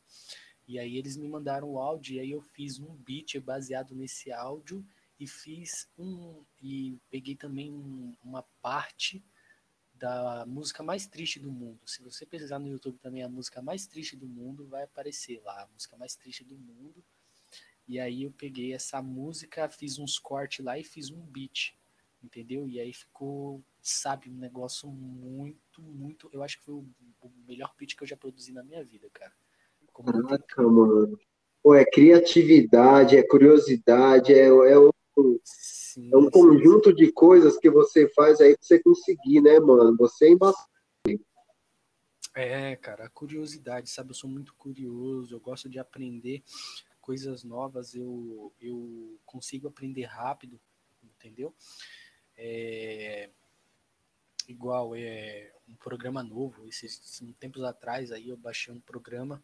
E 0.71 0.79
aí 0.79 0.97
eles 0.97 1.17
me 1.17 1.27
mandaram 1.27 1.69
o 1.69 1.81
áudio 1.81 2.15
e 2.15 2.21
aí 2.21 2.31
eu 2.31 2.41
fiz 2.41 2.79
um 2.79 2.95
beat 2.95 3.41
baseado 3.41 3.93
nesse 3.93 4.31
áudio 4.31 4.87
e 5.19 5.27
fiz 5.27 5.91
um 5.99 6.45
e 6.63 6.97
peguei 7.11 7.35
também 7.35 7.73
um, 7.73 8.15
uma 8.23 8.45
parte 8.63 9.21
da 9.95 10.47
música 10.47 10.81
mais 10.81 11.09
triste 11.09 11.41
do 11.41 11.51
mundo. 11.51 11.81
Se 11.89 12.01
você 12.01 12.25
pesquisar 12.25 12.61
no 12.61 12.69
YouTube 12.69 12.97
também 12.99 13.25
a 13.25 13.29
música 13.29 13.61
mais 13.61 13.85
triste 13.85 14.15
do 14.15 14.29
mundo, 14.29 14.65
vai 14.65 14.85
aparecer 14.85 15.43
lá, 15.43 15.65
a 15.65 15.67
música 15.67 15.97
mais 15.97 16.15
triste 16.15 16.45
do 16.45 16.57
mundo. 16.57 17.05
E 17.89 17.99
aí 17.99 18.23
eu 18.23 18.31
peguei 18.31 18.73
essa 18.73 19.03
música, 19.03 19.69
fiz 19.69 19.99
uns 19.99 20.21
cortes 20.21 20.65
lá 20.65 20.79
e 20.79 20.85
fiz 20.85 21.11
um 21.11 21.21
beat, 21.21 21.75
entendeu? 22.23 22.69
E 22.69 22.79
aí 22.79 22.93
ficou, 22.93 23.61
sabe, 23.83 24.31
um 24.31 24.39
negócio 24.39 24.89
muito, 24.89 25.83
muito. 25.83 26.31
Eu 26.33 26.45
acho 26.45 26.59
que 26.59 26.65
foi 26.65 26.75
o, 26.75 26.89
o 27.21 27.29
melhor 27.49 27.75
beat 27.77 27.97
que 27.97 28.05
eu 28.05 28.07
já 28.07 28.17
produzi 28.17 28.53
na 28.53 28.63
minha 28.63 28.85
vida, 28.85 29.11
cara. 29.11 29.35
Caraca, 30.05 30.63
mano. 30.63 31.19
Pô, 31.63 31.75
é 31.75 31.85
criatividade, 31.85 33.17
é 33.17 33.23
curiosidade, 33.23 34.33
é, 34.33 34.47
é, 34.47 34.79
um, 34.79 34.91
sim, 35.45 36.11
é 36.13 36.17
um 36.17 36.31
conjunto 36.31 36.93
de 36.93 37.13
coisas 37.13 37.59
que 37.59 37.71
você 37.71 38.09
faz 38.09 38.41
aí 38.41 38.57
pra 38.57 38.67
você 38.67 38.83
conseguir, 38.83 39.43
né, 39.43 39.61
mano? 39.61 39.97
Você 39.99 40.27
é 40.27 40.31
embaçado. 40.31 40.71
É, 42.35 42.77
cara, 42.77 43.05
a 43.05 43.11
curiosidade, 43.11 43.91
sabe? 43.91 44.11
Eu 44.11 44.15
sou 44.15 44.31
muito 44.31 44.55
curioso, 44.55 45.35
eu 45.35 45.41
gosto 45.41 45.69
de 45.69 45.79
aprender 45.79 46.43
coisas 47.01 47.43
novas, 47.43 47.95
eu, 47.95 48.53
eu 48.61 49.19
consigo 49.27 49.67
aprender 49.67 50.05
rápido, 50.05 50.61
entendeu? 51.03 51.53
É, 52.37 53.29
igual, 54.49 54.95
é 54.95 55.53
um 55.69 55.75
programa 55.75 56.23
novo, 56.23 56.67
esses 56.69 57.21
tempos 57.39 57.65
atrás 57.65 58.13
aí 58.13 58.29
eu 58.29 58.37
baixei 58.37 58.73
um 58.73 58.81
programa 58.81 59.43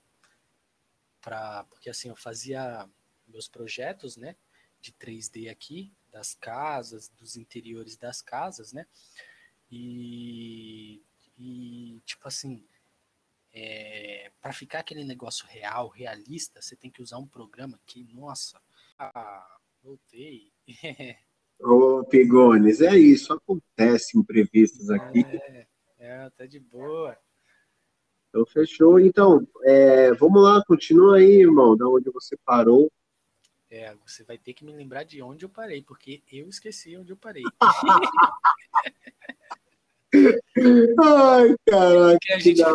para 1.26 1.64
porque 1.64 1.90
assim 1.90 2.08
eu 2.08 2.14
fazia 2.14 2.88
meus 3.26 3.48
projetos, 3.48 4.16
né, 4.16 4.36
de 4.80 4.92
3D 4.92 5.50
aqui 5.50 5.92
das 6.12 6.34
casas, 6.34 7.08
dos 7.08 7.36
interiores 7.36 7.96
das 7.96 8.22
casas, 8.22 8.72
né? 8.72 8.86
E, 9.68 11.02
e 11.36 12.00
tipo 12.06 12.28
assim, 12.28 12.64
é, 13.52 14.30
para 14.40 14.52
ficar 14.52 14.78
aquele 14.78 15.02
negócio 15.02 15.44
real, 15.48 15.88
realista, 15.88 16.62
você 16.62 16.76
tem 16.76 16.92
que 16.92 17.02
usar 17.02 17.18
um 17.18 17.26
programa 17.26 17.80
que, 17.84 18.04
nossa, 18.14 18.62
ah, 18.96 19.58
voltei. 19.82 20.52
Ô, 21.58 22.04
Pigones, 22.04 22.80
é 22.80 22.96
isso, 22.96 23.32
acontece 23.32 24.16
imprevistos 24.16 24.88
aqui. 24.90 25.24
É, 25.26 25.66
é, 25.98 26.30
tá 26.30 26.46
de 26.46 26.60
boa. 26.60 27.18
Então, 28.36 28.44
fechou. 28.44 29.00
Então, 29.00 29.48
é, 29.64 30.12
vamos 30.12 30.42
lá, 30.42 30.62
continua 30.66 31.16
aí, 31.16 31.40
irmão, 31.40 31.74
da 31.74 31.88
onde 31.88 32.10
você 32.10 32.36
parou. 32.44 32.92
É, 33.70 33.94
você 34.06 34.22
vai 34.24 34.36
ter 34.36 34.52
que 34.52 34.62
me 34.64 34.72
lembrar 34.72 35.04
de 35.04 35.22
onde 35.22 35.46
eu 35.46 35.48
parei, 35.48 35.82
porque 35.82 36.22
eu 36.30 36.46
esqueci 36.48 36.94
onde 36.96 37.12
eu 37.12 37.16
parei. 37.16 37.42
Ai, 41.02 41.56
caraca. 41.66 42.18
A 42.30 42.38
gente, 42.38 42.56
fica, 42.56 42.74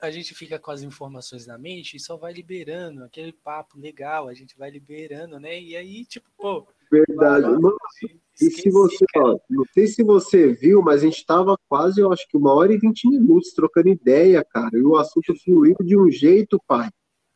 a 0.00 0.10
gente 0.10 0.34
fica 0.34 0.58
com 0.58 0.70
as 0.70 0.82
informações 0.82 1.46
na 1.46 1.58
mente 1.58 1.96
e 1.96 2.00
só 2.00 2.16
vai 2.16 2.32
liberando 2.32 3.04
aquele 3.04 3.32
papo 3.32 3.78
legal, 3.78 4.28
a 4.28 4.34
gente 4.34 4.56
vai 4.56 4.70
liberando, 4.70 5.38
né? 5.38 5.60
E 5.60 5.76
aí, 5.76 6.06
tipo, 6.06 6.30
pô. 6.36 6.66
Verdade. 6.90 7.46
E 8.40 8.50
se 8.50 8.70
você, 8.70 9.04
ó, 9.16 9.38
não 9.48 9.64
sei 9.72 9.86
se 9.86 10.02
você 10.02 10.52
viu, 10.52 10.82
mas 10.82 11.00
a 11.00 11.04
gente 11.06 11.18
estava 11.18 11.56
quase, 11.68 12.00
eu 12.00 12.12
acho 12.12 12.28
que 12.28 12.36
uma 12.36 12.52
hora 12.52 12.72
e 12.72 12.78
vinte 12.78 13.08
minutos 13.08 13.52
trocando 13.52 13.88
ideia, 13.88 14.44
cara. 14.44 14.76
E 14.76 14.82
o 14.82 14.96
assunto 14.96 15.34
fluiu 15.42 15.76
de 15.80 15.96
um 15.96 16.10
jeito, 16.10 16.60
pai. 16.66 16.90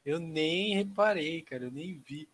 Eu 0.05 0.19
nem 0.19 0.75
reparei, 0.75 1.41
cara, 1.43 1.65
eu 1.65 1.71
nem 1.71 2.03
vi. 2.07 2.29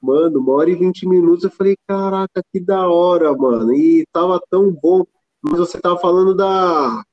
Mano, 0.00 0.38
uma 0.38 0.52
hora 0.52 0.70
e 0.70 0.76
vinte 0.76 1.06
minutos, 1.06 1.44
eu 1.44 1.50
falei, 1.50 1.76
caraca, 1.86 2.42
que 2.52 2.60
da 2.60 2.88
hora, 2.88 3.36
mano. 3.36 3.74
E 3.74 4.06
tava 4.12 4.40
tão 4.48 4.72
bom. 4.72 5.04
Mas 5.42 5.58
você 5.58 5.80
tava 5.80 5.98
falando 5.98 6.34
da, 6.34 7.04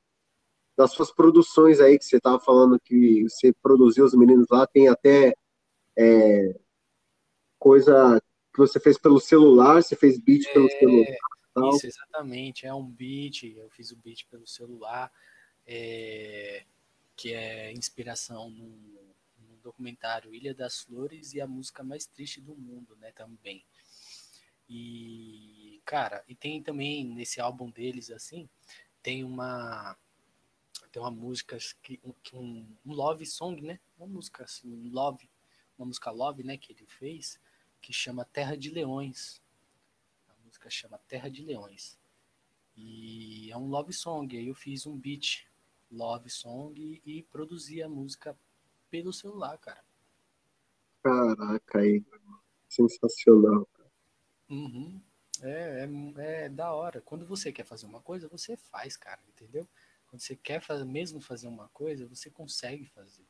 das 0.76 0.92
suas 0.92 1.12
produções 1.12 1.80
aí, 1.80 1.98
que 1.98 2.04
você 2.04 2.20
tava 2.20 2.38
falando 2.38 2.78
que 2.78 3.24
você 3.24 3.52
produziu 3.60 4.04
os 4.04 4.14
meninos 4.14 4.46
lá, 4.50 4.66
tem 4.66 4.88
até 4.88 5.34
é, 5.96 6.54
coisa 7.58 8.22
que 8.66 8.72
você 8.72 8.80
fez 8.80 8.98
pelo 8.98 9.20
celular, 9.20 9.82
você 9.82 9.94
fez 9.94 10.18
beat 10.18 10.46
é, 10.46 10.52
pelo 10.52 10.68
celular. 10.70 11.16
Tal. 11.54 11.76
Isso, 11.76 11.86
exatamente, 11.86 12.66
é 12.66 12.74
um 12.74 12.84
beat, 12.84 13.44
eu 13.44 13.68
fiz 13.70 13.90
o 13.90 13.96
beat 13.96 14.26
pelo 14.26 14.46
celular, 14.46 15.12
é, 15.66 16.64
que 17.16 17.32
é 17.32 17.72
inspiração 17.72 18.50
no, 18.50 18.68
no, 18.68 19.56
documentário 19.62 20.34
Ilha 20.34 20.54
das 20.54 20.80
Flores 20.80 21.34
e 21.34 21.40
a 21.40 21.46
música 21.46 21.82
mais 21.82 22.06
triste 22.06 22.40
do 22.40 22.54
mundo, 22.54 22.96
né, 22.96 23.12
também. 23.12 23.64
E, 24.68 25.80
cara, 25.84 26.24
e 26.28 26.34
tem 26.34 26.62
também 26.62 27.04
nesse 27.04 27.40
álbum 27.40 27.70
deles, 27.70 28.10
assim, 28.10 28.48
tem 29.02 29.24
uma 29.24 29.96
tem 30.92 31.02
uma 31.02 31.10
música 31.10 31.58
que 31.82 32.00
um, 32.32 32.66
um 32.86 32.92
love 32.92 33.26
song, 33.26 33.60
né? 33.60 33.78
Uma 33.98 34.06
música 34.06 34.44
assim, 34.44 34.88
love, 34.90 35.28
uma 35.76 35.86
música 35.86 36.10
love, 36.10 36.42
né, 36.42 36.56
que 36.56 36.72
ele 36.72 36.86
fez, 36.86 37.38
que 37.88 37.92
chama 37.94 38.22
Terra 38.22 38.54
de 38.54 38.68
Leões. 38.68 39.40
A 40.28 40.34
música 40.44 40.68
chama 40.68 40.98
Terra 41.08 41.30
de 41.30 41.42
Leões. 41.42 41.98
E 42.76 43.50
é 43.50 43.56
um 43.56 43.66
love 43.66 43.94
song. 43.94 44.36
Aí 44.36 44.46
eu 44.46 44.54
fiz 44.54 44.86
um 44.86 44.94
beat 44.94 45.46
love 45.90 46.28
song 46.28 47.00
e 47.02 47.22
produzi 47.22 47.82
a 47.82 47.88
música 47.88 48.38
pelo 48.90 49.10
celular, 49.10 49.56
cara. 49.56 49.82
Caraca, 51.02 51.78
aí. 51.78 52.04
Sensacional. 52.68 53.66
Uhum. 54.50 55.00
É, 55.40 55.88
é, 56.18 56.44
é 56.44 56.48
da 56.50 56.74
hora. 56.74 57.00
Quando 57.00 57.24
você 57.24 57.50
quer 57.50 57.64
fazer 57.64 57.86
uma 57.86 58.02
coisa, 58.02 58.28
você 58.28 58.54
faz, 58.54 58.98
cara, 58.98 59.22
entendeu? 59.26 59.66
Quando 60.08 60.20
você 60.20 60.36
quer 60.36 60.60
fazer, 60.60 60.84
mesmo 60.84 61.22
fazer 61.22 61.48
uma 61.48 61.70
coisa, 61.70 62.06
você 62.06 62.30
consegue 62.30 62.84
fazer. 62.84 63.24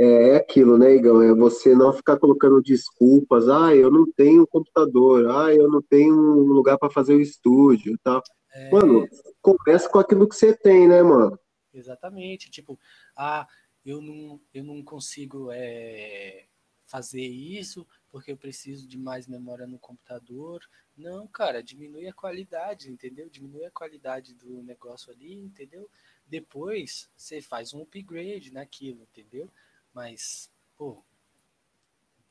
É, 0.00 0.30
é 0.30 0.36
aquilo, 0.36 0.78
né, 0.78 0.94
Igão? 0.94 1.20
É 1.20 1.34
você 1.34 1.74
não 1.74 1.92
ficar 1.92 2.18
colocando 2.18 2.62
desculpas. 2.62 3.50
Ah, 3.50 3.76
eu 3.76 3.90
não 3.90 4.10
tenho 4.10 4.46
computador. 4.46 5.28
Ah, 5.30 5.54
eu 5.54 5.68
não 5.68 5.82
tenho 5.82 6.14
um 6.14 6.46
lugar 6.46 6.78
para 6.78 6.88
fazer 6.88 7.14
o 7.14 7.20
estúdio 7.20 7.98
tal. 8.02 8.22
É... 8.50 8.70
Mano, 8.70 9.06
começa 9.42 9.90
com 9.90 9.98
aquilo 9.98 10.26
que 10.26 10.34
você 10.34 10.56
tem, 10.56 10.88
né, 10.88 11.02
mano? 11.02 11.38
Exatamente. 11.74 12.50
Tipo, 12.50 12.80
ah, 13.14 13.46
eu 13.84 14.00
não, 14.00 14.40
eu 14.54 14.64
não 14.64 14.82
consigo 14.82 15.50
é, 15.52 16.46
fazer 16.86 17.20
isso 17.20 17.86
porque 18.10 18.32
eu 18.32 18.38
preciso 18.38 18.88
de 18.88 18.96
mais 18.96 19.26
memória 19.26 19.66
no 19.66 19.78
computador. 19.78 20.62
Não, 20.96 21.28
cara, 21.28 21.62
diminui 21.62 22.08
a 22.08 22.12
qualidade, 22.14 22.90
entendeu? 22.90 23.28
Diminui 23.28 23.66
a 23.66 23.70
qualidade 23.70 24.32
do 24.32 24.62
negócio 24.62 25.12
ali, 25.12 25.34
entendeu? 25.34 25.90
Depois 26.26 27.10
você 27.14 27.42
faz 27.42 27.74
um 27.74 27.82
upgrade 27.82 28.50
naquilo, 28.50 29.02
entendeu? 29.02 29.52
Mas, 29.92 30.50
pô, 30.76 31.02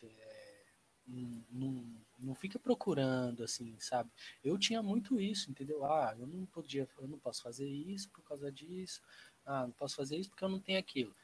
é, 0.03 0.64
não, 1.52 1.86
não 2.18 2.36
fica 2.36 2.60
procurando, 2.60 3.44
assim, 3.44 3.76
sabe? 3.80 4.10
Eu 4.44 4.57
tinha 4.57 4.81
muito 4.81 5.19
isso, 5.19 5.49
entendeu? 5.52 5.84
Ah, 5.84 6.15
eu 6.18 6.27
não 6.27 6.45
podia, 6.45 6.88
eu 6.99 7.07
não 7.07 7.19
posso 7.19 7.41
fazer 7.41 7.68
isso 7.68 8.10
por 8.11 8.23
causa 8.23 8.52
disso. 8.52 9.02
Ah, 9.45 9.64
não 9.64 9.72
posso 9.72 9.95
fazer 9.95 10.18
isso 10.18 10.30
porque 10.30 10.44
eu 10.44 10.49
não 10.49 10.60
tenho 10.60 10.80
aquilo. 10.80 11.15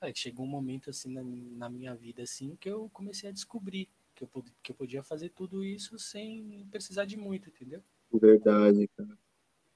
Aí 0.00 0.12
chegou 0.14 0.44
um 0.44 0.48
momento, 0.48 0.90
assim, 0.90 1.12
na, 1.12 1.22
na 1.22 1.68
minha 1.68 1.94
vida, 1.94 2.22
assim, 2.22 2.56
que 2.56 2.68
eu 2.68 2.90
comecei 2.92 3.28
a 3.28 3.32
descobrir 3.32 3.88
que 4.14 4.24
eu, 4.24 4.28
que 4.62 4.72
eu 4.72 4.76
podia 4.76 5.02
fazer 5.02 5.30
tudo 5.30 5.64
isso 5.64 5.98
sem 5.98 6.66
precisar 6.70 7.04
de 7.04 7.16
muito, 7.16 7.48
entendeu? 7.48 7.82
Verdade, 8.12 8.88
cara. 8.96 9.18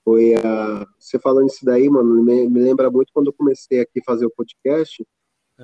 Foi 0.05 0.35
a. 0.35 0.87
Você 0.99 1.19
falando 1.19 1.49
isso 1.49 1.65
daí, 1.65 1.89
mano, 1.89 2.23
me, 2.23 2.49
me 2.49 2.61
lembra 2.61 2.91
muito 2.91 3.13
quando 3.13 3.27
eu 3.27 3.33
comecei 3.33 3.81
aqui 3.81 4.01
a 4.01 4.05
fazer 4.05 4.27
o 4.27 4.31
podcast 4.31 5.05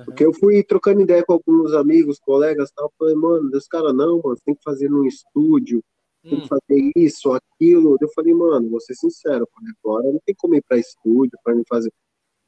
porque 0.03 0.25
eu 0.25 0.33
fui 0.33 0.63
trocando 0.63 1.01
ideia 1.01 1.23
com 1.23 1.33
alguns 1.33 1.73
amigos, 1.73 2.19
colegas 2.19 2.71
tal, 2.71 2.91
falei, 2.99 3.15
mano, 3.15 3.49
esse 3.55 3.69
cara 3.69 3.93
não, 3.93 4.21
mano, 4.21 4.37
tem 4.43 4.53
que 4.53 4.63
fazer 4.63 4.89
num 4.89 5.05
estúdio, 5.05 5.81
tem 6.21 6.39
que 6.39 6.45
hum. 6.45 6.47
fazer 6.47 6.91
isso, 6.95 7.31
aquilo. 7.31 7.97
Eu 8.01 8.09
falei, 8.09 8.33
mano, 8.33 8.69
vou 8.69 8.81
ser 8.81 8.95
sincero, 8.95 9.47
agora 9.83 10.11
não 10.11 10.19
tem 10.25 10.35
como 10.35 10.55
ir 10.55 10.63
pra 10.67 10.77
estúdio 10.77 11.37
pra 11.43 11.55
me 11.55 11.63
fazer. 11.67 11.91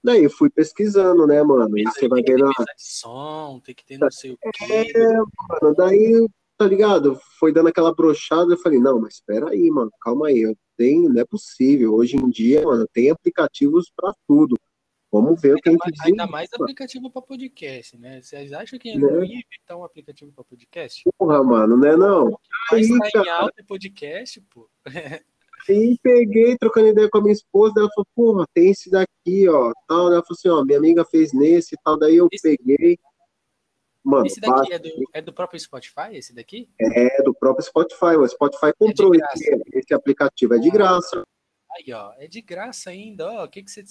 Daí 0.03 0.24
eu 0.24 0.30
fui 0.30 0.49
pesquisando, 0.49 1.26
né, 1.26 1.41
mano? 1.44 1.78
E 1.78 1.84
você 1.84 2.07
vai 2.07 2.22
ver 2.22 2.38
na. 2.38 2.52
som, 2.78 3.60
tem 3.64 3.76
que 3.76 3.86
ter 3.86 3.98
não 3.98 4.11
sei 4.11 4.32
o 4.32 4.38
quê. 4.38 4.91
É, 4.95 5.18
mano, 5.18 5.76
daí, 5.76 6.28
tá 6.57 6.68
ligado? 6.68 7.19
Foi 7.40 7.52
dando 7.52 7.69
aquela 7.69 7.94
brochada, 7.94 8.53
eu 8.53 8.57
falei, 8.57 8.80
não, 8.80 8.99
mas 8.99 9.15
espera 9.15 9.49
aí, 9.49 9.69
mano, 9.69 9.91
calma 10.02 10.28
aí, 10.28 10.41
eu 10.41 10.56
tenho, 10.78 11.10
não 11.10 11.22
é 11.22 11.26
possível. 11.26 11.94
Hoje 11.95 12.15
em 12.15 12.30
dia, 12.30 12.64
mano, 12.64 12.88
tem 12.94 13.10
aplicativos 13.10 13.91
para 13.95 14.14
tudo. 14.28 14.56
Vamos 15.12 15.42
ver 15.42 15.50
ainda 15.50 15.60
o 15.60 15.62
que 15.62 15.70
a 15.70 15.72
gente 15.72 15.80
mais, 15.80 16.06
Ainda 16.06 16.28
mais 16.28 16.50
aplicativo 16.54 17.10
para 17.10 17.22
podcast, 17.22 17.98
né? 17.98 18.22
Vocês 18.22 18.52
acham 18.52 18.78
que 18.78 18.90
é 18.90 18.98
né? 18.98 19.08
ruim 19.08 19.44
inventar 19.46 19.78
um 19.78 19.84
aplicativo 19.84 20.32
para 20.34 20.44
podcast? 20.44 21.04
Porra, 21.18 21.44
mano, 21.44 21.78
né 21.78 21.96
não? 21.96 22.38
Mas 22.72 22.88
tá 22.90 23.24
em 23.24 23.30
alta 23.30 23.64
podcast, 23.66 24.42
pô. 24.42 24.70
E 25.70 25.98
peguei, 26.02 26.58
trocando 26.58 26.88
ideia 26.88 27.10
com 27.10 27.18
a 27.18 27.22
minha 27.22 27.34
esposa, 27.34 27.74
ela 27.78 27.90
falou, 27.94 28.08
porra, 28.16 28.46
tem 28.54 28.72
esse 28.72 28.90
daqui, 28.90 29.50
ó, 29.50 29.74
tal. 29.86 30.14
Ela 30.14 30.24
falou 30.24 30.38
assim, 30.38 30.48
ó, 30.48 30.64
minha 30.64 30.78
amiga 30.78 31.04
fez 31.04 31.34
nesse 31.34 31.76
e 31.76 31.78
tal, 31.84 31.98
daí 31.98 32.16
eu 32.16 32.30
esse, 32.32 32.42
peguei. 32.42 32.98
Mano, 34.02 34.26
esse 34.26 34.40
daqui 34.40 34.72
é 34.72 34.80
do, 34.80 34.90
é 35.14 35.22
do 35.22 35.34
próprio 35.34 35.60
Spotify, 35.60 36.14
esse 36.14 36.34
daqui? 36.34 36.70
É, 36.80 37.22
do 37.22 37.34
próprio 37.34 37.66
Spotify. 37.66 38.16
O 38.18 38.26
Spotify 38.26 38.68
é 38.68 38.74
comprou 38.74 39.14
é 39.14 39.18
esse, 39.34 39.62
esse, 39.74 39.94
aplicativo, 39.94 40.54
é 40.54 40.60
de 40.60 40.70
graça. 40.70 41.24
Aí, 41.76 41.92
ó, 41.92 42.14
é 42.18 42.28
de 42.28 42.42
graça 42.42 42.90
ainda, 42.90 43.30
ó. 43.30 43.44
O 43.44 43.50
que, 43.50 43.62
que 43.62 43.70
você 43.70 43.84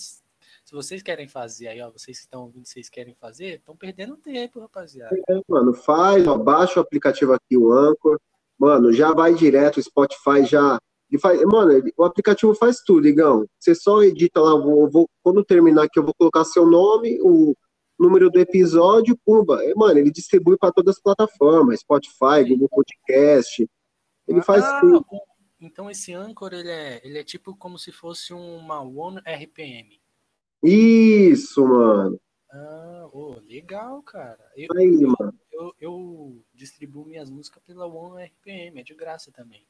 se 0.67 0.75
vocês 0.75 1.01
querem 1.01 1.29
fazer 1.29 1.69
aí, 1.69 1.81
ó, 1.81 1.93
vocês 1.93 2.19
que 2.19 2.25
estão 2.25 2.43
ouvindo, 2.43 2.67
vocês 2.67 2.89
querem 2.89 3.15
fazer, 3.15 3.59
estão 3.59 3.77
perdendo 3.77 4.17
tempo, 4.17 4.59
rapaziada. 4.59 5.17
É, 5.31 5.41
mano, 5.49 5.73
faz, 5.73 6.27
ó, 6.27 6.37
baixa 6.37 6.81
o 6.81 6.83
aplicativo 6.83 7.33
aqui, 7.33 7.57
o 7.57 7.73
Anchor. 7.73 8.19
Mano, 8.59 8.93
já 8.93 9.15
vai 9.15 9.33
direto, 9.33 9.77
o 9.77 9.83
Spotify 9.83 10.45
já. 10.45 10.77
E 11.09 11.21
faz, 11.21 11.41
mano, 11.45 11.81
o 11.97 12.03
aplicativo 12.03 12.53
faz 12.57 12.81
tudo, 12.85 13.07
Igão. 13.07 13.47
Você 13.61 13.77
só 13.77 14.03
edita 14.03 14.41
lá, 14.41 14.61
vou, 14.61 14.91
vou, 14.91 15.09
quando 15.23 15.45
terminar 15.45 15.85
aqui, 15.85 16.01
eu 16.01 16.05
vou 16.05 16.15
colocar 16.19 16.43
seu 16.43 16.67
nome, 16.67 17.17
o 17.23 17.55
número 17.97 18.29
do 18.29 18.41
episódio, 18.41 19.17
pumba. 19.25 19.61
mano, 19.77 20.01
ele 20.01 20.11
distribui 20.11 20.59
para 20.59 20.73
todas 20.73 20.97
as 20.97 21.01
plataformas, 21.01 21.79
Spotify, 21.79 22.43
Google 22.45 22.69
Podcast. 22.69 23.71
Ele 24.27 24.43
faz 24.43 24.65
ah, 24.65 24.81
tudo. 24.81 25.07
Então 25.61 25.89
esse 25.89 26.13
Anchor, 26.13 26.53
ele 26.53 26.71
é, 26.71 27.01
ele 27.07 27.19
é 27.21 27.23
tipo 27.23 27.57
como 27.57 27.79
se 27.79 27.93
fosse 27.93 28.33
uma 28.33 28.81
One 28.81 29.21
RPM. 29.21 30.05
Isso, 30.63 31.67
mano. 31.67 32.21
Ah, 32.51 33.09
oh, 33.13 33.37
legal, 33.47 34.03
cara. 34.03 34.45
Eu, 34.57 34.69
Aí, 34.77 35.03
eu, 35.03 35.15
mano. 35.19 35.35
Eu, 35.51 35.75
eu, 35.81 36.43
distribuo 36.55 37.07
minhas 37.07 37.31
músicas 37.31 37.63
pela 37.65 37.87
One 37.87 38.25
RPM, 38.25 38.81
é 38.81 38.83
de 38.83 38.95
graça 38.95 39.31
também. 39.33 39.67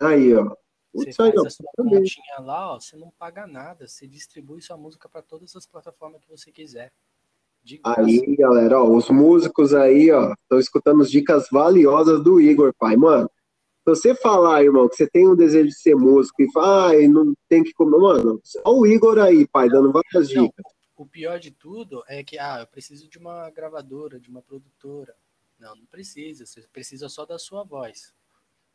Aí, 0.00 0.34
ó. 0.34 0.54
Você 0.94 1.12
faz 1.12 1.36
a 1.36 1.50
sua 1.50 1.70
continha 1.76 2.38
lá, 2.40 2.74
ó, 2.74 2.80
você 2.80 2.96
não 2.96 3.10
paga 3.10 3.46
nada, 3.46 3.86
você 3.86 4.06
distribui 4.06 4.62
sua 4.62 4.76
música 4.76 5.08
para 5.08 5.22
todas 5.22 5.54
as 5.54 5.66
plataformas 5.66 6.20
que 6.22 6.30
você 6.30 6.50
quiser. 6.50 6.90
Aí, 7.84 8.36
galera, 8.36 8.82
ó, 8.82 8.88
os 8.88 9.10
músicos 9.10 9.74
aí, 9.74 10.10
ó, 10.10 10.32
estão 10.32 10.58
escutando 10.58 11.02
as 11.02 11.10
dicas 11.10 11.48
valiosas 11.50 12.22
do 12.22 12.40
Igor, 12.40 12.72
pai. 12.78 12.96
Mano, 12.96 13.30
você 13.94 14.14
falar, 14.14 14.62
irmão, 14.62 14.88
que 14.88 14.96
você 14.96 15.08
tem 15.08 15.26
um 15.26 15.36
desejo 15.36 15.68
de 15.68 15.74
ser 15.74 15.94
músico 15.94 16.42
e 16.42 16.52
fala, 16.52 16.92
ah, 16.92 17.08
não 17.08 17.34
tem 17.48 17.62
que 17.62 17.72
comer, 17.72 17.98
mano, 17.98 18.40
olha 18.64 18.78
o 18.78 18.86
Igor 18.86 19.18
aí, 19.18 19.46
pai, 19.46 19.68
dando 19.68 19.92
várias 19.92 20.32
não, 20.32 20.44
dicas. 20.44 20.64
O 20.96 21.06
pior 21.06 21.38
de 21.38 21.50
tudo 21.50 22.02
é 22.06 22.22
que, 22.22 22.38
ah, 22.38 22.60
eu 22.60 22.66
preciso 22.66 23.08
de 23.08 23.18
uma 23.18 23.48
gravadora, 23.50 24.18
de 24.18 24.28
uma 24.28 24.42
produtora. 24.42 25.14
Não, 25.58 25.74
não 25.74 25.86
precisa, 25.86 26.44
você 26.44 26.62
precisa 26.72 27.08
só 27.08 27.24
da 27.24 27.38
sua 27.38 27.64
voz. 27.64 28.14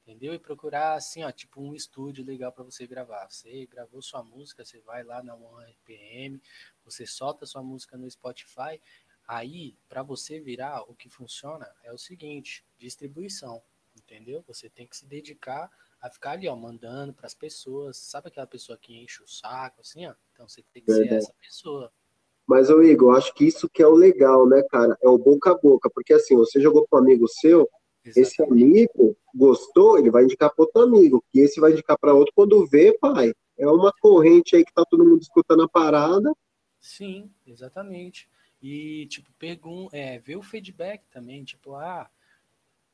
Entendeu? 0.02 0.34
E 0.34 0.40
procurar, 0.40 0.95
assim, 0.95 1.23
ó, 1.23 1.31
tipo 1.31 1.61
um 1.61 1.73
estúdio 1.73 2.26
legal 2.26 2.52
para 2.52 2.64
você 2.64 2.85
gravar. 2.85 3.30
Você 3.30 3.65
gravou 3.68 4.02
sua 4.02 4.22
música, 4.22 4.65
você 4.65 4.80
vai 4.81 5.03
lá 5.03 5.23
na 5.23 5.34
One 5.34 5.72
RPM, 5.72 6.41
você 6.84 7.06
solta 7.06 7.45
sua 7.45 7.64
música 7.64 7.98
no 7.98 8.10
Spotify. 8.10 8.81
Aí, 9.26 9.77
para 9.88 10.03
você 10.03 10.41
virar, 10.41 10.81
o 10.90 10.95
que 10.95 11.10
funciona 11.10 11.69
é 11.84 11.94
o 11.94 11.98
seguinte: 11.98 12.65
distribuição 12.77 13.61
entendeu? 14.14 14.44
Você 14.48 14.69
tem 14.69 14.85
que 14.85 14.95
se 14.95 15.07
dedicar 15.07 15.69
a 15.99 16.10
ficar 16.10 16.31
ali, 16.31 16.48
ó, 16.48 16.56
mandando 16.56 17.14
para 17.14 17.26
as 17.26 17.34
pessoas. 17.34 17.98
Sabe 17.98 18.27
aquela 18.27 18.45
pessoa 18.45 18.77
que 18.77 18.95
enche 18.95 19.23
o 19.23 19.27
saco, 19.27 19.81
assim, 19.81 20.06
ó? 20.06 20.14
Então 20.31 20.48
você 20.48 20.64
tem 20.72 20.84
que 20.84 20.94
ser 20.94 21.11
essa 21.11 21.34
pessoa. 21.41 21.91
Mas, 22.45 22.69
ô 22.69 22.81
Igor, 22.84 23.18
acho 23.18 23.34
que 23.34 23.45
isso 23.45 23.69
que 23.69 23.81
é 23.81 23.88
o 23.88 23.95
legal, 23.95 24.48
né, 24.48 24.61
cara? 24.69 24.98
É 25.02 25.07
o 25.07 25.18
boca 25.18 25.52
a 25.52 25.57
boca. 25.57 25.90
Porque, 25.90 26.14
assim, 26.14 26.35
você 26.35 26.61
jogou 26.61 26.85
com 26.88 26.98
um 26.98 26.99
amigo 26.99 27.27
seu, 27.27 27.69
Exatamente. 28.03 28.19
esse 28.19 28.44
amigo 28.44 29.18
gostou, 29.34 29.98
ele 29.98 30.11
vai 30.11 30.23
indicar 30.23 30.53
para 30.53 30.65
outro 30.65 30.81
amigo. 30.81 31.23
E 31.34 31.40
esse 31.40 31.60
vai 31.60 31.72
indicar 31.72 31.98
para 31.98 32.14
outro 32.14 32.34
quando 32.35 32.68
vê, 32.68 32.98
pai. 32.99 33.34
É 33.57 33.65
uma 33.68 33.94
corrente 34.02 34.56
aí 34.56 34.65
que 34.65 34.73
tá 34.73 34.84
todo 34.84 35.06
mundo 35.06 35.22
escutando 35.22 35.64
a 35.64 35.69
parada. 35.69 36.31
Sim, 36.81 37.31
exatamente. 37.48 38.30
E, 38.61 39.07
tipo, 39.07 39.31
pergun 39.40 39.88
é, 39.91 40.19
ver 40.19 40.35
o 40.35 40.41
feedback 40.41 41.03
também, 41.10 41.45
tipo, 41.45 41.76
ah, 41.76 42.10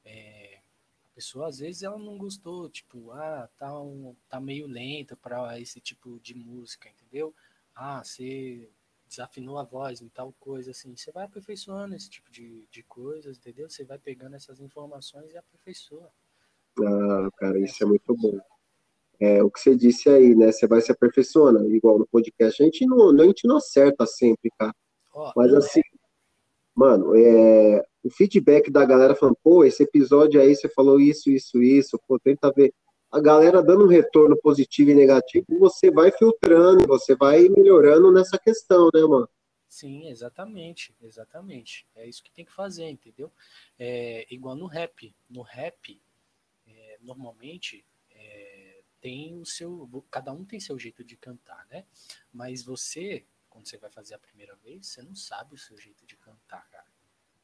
é, 0.06 0.49
pessoa 1.20 1.50
às 1.50 1.60
vezes 1.60 1.84
ela 1.84 2.00
não 2.00 2.18
gostou, 2.18 2.70
tipo, 2.70 3.12
ah, 3.12 3.50
tá, 3.58 3.78
um, 3.78 4.16
tá 4.30 4.40
meio 4.40 4.66
lenta 4.66 5.18
para 5.18 5.60
esse 5.60 5.82
tipo 5.82 6.18
de 6.22 6.34
música, 6.34 6.88
entendeu? 6.88 7.36
Ah, 7.76 8.02
você 8.02 8.70
desafinou 9.06 9.58
a 9.58 9.64
voz 9.64 10.02
em 10.02 10.08
tal 10.08 10.34
coisa, 10.40 10.72
assim, 10.72 10.96
você 10.96 11.12
vai 11.12 11.26
aperfeiçoando 11.26 11.94
esse 11.94 12.10
tipo 12.10 12.32
de, 12.32 12.66
de 12.72 12.84
coisas, 12.84 13.38
entendeu? 13.38 13.70
Você 13.70 13.84
vai 13.84 14.00
pegando 14.00 14.38
essas 14.38 14.62
informações 14.62 15.34
e 15.34 15.38
aperfeiçoa. 15.38 16.10
Ah, 16.80 17.30
cara, 17.36 17.60
isso 17.60 17.84
é 17.84 17.86
muito 17.86 18.16
bom. 18.16 18.40
É, 19.20 19.44
o 19.44 19.52
que 19.52 19.60
você 19.60 19.76
disse 19.76 20.10
aí, 20.10 20.34
né? 20.34 20.54
Você 20.54 20.68
vai 20.68 20.80
se 20.80 20.90
aperfeiçoando, 20.90 21.70
igual 21.76 22.00
no 22.00 22.08
podcast. 22.08 22.64
A 22.64 22.66
gente 22.66 22.86
não, 22.86 23.10
a 23.10 23.26
gente 23.26 23.46
não 23.46 23.58
acerta 23.58 24.06
sempre, 24.06 24.50
cara. 24.58 24.74
Mas 25.36 25.54
assim, 25.54 25.82
mano, 26.80 27.14
é, 27.14 27.86
o 28.02 28.10
feedback 28.10 28.72
da 28.72 28.86
galera 28.86 29.14
falando, 29.14 29.38
pô, 29.44 29.66
esse 29.66 29.84
episódio 29.84 30.40
aí 30.40 30.56
você 30.56 30.70
falou 30.70 30.98
isso, 30.98 31.30
isso, 31.30 31.62
isso, 31.62 32.00
pô, 32.08 32.18
tenta 32.18 32.50
ver. 32.54 32.74
A 33.12 33.20
galera 33.20 33.62
dando 33.62 33.84
um 33.84 33.88
retorno 33.88 34.38
positivo 34.38 34.92
e 34.92 34.96
negativo, 34.96 35.46
você 35.60 35.92
vai 35.92 36.10
filtrando, 36.10 36.88
você 36.88 37.18
vai 37.18 37.50
melhorando 37.50 38.14
nessa 38.14 38.40
questão, 38.40 38.90
né, 38.94 39.02
mano? 39.02 39.28
Sim, 39.68 40.08
exatamente, 40.08 40.96
exatamente. 41.02 41.86
É 41.94 42.08
isso 42.08 42.24
que 42.24 42.32
tem 42.32 42.46
que 42.46 42.54
fazer, 42.54 42.90
entendeu? 42.90 43.30
É 43.78 44.26
igual 44.34 44.56
no 44.56 44.66
rap. 44.66 45.14
No 45.30 45.42
rap, 45.42 46.02
é, 46.66 46.98
normalmente, 47.02 47.84
é, 48.10 48.80
tem 49.02 49.38
o 49.38 49.46
seu. 49.46 49.88
Cada 50.10 50.32
um 50.32 50.46
tem 50.46 50.60
seu 50.60 50.80
jeito 50.80 51.04
de 51.04 51.18
cantar, 51.18 51.68
né? 51.70 51.84
Mas 52.32 52.64
você 52.64 53.26
quando 53.60 53.68
você 53.68 53.78
vai 53.78 53.90
fazer 53.90 54.16
a 54.16 54.20
primeira 54.20 54.56
vez, 54.56 54.88
você 54.88 55.02
não 55.02 55.14
sabe 55.14 55.56
o 55.56 55.58
seu 55.58 55.78
jeito 55.78 56.06
de 56.06 56.16
cantar, 56.16 56.66
cara. 56.70 56.88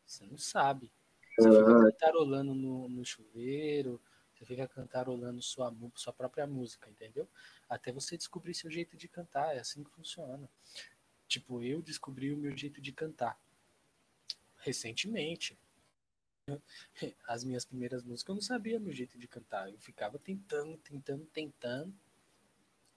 Você 0.05 0.25
não 0.25 0.37
sabe. 0.37 0.89
Você 1.37 1.49
fica 1.49 1.91
cantarolando 1.91 2.55
no, 2.55 2.87
no 2.87 3.03
chuveiro, 3.03 4.01
você 4.33 4.45
fica 4.45 4.65
cantarolando 4.65 5.41
sua, 5.41 5.75
sua 5.93 6.13
própria 6.13 6.47
música, 6.47 6.89
entendeu? 6.89 7.27
Até 7.67 7.91
você 7.91 8.15
descobrir 8.15 8.53
seu 8.53 8.71
jeito 8.71 8.95
de 8.95 9.09
cantar, 9.09 9.57
é 9.57 9.59
assim 9.59 9.83
que 9.83 9.91
funciona. 9.91 10.49
Tipo, 11.27 11.61
eu 11.61 11.81
descobri 11.81 12.31
o 12.31 12.37
meu 12.37 12.55
jeito 12.55 12.79
de 12.79 12.93
cantar 12.93 13.37
recentemente. 14.59 15.59
As 17.27 17.43
minhas 17.43 17.65
primeiras 17.65 18.03
músicas 18.03 18.29
eu 18.29 18.35
não 18.35 18.41
sabia 18.41 18.79
meu 18.79 18.93
jeito 18.93 19.17
de 19.17 19.27
cantar. 19.27 19.69
Eu 19.69 19.79
ficava 19.79 20.17
tentando, 20.17 20.77
tentando, 20.77 21.25
tentando. 21.25 21.93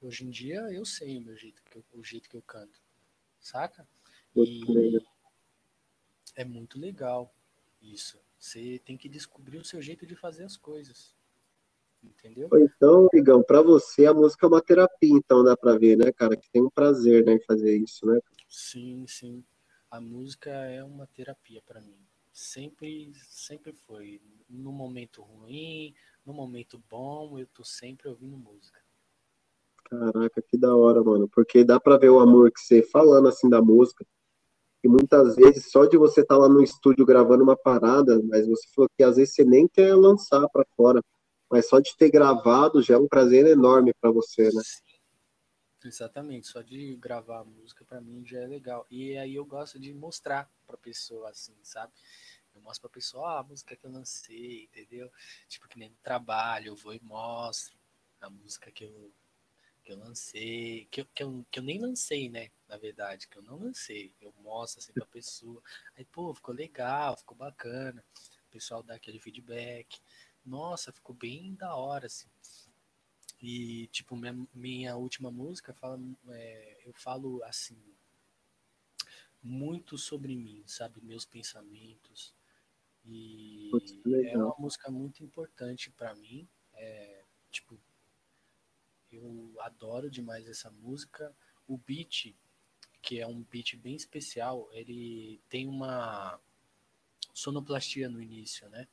Hoje 0.00 0.24
em 0.24 0.30
dia 0.30 0.60
eu 0.72 0.84
sei 0.84 1.18
o 1.18 1.22
meu 1.22 1.36
jeito, 1.36 1.60
o 1.92 2.04
jeito 2.04 2.28
que 2.28 2.36
eu 2.36 2.42
canto 2.42 2.80
saca? 3.40 3.86
E 4.36 4.98
é 6.36 6.44
muito 6.44 6.78
legal 6.78 7.35
isso. 7.82 8.20
Você 8.39 8.81
tem 8.85 8.97
que 8.97 9.09
descobrir 9.09 9.59
o 9.59 9.65
seu 9.65 9.82
jeito 9.82 10.06
de 10.06 10.15
fazer 10.15 10.44
as 10.44 10.56
coisas. 10.56 11.16
Entendeu? 12.02 12.48
Então, 12.55 13.09
Igão, 13.12 13.43
para 13.43 13.60
você 13.60 14.06
a 14.06 14.15
música 14.15 14.47
é 14.47 14.48
uma 14.48 14.62
terapia, 14.62 15.10
então 15.10 15.43
dá 15.43 15.56
para 15.56 15.77
ver, 15.77 15.97
né, 15.97 16.12
cara, 16.12 16.36
que 16.36 16.48
tem 16.51 16.62
um 16.62 16.70
prazer 16.70 17.24
né, 17.24 17.32
em 17.32 17.40
fazer 17.40 17.77
isso, 17.77 18.06
né? 18.06 18.20
Sim, 18.48 19.05
sim. 19.09 19.44
A 19.90 20.01
música 20.01 20.51
é 20.51 20.85
uma 20.85 21.06
terapia 21.09 21.60
para 21.62 21.81
mim. 21.81 21.98
Sempre, 22.32 23.12
sempre 23.28 23.73
foi. 23.73 24.20
No 24.48 24.70
momento 24.70 25.23
ruim, 25.23 25.93
no 26.24 26.32
momento 26.32 26.81
bom, 26.89 27.36
eu 27.36 27.47
tô 27.48 27.65
sempre 27.65 28.09
ouvindo 28.09 28.36
música. 28.36 28.81
Caraca, 29.90 30.43
que 30.43 30.59
da 30.59 30.74
hora, 30.77 31.02
mano. 31.02 31.28
Porque 31.28 31.65
dá 31.65 31.81
pra 31.81 31.97
ver 31.97 32.10
o 32.10 32.20
amor 32.20 32.51
que 32.52 32.60
você 32.60 32.82
falando 32.82 33.28
assim 33.28 33.48
da 33.48 33.62
música. 33.62 34.05
E 34.85 34.89
muitas 34.89 35.35
vezes, 35.35 35.70
só 35.70 35.86
de 35.86 35.97
você 35.97 36.20
estar 36.20 36.36
tá 36.36 36.40
lá 36.40 36.48
no 36.48 36.62
estúdio 36.62 37.05
gravando 37.05 37.43
uma 37.43 37.56
parada, 37.56 38.23
mas 38.24 38.47
você 38.47 38.69
falou 38.74 38.89
que 38.97 39.02
às 39.02 39.16
vezes 39.16 39.35
você 39.35 39.44
nem 39.44 39.66
quer 39.66 39.94
lançar 39.94 40.47
para 40.51 40.65
fora. 40.77 41.02
Mas 41.51 41.69
só 41.69 41.81
de 41.81 41.97
ter 41.97 42.10
gravado 42.10 42.82
já 42.82 42.94
é 42.94 42.98
um 42.98 43.09
prazer 43.09 43.47
enorme 43.47 43.93
para 44.01 44.10
você, 44.10 44.44
né? 44.52 44.62
Exatamente, 45.85 46.48
só 46.48 46.60
de 46.60 46.97
gravar 46.97 47.40
a 47.40 47.44
música 47.44 47.85
para 47.85 48.01
mim 48.01 48.24
já 48.27 48.40
é 48.40 48.47
legal. 48.47 48.86
E 48.90 49.16
aí 49.16 49.36
eu 49.36 49.44
gosto 49.44 49.78
de 49.78 49.94
mostrar 49.94 50.51
pra 50.66 50.77
pessoa 50.77 51.31
assim, 51.31 51.55
sabe? 51.62 51.93
Eu 52.55 52.60
mostro 52.60 52.82
pra 52.82 52.94
pessoa 52.94 53.36
ah, 53.36 53.39
a 53.40 53.43
música 53.43 53.74
que 53.74 53.86
eu 53.86 53.90
lancei, 53.90 54.65
entendeu? 54.65 55.10
Tipo 55.48 55.69
que 55.69 55.78
nem 55.78 55.89
no 55.89 55.97
trabalho, 56.02 56.69
eu 56.69 56.77
vou 56.77 56.93
e 56.93 57.01
mostro 57.01 57.78
a 58.20 58.28
música 58.28 58.70
que 58.70 58.85
eu 58.85 59.12
que 59.89 59.93
eu 59.93 59.98
lancei, 59.98 60.86
que 60.90 61.01
eu, 61.01 61.06
que, 61.15 61.23
eu, 61.23 61.47
que 61.51 61.59
eu 61.59 61.62
nem 61.62 61.81
lancei, 61.81 62.28
né? 62.28 62.51
Na 62.69 62.77
verdade, 62.77 63.27
que 63.27 63.39
eu 63.39 63.43
não 63.43 63.59
lancei. 63.59 64.12
Eu 64.20 64.35
mostro 64.43 64.81
assim 64.81 64.93
pra 64.93 65.06
pessoa. 65.06 65.62
Aí, 65.97 66.05
pô, 66.05 66.35
ficou 66.35 66.55
legal, 66.55 67.16
ficou 67.16 67.35
bacana. 67.35 68.05
O 68.47 68.51
pessoal 68.51 68.82
dá 68.82 68.97
aquele 68.97 69.19
feedback. 69.19 69.98
Nossa, 70.44 70.93
ficou 70.93 71.16
bem 71.16 71.55
da 71.55 71.74
hora, 71.74 72.06
assim. 72.06 72.28
E, 73.40 73.86
tipo, 73.86 74.15
minha, 74.15 74.47
minha 74.52 74.94
última 74.97 75.31
música 75.31 75.73
fala, 75.73 75.98
é, 76.32 76.82
eu 76.85 76.93
falo 76.93 77.43
assim, 77.44 77.82
muito 79.43 79.97
sobre 79.97 80.36
mim, 80.36 80.62
sabe? 80.66 81.01
Meus 81.01 81.24
pensamentos. 81.24 82.35
E 83.06 83.70
é 84.27 84.36
uma 84.36 84.55
música 84.59 84.90
muito 84.90 85.24
importante 85.24 85.90
para 85.93 86.15
mim. 86.15 86.47
É, 86.74 87.24
tipo, 87.51 87.81
eu 89.12 89.55
adoro 89.60 90.10
demais 90.10 90.48
essa 90.48 90.70
música. 90.70 91.35
O 91.66 91.76
beat, 91.76 92.35
que 93.02 93.20
é 93.20 93.26
um 93.26 93.43
beat 93.43 93.76
bem 93.76 93.94
especial, 93.94 94.68
ele 94.72 95.40
tem 95.48 95.66
uma 95.66 96.39
sonoplastia 97.32 98.09
no 98.09 98.20
início, 98.20 98.68
né? 98.68 98.86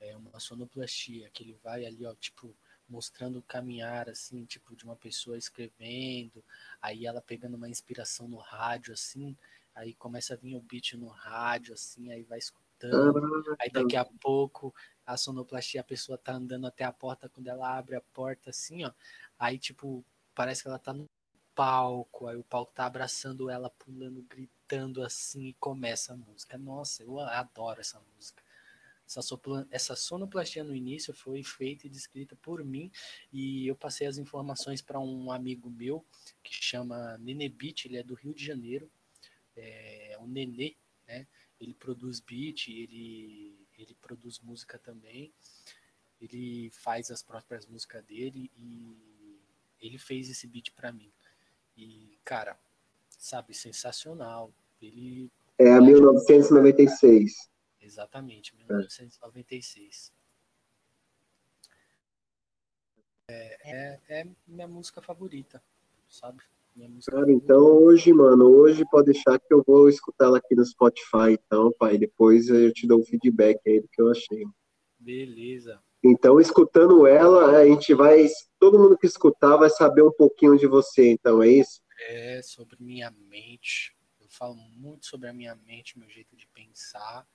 É 0.00 0.16
uma 0.16 0.38
sonoplastia 0.38 1.28
que 1.30 1.42
ele 1.42 1.58
vai 1.62 1.84
ali, 1.84 2.06
ó, 2.06 2.14
tipo, 2.14 2.54
mostrando 2.88 3.40
o 3.40 3.42
caminhar, 3.42 4.08
assim, 4.08 4.44
tipo, 4.44 4.74
de 4.74 4.84
uma 4.84 4.96
pessoa 4.96 5.36
escrevendo, 5.36 6.42
aí 6.80 7.04
ela 7.04 7.20
pegando 7.20 7.56
uma 7.56 7.68
inspiração 7.68 8.26
no 8.26 8.38
rádio, 8.38 8.94
assim, 8.94 9.36
aí 9.74 9.92
começa 9.94 10.34
a 10.34 10.36
vir 10.36 10.56
o 10.56 10.60
beat 10.60 10.94
no 10.94 11.08
rádio, 11.08 11.74
assim, 11.74 12.10
aí 12.10 12.22
vai 12.22 12.38
escutando, 12.38 13.56
aí 13.58 13.70
daqui 13.70 13.96
a 13.96 14.04
pouco 14.04 14.74
a 15.08 15.16
sonoplastia, 15.16 15.80
a 15.80 15.84
pessoa 15.84 16.18
tá 16.18 16.34
andando 16.34 16.66
até 16.66 16.84
a 16.84 16.92
porta, 16.92 17.28
quando 17.28 17.48
ela 17.48 17.76
abre 17.76 17.96
a 17.96 18.00
porta, 18.00 18.50
assim, 18.50 18.84
ó, 18.84 18.92
Aí, 19.38 19.58
tipo, 19.58 20.04
parece 20.34 20.62
que 20.62 20.68
ela 20.68 20.78
tá 20.78 20.92
no 20.92 21.08
palco, 21.54 22.26
aí 22.26 22.36
o 22.36 22.42
palco 22.42 22.72
tá 22.74 22.86
abraçando 22.86 23.48
ela, 23.48 23.70
pulando, 23.70 24.22
gritando 24.22 25.02
assim, 25.02 25.48
e 25.48 25.52
começa 25.54 26.12
a 26.12 26.16
música. 26.16 26.58
Nossa, 26.58 27.02
eu 27.04 27.20
adoro 27.20 27.80
essa 27.80 28.00
música. 28.14 28.42
Essa, 29.06 29.22
sopla, 29.22 29.66
essa 29.70 29.96
sonoplastia 29.96 30.62
no 30.64 30.74
início 30.74 31.14
foi 31.14 31.42
feita 31.42 31.86
e 31.86 31.90
descrita 31.90 32.36
por 32.36 32.64
mim, 32.64 32.90
e 33.32 33.66
eu 33.66 33.76
passei 33.76 34.06
as 34.06 34.18
informações 34.18 34.82
para 34.82 35.00
um 35.00 35.32
amigo 35.32 35.70
meu 35.70 36.04
que 36.42 36.52
chama 36.52 37.16
Nenê 37.18 37.48
Beat, 37.48 37.86
ele 37.86 37.96
é 37.96 38.02
do 38.02 38.14
Rio 38.14 38.34
de 38.34 38.44
Janeiro, 38.44 38.90
é 39.56 40.16
o 40.20 40.26
Nenê, 40.26 40.76
né? 41.06 41.26
Ele 41.60 41.74
produz 41.74 42.20
beat, 42.20 42.68
ele, 42.68 43.47
ele 43.78 43.94
produz 43.94 44.40
música 44.40 44.78
também, 44.78 45.32
ele 46.20 46.70
faz 46.70 47.10
as 47.10 47.22
próprias 47.22 47.66
músicas 47.66 48.04
dele 48.04 48.50
e 48.56 49.40
ele 49.80 49.98
fez 49.98 50.28
esse 50.28 50.46
beat 50.46 50.72
para 50.72 50.92
mim. 50.92 51.12
E, 51.76 52.18
cara, 52.24 52.58
sabe, 53.08 53.54
sensacional. 53.54 54.52
Ele. 54.82 55.30
É 55.58 55.72
a 55.72 55.80
1996. 55.80 57.48
Exatamente, 57.80 58.54
1996. 58.56 60.12
É, 63.30 63.58
é, 63.62 64.00
é 64.20 64.26
minha 64.46 64.66
música 64.66 65.00
favorita, 65.00 65.62
sabe? 66.08 66.42
Cara, 67.10 67.32
então 67.32 67.58
hoje, 67.58 68.12
mano, 68.12 68.46
hoje 68.46 68.84
pode 68.90 69.12
deixar 69.12 69.38
que 69.38 69.52
eu 69.52 69.62
vou 69.66 69.88
escutar 69.88 70.26
ela 70.26 70.38
aqui 70.38 70.54
no 70.54 70.64
Spotify, 70.64 71.32
então, 71.32 71.72
pai. 71.78 71.98
Depois 71.98 72.48
eu 72.48 72.72
te 72.72 72.86
dou 72.86 73.00
um 73.00 73.04
feedback 73.04 73.60
aí 73.66 73.80
do 73.80 73.88
que 73.88 74.00
eu 74.00 74.10
achei. 74.10 74.44
Beleza. 74.98 75.80
Então, 76.04 76.40
escutando 76.40 77.06
ela, 77.06 77.58
a 77.58 77.66
gente 77.66 77.92
vai. 77.94 78.28
Todo 78.58 78.78
mundo 78.78 78.96
que 78.96 79.06
escutar 79.06 79.56
vai 79.56 79.70
saber 79.70 80.02
um 80.02 80.12
pouquinho 80.12 80.56
de 80.56 80.66
você, 80.66 81.10
então, 81.10 81.42
é 81.42 81.48
isso? 81.48 81.80
É, 82.08 82.40
sobre 82.42 82.76
minha 82.78 83.10
mente. 83.10 83.96
Eu 84.20 84.28
falo 84.28 84.54
muito 84.54 85.06
sobre 85.06 85.28
a 85.28 85.32
minha 85.32 85.54
mente, 85.54 85.98
meu 85.98 86.08
jeito 86.08 86.36
de 86.36 86.46
pensar. 86.48 87.26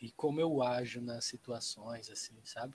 E 0.00 0.10
como 0.12 0.40
eu 0.40 0.62
ajo 0.62 1.00
nas 1.00 1.24
situações, 1.24 2.08
assim, 2.10 2.34
sabe? 2.44 2.74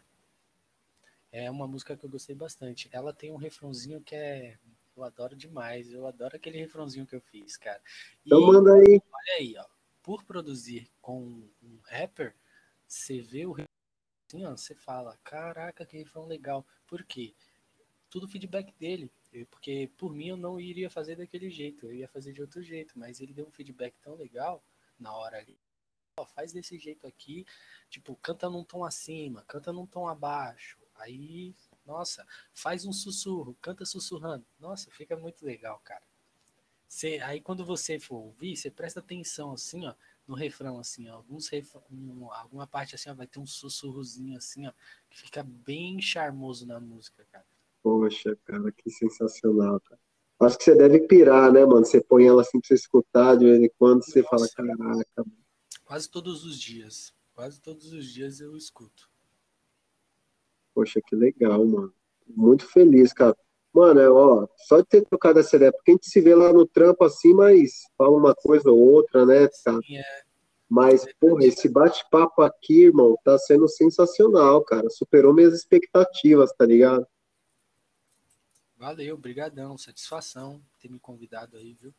É 1.32 1.50
uma 1.50 1.68
música 1.68 1.98
que 1.98 2.06
eu 2.06 2.10
gostei 2.10 2.36
bastante. 2.36 2.90
Ela 2.92 3.14
tem 3.14 3.32
um 3.32 3.38
refrãozinho 3.38 4.02
que 4.02 4.16
é. 4.16 4.58
Eu 4.96 5.04
adoro 5.04 5.36
demais. 5.36 5.92
Eu 5.92 6.08
adoro 6.08 6.36
aquele 6.36 6.58
refrãozinho 6.58 7.06
que 7.06 7.16
eu 7.16 7.22
fiz, 7.22 7.58
cara. 7.58 7.82
E, 8.26 8.28
então 8.28 8.42
manda 8.42 8.74
aí. 8.74 9.02
Olha 9.12 9.34
aí, 9.40 9.56
ó. 9.58 9.66
Por 10.02 10.24
produzir 10.24 10.90
com 11.02 11.20
um 11.64 11.80
rapper, 11.84 12.36
você 12.88 13.22
vê 13.22 13.46
o 13.46 13.56
assim, 14.28 14.46
ó, 14.46 14.52
você 14.52 14.76
fala, 14.76 15.18
caraca, 15.24 15.86
que 15.86 15.98
refrão 15.98 16.26
legal. 16.26 16.66
Por 16.88 17.04
quê? 17.04 17.34
tudo 18.16 18.30
feedback 18.30 18.74
dele. 18.80 19.12
Porque 19.52 19.92
por 19.98 20.14
mim 20.14 20.30
eu 20.30 20.38
não 20.38 20.58
iria 20.58 20.90
fazer 20.90 21.18
daquele 21.18 21.50
jeito, 21.50 21.88
eu 21.88 21.94
ia 21.94 22.08
fazer 22.08 22.32
de 22.32 22.40
outro 22.40 22.64
jeito, 22.64 22.98
mas 22.98 23.20
ele 23.20 23.34
deu 23.34 23.46
um 23.46 23.52
feedback 23.52 23.94
tão 24.02 24.16
legal 24.16 24.64
na 24.98 25.14
hora 25.14 25.38
ali. 25.38 25.60
Oh, 26.18 26.26
faz 26.26 26.54
desse 26.54 26.80
jeito 26.80 27.06
aqui, 27.06 27.46
tipo, 27.90 28.16
canta 28.16 28.50
num 28.50 28.64
tom 28.64 28.86
acima, 28.86 29.44
canta 29.46 29.74
num 29.74 29.86
tom 29.86 30.08
abaixo. 30.08 30.80
Aí, 30.96 31.54
nossa, 31.86 32.26
faz 32.54 32.86
um 32.86 32.94
sussurro, 32.94 33.56
canta 33.62 33.86
sussurrando. 33.86 34.46
Nossa, 34.60 34.90
fica 34.92 35.16
muito 35.16 35.46
legal, 35.46 35.80
cara. 35.84 36.04
Você, 36.88 37.20
aí 37.24 37.42
quando 37.42 37.66
você 37.66 38.00
for 38.00 38.18
ouvir, 38.18 38.56
você 38.56 38.70
presta 38.72 39.00
atenção 39.00 39.52
assim, 39.52 39.86
ó, 39.86 39.94
no 40.28 40.36
refrão, 40.36 40.80
assim, 40.80 41.10
ó, 41.10 41.16
alguns 41.16 41.48
refrão, 41.50 41.84
alguma 42.32 42.66
parte 42.66 42.96
assim, 42.96 43.10
ó, 43.10 43.14
vai 43.14 43.28
ter 43.28 43.40
um 43.40 43.46
sussurrozinho 43.46 44.38
assim, 44.38 44.68
ó, 44.68 44.72
que 45.10 45.20
fica 45.20 45.44
bem 45.44 46.02
charmoso 46.02 46.66
na 46.66 46.80
música, 46.80 47.26
cara. 47.32 47.46
Poxa, 47.84 48.38
cara, 48.46 48.72
que 48.72 48.90
sensacional, 48.90 49.80
cara. 49.82 50.00
Acho 50.40 50.58
que 50.58 50.64
você 50.66 50.76
deve 50.76 51.08
pirar, 51.08 51.52
né, 51.52 51.66
mano? 51.66 51.86
Você 51.86 52.02
põe 52.02 52.26
ela 52.28 52.42
assim 52.42 52.60
pra 52.60 52.68
você 52.68 52.74
escutar 52.74 53.38
de 53.38 53.46
vez 53.46 53.62
em 53.62 53.70
quando, 53.78 54.04
você 54.04 54.22
Nossa, 54.22 54.30
fala, 54.30 54.50
caraca. 54.50 55.26
Quase 55.84 56.10
todos 56.10 56.44
os 56.44 56.60
dias. 56.60 57.14
Quase 57.34 57.62
todos 57.62 57.94
os 57.94 58.12
dias 58.12 58.40
eu 58.40 58.56
escuto. 58.58 59.10
Poxa, 60.76 61.00
que 61.02 61.16
legal, 61.16 61.66
mano. 61.66 61.94
Muito 62.28 62.68
feliz, 62.68 63.14
cara. 63.14 63.36
Mano, 63.74 64.00
é, 64.00 64.10
ó, 64.10 64.48
só 64.58 64.80
de 64.82 64.86
ter 64.86 65.06
tocado 65.06 65.40
essa 65.40 65.56
ideia, 65.56 65.72
porque 65.72 65.92
a 65.92 65.94
gente 65.94 66.10
se 66.10 66.22
vê 66.22 66.36
lá 66.36 66.52
no 66.52 66.66
trampo 66.66 67.04
assim, 67.04 67.34
mas 67.34 67.84
fala 67.98 68.16
uma 68.18 68.36
coisa 68.36 68.70
ou 68.70 68.80
outra, 68.80 69.26
né, 69.26 69.48
cara? 69.64 69.80
Sim, 69.82 69.98
é. 69.98 70.26
Mas, 70.68 71.06
porra, 71.20 71.46
esse 71.46 71.70
bate-papo 71.70 72.42
aqui, 72.42 72.86
irmão, 72.86 73.16
tá 73.24 73.38
sendo 73.38 73.68
sensacional, 73.68 74.64
cara. 74.64 74.90
Superou 74.90 75.34
minhas 75.34 75.54
expectativas, 75.54 76.52
tá 76.54 76.66
ligado? 76.66 77.06
Valeu, 78.76 79.18
brigadão, 79.18 79.78
satisfação 79.78 80.62
ter 80.82 80.90
me 80.90 81.00
convidado 81.00 81.56
aí, 81.56 81.78
viu? 81.80 81.94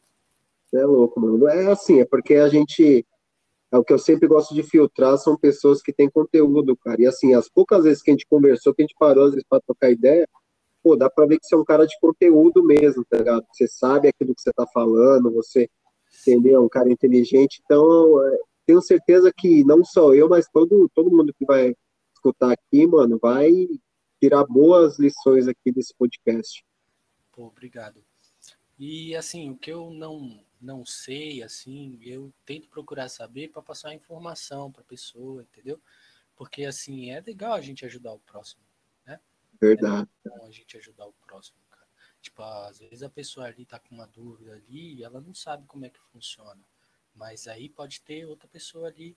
É 0.75 0.85
louco, 0.85 1.21
mano. 1.21 1.49
É 1.49 1.71
assim, 1.71 2.01
é 2.01 2.05
porque 2.05 2.35
a 2.35 2.49
gente 2.49 3.07
é 3.77 3.79
o 3.79 3.85
que 3.85 3.93
eu 3.93 3.99
sempre 3.99 4.27
gosto 4.27 4.55
de 4.55 4.63
filtrar 4.63 5.19
são 5.19 5.37
pessoas 5.37 5.83
que 5.83 5.93
têm 5.93 6.11
conteúdo, 6.11 6.77
cara. 6.77 7.03
E 7.03 7.07
assim, 7.07 7.35
as 7.35 7.49
poucas 7.49 7.85
vezes 7.85 8.03
que 8.03 8.11
a 8.11 8.15
gente 8.15 8.27
conversou, 8.27 8.75
que 8.75 8.83
a 8.83 8.85
gente 8.87 8.97
parou 8.99 9.25
às 9.25 9.31
vezes 9.33 9.47
para 9.49 9.61
trocar 9.61 9.91
ideia, 9.91 10.27
pô, 10.83 10.97
dá 10.97 11.11
para 11.11 11.27
ver 11.27 11.39
que 11.39 11.47
você 11.47 11.55
é 11.55 11.59
um 11.59 11.65
cara 11.65 11.87
de 11.87 11.95
conteúdo 12.01 12.65
mesmo, 12.65 13.05
tá 13.05 13.19
ligado? 13.19 13.47
Você 13.53 13.69
sabe 13.69 14.09
aquilo 14.09 14.35
que 14.35 14.41
você 14.41 14.53
tá 14.53 14.67
falando, 14.73 15.31
você 15.31 15.69
entendeu, 16.21 16.61
é 16.61 16.65
um 16.65 16.69
cara 16.69 16.91
inteligente. 16.91 17.61
Então, 17.65 18.25
é, 18.27 18.39
tenho 18.65 18.81
certeza 18.81 19.31
que 19.37 19.63
não 19.65 19.85
só 19.85 20.15
eu, 20.15 20.29
mas 20.29 20.49
todo 20.49 20.91
todo 20.95 21.11
mundo 21.11 21.35
que 21.39 21.45
vai 21.45 21.75
escutar 22.15 22.53
aqui, 22.53 22.87
mano, 22.87 23.19
vai 23.21 23.51
tirar 24.19 24.45
boas 24.45 24.99
lições 24.99 25.47
aqui 25.47 25.71
desse 25.71 25.95
podcast. 25.95 26.65
Pô, 27.31 27.47
obrigado. 27.49 28.03
E 28.79 29.15
assim, 29.15 29.51
o 29.51 29.57
que 29.57 29.71
eu 29.71 29.91
não 29.91 30.46
não 30.61 30.85
sei, 30.85 31.43
assim, 31.43 31.99
eu 32.03 32.33
tento 32.45 32.69
procurar 32.69 33.09
saber 33.09 33.49
para 33.49 33.63
passar 33.63 33.95
informação 33.95 34.71
para 34.71 34.83
a 34.83 34.87
pessoa, 34.87 35.43
entendeu? 35.43 35.81
Porque 36.35 36.65
assim, 36.65 37.11
é 37.11 37.21
legal 37.21 37.55
a 37.55 37.61
gente 37.61 37.85
ajudar 37.85 38.13
o 38.13 38.19
próximo, 38.21 38.63
né? 39.05 39.21
Verdade. 39.61 40.09
É 40.25 40.29
bom 40.29 40.47
a 40.47 40.51
gente 40.51 40.77
ajudar 40.77 41.07
o 41.07 41.13
próximo, 41.13 41.59
cara. 41.71 41.87
Tipo, 42.21 42.43
às 42.43 42.79
vezes 42.79 43.03
a 43.03 43.11
pessoa 43.11 43.47
ali 43.47 43.65
tá 43.65 43.79
com 43.79 43.95
uma 43.95 44.07
dúvida 44.07 44.53
ali 44.53 44.97
e 44.97 45.05
ela 45.05 45.21
não 45.21 45.35
sabe 45.35 45.67
como 45.67 45.85
é 45.85 45.91
que 45.91 46.01
funciona. 46.13 46.63
Mas 47.15 47.49
aí 47.49 47.69
pode 47.69 48.01
ter 48.03 48.27
outra 48.27 48.49
pessoa 48.49 48.89
ali 48.89 49.17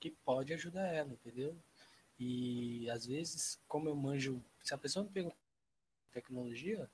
que 0.00 0.10
pode 0.10 0.52
ajudar 0.52 0.86
ela, 0.86 1.12
entendeu? 1.12 1.56
E 2.18 2.88
às 2.90 3.06
vezes, 3.06 3.60
como 3.68 3.88
eu 3.88 3.94
manjo, 3.94 4.42
se 4.62 4.74
a 4.74 4.78
pessoa 4.78 5.04
me 5.04 5.10
pergunta 5.10 5.36
tecnologia, 6.12 6.90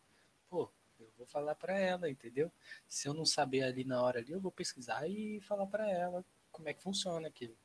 vou 1.22 1.26
falar 1.26 1.54
para 1.54 1.78
ela, 1.78 2.10
entendeu? 2.10 2.50
Se 2.88 3.08
eu 3.08 3.14
não 3.14 3.24
saber 3.24 3.62
ali 3.62 3.84
na 3.84 4.02
hora 4.02 4.18
ali, 4.18 4.32
eu 4.32 4.40
vou 4.40 4.52
pesquisar 4.52 5.08
e 5.08 5.40
falar 5.42 5.66
para 5.66 5.88
ela 5.88 6.24
como 6.50 6.68
é 6.68 6.74
que 6.74 6.82
funciona 6.82 7.28
aquilo, 7.28 7.56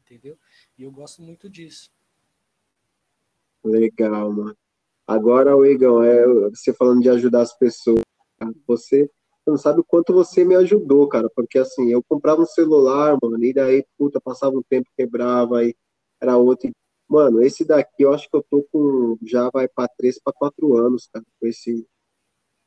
entendeu? 0.00 0.38
E 0.76 0.82
eu 0.82 0.90
gosto 0.90 1.22
muito 1.22 1.48
disso. 1.48 1.92
Legal, 3.62 4.32
mano. 4.32 4.56
Agora, 5.06 5.52
Igão, 5.68 6.02
é 6.02 6.26
você 6.50 6.72
falando 6.72 7.02
de 7.02 7.10
ajudar 7.10 7.42
as 7.42 7.56
pessoas, 7.56 8.02
você 8.66 9.10
não 9.46 9.56
sabe 9.56 9.80
o 9.80 9.84
quanto 9.84 10.12
você 10.12 10.44
me 10.44 10.54
ajudou, 10.56 11.08
cara, 11.08 11.28
porque 11.34 11.58
assim, 11.58 11.90
eu 11.90 12.02
comprava 12.02 12.42
um 12.42 12.46
celular, 12.46 13.16
mano, 13.22 13.44
e 13.44 13.52
daí, 13.52 13.84
puta, 13.98 14.20
passava 14.20 14.56
um 14.56 14.62
tempo, 14.62 14.88
quebrava, 14.96 15.58
aí 15.58 15.74
era 16.20 16.36
outro. 16.36 16.70
Mano, 17.08 17.42
esse 17.42 17.64
daqui 17.64 18.02
eu 18.04 18.14
acho 18.14 18.28
que 18.30 18.36
eu 18.36 18.44
tô 18.48 18.62
com, 18.72 19.18
já 19.22 19.50
vai 19.52 19.68
para 19.68 19.88
três 19.98 20.18
para 20.18 20.32
quatro 20.32 20.76
anos, 20.76 21.08
cara, 21.12 21.24
com 21.38 21.46
esse, 21.46 21.86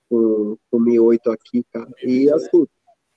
com, 0.09 0.57
com 0.69 0.77
o 0.77 0.79
Mi 0.79 0.99
8 0.99 1.31
aqui, 1.31 1.63
cara. 1.71 1.89
E 2.03 2.31
assim, 2.31 2.67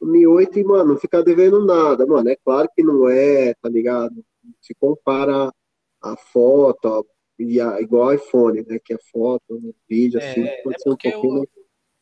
o 0.01 0.07
Mi 0.07 0.27
8, 0.27 0.65
mano, 0.67 0.93
não 0.93 0.97
fica 0.99 1.23
devendo 1.23 1.65
nada, 1.65 2.07
mano. 2.07 2.29
É 2.29 2.37
claro 2.37 2.69
que 2.75 2.83
não 2.83 3.09
é, 3.09 3.55
tá 3.55 3.69
ligado? 3.69 4.25
Se 4.61 4.75
compara 4.75 5.53
a 6.01 6.17
foto, 6.17 7.07
e 7.39 7.61
a, 7.61 7.81
igual 7.81 8.13
iPhone, 8.13 8.65
né? 8.67 8.79
Que 8.79 8.95
é 8.95 8.99
foto, 8.99 9.75
vídeo, 9.89 10.19
assim, 10.19 10.43
é, 10.43 10.63
pode 10.63 10.77
é 10.77 10.79
ser 10.79 10.89
um 10.89 10.97
pouquinho. 10.97 11.43
O, 11.43 11.49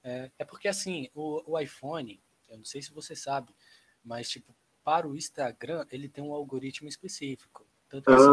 é, 0.02 0.30
é, 0.38 0.44
porque 0.44 0.68
assim, 0.68 1.08
o, 1.14 1.52
o 1.52 1.58
iPhone, 1.58 2.20
eu 2.48 2.58
não 2.58 2.64
sei 2.64 2.80
se 2.80 2.92
você 2.92 3.14
sabe, 3.14 3.54
mas 4.02 4.28
tipo, 4.28 4.54
para 4.82 5.06
o 5.06 5.16
Instagram, 5.16 5.84
ele 5.90 6.08
tem 6.08 6.24
um 6.24 6.32
algoritmo 6.32 6.88
específico. 6.88 7.66
Tanto 7.88 8.04
que 8.06 8.12
assim, 8.12 8.26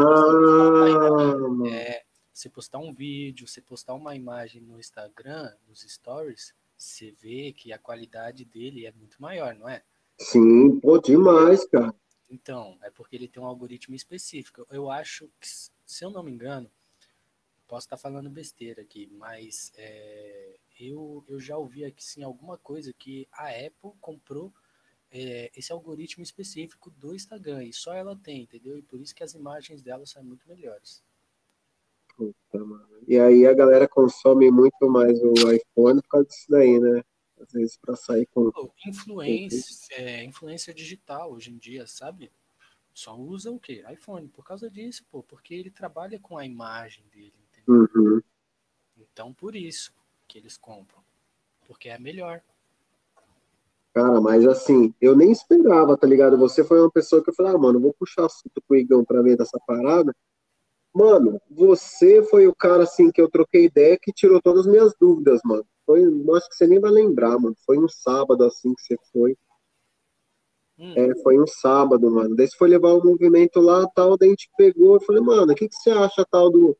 ah, 1.66 1.68
é, 1.68 2.04
você 2.34 2.50
postar 2.50 2.78
um 2.78 2.92
vídeo, 2.92 3.46
você 3.46 3.62
postar 3.62 3.94
uma 3.94 4.16
imagem 4.16 4.60
no 4.60 4.78
Instagram, 4.78 5.54
nos 5.68 5.82
stories, 5.82 6.52
você 6.76 7.12
vê 7.12 7.52
que 7.52 7.72
a 7.72 7.78
qualidade 7.78 8.44
dele 8.44 8.84
é 8.84 8.92
muito 8.92 9.22
maior, 9.22 9.54
não 9.54 9.68
é? 9.68 9.84
Sim, 10.18 10.80
pô, 10.80 10.98
demais, 10.98 11.64
cara. 11.66 11.94
Então, 12.28 12.76
é 12.82 12.90
porque 12.90 13.14
ele 13.14 13.28
tem 13.28 13.40
um 13.40 13.46
algoritmo 13.46 13.94
específico. 13.94 14.66
Eu 14.68 14.90
acho 14.90 15.30
que, 15.40 15.46
se 15.46 16.04
eu 16.04 16.10
não 16.10 16.24
me 16.24 16.32
engano, 16.32 16.68
posso 17.68 17.86
estar 17.86 17.96
falando 17.96 18.28
besteira 18.28 18.82
aqui, 18.82 19.08
mas 19.12 19.72
é, 19.76 20.58
eu, 20.80 21.24
eu 21.28 21.38
já 21.38 21.56
ouvi 21.56 21.84
aqui 21.84 22.02
sim 22.02 22.24
alguma 22.24 22.58
coisa 22.58 22.92
que 22.92 23.28
a 23.30 23.48
Apple 23.48 23.92
comprou 24.00 24.52
é, 25.12 25.52
esse 25.54 25.72
algoritmo 25.72 26.24
específico 26.24 26.90
do 26.90 27.14
Instagram 27.14 27.62
e 27.62 27.72
só 27.72 27.94
ela 27.94 28.16
tem, 28.16 28.42
entendeu? 28.42 28.76
E 28.76 28.82
por 28.82 29.00
isso 29.00 29.14
que 29.14 29.22
as 29.22 29.34
imagens 29.34 29.82
dela 29.82 30.04
são 30.04 30.24
muito 30.24 30.48
melhores. 30.48 31.00
Puta, 32.16 32.64
mano. 32.64 32.88
E 33.06 33.18
aí 33.18 33.46
a 33.46 33.52
galera 33.52 33.88
consome 33.88 34.50
muito 34.50 34.88
mais 34.88 35.20
o 35.22 35.32
iPhone 35.52 36.00
por 36.02 36.08
causa 36.08 36.28
disso 36.28 36.46
daí, 36.48 36.78
né? 36.78 37.02
Às 37.40 37.52
vezes 37.52 37.76
para 37.76 37.96
sair 37.96 38.26
com. 38.26 38.50
Influência, 38.86 39.96
é, 39.96 40.24
influência 40.24 40.72
digital 40.72 41.32
hoje 41.32 41.50
em 41.50 41.58
dia, 41.58 41.86
sabe? 41.86 42.30
Só 42.92 43.16
usa 43.16 43.50
o 43.50 43.58
quê? 43.58 43.84
iPhone. 43.92 44.28
Por 44.28 44.44
causa 44.44 44.70
disso, 44.70 45.04
pô, 45.10 45.22
porque 45.22 45.52
ele 45.52 45.70
trabalha 45.70 46.18
com 46.18 46.38
a 46.38 46.46
imagem 46.46 47.04
dele, 47.12 47.34
entendeu? 47.50 47.88
Uhum. 47.94 48.22
Então 48.96 49.34
por 49.34 49.56
isso 49.56 49.92
que 50.28 50.38
eles 50.38 50.56
compram. 50.56 51.02
Porque 51.66 51.88
é 51.88 51.98
melhor. 51.98 52.40
Cara, 53.92 54.20
mas 54.20 54.46
assim, 54.46 54.92
eu 55.00 55.16
nem 55.16 55.30
esperava, 55.30 55.96
tá 55.96 56.06
ligado? 56.06 56.36
Você 56.38 56.64
foi 56.64 56.80
uma 56.80 56.90
pessoa 56.90 57.22
que 57.22 57.30
eu 57.30 57.34
falei, 57.34 57.52
ah, 57.54 57.58
mano, 57.58 57.80
vou 57.80 57.94
puxar 57.94 58.26
assunto 58.26 58.62
com 58.66 58.74
o 58.74 58.76
Igão 58.76 59.04
pra 59.04 59.22
ver 59.22 59.36
dessa 59.36 59.58
parada. 59.66 60.14
Mano, 60.94 61.40
você 61.50 62.22
foi 62.22 62.46
o 62.46 62.54
cara 62.54 62.84
assim 62.84 63.10
que 63.10 63.20
eu 63.20 63.28
troquei 63.28 63.64
ideia 63.64 63.98
que 64.00 64.12
tirou 64.12 64.40
todas 64.40 64.60
as 64.60 64.66
minhas 64.66 64.94
dúvidas, 64.98 65.40
mano. 65.44 65.66
Foi, 65.84 66.00
acho 66.36 66.48
que 66.48 66.54
você 66.54 66.66
nem 66.68 66.78
vai 66.78 66.92
lembrar, 66.92 67.36
mano. 67.38 67.56
Foi 67.66 67.76
um 67.76 67.88
sábado 67.88 68.44
assim 68.44 68.72
que 68.74 68.82
você 68.82 68.96
foi. 69.12 69.36
Hum. 70.78 70.94
É, 70.96 71.14
foi 71.22 71.40
um 71.40 71.46
sábado, 71.46 72.08
mano. 72.10 72.36
Daí 72.36 72.46
você 72.46 72.56
foi 72.56 72.68
levar 72.68 72.92
o 72.92 73.04
movimento 73.04 73.60
lá, 73.60 73.86
tal, 73.88 74.16
daí 74.16 74.28
a 74.28 74.30
gente 74.30 74.48
pegou 74.56 74.96
e 74.96 75.04
falei, 75.04 75.20
mano, 75.20 75.52
o 75.52 75.54
que, 75.54 75.68
que 75.68 75.74
você 75.74 75.90
acha 75.90 76.24
tal 76.30 76.48
do, 76.48 76.76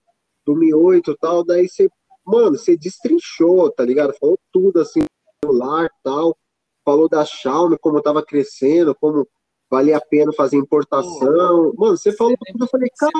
do 0.46 0.54
Mi 0.54 0.72
8 0.72 1.16
tal? 1.16 1.44
Daí 1.44 1.68
você, 1.68 1.88
mano, 2.24 2.56
você 2.56 2.76
destrinchou, 2.76 3.70
tá 3.72 3.84
ligado? 3.84 4.14
Falou 4.18 4.38
tudo 4.52 4.80
assim, 4.80 5.00
celular 5.44 5.88
tal. 6.04 6.36
Falou 6.84 7.08
da 7.08 7.24
Xiaomi, 7.24 7.78
como 7.78 8.02
tava 8.02 8.24
crescendo, 8.24 8.94
como 8.94 9.26
valia 9.74 9.96
a 9.96 10.00
pena 10.00 10.32
fazer 10.32 10.56
importação. 10.56 11.28
Oh, 11.28 11.72
Mano, 11.76 11.96
você, 11.96 12.12
falou 12.12 12.36
tudo, 12.46 12.64
eu 12.64 12.68
falei, 12.68 12.88
cara, 12.96 13.12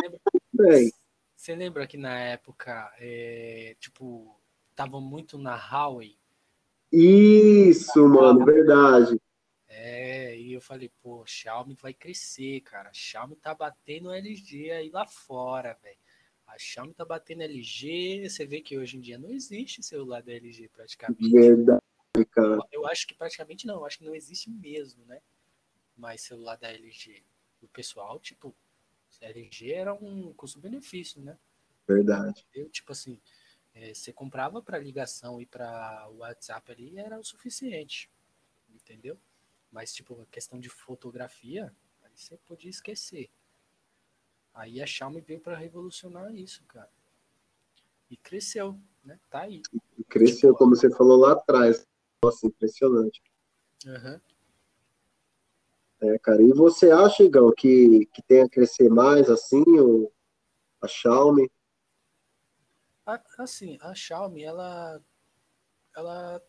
velho. 0.53 0.93
Você 1.37 1.55
lembra 1.55 1.87
que 1.87 1.97
na 1.97 2.19
época, 2.19 2.93
é, 2.99 3.77
tipo, 3.81 4.41
tava 4.75 5.01
muito 5.01 5.37
na 5.37 5.57
Huawei? 5.57 6.17
Isso, 6.93 8.09
mano, 8.09 8.45
verdade. 8.45 9.21
É, 9.69 10.39
e 10.39 10.53
eu 10.53 10.61
falei, 10.61 10.91
pô, 11.03 11.25
Xiaomi 11.27 11.75
vai 11.75 11.93
crescer, 11.93 12.61
cara. 12.61 12.91
Xiaomi 12.93 13.35
tá 13.35 13.53
batendo 13.53 14.13
LG 14.13 14.71
aí 14.71 14.91
lá 14.91 15.05
fora, 15.05 15.77
velho. 15.83 15.99
A 16.47 16.57
Xiaomi 16.57 16.95
tá 16.95 17.05
batendo 17.05 17.43
LG, 17.43 18.29
você 18.29 18.47
vê 18.47 18.61
que 18.61 18.79
hoje 18.79 18.97
em 18.97 19.01
dia 19.01 19.19
não 19.19 19.31
existe 19.31 19.83
celular 19.83 20.23
da 20.23 20.33
LG 20.33 20.69
praticamente. 20.69 21.31
Verdade, 21.31 21.83
cara. 22.31 22.55
Eu, 22.55 22.63
eu 22.71 22.87
acho 22.87 23.07
que 23.09 23.15
praticamente 23.15 23.67
não, 23.67 23.77
eu 23.77 23.87
acho 23.87 23.99
que 23.99 24.05
não 24.05 24.15
existe 24.15 24.49
mesmo, 24.49 25.05
né? 25.05 25.21
Mais 25.97 26.23
celular 26.23 26.57
da 26.57 26.69
LG. 26.73 27.23
O 27.63 27.69
pessoal, 27.69 28.19
tipo, 28.21 28.55
LG 29.21 29.73
era 29.73 29.95
um 29.95 30.33
custo-benefício, 30.35 31.23
né? 31.23 31.39
Verdade. 31.87 32.47
Eu, 32.55 32.69
tipo 32.69 32.93
assim, 32.93 33.21
É, 33.77 33.93
você 33.93 34.13
comprava 34.13 34.63
para 34.63 34.79
ligação 34.79 35.41
e 35.41 35.47
para 35.47 36.09
o 36.09 36.19
WhatsApp 36.19 36.71
ali 36.71 36.97
era 36.97 37.19
o 37.19 37.25
suficiente, 37.25 38.09
entendeu? 38.73 39.19
Mas, 39.73 39.93
tipo, 39.93 40.21
a 40.23 40.27
questão 40.27 40.61
de 40.61 40.69
fotografia, 40.69 41.75
aí 42.05 42.13
você 42.15 42.37
podia 42.47 42.71
esquecer. 42.71 43.29
Aí 44.55 44.81
a 44.81 44.87
Xiaomi 44.87 45.21
veio 45.21 45.41
para 45.41 45.57
revolucionar 45.57 46.33
isso, 46.33 46.63
cara. 46.69 46.89
E 48.09 48.17
cresceu, 48.17 48.79
né? 49.03 49.19
Tá 49.29 49.41
aí. 49.41 49.63
Cresceu, 50.09 50.51
tipo, 50.51 50.59
como 50.59 50.77
você 50.77 50.89
falou 50.91 51.19
lá 51.19 51.33
atrás. 51.33 51.85
Nossa, 52.23 52.47
impressionante. 52.47 53.21
Uhum. 53.85 54.21
É, 56.05 56.19
cara. 56.19 56.43
E 56.43 56.53
você 56.53 56.91
acha, 56.91 57.23
Igão, 57.23 57.51
que, 57.57 58.07
que 58.13 58.21
tem 58.23 58.43
a 58.43 58.49
crescer 58.49 58.91
mais 58.91 59.31
assim, 59.31 59.63
o, 59.81 60.13
a 60.83 60.87
Xiaomi? 60.87 61.51
Assim, 63.39 63.79
a 63.81 63.95
Xiaomi, 63.95 64.45
ela, 64.45 65.03
ela 65.97 66.43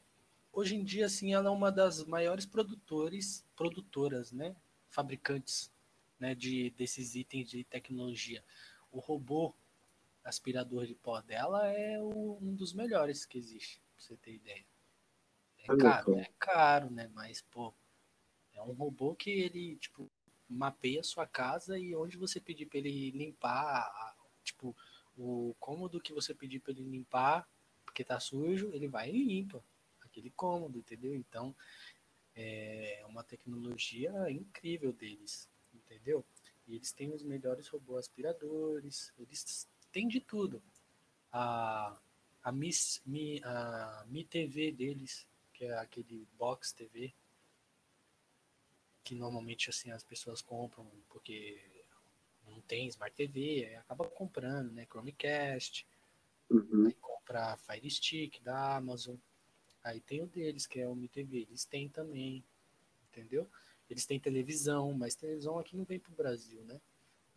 hoje 0.52 0.76
em 0.76 0.84
dia, 0.84 1.06
assim, 1.06 1.34
ela 1.34 1.48
é 1.48 1.52
uma 1.52 1.72
das 1.72 2.04
maiores 2.04 2.46
produtores, 2.46 3.46
produtoras, 3.56 4.32
né, 4.32 4.56
fabricantes, 4.90 5.72
né, 6.20 6.36
de 6.36 6.70
desses 6.72 7.16
itens 7.16 7.50
de 7.50 7.64
tecnologia. 7.64 8.44
O 8.92 9.00
robô 9.00 9.54
aspirador 10.24 10.86
de 10.86 10.96
pó 10.96 11.22
dela 11.22 11.68
é 11.68 12.02
o, 12.02 12.38
um 12.42 12.56
dos 12.56 12.74
melhores 12.74 13.26
que 13.26 13.38
existe, 13.38 13.80
pra 13.80 14.04
você 14.04 14.18
ter 14.18 14.34
ideia. 14.34 14.66
É 15.60 15.78
caro, 15.78 16.20
é 16.20 16.30
caro, 16.40 16.90
né, 16.90 17.10
mas 17.14 17.42
pô, 17.42 17.70
é 17.70 17.85
um 18.66 18.74
robô 18.74 19.16
que 19.16 19.30
ele, 19.30 19.76
tipo, 19.78 20.10
mapeia 20.50 21.02
a 21.02 21.04
sua 21.04 21.26
casa 21.26 21.78
e 21.78 21.96
onde 21.96 22.18
você 22.18 22.40
pedir 22.40 22.66
para 22.66 22.80
ele 22.80 23.12
limpar, 23.12 24.16
tipo, 24.44 24.76
o 25.18 25.56
cômodo 25.60 26.02
que 26.02 26.14
você 26.14 26.34
pedir 26.34 26.60
para 26.60 26.72
ele 26.72 26.84
limpar, 26.84 27.48
porque 27.86 28.04
tá 28.04 28.20
sujo, 28.20 28.72
ele 28.74 28.88
vai 28.88 29.10
e 29.10 29.24
limpa 29.24 29.64
aquele 30.02 30.30
cômodo, 30.32 30.78
entendeu? 30.78 31.16
Então, 31.16 31.56
é 32.36 33.04
uma 33.08 33.24
tecnologia 33.24 34.12
incrível 34.30 34.92
deles, 34.94 35.50
entendeu? 35.74 36.26
E 36.68 36.76
eles 36.76 36.92
têm 36.92 37.14
os 37.14 37.24
melhores 37.24 37.68
robôs 37.68 38.00
aspiradores, 38.06 39.14
eles 39.18 39.68
têm 39.92 40.08
de 40.08 40.20
tudo. 40.20 40.62
A, 41.32 41.98
a, 42.44 42.52
Mi, 42.52 42.72
a 43.44 44.06
Mi 44.08 44.24
TV 44.24 44.72
deles, 44.72 45.28
que 45.54 45.66
é 45.66 45.78
aquele 45.78 46.28
box 46.38 46.74
TV, 46.74 47.14
que 49.06 49.14
normalmente 49.14 49.70
assim 49.70 49.92
as 49.92 50.04
pessoas 50.04 50.42
compram 50.42 50.86
porque 51.08 51.62
não 52.48 52.60
tem 52.62 52.88
Smart 52.88 53.16
TV, 53.16 53.68
aí 53.68 53.76
acaba 53.76 54.06
comprando, 54.10 54.72
né? 54.72 54.86
Chromecast, 54.90 55.88
uhum. 56.50 56.88
aí 56.88 56.94
compra 56.96 57.56
Fire 57.56 57.90
Stick 57.90 58.42
da 58.42 58.76
Amazon. 58.76 59.16
Aí 59.84 60.00
tem 60.02 60.24
o 60.24 60.28
deles, 60.28 60.66
que 60.66 60.80
é 60.82 60.88
o 60.88 60.96
Mi 60.96 61.08
TV, 61.08 61.42
eles 61.42 61.66
têm 61.66 61.88
também, 61.88 62.44
entendeu? 63.12 63.48
Eles 63.88 64.08
têm 64.08 64.20
televisão, 64.20 64.92
mas 64.94 65.14
televisão 65.14 65.60
aqui 65.60 65.78
não 65.78 65.86
vem 65.86 66.00
pro 66.00 66.12
Brasil, 66.16 66.64
né? 66.64 66.82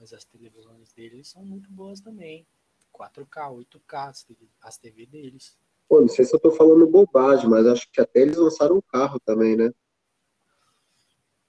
Mas 0.00 0.14
as 0.14 0.24
televisões 0.24 0.90
deles 0.94 1.28
são 1.28 1.44
muito 1.44 1.70
boas 1.70 2.00
também. 2.00 2.46
4K, 2.94 3.52
8K, 3.52 4.26
as 4.62 4.78
TV 4.78 5.04
deles. 5.04 5.58
Pô, 5.86 6.00
não 6.00 6.08
sei 6.08 6.24
se 6.24 6.34
eu 6.34 6.40
tô 6.40 6.50
falando 6.50 6.86
bobagem, 6.86 7.48
mas 7.48 7.66
acho 7.66 7.90
que 7.92 8.00
até 8.00 8.20
eles 8.20 8.38
lançaram 8.38 8.76
um 8.76 8.80
carro 8.80 9.20
também, 9.20 9.54
né? 9.54 9.70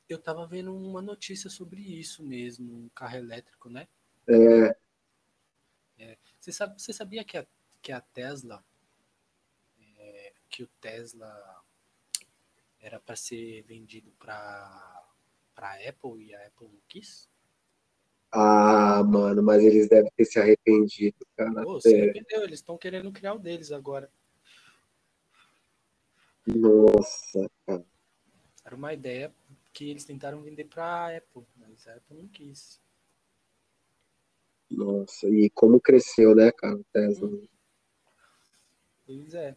Eu 0.09 0.17
tava 0.17 0.47
vendo 0.47 0.75
uma 0.75 1.03
notícia 1.03 1.51
sobre 1.51 1.81
isso 1.81 2.23
mesmo, 2.23 2.85
um 2.85 2.89
carro 2.89 3.15
elétrico, 3.15 3.69
né? 3.69 3.87
É. 4.27 4.75
é 5.99 6.17
você, 6.39 6.51
sabe, 6.51 6.81
você 6.81 6.91
sabia 6.91 7.23
que 7.23 7.37
a, 7.37 7.45
que 7.79 7.91
a 7.91 8.01
Tesla, 8.01 8.65
é, 9.97 10.33
que 10.49 10.63
o 10.63 10.67
Tesla 10.81 11.63
era 12.79 12.99
para 12.99 13.15
ser 13.15 13.61
vendido 13.63 14.11
para 14.17 15.05
para 15.53 15.73
Apple 15.87 16.23
e 16.23 16.33
a 16.33 16.47
Apple 16.47 16.69
não 16.69 16.81
quis? 16.87 17.29
Ah, 18.31 19.03
mano, 19.03 19.43
mas 19.43 19.63
eles 19.63 19.89
devem 19.89 20.11
ter 20.15 20.25
se 20.25 20.39
arrependido, 20.39 21.17
cara. 21.35 21.63
Pô, 21.63 21.81
se 21.81 21.93
arrependeu, 21.93 22.43
eles 22.43 22.59
estão 22.59 22.77
querendo 22.77 23.11
criar 23.11 23.33
o 23.33 23.39
deles 23.39 23.71
agora. 23.71 24.09
Nossa, 26.47 27.49
cara. 27.65 27.85
Era 28.63 28.75
uma 28.75 28.93
ideia 28.93 29.33
que 29.73 29.89
eles 29.89 30.05
tentaram 30.05 30.41
vender 30.41 30.65
para 30.65 30.85
a 30.85 31.17
Apple, 31.17 31.43
mas 31.55 31.87
a 31.87 31.95
Apple 31.95 32.17
não 32.17 32.27
quis. 32.27 32.81
Nossa, 34.69 35.27
e 35.27 35.49
como 35.49 35.79
cresceu, 35.79 36.35
né, 36.35 36.51
cara, 36.51 36.75
o 36.75 36.85
Tesla. 36.93 37.29
Pois 39.05 39.33
é. 39.33 39.55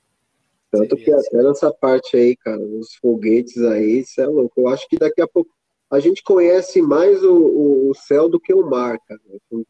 Tanto 0.71 0.97
que 0.97 1.13
assim. 1.13 1.29
até 1.29 1.43
nessa 1.43 1.71
parte 1.71 2.17
aí, 2.17 2.35
cara, 2.35 2.59
os 2.59 2.95
foguetes 2.95 3.59
aí, 3.59 4.01
isso 4.01 4.19
é 4.21 4.27
louco. 4.27 4.59
Eu 4.59 4.69
acho 4.69 4.89
que 4.89 4.97
daqui 4.97 5.21
a 5.21 5.29
pouco 5.29 5.53
a 5.91 6.01
gente 6.01 6.23
conhece 6.23 6.81
mais 6.81 7.23
o, 7.23 7.91
o, 7.91 7.95
céu 7.95 8.27
do 8.27 8.41
que 8.41 8.55
o 8.55 8.67
mar, 8.67 8.99
cara. 9.07 9.21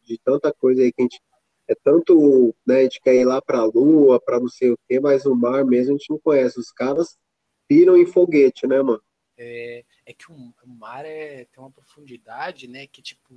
De 0.03 0.17
tanta 0.23 0.53
coisa 0.53 0.81
aí 0.81 0.93
que 0.93 1.01
a 1.01 1.03
gente. 1.03 1.21
É 1.67 1.75
tanto, 1.75 2.53
né, 2.65 2.79
a 2.79 2.83
gente 2.83 3.01
quer 3.01 3.15
ir 3.15 3.25
lá 3.25 3.41
pra 3.41 3.63
lua, 3.63 4.19
pra 4.19 4.39
não 4.39 4.49
sei 4.49 4.71
o 4.71 4.77
quê, 4.87 4.99
mas 4.99 5.25
o 5.25 5.33
mar 5.33 5.65
mesmo 5.65 5.95
a 5.95 5.97
gente 5.97 6.09
não 6.09 6.19
conhece. 6.19 6.59
Os 6.59 6.71
caras 6.71 7.17
piram 7.67 7.97
em 7.97 8.05
foguete, 8.05 8.67
né, 8.67 8.81
mano? 8.81 9.01
É, 9.37 9.83
é 10.05 10.13
que 10.13 10.31
o, 10.31 10.35
o 10.35 10.67
mar 10.67 11.05
é, 11.05 11.45
tem 11.45 11.63
uma 11.63 11.71
profundidade, 11.71 12.67
né? 12.67 12.87
Que 12.87 13.01
tipo. 13.01 13.33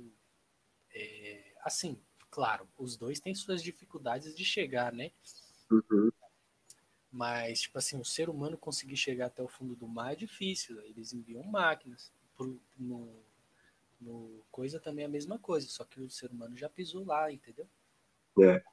É, 0.93 1.55
assim, 1.63 1.99
claro, 2.29 2.67
os 2.77 2.97
dois 2.97 3.19
têm 3.19 3.35
suas 3.35 3.61
dificuldades 3.61 4.35
de 4.35 4.43
chegar, 4.43 4.93
né? 4.93 5.11
Uhum. 5.69 6.11
Mas, 7.11 7.61
tipo 7.61 7.77
assim, 7.77 7.99
o 7.99 8.05
ser 8.05 8.29
humano 8.29 8.57
conseguir 8.57 8.97
chegar 8.97 9.27
até 9.27 9.41
o 9.41 9.47
fundo 9.47 9.75
do 9.75 9.87
mar 9.87 10.13
é 10.13 10.15
difícil. 10.15 10.79
Eles 10.81 11.13
enviam 11.13 11.43
máquinas. 11.43 12.11
Pro, 12.35 12.61
no, 12.77 13.23
no 13.99 14.43
coisa 14.51 14.79
também 14.79 15.03
é 15.03 15.07
a 15.07 15.11
mesma 15.11 15.39
coisa, 15.39 15.67
só 15.67 15.83
que 15.83 15.99
o 15.99 16.09
ser 16.09 16.31
humano 16.31 16.55
já 16.55 16.69
pisou 16.69 17.03
lá, 17.05 17.31
entendeu? 17.31 17.67
É. 18.39 18.63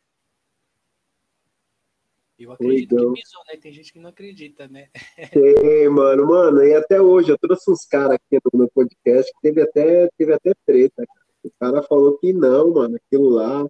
Eu 2.39 2.53
acredito 2.53 2.95
então... 2.95 3.13
que 3.13 3.23
pisou, 3.23 3.43
né? 3.47 3.57
Tem 3.57 3.73
gente 3.73 3.93
que 3.93 3.99
não 3.99 4.11
acredita, 4.11 4.67
né? 4.69 4.89
Tem, 5.33 5.89
mano, 5.89 6.27
mano, 6.27 6.63
e 6.63 6.75
até 6.75 7.01
hoje 7.01 7.31
eu 7.31 7.39
trouxe 7.39 7.71
uns 7.71 7.85
caras 7.85 8.17
aqui 8.17 8.39
no 8.53 8.69
podcast 8.71 9.33
que 9.33 9.41
teve 9.41 9.63
até, 9.63 10.09
teve 10.19 10.33
até 10.33 10.53
treta. 10.67 11.05
O 11.45 11.51
cara 11.61 11.83
falou 11.83 12.19
que 12.19 12.33
não, 12.33 12.73
mano, 12.73 12.97
aquilo 12.97 13.29
lá 13.29 13.69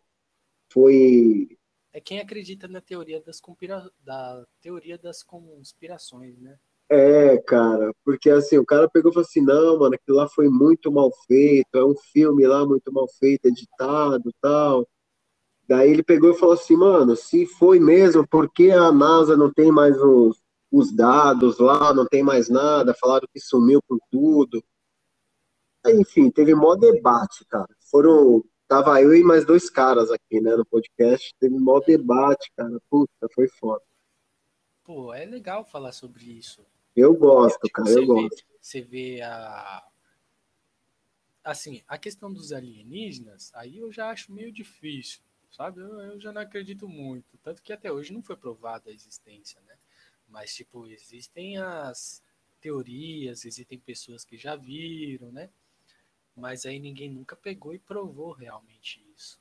foi. 0.73 1.49
É 1.93 2.01
quem 2.01 2.21
acredita 2.21 2.67
na 2.67 2.81
teoria 2.81 3.21
das 3.21 3.41
conspira... 3.41 3.89
da 4.01 4.45
teoria 4.61 4.97
das 4.97 5.23
conspirações, 5.23 6.39
né? 6.39 6.59
É, 6.89 7.39
cara, 7.39 7.93
porque 8.05 8.31
assim, 8.31 8.59
o 8.59 8.65
cara 8.65 8.89
pegou 8.89 9.11
e 9.11 9.15
falou 9.15 9.27
assim, 9.27 9.41
não, 9.41 9.79
mano, 9.79 9.95
aquilo 9.95 10.19
lá 10.19 10.29
foi 10.29 10.49
muito 10.49 10.93
mal 10.93 11.11
feito, 11.27 11.77
é 11.77 11.85
um 11.85 11.95
filme 12.13 12.47
lá 12.47 12.67
muito 12.67 12.93
mal 12.93 13.09
feito, 13.09 13.47
editado 13.47 14.33
tal. 14.41 14.87
Daí 15.67 15.91
ele 15.91 16.03
pegou 16.03 16.31
e 16.31 16.39
falou 16.39 16.55
assim, 16.55 16.77
mano, 16.77 17.17
se 17.17 17.47
foi 17.47 17.81
mesmo, 17.81 18.27
por 18.27 18.51
que 18.53 18.71
a 18.71 18.93
NASA 18.93 19.37
não 19.37 19.53
tem 19.53 19.73
mais 19.73 19.97
os, 19.97 20.43
os 20.71 20.93
dados 20.93 21.59
lá, 21.59 21.95
não 21.95 22.07
tem 22.07 22.23
mais 22.23 22.51
nada, 22.51 22.95
falaram 22.95 23.27
que 23.33 23.41
sumiu 23.41 23.81
com 23.89 23.99
tudo. 24.11 24.63
Enfim, 25.87 26.31
teve 26.31 26.55
mó 26.55 26.75
debate, 26.75 27.45
cara. 27.47 27.69
Foram, 27.91 28.45
tava 28.69 29.01
eu 29.01 29.15
e 29.15 29.23
mais 29.23 29.47
dois 29.47 29.71
caras 29.71 30.11
aqui, 30.11 30.41
né, 30.41 30.55
no 30.55 30.67
podcast, 30.67 31.35
teve 31.39 31.59
mó 31.59 31.81
debate, 31.81 32.53
cara. 32.57 32.79
Puta, 32.91 33.29
foi 33.35 33.49
foda. 33.49 33.83
Pô, 34.85 35.15
é 35.15 35.25
legal 35.25 35.65
falar 35.65 35.93
sobre 35.93 36.25
isso. 36.25 36.65
Eu 36.95 37.15
gosto, 37.15 37.61
tipo, 37.61 37.73
cara, 37.73 37.91
eu 37.91 38.01
vê, 38.01 38.07
gosto. 38.07 38.45
Você 38.61 38.83
vê 38.83 39.23
a 39.23 39.83
assim, 41.43 41.83
a 41.87 41.99
questão 41.99 42.33
dos 42.33 42.53
alienígenas, 42.53 43.51
aí 43.55 43.77
eu 43.77 43.93
já 43.93 44.09
acho 44.09 44.33
meio 44.33 44.51
difícil 44.51 45.21
sabe? 45.55 45.81
Eu, 45.81 46.01
eu, 46.01 46.21
já 46.21 46.33
não 46.33 46.43
acredito 46.43 46.89
muito. 46.89 47.39
Tanto 47.39 47.63
que 47.63 47.73
até 47.73 47.91
hoje 47.91 48.13
não 48.13 48.23
foi 48.23 48.37
provada 48.37 48.91
a 48.91 48.93
existência, 48.93 49.61
né? 49.63 49.79
Mas, 50.29 50.55
tipo, 50.55 50.89
existem 50.89 51.59
as 51.59 52.23
teorias, 52.61 53.45
existem 53.45 53.79
pessoas 53.79 54.25
que 54.25 54.37
já 54.37 54.57
viram, 54.57 55.31
né? 55.31 55.51
Mas 56.37 56.67
aí 56.67 56.81
ninguém 56.81 57.09
nunca 57.09 57.37
pegou 57.37 57.73
e 57.73 57.79
provou 57.79 58.33
realmente 58.33 59.05
isso. 59.17 59.41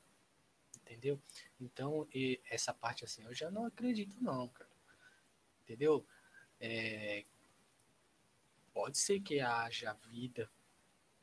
Entendeu? 0.76 1.20
Então, 1.60 2.06
essa 2.48 2.72
parte 2.72 3.04
assim, 3.04 3.24
eu 3.24 3.34
já 3.34 3.50
não 3.50 3.66
acredito, 3.66 4.16
não, 4.20 4.48
cara. 4.48 4.70
Entendeu? 5.64 6.06
É, 6.60 7.24
pode 8.72 8.98
ser 8.98 9.20
que 9.20 9.40
haja 9.40 9.94
vida, 10.08 10.48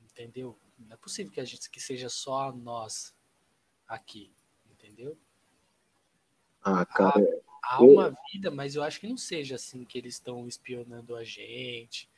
entendeu? 0.01 0.59
Não 0.77 0.93
é 0.93 0.97
possível 0.97 1.31
que 1.31 1.39
a 1.39 1.45
gente 1.45 1.69
que 1.69 1.79
seja 1.79 2.09
só 2.09 2.51
nós 2.51 3.15
aqui 3.87 4.33
entendeu? 4.91 5.17
Ah, 6.63 6.85
cara. 6.85 7.41
Há, 7.63 7.77
há 7.77 7.81
uma 7.81 8.15
vida, 8.31 8.51
mas 8.51 8.75
eu 8.75 8.83
acho 8.83 8.99
que 8.99 9.07
não 9.07 9.17
seja 9.17 9.55
assim 9.55 9.83
que 9.83 9.97
eles 9.97 10.15
estão 10.15 10.47
espionando 10.47 11.15
a 11.15 11.23
gente. 11.23 12.09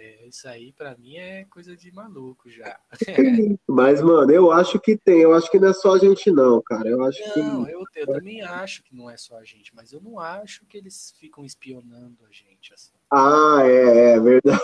É, 0.00 0.26
isso 0.26 0.48
aí 0.48 0.72
para 0.72 0.96
mim 0.96 1.16
é 1.16 1.44
coisa 1.46 1.76
de 1.76 1.90
maluco 1.90 2.48
já. 2.48 2.78
Mas, 3.66 4.00
mano, 4.00 4.30
eu 4.30 4.52
acho 4.52 4.78
que 4.78 4.96
tem. 4.96 5.22
Eu 5.22 5.34
acho 5.34 5.50
que 5.50 5.58
não 5.58 5.70
é 5.70 5.72
só 5.72 5.96
a 5.96 5.98
gente, 5.98 6.30
não, 6.30 6.62
cara. 6.62 6.88
Eu 6.88 7.02
acho 7.02 7.20
não, 7.36 7.64
que. 7.64 7.72
eu, 7.72 7.84
eu 7.96 8.06
também 8.06 8.40
acho 8.40 8.84
que 8.84 8.94
não 8.94 9.10
é 9.10 9.16
só 9.16 9.36
a 9.36 9.42
gente, 9.42 9.74
mas 9.74 9.92
eu 9.92 10.00
não 10.00 10.20
acho 10.20 10.64
que 10.66 10.76
eles 10.76 11.12
ficam 11.18 11.44
espionando 11.44 12.24
a 12.24 12.30
gente. 12.30 12.72
Assim. 12.72 12.92
Ah, 13.10 13.62
é, 13.64 14.12
é 14.12 14.20
verdade. 14.20 14.62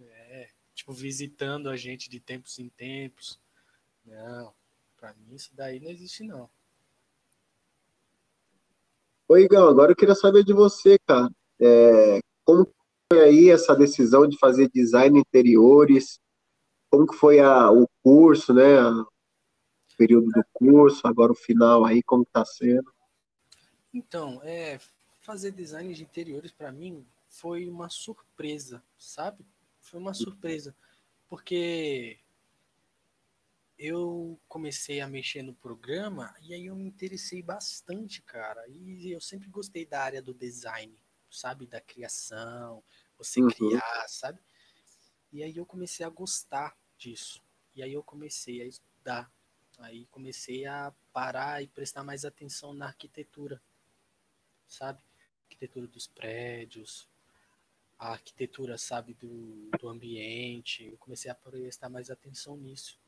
É, 0.00 0.48
tipo, 0.74 0.94
visitando 0.94 1.68
a 1.68 1.76
gente 1.76 2.08
de 2.08 2.18
tempos 2.18 2.58
em 2.58 2.70
tempos. 2.70 3.38
Não, 4.02 4.54
pra 4.96 5.12
mim 5.12 5.34
isso 5.34 5.50
daí 5.54 5.78
não 5.78 5.90
existe, 5.90 6.24
não. 6.24 6.48
Oi, 9.30 9.42
Igão, 9.42 9.68
agora 9.68 9.92
eu 9.92 9.96
queria 9.96 10.14
saber 10.14 10.42
de 10.42 10.54
você, 10.54 10.98
cara. 11.06 11.28
É, 11.60 12.18
como 12.46 12.66
foi 13.12 13.24
aí 13.24 13.50
essa 13.50 13.76
decisão 13.76 14.26
de 14.26 14.38
fazer 14.38 14.70
design 14.70 15.20
interiores? 15.20 16.18
Como 16.90 17.06
que 17.06 17.14
foi 17.14 17.38
a, 17.38 17.70
o 17.70 17.86
curso, 18.02 18.54
né? 18.54 18.80
O 18.90 19.06
período 19.98 20.30
do 20.30 20.42
curso, 20.50 21.06
agora 21.06 21.30
o 21.30 21.34
final 21.34 21.84
aí, 21.84 22.02
como 22.02 22.22
está 22.22 22.42
sendo? 22.42 22.90
Então, 23.92 24.40
é, 24.42 24.80
fazer 25.20 25.50
design 25.50 25.92
de 25.92 26.04
interiores 26.04 26.50
para 26.50 26.72
mim 26.72 27.06
foi 27.28 27.68
uma 27.68 27.90
surpresa, 27.90 28.82
sabe? 28.96 29.44
Foi 29.82 30.00
uma 30.00 30.14
surpresa, 30.14 30.74
porque 31.28 32.18
eu 33.78 34.40
comecei 34.48 35.00
a 35.00 35.06
mexer 35.06 35.42
no 35.42 35.54
programa 35.54 36.34
e 36.42 36.52
aí 36.52 36.66
eu 36.66 36.74
me 36.74 36.84
interessei 36.84 37.40
bastante, 37.42 38.20
cara. 38.22 38.66
E 38.68 39.12
eu 39.12 39.20
sempre 39.20 39.48
gostei 39.48 39.86
da 39.86 40.02
área 40.02 40.20
do 40.20 40.34
design, 40.34 41.00
sabe? 41.30 41.64
Da 41.66 41.80
criação, 41.80 42.82
você 43.16 43.40
uhum. 43.40 43.48
criar, 43.48 44.08
sabe? 44.08 44.40
E 45.32 45.42
aí 45.42 45.56
eu 45.56 45.64
comecei 45.64 46.04
a 46.04 46.08
gostar 46.08 46.76
disso. 46.96 47.40
E 47.74 47.82
aí 47.82 47.92
eu 47.92 48.02
comecei 48.02 48.60
a 48.62 48.66
estudar. 48.66 49.32
Aí 49.78 50.06
comecei 50.06 50.66
a 50.66 50.92
parar 51.12 51.62
e 51.62 51.68
prestar 51.68 52.02
mais 52.02 52.24
atenção 52.24 52.74
na 52.74 52.86
arquitetura, 52.86 53.62
sabe? 54.66 55.00
Arquitetura 55.44 55.86
dos 55.86 56.08
prédios, 56.08 57.08
a 57.96 58.10
arquitetura, 58.10 58.76
sabe, 58.76 59.14
do, 59.14 59.70
do 59.78 59.88
ambiente. 59.88 60.84
Eu 60.84 60.98
comecei 60.98 61.30
a 61.30 61.34
prestar 61.34 61.88
mais 61.88 62.10
atenção 62.10 62.56
nisso. 62.56 62.98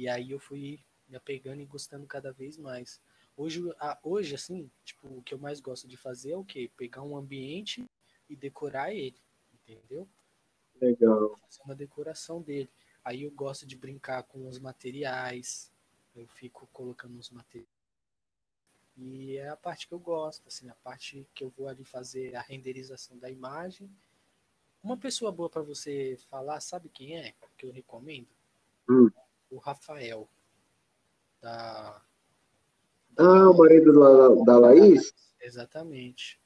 E 0.00 0.08
aí 0.08 0.30
eu 0.30 0.40
fui 0.40 0.80
me 1.06 1.14
apegando 1.14 1.60
e 1.60 1.66
gostando 1.66 2.06
cada 2.06 2.32
vez 2.32 2.56
mais. 2.56 2.98
Hoje, 3.36 3.60
hoje 4.02 4.34
assim, 4.34 4.70
tipo, 4.82 5.06
o 5.08 5.22
que 5.22 5.34
eu 5.34 5.38
mais 5.38 5.60
gosto 5.60 5.86
de 5.86 5.94
fazer 5.94 6.30
é 6.30 6.36
o 6.38 6.42
quê? 6.42 6.70
Pegar 6.74 7.02
um 7.02 7.14
ambiente 7.14 7.84
e 8.26 8.34
decorar 8.34 8.94
ele, 8.94 9.20
entendeu? 9.52 10.08
Legal. 10.80 11.38
Fazer 11.42 11.62
uma 11.66 11.74
decoração 11.74 12.40
dele. 12.40 12.70
Aí 13.04 13.24
eu 13.24 13.30
gosto 13.30 13.66
de 13.66 13.76
brincar 13.76 14.22
com 14.22 14.48
os 14.48 14.58
materiais. 14.58 15.70
Eu 16.16 16.26
fico 16.28 16.66
colocando 16.72 17.18
os 17.18 17.28
materiais. 17.28 17.68
E 18.96 19.36
é 19.36 19.50
a 19.50 19.56
parte 19.56 19.86
que 19.86 19.92
eu 19.92 20.00
gosto, 20.00 20.48
assim, 20.48 20.70
a 20.70 20.74
parte 20.76 21.28
que 21.34 21.44
eu 21.44 21.50
vou 21.50 21.68
ali 21.68 21.84
fazer 21.84 22.34
a 22.34 22.40
renderização 22.40 23.18
da 23.18 23.30
imagem. 23.30 23.94
Uma 24.82 24.96
pessoa 24.96 25.30
boa 25.30 25.50
para 25.50 25.60
você 25.60 26.16
falar, 26.30 26.58
sabe 26.60 26.88
quem 26.88 27.18
é? 27.18 27.34
Que 27.58 27.66
eu 27.66 27.70
recomendo? 27.70 28.30
Hum 28.88 29.10
o 29.50 29.58
Rafael. 29.58 30.28
Da, 31.40 32.02
da 33.10 33.24
ah, 33.24 33.50
o 33.50 33.56
marido 33.56 33.92
da, 33.98 34.44
da 34.44 34.58
Laís? 34.58 35.12
Exatamente. 35.40 36.40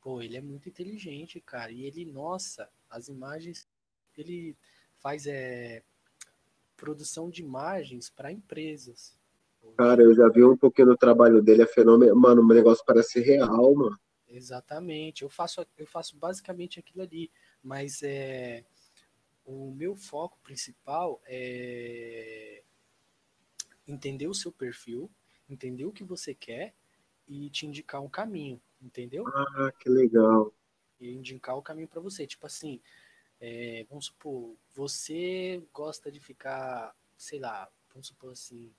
Pô, 0.00 0.20
ele 0.20 0.36
é 0.36 0.40
muito 0.40 0.68
inteligente, 0.68 1.40
cara. 1.40 1.72
E 1.72 1.84
ele, 1.84 2.04
nossa, 2.04 2.68
as 2.90 3.08
imagens. 3.08 3.68
Ele 4.16 4.56
faz 4.96 5.26
é, 5.26 5.82
produção 6.76 7.30
de 7.30 7.42
imagens 7.42 8.10
para 8.10 8.32
empresas. 8.32 9.16
Cara, 9.76 10.02
eu 10.02 10.14
já 10.14 10.28
vi 10.28 10.44
um 10.44 10.56
pouquinho 10.56 10.88
do 10.88 10.96
trabalho 10.96 11.40
dele, 11.40 11.62
é 11.62 11.66
fenômeno. 11.66 12.16
Mano, 12.16 12.42
o 12.42 12.48
negócio 12.48 12.84
parece 12.84 13.20
real, 13.20 13.74
mano. 13.74 13.98
Exatamente. 14.28 15.22
Eu 15.22 15.28
faço, 15.28 15.64
eu 15.76 15.86
faço 15.86 16.16
basicamente 16.16 16.80
aquilo 16.80 17.02
ali. 17.02 17.30
Mas 17.62 18.02
é 18.02 18.64
o 19.48 19.72
meu 19.74 19.96
foco 19.96 20.38
principal 20.42 21.22
é 21.24 22.62
entender 23.86 24.28
o 24.28 24.34
seu 24.34 24.52
perfil, 24.52 25.10
entender 25.48 25.86
o 25.86 25.92
que 25.92 26.04
você 26.04 26.34
quer 26.34 26.74
e 27.26 27.48
te 27.48 27.66
indicar 27.66 28.02
um 28.02 28.10
caminho, 28.10 28.60
entendeu? 28.80 29.26
Ah, 29.26 29.72
que 29.80 29.88
legal. 29.88 30.52
E 31.00 31.10
indicar 31.10 31.56
o 31.56 31.62
caminho 31.62 31.88
para 31.88 32.00
você. 32.00 32.26
Tipo 32.26 32.46
assim, 32.46 32.78
é, 33.40 33.86
vamos 33.88 34.06
supor, 34.06 34.54
você 34.74 35.62
gosta 35.72 36.12
de 36.12 36.20
ficar, 36.20 36.94
sei 37.16 37.38
lá, 37.38 37.70
vamos 37.90 38.08
supor 38.08 38.32
assim, 38.32 38.70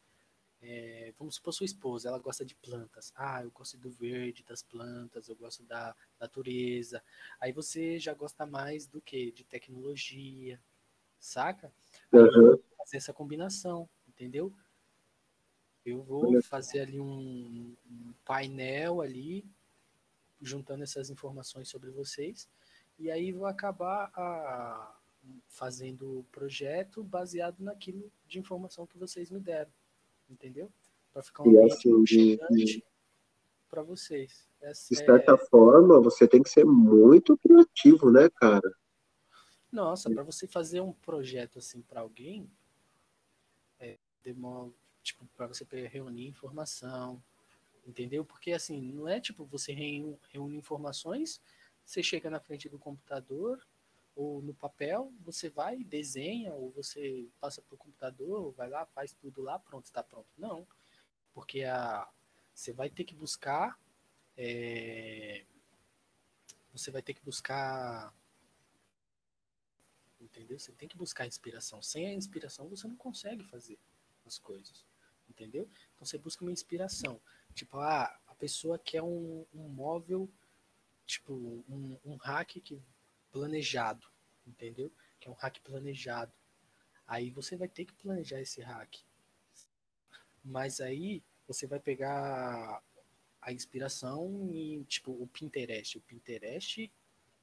é, 0.61 1.13
vamos 1.17 1.35
supor 1.35 1.53
sua 1.53 1.65
esposa, 1.65 2.09
ela 2.09 2.19
gosta 2.19 2.45
de 2.45 2.53
plantas. 2.55 3.13
Ah, 3.15 3.43
eu 3.43 3.51
gosto 3.51 3.77
do 3.77 3.89
verde, 3.89 4.43
das 4.43 4.61
plantas, 4.61 5.29
eu 5.29 5.35
gosto 5.35 5.63
da 5.63 5.95
natureza. 6.19 7.01
Aí 7.39 7.51
você 7.51 7.97
já 7.97 8.13
gosta 8.13 8.45
mais 8.45 8.85
do 8.85 8.99
que? 8.99 9.31
De 9.31 9.43
tecnologia, 9.43 10.59
saca? 11.19 11.71
Uhum. 12.11 12.59
fazer 12.77 12.97
essa 12.97 13.13
combinação, 13.13 13.87
entendeu? 14.07 14.53
Eu 15.85 16.03
vou 16.03 16.41
fazer 16.43 16.81
ali 16.81 16.99
um, 16.99 17.75
um 17.89 18.13
painel 18.25 19.01
ali, 19.01 19.45
juntando 20.41 20.83
essas 20.83 21.09
informações 21.09 21.69
sobre 21.69 21.89
vocês, 21.89 22.49
e 22.97 23.09
aí 23.09 23.31
vou 23.31 23.45
acabar 23.45 24.11
a, 24.13 24.95
fazendo 25.47 26.19
o 26.19 26.23
projeto 26.25 27.01
baseado 27.03 27.61
naquilo 27.61 28.11
de 28.27 28.39
informação 28.39 28.85
que 28.85 28.97
vocês 28.97 29.31
me 29.31 29.39
deram 29.39 29.71
entendeu? 30.29 30.71
Para 31.11 31.23
ficar 31.23 31.43
um 31.43 31.49
ambiente 31.49 31.73
assim, 31.73 32.81
para 33.69 33.83
vocês. 33.83 34.47
Essa 34.61 34.87
de 34.89 34.95
certa 34.95 35.33
é... 35.33 35.37
forma, 35.37 36.01
você 36.01 36.27
tem 36.27 36.43
que 36.43 36.49
ser 36.49 36.65
muito 36.65 37.37
criativo, 37.37 38.11
né, 38.11 38.29
cara? 38.29 38.73
Nossa, 39.71 40.09
para 40.09 40.23
você 40.23 40.47
fazer 40.47 40.81
um 40.81 40.91
projeto 40.91 41.59
assim 41.59 41.81
para 41.81 42.01
alguém, 42.01 42.49
é, 43.79 43.97
demora, 44.23 44.71
tipo, 45.03 45.25
para 45.35 45.47
você 45.47 45.63
reunir 45.87 46.27
informação, 46.27 47.21
entendeu? 47.85 48.25
Porque 48.25 48.51
assim, 48.51 48.81
não 48.91 49.07
é 49.07 49.19
tipo 49.19 49.45
você 49.45 49.71
reúne 49.71 50.57
informações, 50.57 51.39
você 51.85 52.01
chega 52.01 52.29
na 52.29 52.39
frente 52.39 52.67
do 52.67 52.79
computador 52.79 53.59
ou 54.19 54.41
no 54.41 54.53
papel, 54.53 55.13
você 55.21 55.49
vai, 55.49 55.81
desenha, 55.81 56.53
ou 56.53 56.71
você 56.71 57.29
passa 57.39 57.61
para 57.61 57.73
o 57.73 57.77
computador, 57.77 58.51
vai 58.51 58.69
lá, 58.69 58.85
faz 58.87 59.13
tudo 59.13 59.41
lá, 59.41 59.57
pronto, 59.57 59.85
está 59.85 60.03
pronto. 60.03 60.27
Não, 60.37 60.67
porque 61.33 61.63
a, 61.63 62.05
você 62.53 62.73
vai 62.73 62.89
ter 62.89 63.05
que 63.05 63.15
buscar, 63.15 63.79
é, 64.35 65.45
você 66.73 66.91
vai 66.91 67.01
ter 67.01 67.13
que 67.13 67.23
buscar, 67.23 68.13
entendeu? 70.19 70.59
Você 70.59 70.73
tem 70.73 70.89
que 70.89 70.97
buscar 70.97 71.25
inspiração. 71.25 71.81
Sem 71.81 72.07
a 72.07 72.13
inspiração, 72.13 72.67
você 72.67 72.89
não 72.89 72.97
consegue 72.97 73.45
fazer 73.45 73.79
as 74.25 74.37
coisas, 74.37 74.85
entendeu? 75.29 75.63
Então 75.95 76.05
você 76.05 76.17
busca 76.17 76.43
uma 76.43 76.51
inspiração. 76.51 77.21
Tipo, 77.53 77.77
ah, 77.77 78.19
a 78.27 78.35
pessoa 78.35 78.77
quer 78.77 79.01
um, 79.01 79.45
um 79.53 79.69
móvel, 79.69 80.29
tipo, 81.05 81.33
um, 81.69 81.97
um 82.03 82.17
hack 82.17 82.59
que 82.59 82.83
planejado, 83.31 84.07
entendeu? 84.45 84.91
Que 85.19 85.27
é 85.27 85.31
um 85.31 85.35
hack 85.35 85.59
planejado. 85.61 86.31
Aí 87.07 87.29
você 87.29 87.55
vai 87.55 87.67
ter 87.67 87.85
que 87.85 87.93
planejar 87.93 88.39
esse 88.39 88.61
hack. 88.61 88.97
Mas 90.43 90.79
aí 90.79 91.23
você 91.47 91.65
vai 91.65 91.79
pegar 91.79 92.81
a 93.41 93.51
inspiração 93.51 94.49
em 94.53 94.83
tipo 94.83 95.11
o 95.11 95.27
Pinterest. 95.27 95.97
O 95.97 96.01
Pinterest 96.01 96.91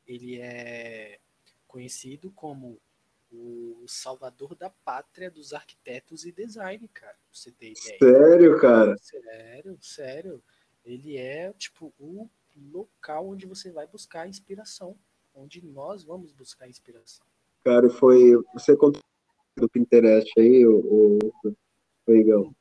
ele 0.06 0.40
é 0.40 1.18
conhecido 1.66 2.30
como 2.30 2.80
o 3.32 3.84
salvador 3.88 4.54
da 4.54 4.70
pátria 4.70 5.30
dos 5.30 5.52
arquitetos 5.52 6.24
e 6.24 6.32
design, 6.32 6.86
cara. 6.88 7.18
Você 7.32 7.50
tem 7.50 7.72
ideia? 7.72 7.98
Sério, 7.98 8.60
cara? 8.60 8.96
Sério, 8.98 9.78
sério. 9.82 10.42
Ele 10.84 11.16
é 11.16 11.52
tipo 11.54 11.92
o 11.98 12.30
local 12.56 13.28
onde 13.28 13.46
você 13.46 13.70
vai 13.72 13.86
buscar 13.86 14.28
inspiração 14.28 14.96
onde 15.36 15.64
nós 15.64 16.02
vamos 16.02 16.32
buscar 16.32 16.68
inspiração. 16.68 17.24
Cara, 17.62 17.88
foi. 17.90 18.34
Você 18.54 18.76
contou 18.76 19.02
do 19.56 19.68
Pinterest 19.68 20.32
aí, 20.38 20.66
o, 20.66 21.18
o, 22.06 22.12
Igão. 22.12 22.52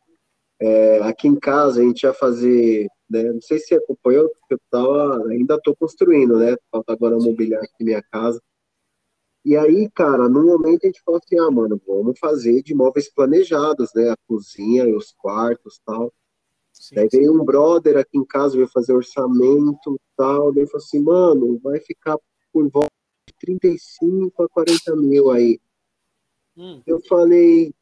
É, 0.59 0.99
aqui 0.99 1.27
em 1.27 1.39
casa 1.39 1.81
a 1.81 1.83
gente 1.83 2.03
ia 2.03 2.13
fazer, 2.13 2.87
né, 3.09 3.23
não 3.23 3.41
sei 3.41 3.59
se 3.59 3.75
acompanhou, 3.75 4.31
eu 4.49 4.59
tava, 4.71 5.27
ainda 5.27 5.55
estou 5.55 5.75
construindo, 5.75 6.37
né? 6.37 6.55
Falta 6.71 6.93
agora 6.93 7.17
mobiliar 7.17 7.61
aqui 7.61 7.83
minha 7.83 8.01
casa. 8.01 8.41
E 9.43 9.55
aí, 9.55 9.89
cara, 9.91 10.27
no 10.27 10.43
momento 10.43 10.85
a 10.85 10.87
gente 10.87 11.03
falou 11.03 11.21
assim, 11.23 11.37
ah, 11.37 11.51
mano, 11.51 11.79
vamos 11.85 12.17
fazer 12.17 12.63
de 12.63 12.73
móveis 12.73 13.13
planejados, 13.13 13.91
né? 13.93 14.09
A 14.09 14.17
cozinha 14.27 14.85
e 14.85 14.95
os 14.95 15.11
quartos 15.11 15.79
tal. 15.85 16.11
Sim, 16.73 16.95
Daí 16.95 17.07
veio 17.11 17.33
um 17.33 17.45
brother 17.45 17.97
aqui 17.97 18.17
em 18.17 18.25
casa, 18.25 18.55
veio 18.55 18.67
fazer 18.67 18.93
orçamento 18.93 19.99
tal. 20.17 20.51
Daí 20.53 20.65
falou 20.65 20.83
assim, 20.83 20.99
mano, 20.99 21.59
vai 21.59 21.79
ficar 21.79 22.17
por 22.55 22.69
volta 22.69 22.89
de 23.27 23.33
35 23.37 24.43
a 24.43 24.47
40 24.47 24.95
mil 24.95 25.29
aí. 25.29 25.59
Hum. 26.55 26.81
Eu 26.87 27.01
falei, 27.01 27.73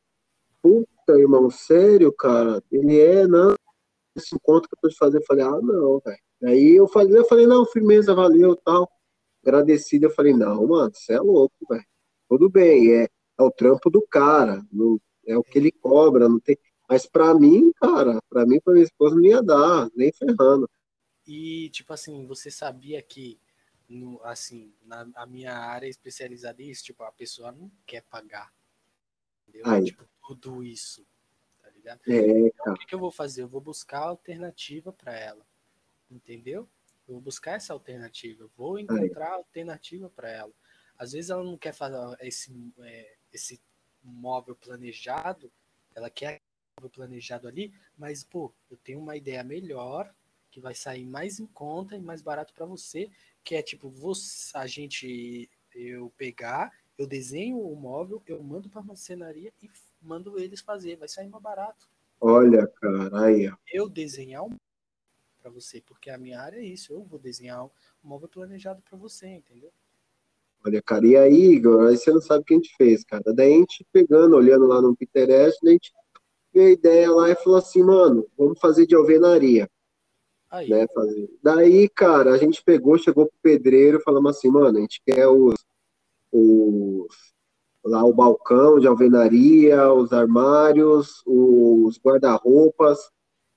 puta, 0.63 1.13
irmão, 1.19 1.51
sério, 1.51 2.11
cara? 2.11 2.63
Ele 2.71 2.99
é, 2.99 3.27
não, 3.27 3.55
esse 4.15 4.33
encontro 4.33 4.67
que 4.67 4.75
eu 4.75 4.79
tô 4.81 4.89
te 4.89 4.97
fazendo. 4.97 5.21
Eu 5.21 5.25
falei, 5.27 5.45
ah, 5.45 5.61
não, 5.61 6.01
velho. 6.03 6.17
Aí 6.45 6.75
eu 6.75 6.87
falei, 6.87 7.15
eu 7.15 7.25
falei, 7.25 7.45
não, 7.45 7.67
firmeza, 7.67 8.15
valeu, 8.15 8.55
tal. 8.55 8.89
Agradecido, 9.43 10.07
eu 10.07 10.09
falei, 10.09 10.33
não, 10.33 10.65
mano, 10.65 10.91
você 10.91 11.13
é 11.13 11.19
louco, 11.19 11.53
velho. 11.69 11.85
Tudo 12.27 12.49
bem, 12.49 12.95
é, 12.95 13.03
é 13.03 13.43
o 13.43 13.51
trampo 13.51 13.91
do 13.91 14.01
cara, 14.01 14.65
não, 14.71 14.99
é 15.27 15.37
o 15.37 15.43
que 15.43 15.59
ele 15.59 15.71
cobra, 15.71 16.27
não 16.27 16.39
tem. 16.39 16.57
Mas 16.89 17.05
pra 17.05 17.35
mim, 17.35 17.71
cara, 17.73 18.19
pra 18.27 18.43
mim, 18.43 18.59
pra 18.59 18.73
minha 18.73 18.85
esposa, 18.85 19.15
não 19.15 19.23
ia 19.23 19.43
dar, 19.43 19.87
nem 19.95 20.11
ferrando. 20.11 20.67
E, 21.27 21.69
tipo 21.69 21.93
assim, 21.93 22.25
você 22.25 22.49
sabia 22.49 23.01
que, 23.03 23.39
no, 23.93 24.21
assim, 24.23 24.73
na 24.83 25.07
a 25.15 25.25
minha 25.25 25.53
área 25.53 25.87
especializada 25.87 26.61
nisso, 26.61 26.83
tipo, 26.83 27.03
a 27.03 27.11
pessoa 27.11 27.51
não 27.51 27.71
quer 27.85 28.01
pagar. 28.03 28.53
Entendeu? 29.47 29.71
Aí. 29.71 29.85
Tipo, 29.85 30.07
tudo 30.27 30.63
isso. 30.63 31.05
Tá 31.61 31.69
ligado? 31.69 32.01
É, 32.07 32.39
Então, 32.39 32.73
o 32.73 32.77
que, 32.77 32.85
que 32.85 32.95
eu 32.95 32.99
vou 32.99 33.11
fazer? 33.11 33.43
Eu 33.43 33.47
vou 33.47 33.61
buscar 33.61 33.99
alternativa 33.99 34.91
para 34.91 35.17
ela. 35.17 35.45
Entendeu? 36.09 36.67
Eu 37.07 37.15
vou 37.15 37.21
buscar 37.21 37.53
essa 37.53 37.73
alternativa. 37.73 38.43
Eu 38.43 38.51
vou 38.55 38.79
encontrar 38.79 39.33
alternativa 39.33 40.09
para 40.09 40.29
ela. 40.29 40.53
Às 40.97 41.11
vezes 41.11 41.29
ela 41.29 41.43
não 41.43 41.57
quer 41.57 41.73
fazer 41.73 41.97
esse, 42.21 42.53
é, 42.81 43.15
esse 43.31 43.61
móvel 44.03 44.55
planejado, 44.55 45.51
ela 45.95 46.09
quer 46.09 46.41
móvel 46.77 46.89
planejado 46.89 47.47
ali, 47.47 47.73
mas, 47.97 48.23
pô, 48.23 48.53
eu 48.69 48.77
tenho 48.77 48.99
uma 48.99 49.15
ideia 49.15 49.43
melhor 49.43 50.13
que 50.49 50.61
vai 50.61 50.75
sair 50.75 51.05
mais 51.05 51.39
em 51.39 51.47
conta 51.47 51.95
e 51.95 51.99
mais 51.99 52.21
barato 52.21 52.53
para 52.53 52.65
você, 52.65 53.09
que 53.43 53.55
é 53.55 53.61
tipo, 53.61 53.89
você, 53.89 54.57
a 54.57 54.65
gente, 54.65 55.49
eu 55.75 56.11
pegar, 56.17 56.71
eu 56.97 57.05
desenho 57.05 57.59
o 57.59 57.75
móvel, 57.75 58.21
eu 58.27 58.41
mando 58.41 58.69
para 58.69 58.81
marcenaria 58.81 59.51
e 59.61 59.69
mando 60.01 60.39
eles 60.39 60.61
fazer, 60.61 60.95
vai 60.95 61.07
sair 61.07 61.27
mais 61.27 61.43
barato. 61.43 61.89
Olha, 62.19 62.67
cara, 62.67 63.25
aí. 63.25 63.51
Eu 63.71 63.89
desenhar 63.89 64.43
um 64.43 64.55
para 65.41 65.51
você, 65.51 65.81
porque 65.81 66.09
a 66.09 66.17
minha 66.17 66.39
área 66.39 66.57
é 66.57 66.63
isso, 66.63 66.93
eu 66.93 67.03
vou 67.03 67.19
desenhar 67.19 67.65
um 67.65 67.69
móvel 68.01 68.29
planejado 68.29 68.81
para 68.81 68.97
você, 68.97 69.27
entendeu? 69.27 69.71
Olha, 70.65 70.81
cara, 70.81 71.05
e 71.05 71.17
aí, 71.17 71.55
Igor, 71.55 71.87
aí 71.87 71.97
você 71.97 72.09
não 72.11 72.21
sabe 72.21 72.41
o 72.41 72.45
que 72.45 72.53
a 72.53 72.57
gente 72.57 72.73
fez, 72.77 73.03
cara. 73.03 73.33
Daí 73.33 73.53
a 73.53 73.57
gente 73.57 73.85
pegando, 73.91 74.37
olhando 74.37 74.65
lá 74.65 74.81
no 74.81 74.95
Pinterest, 74.95 75.59
daí 75.61 75.71
a 75.71 75.73
gente 75.73 75.91
veio 76.53 76.67
a 76.67 76.71
ideia 76.71 77.11
lá 77.11 77.29
e 77.29 77.35
falou 77.35 77.59
assim, 77.59 77.83
mano, 77.83 78.25
vamos 78.37 78.57
fazer 78.57 78.87
de 78.87 78.95
alvenaria, 78.95 79.69
Aí, 80.53 80.69
né? 80.69 80.85
Fazer. 80.93 81.27
Daí, 81.41 81.89
cara, 81.89 82.31
a 82.31 82.37
gente 82.37 82.63
pegou, 82.63 82.95
chegou 82.95 83.25
pro 83.25 83.35
pedreiro, 83.41 83.99
falamos 84.01 84.37
assim, 84.37 84.51
mano, 84.51 84.77
a 84.77 84.81
gente 84.81 85.01
quer 85.03 85.27
os, 85.27 85.55
os 86.31 87.33
lá 87.83 88.03
o 88.05 88.13
balcão 88.13 88.79
de 88.79 88.85
alvenaria, 88.85 89.91
os 89.91 90.13
armários, 90.13 91.23
os 91.25 91.97
guarda-roupas. 91.97 92.99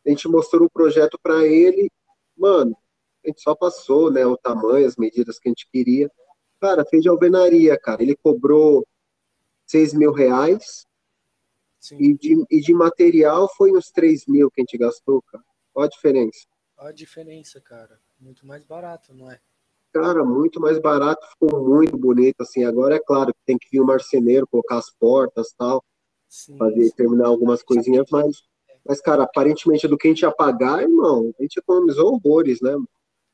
A 0.07 0.09
gente 0.09 0.27
mostrou 0.27 0.67
o 0.67 0.71
projeto 0.71 1.19
para 1.23 1.47
ele, 1.47 1.91
mano, 2.35 2.75
a 3.23 3.29
gente 3.29 3.43
só 3.43 3.55
passou, 3.55 4.11
né, 4.11 4.25
o 4.25 4.39
tamanho, 4.39 4.87
as 4.87 4.97
medidas 4.97 5.39
que 5.39 5.49
a 5.49 5.51
gente 5.51 5.69
queria. 5.71 6.11
Cara, 6.59 6.83
fez 6.87 7.03
de 7.03 7.11
alvenaria, 7.11 7.79
cara. 7.79 8.03
Ele 8.03 8.17
cobrou 8.17 8.87
6 9.67 9.93
mil 9.93 10.13
reais 10.13 10.87
sim, 11.79 11.99
e 12.01 12.15
de, 12.17 12.43
e 12.51 12.61
de 12.63 12.73
material 12.73 13.51
foi 13.55 13.71
uns 13.77 13.91
3 13.91 14.25
mil 14.27 14.51
que 14.51 14.63
a 14.63 14.65
gente 14.65 14.79
gastou, 14.79 15.21
cara. 15.31 15.45
Olha 15.75 15.87
a 15.87 15.91
diferença. 15.91 16.56
Olha 16.77 16.91
a 16.91 16.93
diferença, 16.93 17.61
cara. 17.61 18.01
Muito 18.19 18.47
mais 18.47 18.65
barato, 18.65 19.15
não 19.15 19.31
é? 19.31 19.41
Cara, 19.93 20.25
muito 20.25 20.61
mais 20.61 20.79
barato, 20.79 21.27
ficou 21.31 21.67
muito 21.67 21.97
bonito, 21.97 22.43
assim. 22.43 22.65
Agora 22.65 22.97
é 22.97 23.01
claro 23.01 23.33
que 23.33 23.41
tem 23.47 23.57
que 23.57 23.69
vir 23.71 23.81
o 23.81 23.87
marceneiro, 23.87 24.47
colocar 24.47 24.77
as 24.77 24.91
portas 24.91 25.53
tal, 25.57 25.83
Sim, 26.29 26.59
fazer, 26.59 26.91
terminar 26.93 27.29
algumas 27.29 27.63
coisinhas, 27.63 28.07
mas, 28.11 28.43
mas, 28.85 29.01
cara, 29.01 29.23
aparentemente 29.23 29.89
do 29.89 29.97
que 29.97 30.09
a 30.09 30.11
gente 30.11 30.21
ia 30.21 30.31
pagar, 30.31 30.83
irmão, 30.83 31.33
a 31.39 31.43
gente 31.43 31.59
economizou 31.59 32.13
horrores, 32.13 32.61
né? 32.61 32.77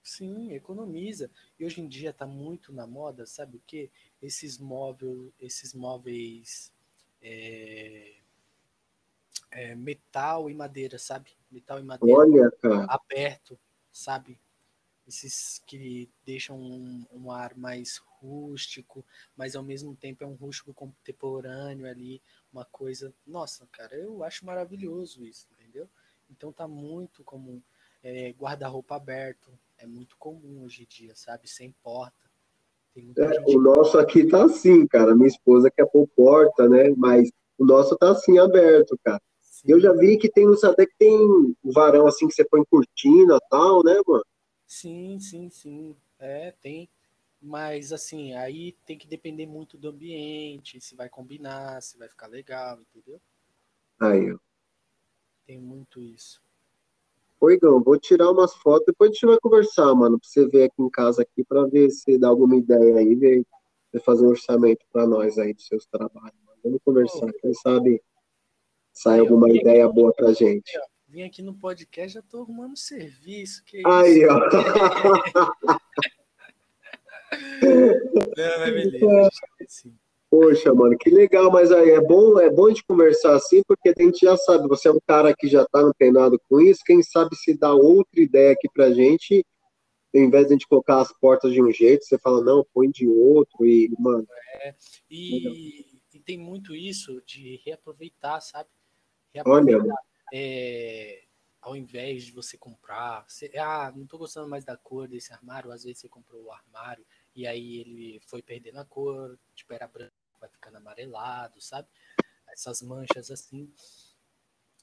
Sim, 0.02 0.52
economiza. 0.52 1.30
E 1.58 1.64
hoje 1.64 1.80
em 1.80 1.88
dia 1.88 2.12
tá 2.12 2.26
muito 2.26 2.72
na 2.72 2.86
moda, 2.86 3.26
sabe 3.26 3.56
o 3.56 3.62
quê? 3.66 3.90
Esses 4.20 4.58
móveis, 4.58 5.32
esses 5.40 5.74
móveis 5.74 6.72
é, 7.20 8.14
é, 9.50 9.74
metal 9.74 10.50
e 10.50 10.54
madeira, 10.54 10.98
sabe? 10.98 11.30
Metal 11.52 11.78
e 11.78 11.82
madeira 11.82 12.18
Olha, 12.18 12.50
cara, 12.60 12.86
aberto, 12.88 13.58
sabe? 13.92 14.40
Esses 15.06 15.60
que 15.66 16.08
deixam 16.24 16.58
um, 16.58 17.04
um 17.12 17.30
ar 17.30 17.56
mais 17.56 17.98
rústico, 17.98 19.04
mas 19.36 19.54
ao 19.54 19.62
mesmo 19.62 19.94
tempo 19.96 20.24
é 20.24 20.26
um 20.26 20.34
rústico 20.34 20.72
contemporâneo 20.72 21.86
ali, 21.86 22.22
uma 22.52 22.64
coisa. 22.64 23.12
Nossa, 23.26 23.66
cara, 23.72 23.94
eu 23.94 24.22
acho 24.22 24.46
maravilhoso 24.46 25.24
isso, 25.24 25.48
entendeu? 25.52 25.88
Então 26.30 26.52
tá 26.52 26.66
muito 26.66 27.22
comum. 27.24 27.60
É, 28.02 28.32
guarda-roupa 28.32 28.96
aberto, 28.96 29.50
é 29.78 29.86
muito 29.86 30.16
comum 30.16 30.64
hoje 30.64 30.82
em 30.82 30.86
dia, 30.86 31.14
sabe? 31.14 31.48
Sem 31.48 31.72
porta. 31.82 32.30
Tem 32.94 33.04
muita 33.04 33.24
é, 33.24 33.34
gente. 33.34 33.56
o 33.56 33.60
nosso 33.60 33.98
aqui 33.98 34.26
tá 34.26 34.44
assim, 34.44 34.86
cara. 34.86 35.14
Minha 35.14 35.28
esposa 35.28 35.70
quer 35.70 35.86
pôr 35.86 36.06
porta, 36.08 36.68
né? 36.68 36.90
Mas 36.96 37.30
o 37.58 37.64
nosso 37.64 37.96
tá 37.96 38.10
assim, 38.10 38.38
aberto, 38.38 38.98
cara. 39.04 39.20
Eu 39.64 39.78
já 39.78 39.92
vi 39.92 40.18
que 40.18 40.28
tem 40.30 40.48
uns 40.48 40.64
até 40.64 40.84
que 40.86 40.94
tem 40.98 41.14
um 41.14 41.54
varão 41.64 42.06
assim 42.06 42.26
que 42.26 42.34
você 42.34 42.44
põe 42.44 42.64
cortina 42.64 43.36
e 43.36 43.48
tal, 43.48 43.84
né, 43.84 44.00
mano? 44.06 44.24
sim, 44.66 45.18
sim, 45.20 45.50
sim. 45.50 45.96
É, 46.18 46.52
tem. 46.60 46.88
Mas 47.40 47.92
assim, 47.92 48.34
aí 48.34 48.72
tem 48.86 48.96
que 48.96 49.06
depender 49.06 49.46
muito 49.46 49.76
do 49.76 49.88
ambiente, 49.88 50.80
se 50.80 50.94
vai 50.94 51.08
combinar, 51.08 51.80
se 51.82 51.98
vai 51.98 52.08
ficar 52.08 52.28
legal, 52.28 52.78
entendeu? 52.80 53.20
Aí, 54.00 54.32
ó. 54.32 54.38
Tem 55.44 55.58
muito 55.58 56.00
isso. 56.00 56.40
Ô, 57.40 57.50
Igão, 57.50 57.82
vou 57.82 57.98
tirar 57.98 58.30
umas 58.30 58.54
fotos, 58.54 58.86
depois 58.86 59.10
a 59.10 59.12
gente 59.14 59.26
vai 59.26 59.38
conversar, 59.40 59.92
mano, 59.94 60.18
pra 60.18 60.28
você 60.28 60.46
ver 60.46 60.64
aqui 60.64 60.80
em 60.80 60.88
casa 60.88 61.22
aqui, 61.22 61.42
pra 61.44 61.66
ver 61.66 61.90
se 61.90 62.16
dá 62.16 62.28
alguma 62.28 62.56
ideia 62.56 62.98
aí, 62.98 63.16
ver, 63.16 63.44
ver 63.92 64.00
fazer 64.00 64.24
um 64.24 64.28
orçamento 64.28 64.84
pra 64.92 65.06
nós 65.06 65.36
aí 65.38 65.52
dos 65.52 65.66
seus 65.66 65.84
trabalhos. 65.86 66.38
Mano. 66.46 66.58
Vamos 66.62 66.80
conversar, 66.84 67.32
quem 67.40 67.52
sabe 67.54 68.00
sai 68.92 69.20
alguma 69.20 69.50
ideia 69.50 69.88
boa 69.88 70.12
pra 70.12 70.32
gente. 70.32 70.72
Vim 71.08 71.22
aqui 71.22 71.42
no 71.42 71.54
podcast, 71.54 72.14
já 72.14 72.22
tô 72.22 72.40
arrumando 72.40 72.76
serviço, 72.76 73.62
que 73.64 73.82
Aí, 73.86 74.26
ó. 74.26 74.38
Não, 78.36 78.58
mas 78.60 78.74
beleza, 78.74 79.30
assim. 79.60 79.94
Poxa, 80.30 80.72
mano, 80.72 80.96
que 80.96 81.10
legal, 81.10 81.52
mas 81.52 81.70
aí 81.70 81.90
é 81.90 82.00
bom, 82.00 82.40
é 82.40 82.48
bom 82.48 82.72
de 82.72 82.82
conversar 82.84 83.36
assim, 83.36 83.62
porque 83.68 83.90
a 83.90 84.02
gente 84.02 84.24
já 84.24 84.34
sabe, 84.38 84.66
você 84.66 84.88
é 84.88 84.90
um 84.90 85.00
cara 85.06 85.34
que 85.36 85.46
já 85.46 85.66
tá 85.66 85.80
antenado 85.80 86.40
com 86.48 86.58
isso, 86.58 86.80
quem 86.86 87.02
sabe 87.02 87.36
se 87.36 87.54
dá 87.54 87.74
outra 87.74 88.18
ideia 88.18 88.52
aqui 88.52 88.66
pra 88.72 88.90
gente, 88.90 89.44
ao 90.14 90.22
invés 90.22 90.46
de 90.46 90.54
a 90.54 90.56
gente 90.56 90.66
colocar 90.66 91.02
as 91.02 91.12
portas 91.20 91.52
de 91.52 91.62
um 91.62 91.70
jeito, 91.70 92.06
você 92.06 92.18
fala, 92.18 92.42
não, 92.42 92.66
põe 92.72 92.90
de 92.90 93.06
outro, 93.06 93.66
e, 93.66 93.90
mano, 93.98 94.26
E, 95.10 95.84
e 96.14 96.20
tem 96.20 96.38
muito 96.38 96.74
isso 96.74 97.20
de 97.26 97.60
reaproveitar, 97.66 98.40
sabe? 98.40 98.70
Olha, 99.44 99.78
Reaproveitar. 99.78 99.96
É, 100.32 101.24
ao 101.60 101.76
invés 101.76 102.24
de 102.24 102.32
você 102.32 102.56
comprar, 102.56 103.24
você, 103.28 103.50
ah, 103.58 103.92
não 103.94 104.06
tô 104.06 104.18
gostando 104.18 104.48
mais 104.48 104.64
da 104.64 104.76
cor 104.76 105.08
desse 105.08 105.32
armário, 105.32 105.70
às 105.70 105.84
vezes 105.84 106.00
você 106.00 106.08
comprou 106.08 106.42
o 106.44 106.52
armário 106.52 107.04
e 107.34 107.46
aí 107.46 107.76
ele 107.80 108.20
foi 108.26 108.42
perdendo 108.42 108.78
a 108.78 108.84
cor, 108.84 109.38
tipo, 109.54 109.72
era 109.72 109.86
branco, 109.86 110.14
vai 110.40 110.48
ficando 110.48 110.76
amarelado, 110.78 111.60
sabe? 111.60 111.88
Essas 112.52 112.82
manchas 112.82 113.30
assim. 113.30 113.72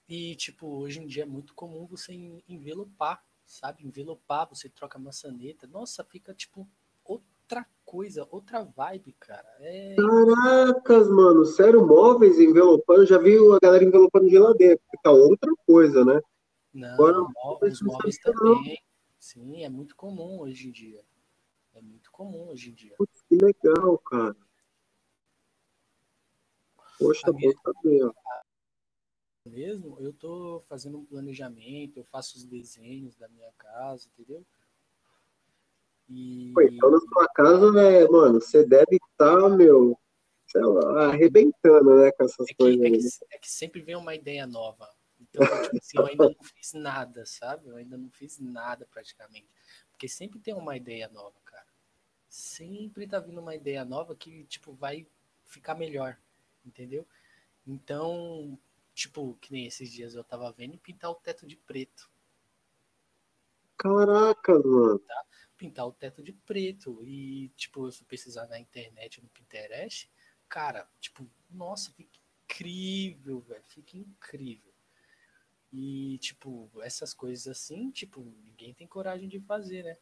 E, 0.08 0.36
tipo, 0.36 0.68
hoje 0.68 1.00
em 1.00 1.08
dia 1.08 1.24
é 1.24 1.26
muito 1.26 1.54
comum 1.54 1.86
você 1.86 2.14
en- 2.14 2.44
envelopar, 2.48 3.24
sabe? 3.46 3.86
Envelopar, 3.86 4.48
você 4.50 4.68
troca 4.68 4.98
a 4.98 5.02
maçaneta. 5.02 5.68
Nossa, 5.68 6.04
fica, 6.04 6.34
tipo, 6.34 6.68
outra 7.50 7.66
coisa, 7.84 8.28
outra 8.30 8.64
vibe, 8.64 9.14
cara. 9.14 9.50
É, 9.60 9.96
Caracas, 9.96 11.10
mano, 11.10 11.46
sério, 11.46 11.86
móveis 11.86 12.38
envelopando, 12.40 13.06
já 13.08 13.18
vi 13.18 13.38
a 13.38 13.60
galera 13.60 13.84
envelopando 13.84 14.30
geladeira, 14.30 14.80
fica 14.92 15.10
outra 15.10 15.52
coisa, 15.66 16.06
né? 16.06 16.22
Não, 16.72 16.94
Agora, 16.94 17.28
móveis 17.44 17.80
sabia, 17.80 18.34
não. 18.36 18.56
também. 18.56 18.80
Sim, 19.20 19.64
é 19.64 19.70
muito 19.70 19.96
comum 19.96 20.42
hoje 20.42 20.70
em 20.70 20.72
dia. 20.72 21.04
É 21.74 21.82
muito 21.82 22.12
comum 22.12 22.50
hoje 22.50 22.70
em 22.70 22.74
dia. 22.74 22.94
Putz, 22.98 23.22
que 23.28 23.36
legal, 23.36 23.98
cara. 23.98 24.36
Poxa, 27.00 27.32
bom 27.32 27.52
saber, 27.64 28.04
ó. 28.06 28.14
Mesmo, 29.46 29.98
eu 30.00 30.14
tô 30.14 30.62
fazendo 30.68 31.00
um 31.00 31.06
planejamento, 31.06 31.98
eu 31.98 32.04
faço 32.04 32.38
os 32.38 32.46
desenhos 32.46 33.16
da 33.16 33.28
minha 33.30 33.52
casa, 33.54 34.08
entendeu? 34.08 34.46
E 36.10 36.52
Pô, 36.54 36.62
então 36.62 36.90
na 36.90 37.00
sua 37.00 37.28
casa, 37.36 37.72
né, 37.72 38.08
mano, 38.08 38.42
você 38.42 38.66
deve 38.66 38.98
estar, 38.98 39.50
meu, 39.50 39.98
sei 40.48 40.64
lá, 40.64 41.10
arrebentando, 41.10 41.96
né, 41.96 42.12
com 42.12 42.24
essas 42.24 42.48
é 42.48 42.54
que, 42.54 42.56
coisas 42.56 43.22
é, 43.22 43.26
que, 43.28 43.36
é 43.36 43.38
que 43.38 43.50
sempre 43.50 43.82
vem 43.82 43.96
uma 43.96 44.16
ideia 44.16 44.48
nova. 44.48 44.90
Então, 45.20 45.46
tipo 45.46 45.78
assim, 45.78 45.98
eu 45.98 46.06
ainda 46.08 46.30
não 46.30 46.44
fiz 46.44 46.74
nada, 46.74 47.26
sabe? 47.26 47.68
Eu 47.68 47.76
ainda 47.76 47.98
não 47.98 48.10
fiz 48.10 48.40
nada 48.40 48.88
praticamente. 48.90 49.48
Porque 49.92 50.08
sempre 50.08 50.40
tem 50.40 50.54
uma 50.54 50.76
ideia 50.78 51.10
nova, 51.10 51.36
cara. 51.46 51.68
sempre 52.30 53.06
tá 53.08 53.20
vindo 53.20 53.42
uma 53.42 53.54
ideia 53.54 53.84
nova 53.84 54.16
que, 54.16 54.46
tipo, 54.46 54.74
vai 54.74 55.06
ficar 55.46 55.76
melhor, 55.76 56.18
entendeu? 56.66 57.06
Então, 57.68 58.58
tipo, 58.94 59.38
que 59.42 59.52
nem 59.52 59.68
esses 59.68 59.92
dias 59.92 60.16
eu 60.16 60.24
tava 60.24 60.52
vendo 60.52 60.78
pintar 60.78 61.12
o 61.12 61.16
teto 61.16 61.46
de 61.46 61.58
preto. 61.58 62.10
Caraca, 63.78 64.58
mano. 64.60 65.00
Tá? 65.00 65.26
Pintar 65.60 65.86
o 65.86 65.92
teto 65.92 66.24
de 66.24 66.32
preto. 66.32 67.04
E, 67.06 67.50
tipo, 67.50 67.86
eu 67.86 67.92
fui 67.92 68.06
pesquisar 68.08 68.48
na 68.48 68.58
internet, 68.58 69.22
no 69.22 69.28
Pinterest. 69.30 70.10
Cara, 70.48 70.90
tipo, 71.00 71.30
nossa, 71.52 71.92
fica 71.92 72.18
incrível, 72.46 73.42
velho. 73.42 73.64
Fica 73.68 73.98
incrível. 73.98 74.74
E, 75.72 76.18
tipo, 76.20 76.72
essas 76.82 77.14
coisas 77.14 77.46
assim, 77.48 77.92
tipo, 77.92 78.22
ninguém 78.44 78.74
tem 78.74 78.88
coragem 78.88 79.28
de 79.28 79.40
fazer, 79.42 79.84
né? 79.84 79.98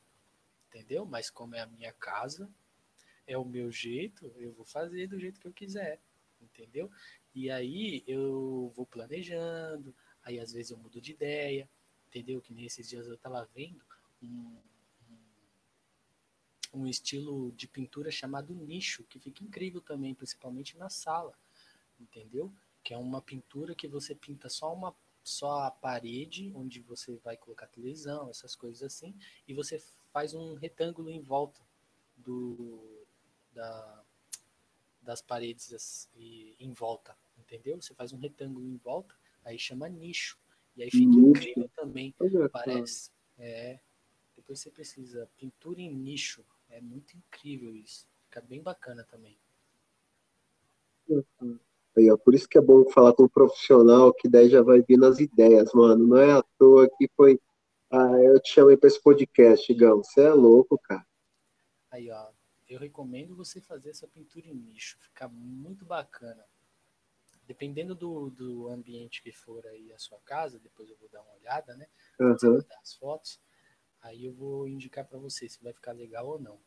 Entendeu? 0.70 1.06
Mas 1.06 1.30
como 1.30 1.56
é 1.56 1.62
a 1.62 1.66
minha 1.66 1.92
casa, 1.92 2.50
é 3.26 3.38
o 3.38 3.44
meu 3.44 3.72
jeito, 3.72 4.32
eu 4.38 4.54
vou 4.54 4.66
fazer 4.66 5.08
do 5.08 5.20
jeito 5.20 5.40
que 5.40 5.48
eu 5.48 5.54
quiser. 5.54 6.00
Entendeu? 6.40 6.90
E 7.34 7.50
aí 7.50 8.04
eu 8.08 8.72
vou 8.76 8.86
planejando, 8.86 9.94
aí 10.24 10.40
às 10.40 10.52
vezes 10.52 10.72
eu 10.72 10.78
mudo 10.78 11.02
de 11.02 11.12
ideia, 11.12 11.70
entendeu? 12.08 12.42
Que 12.42 12.54
nesses 12.54 12.88
dias 12.88 13.08
eu 13.08 13.18
tava 13.18 13.44
vendo 13.54 13.84
um, 14.22 14.58
um, 16.78 16.88
estilo 16.88 17.52
de 17.54 17.68
pintura 17.68 18.12
chamado 18.12 18.54
nicho, 18.54 19.04
que 19.04 19.20
fica 19.20 19.44
incrível 19.44 19.82
também, 19.82 20.14
principalmente 20.14 20.78
na 20.78 20.90
sala, 20.90 21.34
entendeu? 22.00 22.54
Que 22.84 22.94
é 22.94 22.98
uma 22.98 23.22
pintura 23.22 23.76
que 23.76 23.88
você 23.88 24.16
pinta 24.16 24.50
só 24.50 24.74
uma 24.74 24.96
só 25.24 25.64
a 25.64 25.72
parede 25.72 26.54
onde 26.56 26.80
você 26.80 27.18
vai 27.18 27.36
colocar 27.36 27.68
televisão, 27.68 28.30
essas 28.30 28.56
coisas 28.56 28.82
assim, 28.82 29.14
e 29.46 29.54
você 29.54 29.84
faz 30.14 30.34
um 30.34 30.54
retângulo 30.54 31.10
em 31.10 31.20
volta 31.20 31.60
do 32.16 33.06
da, 33.52 34.04
das 35.02 35.22
paredes 35.22 36.10
e 36.16 36.56
em 36.60 36.72
volta, 36.72 37.18
entendeu? 37.38 37.82
Você 37.82 37.94
faz 37.94 38.14
um 38.14 38.18
retângulo 38.18 38.66
em 38.66 38.78
volta, 38.78 39.16
aí 39.44 39.60
chama 39.60 39.90
nicho. 39.90 40.38
E 40.76 40.84
aí 40.84 40.92
fica 40.92 41.06
nicho. 41.06 41.30
incrível 41.30 41.70
também, 41.76 42.16
parece. 42.52 43.12
É, 43.38 43.80
depois 44.36 44.60
você 44.60 44.70
precisa 44.70 45.30
pintura 45.38 45.82
em 45.82 45.94
nicho, 45.94 46.46
é 46.70 46.82
muito 46.82 47.16
incrível 47.16 47.76
isso. 47.76 48.08
Fica 48.24 48.42
bem 48.42 48.62
bacana 48.62 49.04
também. 49.04 49.38
Aí, 51.98 52.12
ó, 52.12 52.18
por 52.18 52.36
isso 52.36 52.48
que 52.48 52.58
é 52.58 52.62
bom 52.62 52.88
falar 52.90 53.14
com 53.14 53.24
um 53.24 53.30
profissional, 53.30 54.14
que 54.14 54.30
daí 54.30 54.50
já 54.50 54.62
vai 54.62 54.82
vir 54.82 54.98
nas 54.98 55.20
ideias, 55.20 55.74
mano. 55.74 56.08
Não 56.08 56.18
é 56.18 56.32
à 56.34 56.44
toa 56.58 56.90
que 56.98 57.10
foi. 57.16 57.40
Ah, 57.90 58.22
eu 58.22 58.40
te 58.40 58.54
chamei 58.54 58.76
para 58.78 58.88
esse 58.88 59.02
podcast, 59.02 59.74
Gão. 59.74 60.04
Você 60.04 60.22
é 60.22 60.34
louco, 60.34 60.78
cara. 60.78 61.08
Aí, 61.90 62.12
ó, 62.12 62.28
eu 62.68 62.80
recomendo 62.80 63.36
você 63.36 63.62
fazer 63.62 63.90
essa 63.90 64.08
pintura 64.08 64.48
em 64.48 64.54
nicho. 64.54 64.98
Fica 65.00 65.28
muito 65.28 65.86
bacana. 65.86 66.44
Dependendo 67.48 67.96
do, 67.96 68.30
do 68.30 68.68
ambiente 68.68 69.24
que 69.24 69.32
for 69.32 69.66
aí 69.66 69.92
a 69.94 69.98
sua 69.98 70.20
casa, 70.20 70.60
depois 70.60 70.90
eu 70.90 70.98
vou 70.98 71.08
dar 71.08 71.22
uma 71.22 71.34
olhada, 71.36 71.76
né? 71.78 71.88
Uhum. 72.20 72.60
as 72.82 72.94
fotos. 72.94 73.40
Aí 74.02 74.26
eu 74.26 74.34
vou 74.34 74.68
indicar 74.68 75.06
para 75.06 75.18
você 75.18 75.50
se 75.50 75.62
vai 75.64 75.74
ficar 75.74 75.92
legal 75.92 76.28
ou 76.28 76.40
não. 76.40 76.60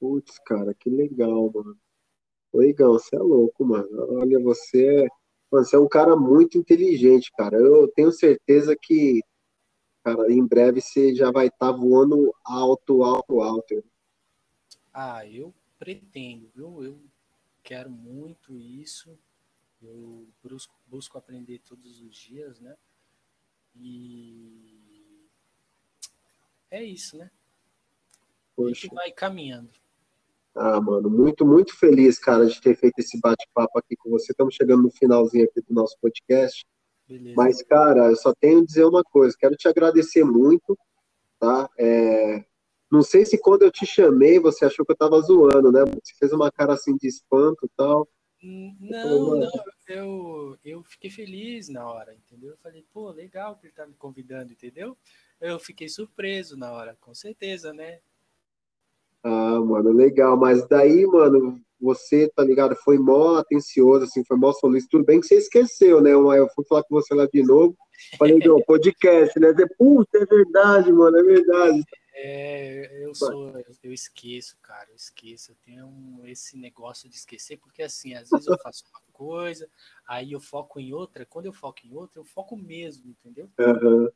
Putz, 0.00 0.38
cara, 0.38 0.74
que 0.74 0.88
legal, 0.88 1.50
mano. 1.52 1.78
Ô, 2.52 2.62
Igão, 2.62 2.92
você 2.92 3.16
é 3.16 3.18
louco, 3.18 3.64
mano. 3.64 3.88
Olha, 4.18 4.38
você, 4.40 5.06
você 5.50 5.76
é 5.76 5.78
um 5.78 5.88
cara 5.88 6.16
muito 6.16 6.56
inteligente, 6.56 7.30
cara. 7.36 7.56
Eu 7.56 7.88
tenho 7.88 8.10
certeza 8.12 8.76
que, 8.80 9.20
cara, 10.04 10.32
em 10.32 10.44
breve 10.46 10.80
você 10.80 11.14
já 11.14 11.30
vai 11.30 11.48
estar 11.48 11.72
tá 11.72 11.72
voando 11.72 12.34
alto, 12.44 13.02
alto, 13.02 13.40
alto. 13.40 13.84
Ah, 14.92 15.26
eu 15.26 15.54
pretendo, 15.78 16.50
viu? 16.54 16.82
Eu 16.82 17.00
quero 17.62 17.90
muito 17.90 18.56
isso. 18.56 19.18
Eu 19.80 20.26
busco, 20.42 20.74
busco 20.86 21.18
aprender 21.18 21.60
todos 21.60 22.00
os 22.00 22.16
dias, 22.16 22.58
né? 22.60 22.76
E 23.76 24.77
é 26.70 26.82
isso, 26.82 27.16
né? 27.16 27.30
Poxa. 28.54 28.70
A 28.70 28.74
gente 28.74 28.94
vai 28.94 29.12
caminhando. 29.12 29.70
Ah, 30.54 30.80
mano, 30.80 31.08
muito, 31.08 31.46
muito 31.46 31.76
feliz, 31.76 32.18
cara, 32.18 32.46
de 32.46 32.60
ter 32.60 32.76
feito 32.76 32.98
esse 32.98 33.18
bate-papo 33.20 33.78
aqui 33.78 33.94
com 33.96 34.10
você. 34.10 34.32
Estamos 34.32 34.54
chegando 34.54 34.82
no 34.82 34.90
finalzinho 34.90 35.44
aqui 35.44 35.60
do 35.60 35.72
nosso 35.72 35.96
podcast. 36.00 36.66
Beleza. 37.08 37.34
Mas, 37.36 37.62
cara, 37.62 38.10
eu 38.10 38.16
só 38.16 38.34
tenho 38.34 38.60
a 38.60 38.64
dizer 38.64 38.84
uma 38.84 39.04
coisa. 39.04 39.36
Quero 39.38 39.54
te 39.54 39.68
agradecer 39.68 40.24
muito, 40.24 40.76
tá? 41.38 41.70
É... 41.78 42.44
Não 42.90 43.02
sei 43.02 43.24
se 43.24 43.38
quando 43.38 43.62
eu 43.62 43.70
te 43.70 43.86
chamei 43.86 44.38
você 44.38 44.64
achou 44.64 44.84
que 44.84 44.92
eu 44.92 44.96
tava 44.96 45.20
zoando, 45.20 45.70
né? 45.70 45.84
Você 45.84 46.14
fez 46.18 46.32
uma 46.32 46.50
cara 46.50 46.72
assim 46.72 46.96
de 46.96 47.06
espanto 47.06 47.66
e 47.66 47.68
tal. 47.76 48.08
Hum, 48.42 48.76
não, 48.80 49.36
não, 49.36 49.50
eu, 49.88 50.56
eu 50.64 50.82
fiquei 50.84 51.10
feliz 51.10 51.68
na 51.68 51.88
hora, 51.88 52.14
entendeu? 52.14 52.50
Eu 52.52 52.58
falei, 52.58 52.86
pô, 52.92 53.10
legal 53.10 53.56
que 53.56 53.66
ele 53.66 53.74
tá 53.74 53.86
me 53.86 53.94
convidando, 53.94 54.52
entendeu? 54.52 54.96
Eu 55.40 55.58
fiquei 55.58 55.88
surpreso 55.88 56.56
na 56.56 56.72
hora, 56.72 56.96
com 57.00 57.14
certeza, 57.14 57.72
né? 57.72 58.00
Ah, 59.22 59.60
mano, 59.60 59.90
legal. 59.92 60.36
Mas 60.36 60.66
daí, 60.68 61.06
mano, 61.06 61.60
você, 61.80 62.28
tá 62.34 62.44
ligado? 62.44 62.74
Foi 62.76 62.98
mó 62.98 63.36
atencioso, 63.36 64.04
assim, 64.04 64.24
foi 64.24 64.36
mó 64.36 64.52
solícito. 64.52 64.98
Tudo 64.98 65.04
bem 65.04 65.20
que 65.20 65.26
você 65.26 65.36
esqueceu, 65.36 66.00
né? 66.00 66.12
Eu 66.12 66.48
fui 66.54 66.64
falar 66.64 66.82
com 66.84 66.94
você 66.94 67.14
lá 67.14 67.26
de 67.26 67.42
novo. 67.42 67.76
Falei, 68.18 68.38
não, 68.38 68.60
podcast, 68.66 69.38
né? 69.38 69.52
Puta, 69.76 70.18
é 70.18 70.24
verdade, 70.24 70.92
mano, 70.92 71.18
é 71.18 71.22
verdade. 71.22 71.84
É, 72.20 73.04
eu 73.04 73.14
sou, 73.14 73.52
eu 73.80 73.92
esqueço, 73.92 74.58
cara, 74.60 74.90
eu 74.90 74.96
esqueço. 74.96 75.52
Eu 75.52 75.56
tenho 75.64 76.20
esse 76.24 76.58
negócio 76.58 77.08
de 77.08 77.14
esquecer, 77.14 77.58
porque 77.58 77.80
assim, 77.80 78.14
às 78.14 78.28
vezes 78.28 78.46
eu 78.46 78.58
faço 78.62 78.82
uma 78.90 79.00
coisa, 79.12 79.68
aí 80.06 80.32
eu 80.32 80.40
foco 80.40 80.80
em 80.80 80.92
outra. 80.92 81.24
Quando 81.24 81.46
eu 81.46 81.52
foco 81.52 81.80
em 81.84 81.94
outra, 81.94 82.18
eu 82.18 82.24
foco 82.24 82.56
mesmo, 82.56 83.08
entendeu? 83.08 83.48
Uhum. 83.58 84.08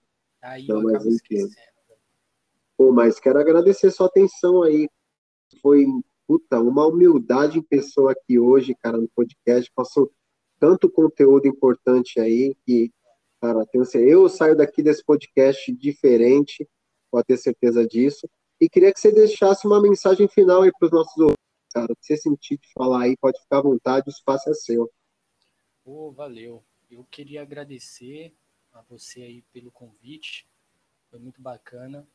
Aí 0.43 0.67
não, 0.67 0.83
eu 0.83 0.89
acabo 0.89 1.09
esquecendo. 1.09 1.55
Pô, 2.77 2.93
mas 2.93 3.21
quero 3.21 3.39
agradecer 3.39 3.91
sua 3.93 4.09
atenção 4.09 4.63
aí. 4.63 4.89
Foi, 5.61 5.87
puta, 6.27 6.61
uma 6.61 6.87
humildade 6.87 7.59
em 7.59 7.63
pessoa 7.63 8.13
aqui 8.13 8.39
hoje, 8.39 8.75
cara, 8.75 8.99
no 8.99 9.09
podcast. 9.15 9.71
Passou 9.75 10.11
tanto 10.59 10.91
conteúdo 10.91 11.47
importante 11.47 12.19
aí 12.19 12.57
que, 12.67 12.91
cara, 13.41 13.65
tenho, 13.67 13.85
eu 14.01 14.29
saio 14.29 14.57
daqui 14.57 14.83
desse 14.83 15.05
podcast 15.05 15.73
diferente, 15.73 16.69
pode 17.11 17.27
ter 17.27 17.37
certeza 17.37 17.87
disso. 17.87 18.29
E 18.61 18.69
queria 18.69 18.93
que 18.93 18.99
você 18.99 19.13
deixasse 19.13 19.67
uma 19.67 19.81
mensagem 19.81 20.27
final 20.29 20.63
aí 20.63 20.73
para 20.79 20.87
os 20.87 20.93
nossos 20.93 21.17
ouvintes, 21.17 21.39
cara. 21.73 21.95
Se 22.01 22.17
você 22.17 22.17
sentir 22.17 22.59
de 22.59 22.73
falar 22.73 23.03
aí, 23.03 23.17
pode 23.17 23.41
ficar 23.41 23.59
à 23.59 23.63
vontade, 23.63 24.09
o 24.09 24.11
espaço 24.11 24.51
é 24.51 24.55
seu. 24.55 24.91
Oh, 25.85 26.11
valeu. 26.11 26.65
Eu 26.91 27.05
queria 27.11 27.43
agradecer 27.43 28.35
a 28.73 28.83
você 28.83 29.23
aí 29.23 29.43
pelo 29.53 29.71
convite. 29.71 30.47
Foi 31.11 31.19
muito 31.19 31.41
bacana 31.41 32.07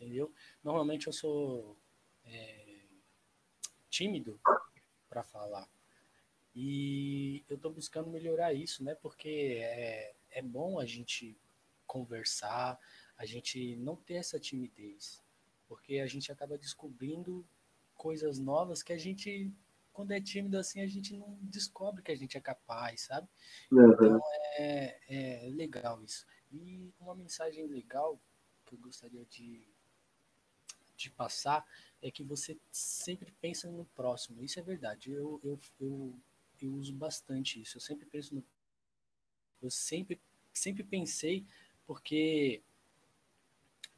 entendeu? 0.00 0.32
Normalmente 0.64 1.06
eu 1.06 1.12
sou 1.12 1.76
é, 2.24 2.80
tímido 3.88 4.40
para 5.08 5.22
falar. 5.22 5.68
E 6.54 7.44
eu 7.48 7.56
estou 7.56 7.72
buscando 7.72 8.10
melhorar 8.10 8.52
isso, 8.54 8.82
né? 8.82 8.94
Porque 8.94 9.58
é, 9.60 10.14
é 10.30 10.42
bom 10.42 10.78
a 10.78 10.86
gente 10.86 11.36
conversar, 11.86 12.78
a 13.16 13.26
gente 13.26 13.76
não 13.76 13.96
ter 13.96 14.14
essa 14.14 14.38
timidez, 14.38 15.22
porque 15.68 15.98
a 15.98 16.06
gente 16.06 16.30
acaba 16.32 16.56
descobrindo 16.56 17.46
coisas 17.94 18.38
novas 18.38 18.82
que 18.82 18.92
a 18.92 18.98
gente, 18.98 19.52
quando 19.92 20.12
é 20.12 20.20
tímido 20.20 20.58
assim, 20.58 20.80
a 20.80 20.86
gente 20.86 21.16
não 21.16 21.38
descobre 21.42 22.02
que 22.02 22.12
a 22.12 22.16
gente 22.16 22.36
é 22.36 22.40
capaz, 22.40 23.02
sabe? 23.02 23.28
Uhum. 23.70 23.92
Então 23.92 24.20
é, 24.56 25.46
é 25.46 25.50
legal 25.50 26.02
isso. 26.02 26.26
E 26.50 26.92
uma 26.98 27.14
mensagem 27.14 27.66
legal 27.66 28.20
que 28.64 28.74
eu 28.74 28.78
gostaria 28.78 29.24
de 29.26 29.68
de 31.00 31.10
passar 31.10 31.66
é 32.02 32.10
que 32.10 32.22
você 32.22 32.58
sempre 32.70 33.32
pensa 33.40 33.70
no 33.70 33.86
próximo. 33.86 34.42
Isso 34.42 34.60
é 34.60 34.62
verdade. 34.62 35.10
Eu, 35.10 35.40
eu, 35.42 35.58
eu, 35.80 36.14
eu 36.60 36.72
uso 36.74 36.92
bastante 36.94 37.60
isso. 37.60 37.78
Eu 37.78 37.80
sempre 37.80 38.06
penso 38.06 38.34
no. 38.34 38.44
Eu 39.62 39.70
sempre, 39.70 40.20
sempre 40.52 40.82
pensei, 40.84 41.46
porque 41.86 42.62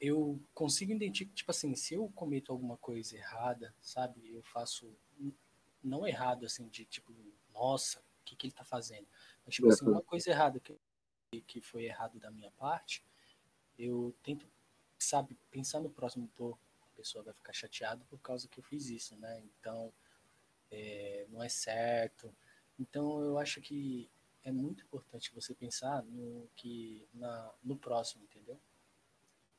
eu 0.01 0.41
consigo 0.55 0.93
identificar, 0.93 1.35
tipo 1.35 1.51
assim, 1.51 1.75
se 1.75 1.95
eu 1.95 2.09
cometo 2.15 2.51
alguma 2.51 2.77
coisa 2.77 3.17
errada, 3.17 3.75
sabe? 3.81 4.33
Eu 4.33 4.43
faço. 4.43 4.97
Não 5.83 6.07
errado, 6.07 6.47
assim, 6.47 6.69
de 6.69 6.85
tipo, 6.85 7.13
nossa, 7.53 8.01
o 8.01 8.25
que, 8.25 8.37
que 8.37 8.47
ele 8.47 8.55
tá 8.55 8.65
fazendo? 8.65 9.07
Mas, 9.45 9.55
tipo 9.55 9.69
assim, 9.69 9.87
uma 9.87 10.03
coisa 10.03 10.31
errada 10.31 10.61
que, 10.61 10.79
que 11.43 11.61
foi 11.61 11.85
errado 11.85 12.19
da 12.19 12.31
minha 12.31 12.51
parte, 12.53 13.05
eu 13.79 14.15
tento, 14.23 14.47
sabe, 14.99 15.37
pensar 15.51 15.81
no 15.81 15.91
próximo, 15.91 16.29
pô, 16.37 16.57
pessoa 17.03 17.25
vai 17.25 17.35
ficar 17.35 17.53
chateada 17.53 18.05
por 18.09 18.19
causa 18.21 18.49
que 18.49 18.61
eu 18.61 18.65
fiz 18.65 18.89
isso, 18.89 19.17
né? 19.17 19.43
Então, 19.45 19.93
é, 20.71 21.27
não 21.29 21.43
é 21.43 21.49
certo. 21.49 22.33
Então, 22.79 23.21
eu 23.23 23.39
acho 23.39 23.61
que 23.61 24.09
é 24.45 24.53
muito 24.53 24.85
importante 24.85 25.35
você 25.35 25.53
pensar 25.55 26.03
no 26.05 26.49
que 26.55 27.07
na, 27.13 27.53
no 27.63 27.77
próximo, 27.77 28.25
entendeu? 28.25 28.59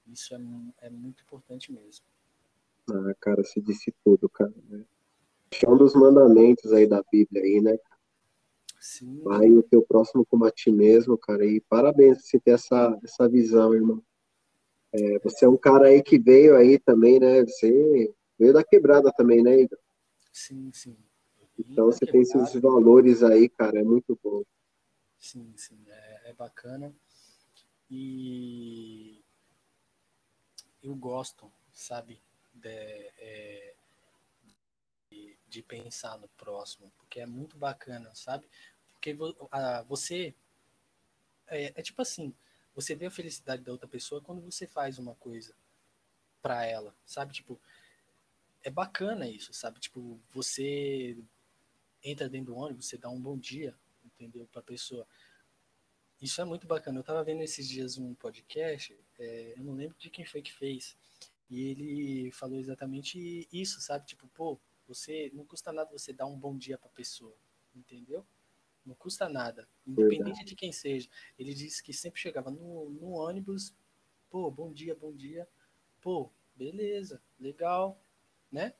Isso 0.07 0.33
é, 0.33 0.39
é 0.87 0.89
muito 0.89 1.23
importante 1.23 1.71
mesmo. 1.71 2.05
Ah, 2.89 3.13
cara, 3.19 3.43
você 3.43 3.61
disse 3.61 3.93
tudo, 4.03 4.27
cara. 4.29 4.53
Né? 4.69 4.85
É 5.63 5.69
um 5.69 5.77
dos 5.77 5.93
mandamentos 5.93 6.71
aí 6.73 6.87
da 6.87 7.03
Bíblia 7.11 7.43
aí, 7.43 7.61
né? 7.61 7.77
Sim. 8.79 9.21
Vai 9.23 9.49
o 9.49 9.63
teu 9.63 9.81
próximo 9.81 10.25
como 10.25 10.45
a 10.45 10.51
ti 10.51 10.71
mesmo, 10.71 11.17
cara. 11.17 11.45
E 11.45 11.61
parabéns 11.61 12.17
por 12.17 12.23
você 12.25 12.39
ter 12.39 12.51
essa, 12.51 12.99
essa 13.03 13.29
visão, 13.29 13.73
irmão. 13.73 14.03
É, 14.91 15.19
você 15.19 15.45
é 15.45 15.49
um 15.49 15.57
cara 15.57 15.87
aí 15.87 16.03
que 16.03 16.19
veio 16.19 16.55
aí 16.55 16.77
também, 16.77 17.19
né? 17.19 17.41
Você 17.45 18.13
veio 18.37 18.53
da 18.53 18.63
quebrada 18.63 19.11
também, 19.11 19.41
né, 19.41 19.61
Igor? 19.61 19.79
Sim, 20.31 20.71
sim. 20.73 20.97
Então 21.57 21.85
você 21.85 22.05
tem 22.05 22.21
esses 22.21 22.53
valores 22.59 23.23
aí, 23.23 23.47
cara, 23.47 23.79
é 23.79 23.83
muito 23.83 24.19
bom. 24.23 24.43
Sim, 25.19 25.53
sim, 25.55 25.79
é, 25.87 26.31
é 26.31 26.33
bacana. 26.33 26.93
E 27.89 29.23
eu 30.81 30.95
gosto, 30.95 31.51
sabe, 31.71 32.21
de, 32.53 32.69
é, 32.69 33.75
de, 35.53 35.61
pensar 35.61 36.17
no 36.17 36.27
próximo, 36.29 36.91
porque 36.97 37.19
é 37.19 37.25
muito 37.25 37.57
bacana, 37.57 38.13
sabe? 38.15 38.49
Porque 38.93 39.15
você 39.87 40.33
é, 41.47 41.73
é, 41.75 41.81
tipo 41.81 42.01
assim, 42.01 42.33
você 42.73 42.95
vê 42.95 43.05
a 43.05 43.11
felicidade 43.11 43.63
da 43.63 43.71
outra 43.71 43.87
pessoa 43.87 44.21
quando 44.21 44.41
você 44.41 44.65
faz 44.65 44.97
uma 44.97 45.15
coisa 45.15 45.55
para 46.41 46.65
ela, 46.65 46.95
sabe? 47.05 47.33
Tipo, 47.33 47.59
é 48.63 48.69
bacana 48.69 49.27
isso, 49.27 49.53
sabe? 49.53 49.79
Tipo, 49.79 50.19
você 50.31 51.17
entra 52.03 52.27
dentro 52.27 52.53
do 52.53 52.57
ônibus, 52.57 52.87
você 52.87 52.97
dá 52.97 53.09
um 53.09 53.21
bom 53.21 53.37
dia, 53.37 53.75
entendeu? 54.03 54.47
Pra 54.51 54.61
pessoa. 54.61 55.07
Isso 56.21 56.41
é 56.41 56.45
muito 56.45 56.65
bacana. 56.65 56.99
Eu 56.99 57.03
tava 57.03 57.23
vendo 57.23 57.41
esses 57.41 57.67
dias 57.67 57.97
um 57.97 58.13
podcast, 58.15 58.97
é, 59.19 59.53
eu 59.57 59.63
não 59.63 59.73
lembro 59.73 59.97
de 59.97 60.09
quem 60.09 60.25
foi 60.25 60.41
que 60.41 60.51
fez, 60.51 60.97
e 61.49 61.61
ele 61.69 62.31
falou 62.31 62.57
exatamente 62.59 63.47
isso, 63.51 63.79
sabe? 63.81 64.05
Tipo, 64.05 64.27
pô, 64.29 64.59
você 64.87 65.31
não 65.33 65.45
custa 65.45 65.71
nada 65.71 65.91
você 65.91 66.13
dar 66.13 66.25
um 66.25 66.37
bom 66.37 66.57
dia 66.57 66.77
pra 66.77 66.89
pessoa, 66.89 67.35
entendeu? 67.75 68.25
Não 68.85 68.95
custa 68.95 69.29
nada, 69.29 69.67
independente 69.87 70.25
Verdade. 70.25 70.45
de 70.45 70.55
quem 70.55 70.71
seja. 70.71 71.09
Ele 71.39 71.53
disse 71.53 71.81
que 71.81 71.93
sempre 71.93 72.19
chegava 72.19 72.51
no, 72.51 72.89
no 72.89 73.11
ônibus, 73.11 73.73
pô, 74.29 74.51
bom 74.51 74.71
dia, 74.73 74.93
bom 74.93 75.13
dia, 75.13 75.47
pô, 76.01 76.31
beleza, 76.55 77.21
legal, 77.39 78.01
né? 78.51 78.73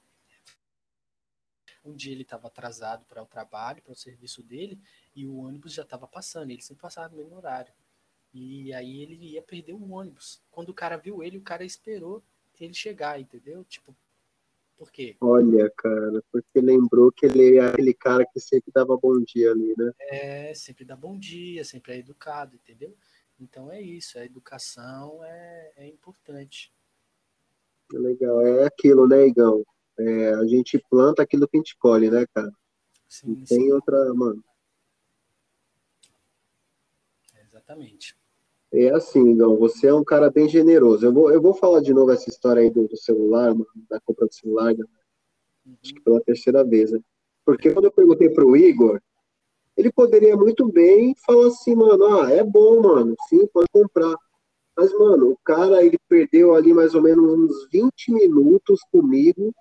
Um 1.85 1.93
dia 1.93 2.13
ele 2.13 2.23
estava 2.23 2.47
atrasado 2.47 3.05
para 3.05 3.21
o 3.21 3.25
trabalho, 3.25 3.81
para 3.81 3.91
o 3.91 3.95
serviço 3.95 4.41
dele, 4.41 4.80
e 5.15 5.25
o 5.25 5.38
ônibus 5.38 5.73
já 5.73 5.84
estava 5.84 6.07
passando. 6.07 6.51
Ele 6.51 6.61
sempre 6.61 6.81
passava 6.81 7.09
no 7.09 7.17
mesmo 7.17 7.35
horário. 7.35 7.73
E 8.34 8.73
aí 8.73 9.01
ele 9.01 9.15
ia 9.15 9.41
perder 9.41 9.73
o 9.73 9.91
ônibus. 9.91 10.41
Quando 10.49 10.69
o 10.69 10.73
cara 10.73 10.97
viu 10.97 11.21
ele, 11.21 11.38
o 11.38 11.43
cara 11.43 11.65
esperou 11.65 12.23
ele 12.59 12.73
chegar, 12.73 13.19
entendeu? 13.19 13.63
Tipo, 13.65 13.95
por 14.77 14.91
quê? 14.91 15.15
Olha, 15.21 15.71
cara, 15.77 16.23
porque 16.31 16.59
lembrou 16.59 17.11
que 17.11 17.25
ele 17.25 17.57
é 17.57 17.65
aquele 17.65 17.93
cara 17.93 18.25
que 18.25 18.39
sempre 18.39 18.71
dava 18.73 18.97
bom 18.97 19.19
dia 19.21 19.51
ali, 19.51 19.73
né? 19.77 19.91
É, 19.99 20.53
sempre 20.53 20.83
dá 20.83 20.95
bom 20.95 21.17
dia, 21.17 21.63
sempre 21.63 21.93
é 21.93 21.97
educado, 21.97 22.55
entendeu? 22.55 22.95
Então 23.39 23.71
é 23.71 23.81
isso, 23.81 24.17
a 24.17 24.25
educação 24.25 25.23
é, 25.23 25.73
é 25.77 25.87
importante. 25.87 26.73
Legal, 27.91 28.41
é 28.41 28.65
aquilo, 28.65 29.07
né, 29.07 29.27
Igão? 29.27 29.63
É, 29.97 30.33
a 30.33 30.45
gente 30.47 30.83
planta 30.89 31.21
aquilo 31.21 31.47
que 31.47 31.57
a 31.57 31.59
gente 31.59 31.77
colhe, 31.77 32.09
né, 32.09 32.25
cara? 32.33 32.51
Sim, 33.07 33.35
Não 33.35 33.43
tem 33.43 33.71
outra, 33.71 34.13
mano. 34.13 34.43
Exatamente. 37.45 38.17
É 38.73 38.89
assim, 38.89 39.29
Igão, 39.29 39.55
você 39.55 39.87
é 39.87 39.93
um 39.93 40.03
cara 40.03 40.31
bem 40.31 40.49
generoso. 40.49 41.05
Eu 41.05 41.13
vou, 41.13 41.31
eu 41.31 41.39
vou 41.39 41.53
falar 41.53 41.81
de 41.81 41.93
novo 41.93 42.11
essa 42.11 42.27
história 42.27 42.61
aí 42.61 42.71
do, 42.71 42.87
do 42.87 42.97
celular, 42.97 43.53
da 43.87 43.99
compra 44.01 44.25
do 44.25 44.33
celular, 44.33 44.73
né? 44.75 44.83
acho 45.81 45.93
que 45.93 46.01
pela 46.01 46.19
terceira 46.21 46.63
vez, 46.63 46.91
né? 46.91 46.99
Porque 47.45 47.71
quando 47.71 47.85
eu 47.85 47.91
perguntei 47.91 48.29
pro 48.29 48.57
Igor, 48.57 48.99
ele 49.77 49.91
poderia 49.91 50.35
muito 50.35 50.67
bem 50.71 51.15
falar 51.25 51.47
assim, 51.47 51.75
mano, 51.75 52.03
ah, 52.19 52.31
é 52.31 52.43
bom, 52.43 52.81
mano, 52.81 53.15
sim, 53.29 53.45
pode 53.47 53.67
comprar. 53.71 54.15
Mas, 54.75 54.91
mano, 54.97 55.31
o 55.31 55.37
cara, 55.43 55.83
ele 55.85 55.99
perdeu 56.09 56.55
ali 56.55 56.73
mais 56.73 56.95
ou 56.95 57.01
menos 57.01 57.31
uns 57.31 57.69
20 57.71 58.11
minutos 58.11 58.81
comigo, 58.91 59.53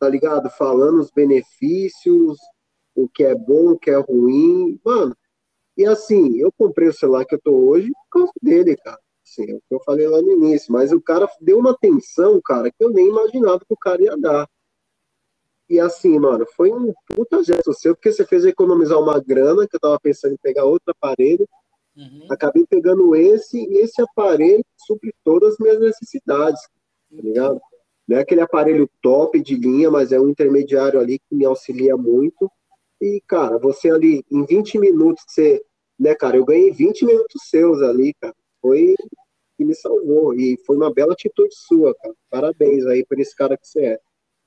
tá 0.00 0.08
ligado? 0.08 0.50
Falando 0.50 0.98
os 0.98 1.12
benefícios, 1.12 2.36
o 2.94 3.08
que 3.08 3.22
é 3.22 3.34
bom, 3.36 3.72
o 3.72 3.78
que 3.78 3.90
é 3.90 3.96
ruim. 3.96 4.80
Mano, 4.84 5.16
e 5.78 5.86
assim, 5.86 6.36
eu 6.38 6.52
comprei 6.52 6.88
o 6.88 6.92
celular 6.92 7.24
que 7.24 7.36
eu 7.36 7.40
tô 7.40 7.52
hoje 7.52 7.90
por 7.90 8.20
causa 8.20 8.32
dele, 8.42 8.76
cara. 8.76 8.98
Assim, 9.24 9.50
é 9.50 9.54
o 9.54 9.60
que 9.60 9.74
eu 9.74 9.80
falei 9.84 10.06
lá 10.08 10.20
no 10.20 10.32
início. 10.32 10.72
Mas 10.72 10.92
o 10.92 11.00
cara 11.00 11.28
deu 11.40 11.58
uma 11.58 11.70
atenção, 11.70 12.40
cara, 12.44 12.70
que 12.70 12.84
eu 12.84 12.90
nem 12.90 13.08
imaginava 13.08 13.60
que 13.60 13.72
o 13.72 13.76
cara 13.76 14.02
ia 14.02 14.16
dar. 14.16 14.48
E 15.68 15.78
assim, 15.78 16.18
mano, 16.18 16.46
foi 16.56 16.72
um 16.72 16.92
puta 17.06 17.42
gesto 17.42 17.72
seu, 17.74 17.94
porque 17.94 18.10
você 18.10 18.24
fez 18.26 18.44
economizar 18.44 18.98
uma 18.98 19.20
grana, 19.20 19.66
que 19.68 19.76
eu 19.76 19.80
tava 19.80 20.00
pensando 20.00 20.32
em 20.32 20.38
pegar 20.38 20.64
outro 20.64 20.90
aparelho, 20.90 21.46
Uhum. 21.98 22.26
Acabei 22.30 22.64
pegando 22.64 23.16
esse 23.16 23.58
e 23.58 23.78
esse 23.78 24.00
aparelho 24.00 24.64
supre 24.76 25.12
todas 25.24 25.54
as 25.54 25.58
minhas 25.58 25.80
necessidades, 25.80 26.60
tá 26.62 27.20
ligado? 27.20 27.60
Não 28.06 28.16
é 28.16 28.20
aquele 28.20 28.40
aparelho 28.40 28.88
top 29.02 29.40
de 29.42 29.56
linha, 29.56 29.90
mas 29.90 30.12
é 30.12 30.20
um 30.20 30.28
intermediário 30.28 31.00
ali 31.00 31.18
que 31.18 31.34
me 31.34 31.44
auxilia 31.44 31.96
muito. 31.96 32.50
E, 33.00 33.20
cara, 33.26 33.58
você 33.58 33.90
ali, 33.90 34.24
em 34.30 34.44
20 34.46 34.78
minutos, 34.78 35.24
você, 35.26 35.60
né, 35.98 36.14
cara, 36.14 36.36
eu 36.36 36.44
ganhei 36.44 36.70
20 36.70 37.04
minutos 37.04 37.42
seus 37.48 37.82
ali, 37.82 38.14
cara. 38.14 38.34
Foi 38.60 38.94
que 39.56 39.64
me 39.64 39.74
salvou. 39.74 40.34
E 40.34 40.56
foi 40.64 40.76
uma 40.76 40.92
bela 40.92 41.12
atitude 41.12 41.54
sua, 41.54 41.94
cara. 41.96 42.14
Parabéns 42.30 42.86
aí 42.86 43.04
por 43.04 43.18
esse 43.18 43.34
cara 43.34 43.58
que 43.58 43.66
você 43.66 43.86
é. 43.94 44.00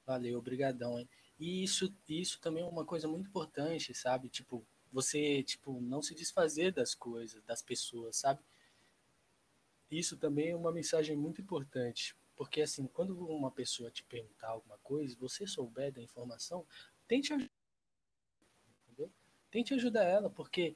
Valeu, 0.06 0.40
obrigadão, 0.40 0.98
hein? 0.98 1.08
E 1.38 1.64
isso, 1.64 1.94
isso 2.08 2.40
também 2.40 2.64
é 2.64 2.66
uma 2.66 2.86
coisa 2.86 3.08
muito 3.08 3.28
importante, 3.28 3.94
sabe? 3.94 4.30
Tipo, 4.30 4.66
você, 4.92 5.44
tipo, 5.44 5.82
não 5.82 6.02
se 6.02 6.14
desfazer 6.14 6.72
das 6.72 6.94
coisas, 6.94 7.44
das 7.44 7.62
pessoas, 7.62 8.18
sabe? 8.18 8.42
Isso 9.90 10.18
também 10.18 10.52
é 10.52 10.56
uma 10.56 10.72
mensagem 10.72 11.18
muito 11.18 11.42
importante, 11.42 12.16
porque 12.36 12.62
assim, 12.62 12.88
quando 12.88 13.18
uma 13.28 13.52
pessoa 13.52 13.92
te 13.92 14.04
perguntar 14.06 14.50
alguma 14.50 14.78
coisa, 14.78 15.18
você 15.20 15.46
souber 15.46 15.92
da 15.92 16.02
informação, 16.02 16.66
tente 17.08 17.34
ajudar, 17.34 17.52
entendeu? 18.86 19.12
Tente 19.50 19.74
ajudar 19.74 20.04
ela, 20.04 20.30
porque 20.30 20.76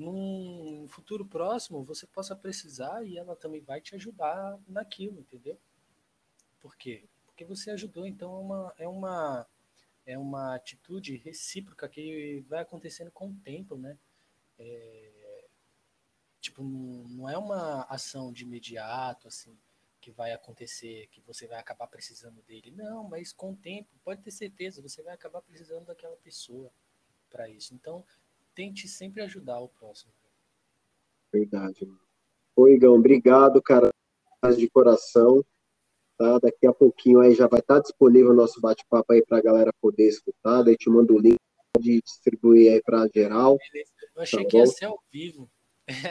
num 0.00 0.86
futuro 0.88 1.26
próximo 1.26 1.84
você 1.84 2.06
possa 2.06 2.34
precisar 2.34 3.04
e 3.04 3.18
ela 3.18 3.36
também 3.36 3.60
vai 3.60 3.80
te 3.80 3.94
ajudar 3.94 4.58
naquilo, 4.66 5.20
entendeu? 5.20 5.58
Por 6.60 6.74
quê? 6.76 7.04
Porque 7.26 7.44
você 7.44 7.70
ajudou, 7.70 8.06
então 8.06 8.32
é 8.34 8.38
uma, 8.38 8.74
é 8.78 8.88
uma 8.88 9.46
é 10.06 10.18
uma 10.18 10.54
atitude 10.54 11.16
recíproca 11.16 11.88
que 11.88 12.44
vai 12.48 12.60
acontecendo 12.60 13.10
com 13.12 13.28
o 13.28 13.36
tempo, 13.44 13.76
né? 13.76 13.96
É, 14.58 15.44
tipo, 16.40 16.62
não 16.62 17.28
é 17.28 17.36
uma 17.36 17.82
ação 17.82 18.32
de 18.32 18.44
imediato, 18.44 19.28
assim, 19.28 19.56
que 20.00 20.10
vai 20.10 20.32
acontecer, 20.32 21.08
que 21.08 21.20
você 21.20 21.46
vai 21.46 21.58
acabar 21.60 21.86
precisando 21.86 22.42
dele. 22.42 22.70
Não, 22.70 23.04
mas 23.08 23.32
com 23.32 23.52
o 23.52 23.56
tempo, 23.56 23.90
pode 24.02 24.22
ter 24.22 24.30
certeza, 24.30 24.82
você 24.82 25.02
vai 25.02 25.14
acabar 25.14 25.42
precisando 25.42 25.84
daquela 25.84 26.16
pessoa 26.16 26.72
para 27.28 27.48
isso. 27.48 27.74
Então, 27.74 28.04
tente 28.60 28.86
sempre 28.86 29.22
ajudar 29.22 29.58
o 29.58 29.68
próximo. 29.68 30.12
Verdade. 31.32 31.88
Oi, 32.54 32.74
Igão, 32.74 32.94
obrigado, 32.94 33.62
cara, 33.62 33.90
de 34.54 34.68
coração. 34.68 35.42
Tá? 36.18 36.38
Daqui 36.38 36.66
a 36.66 36.72
pouquinho 36.72 37.20
aí 37.20 37.34
já 37.34 37.46
vai 37.46 37.60
estar 37.60 37.80
disponível 37.80 38.32
o 38.32 38.34
nosso 38.34 38.60
bate-papo 38.60 39.14
aí 39.14 39.24
para 39.24 39.38
a 39.38 39.42
galera 39.42 39.72
poder 39.80 40.06
escutar. 40.06 40.62
Daí 40.62 40.76
te 40.76 40.90
mando 40.90 41.14
o 41.14 41.18
link 41.18 41.38
de 41.78 42.02
distribuir 42.02 42.74
aí 42.74 42.82
para 42.82 43.08
geral. 43.14 43.56
Eu 44.14 44.22
achei 44.22 44.42
tá 44.42 44.50
que 44.50 44.58
ia 44.58 44.66
ser 44.66 44.84
ao 44.84 45.02
vivo. 45.10 45.50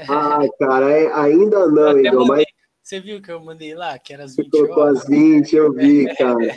Ai, 0.10 0.50
cara, 0.58 0.90
é, 0.90 1.14
ainda 1.14 1.68
não, 1.68 2.00
Igor, 2.00 2.26
mas... 2.26 2.46
Você 2.82 3.00
viu 3.00 3.22
que 3.22 3.32
eu 3.32 3.40
mandei 3.40 3.76
lá, 3.76 4.00
que 4.00 4.12
era 4.12 4.24
as 4.24 4.36
20 4.36 4.56
horas? 4.56 4.74
com 4.74 4.82
as 4.82 5.08
20, 5.08 5.56
eu 5.56 5.72
vi, 5.72 6.06
cara. 6.18 6.56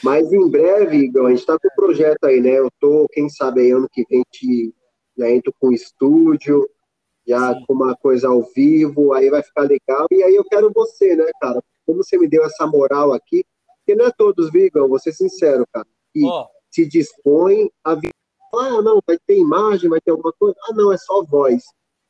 Mas 0.00 0.32
em 0.32 0.48
breve, 0.48 0.98
Igor, 0.98 1.26
a 1.26 1.30
gente 1.30 1.40
está 1.40 1.58
com 1.58 1.66
o 1.66 1.74
projeto 1.74 2.22
aí, 2.22 2.40
né? 2.40 2.56
Eu 2.56 2.68
tô, 2.78 3.08
quem 3.08 3.28
sabe 3.28 3.62
aí, 3.62 3.72
ano 3.72 3.88
que 3.90 4.04
vem, 4.08 4.22
te, 4.30 4.72
já 5.16 5.30
entro 5.30 5.54
com 5.58 5.72
estúdio, 5.72 6.68
já 7.26 7.54
Sim. 7.54 7.64
com 7.66 7.74
uma 7.74 7.96
coisa 7.96 8.28
ao 8.28 8.42
vivo, 8.54 9.12
aí 9.12 9.30
vai 9.30 9.42
ficar 9.42 9.62
legal. 9.62 10.06
E 10.10 10.22
aí 10.22 10.34
eu 10.34 10.44
quero 10.44 10.72
você, 10.72 11.14
né, 11.16 11.30
cara? 11.40 11.62
como 11.84 12.02
você 12.02 12.18
me 12.18 12.28
deu 12.28 12.44
essa 12.44 12.66
moral 12.66 13.12
aqui, 13.12 13.44
porque 13.78 13.94
não 13.94 14.06
é 14.06 14.12
todos, 14.12 14.50
Vigão, 14.50 14.88
vou 14.88 14.98
ser 14.98 15.12
sincero, 15.12 15.66
cara, 15.72 15.86
que 16.12 16.24
oh. 16.24 16.48
se 16.70 16.86
dispõe 16.86 17.70
a 17.82 17.94
vir, 17.94 18.12
ah, 18.54 18.80
não, 18.82 19.00
vai 19.06 19.18
ter 19.26 19.36
imagem, 19.36 19.90
vai 19.90 20.00
ter 20.00 20.10
alguma 20.10 20.32
coisa, 20.32 20.56
ah, 20.68 20.72
não, 20.72 20.92
é 20.92 20.96
só 20.96 21.22
voz. 21.24 21.64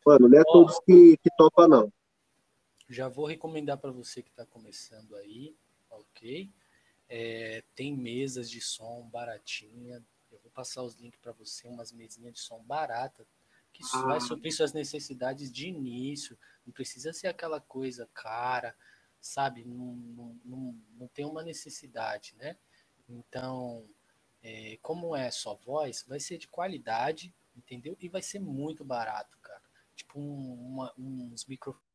Mano, 0.06 0.28
não 0.28 0.38
é 0.38 0.42
oh. 0.42 0.52
todos 0.52 0.78
que, 0.80 1.16
que 1.16 1.30
topa, 1.36 1.66
não. 1.66 1.92
Já 2.88 3.08
vou 3.08 3.26
recomendar 3.26 3.78
para 3.78 3.90
você 3.90 4.22
que 4.22 4.28
está 4.28 4.44
começando 4.44 5.16
aí, 5.16 5.56
ok? 5.90 6.50
É, 7.08 7.64
tem 7.74 7.96
mesas 7.96 8.50
de 8.50 8.60
som 8.60 9.08
baratinha. 9.10 10.04
Passar 10.54 10.82
os 10.82 10.94
links 10.94 11.18
para 11.20 11.32
você, 11.32 11.68
umas 11.68 11.92
mesinhas 11.92 12.34
de 12.34 12.40
som 12.40 12.62
barata 12.62 13.26
que 13.72 13.82
ah. 13.92 14.02
vai 14.02 14.20
suprir 14.20 14.54
suas 14.54 14.72
necessidades 14.72 15.52
de 15.52 15.66
início. 15.66 16.38
Não 16.64 16.72
precisa 16.72 17.12
ser 17.12 17.26
aquela 17.26 17.60
coisa 17.60 18.08
cara 18.14 18.74
sabe? 19.24 19.64
Não, 19.64 19.96
não, 19.96 20.40
não, 20.44 20.82
não 20.98 21.08
tem 21.08 21.24
uma 21.24 21.42
necessidade, 21.42 22.34
né? 22.36 22.56
Então, 23.08 23.88
é, 24.42 24.78
como 24.82 25.16
é 25.16 25.30
só 25.30 25.54
voz, 25.54 26.04
vai 26.06 26.20
ser 26.20 26.36
de 26.36 26.46
qualidade, 26.46 27.34
entendeu? 27.56 27.96
E 27.98 28.08
vai 28.08 28.20
ser 28.20 28.38
muito 28.38 28.84
barato, 28.84 29.38
cara. 29.38 29.62
Tipo, 29.96 30.20
um, 30.20 30.52
uma, 30.52 30.94
uns 30.98 31.46
microfones, 31.46 31.88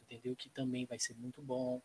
entendeu? 0.00 0.36
Que 0.36 0.48
também 0.48 0.86
vai 0.86 0.98
ser 0.98 1.14
muito 1.14 1.42
bom. 1.42 1.82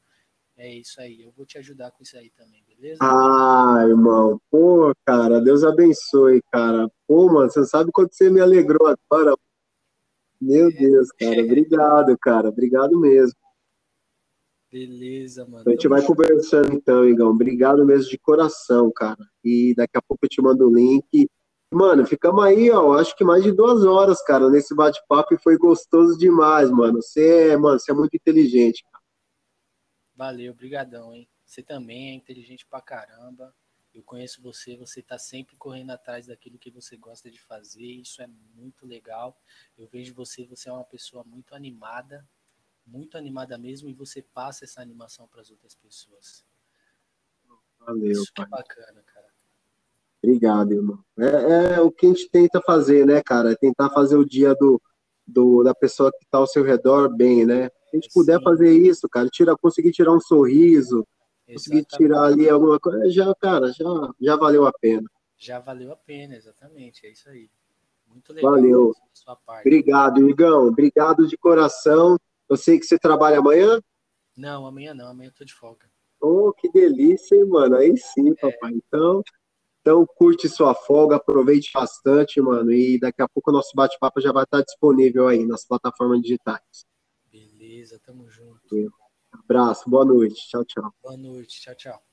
É 0.56 0.72
isso 0.72 1.02
aí, 1.02 1.22
eu 1.22 1.32
vou 1.32 1.46
te 1.46 1.58
ajudar 1.58 1.92
com 1.92 2.04
isso 2.04 2.16
aí 2.16 2.30
também, 2.30 2.64
beleza? 2.68 3.00
Ah, 3.02 3.84
irmão, 3.88 4.40
pô, 4.52 4.94
cara, 5.04 5.42
Deus 5.42 5.64
abençoe, 5.64 6.42
cara. 6.52 6.88
Pô, 7.08 7.26
mano, 7.32 7.50
você 7.50 7.66
sabe 7.66 7.92
quanto 7.92 8.14
você 8.14 8.30
me 8.30 8.40
alegrou 8.40 8.88
agora? 8.88 9.36
Meu 10.40 10.72
Deus, 10.72 11.10
cara, 11.12 11.42
obrigado, 11.42 12.18
cara, 12.20 12.50
obrigado 12.50 13.00
mesmo. 13.00 13.36
Beleza, 14.72 15.46
mano. 15.46 15.64
A 15.68 15.70
gente 15.70 15.88
vai 15.88 16.02
conversando 16.02 16.74
então, 16.74 17.08
Igão. 17.08 17.30
Obrigado 17.30 17.86
mesmo 17.86 18.10
de 18.10 18.18
coração, 18.18 18.92
cara. 18.92 19.24
E 19.44 19.74
daqui 19.76 19.96
a 19.98 20.02
pouco 20.02 20.26
eu 20.26 20.30
te 20.30 20.42
mando 20.42 20.68
o 20.68 20.74
link. 20.74 21.30
Mano, 21.72 22.06
ficamos 22.06 22.44
aí, 22.44 22.72
ó, 22.72 22.94
acho 22.94 23.16
que 23.16 23.24
mais 23.24 23.44
de 23.44 23.52
duas 23.52 23.84
horas, 23.84 24.24
cara, 24.24 24.50
nesse 24.50 24.76
bate-papo 24.76 25.34
e 25.34 25.42
foi 25.42 25.58
gostoso 25.58 26.18
demais, 26.18 26.72
mano. 26.72 27.02
Você 27.02 27.50
é, 27.50 27.58
mano, 27.58 27.80
você 27.80 27.92
é 27.92 27.96
muito 27.96 28.16
inteligente, 28.16 28.84
cara. 28.92 29.03
Valeu, 30.16 30.54
brigadão, 30.54 31.14
hein? 31.14 31.28
Você 31.46 31.64
também 31.64 32.12
é 32.12 32.14
inteligente 32.14 32.66
pra 32.66 32.82
caramba. 32.82 33.54
Eu 33.94 34.02
conheço 34.02 34.42
você, 34.42 34.76
você 34.76 35.02
está 35.02 35.20
sempre 35.20 35.56
correndo 35.56 35.92
atrás 35.92 36.28
daquilo 36.28 36.58
que 36.58 36.72
você 36.72 36.98
gosta 36.98 37.30
de 37.30 37.40
fazer, 37.40 37.86
isso 37.86 38.22
é 38.22 38.28
muito 38.56 38.88
legal. 38.88 39.40
Eu 39.78 39.88
vejo 39.88 40.16
você, 40.16 40.46
você 40.46 40.68
é 40.70 40.72
uma 40.72 40.84
pessoa 40.84 41.24
muito 41.24 41.54
animada, 41.54 42.28
muito 42.86 43.18
animada 43.18 43.58
mesmo, 43.58 43.90
e 43.90 43.94
você 43.94 44.22
passa 44.22 44.66
essa 44.66 44.82
animação 44.82 45.28
para 45.28 45.42
as 45.42 45.52
outras 45.52 45.76
pessoas. 45.76 46.44
Valeu. 47.80 48.12
Isso 48.12 48.32
é 48.32 48.36
pai. 48.36 48.46
é 48.46 48.50
bacana, 48.50 49.04
cara. 49.04 49.28
Obrigado, 50.24 50.72
irmão. 50.72 51.04
É, 51.20 51.76
é, 51.76 51.82
o 51.82 51.92
que 51.92 52.06
a 52.06 52.10
gente 52.10 52.30
tenta 52.30 52.62
fazer, 52.62 53.06
né, 53.06 53.22
cara? 53.22 53.52
É 53.52 53.56
tentar 53.56 53.90
fazer 53.90 54.16
o 54.16 54.26
dia 54.26 54.56
do, 54.56 54.82
do 55.28 55.64
da 55.64 55.76
pessoa 55.76 56.12
que 56.12 56.24
está 56.24 56.38
ao 56.38 56.48
seu 56.48 56.64
redor 56.64 57.14
bem, 57.14 57.46
né? 57.46 57.70
Se 57.94 57.98
a 57.98 58.00
gente 58.00 58.10
é, 58.10 58.14
puder 58.14 58.38
sim. 58.40 58.44
fazer 58.44 58.72
isso, 58.72 59.08
cara, 59.08 59.30
tira, 59.30 59.56
conseguir 59.56 59.92
tirar 59.92 60.12
um 60.12 60.20
sorriso, 60.20 61.06
conseguir 61.48 61.86
tirar 61.86 62.24
ali 62.24 62.50
alguma 62.50 62.80
coisa, 62.80 63.08
já, 63.10 63.34
cara, 63.36 63.72
já, 63.72 64.14
já 64.20 64.36
valeu 64.36 64.66
a 64.66 64.74
pena. 64.74 65.08
Já 65.38 65.60
valeu 65.60 65.92
a 65.92 65.96
pena, 65.96 66.36
exatamente, 66.36 67.06
é 67.06 67.12
isso 67.12 67.30
aí. 67.30 67.50
Muito 68.08 68.34
legal. 68.34 68.52
Valeu. 68.52 68.94
Obrigado, 69.60 70.28
Igão. 70.30 70.68
Obrigado 70.68 71.28
de 71.28 71.38
coração. 71.38 72.18
Eu 72.50 72.58
sei 72.58 72.80
que 72.80 72.86
você 72.86 72.98
trabalha 72.98 73.40
amanhã? 73.40 73.80
Não, 74.36 74.66
amanhã 74.66 74.94
não, 74.94 75.10
amanhã 75.10 75.30
eu 75.30 75.34
tô 75.34 75.46
de 75.46 75.54
folga. 75.54 75.88
Oh, 76.20 76.52
que 76.54 76.72
delícia, 76.72 77.36
hein, 77.36 77.46
mano? 77.46 77.76
Aí 77.76 77.96
sim, 77.98 78.32
é. 78.32 78.36
papai. 78.36 78.74
Então, 78.74 79.22
então, 79.82 80.06
curte 80.16 80.48
sua 80.48 80.74
folga, 80.74 81.18
aproveite 81.18 81.70
bastante, 81.74 82.40
mano. 82.42 82.72
E 82.72 83.00
daqui 83.00 83.22
a 83.22 83.28
pouco 83.28 83.52
o 83.52 83.54
nosso 83.54 83.72
bate-papo 83.76 84.22
já 84.22 84.32
vai 84.32 84.46
estar 84.46 84.62
disponível 84.62 85.28
aí 85.28 85.46
nas 85.46 85.66
plataformas 85.68 86.22
digitais. 86.22 86.86
Tamo 88.00 88.30
junto. 88.30 88.94
Abraço, 89.32 89.90
boa 89.90 90.06
noite. 90.06 90.48
Tchau, 90.48 90.64
tchau. 90.64 90.94
Boa 91.02 91.18
noite, 91.18 91.62
tchau, 91.62 91.76
tchau. 91.76 92.13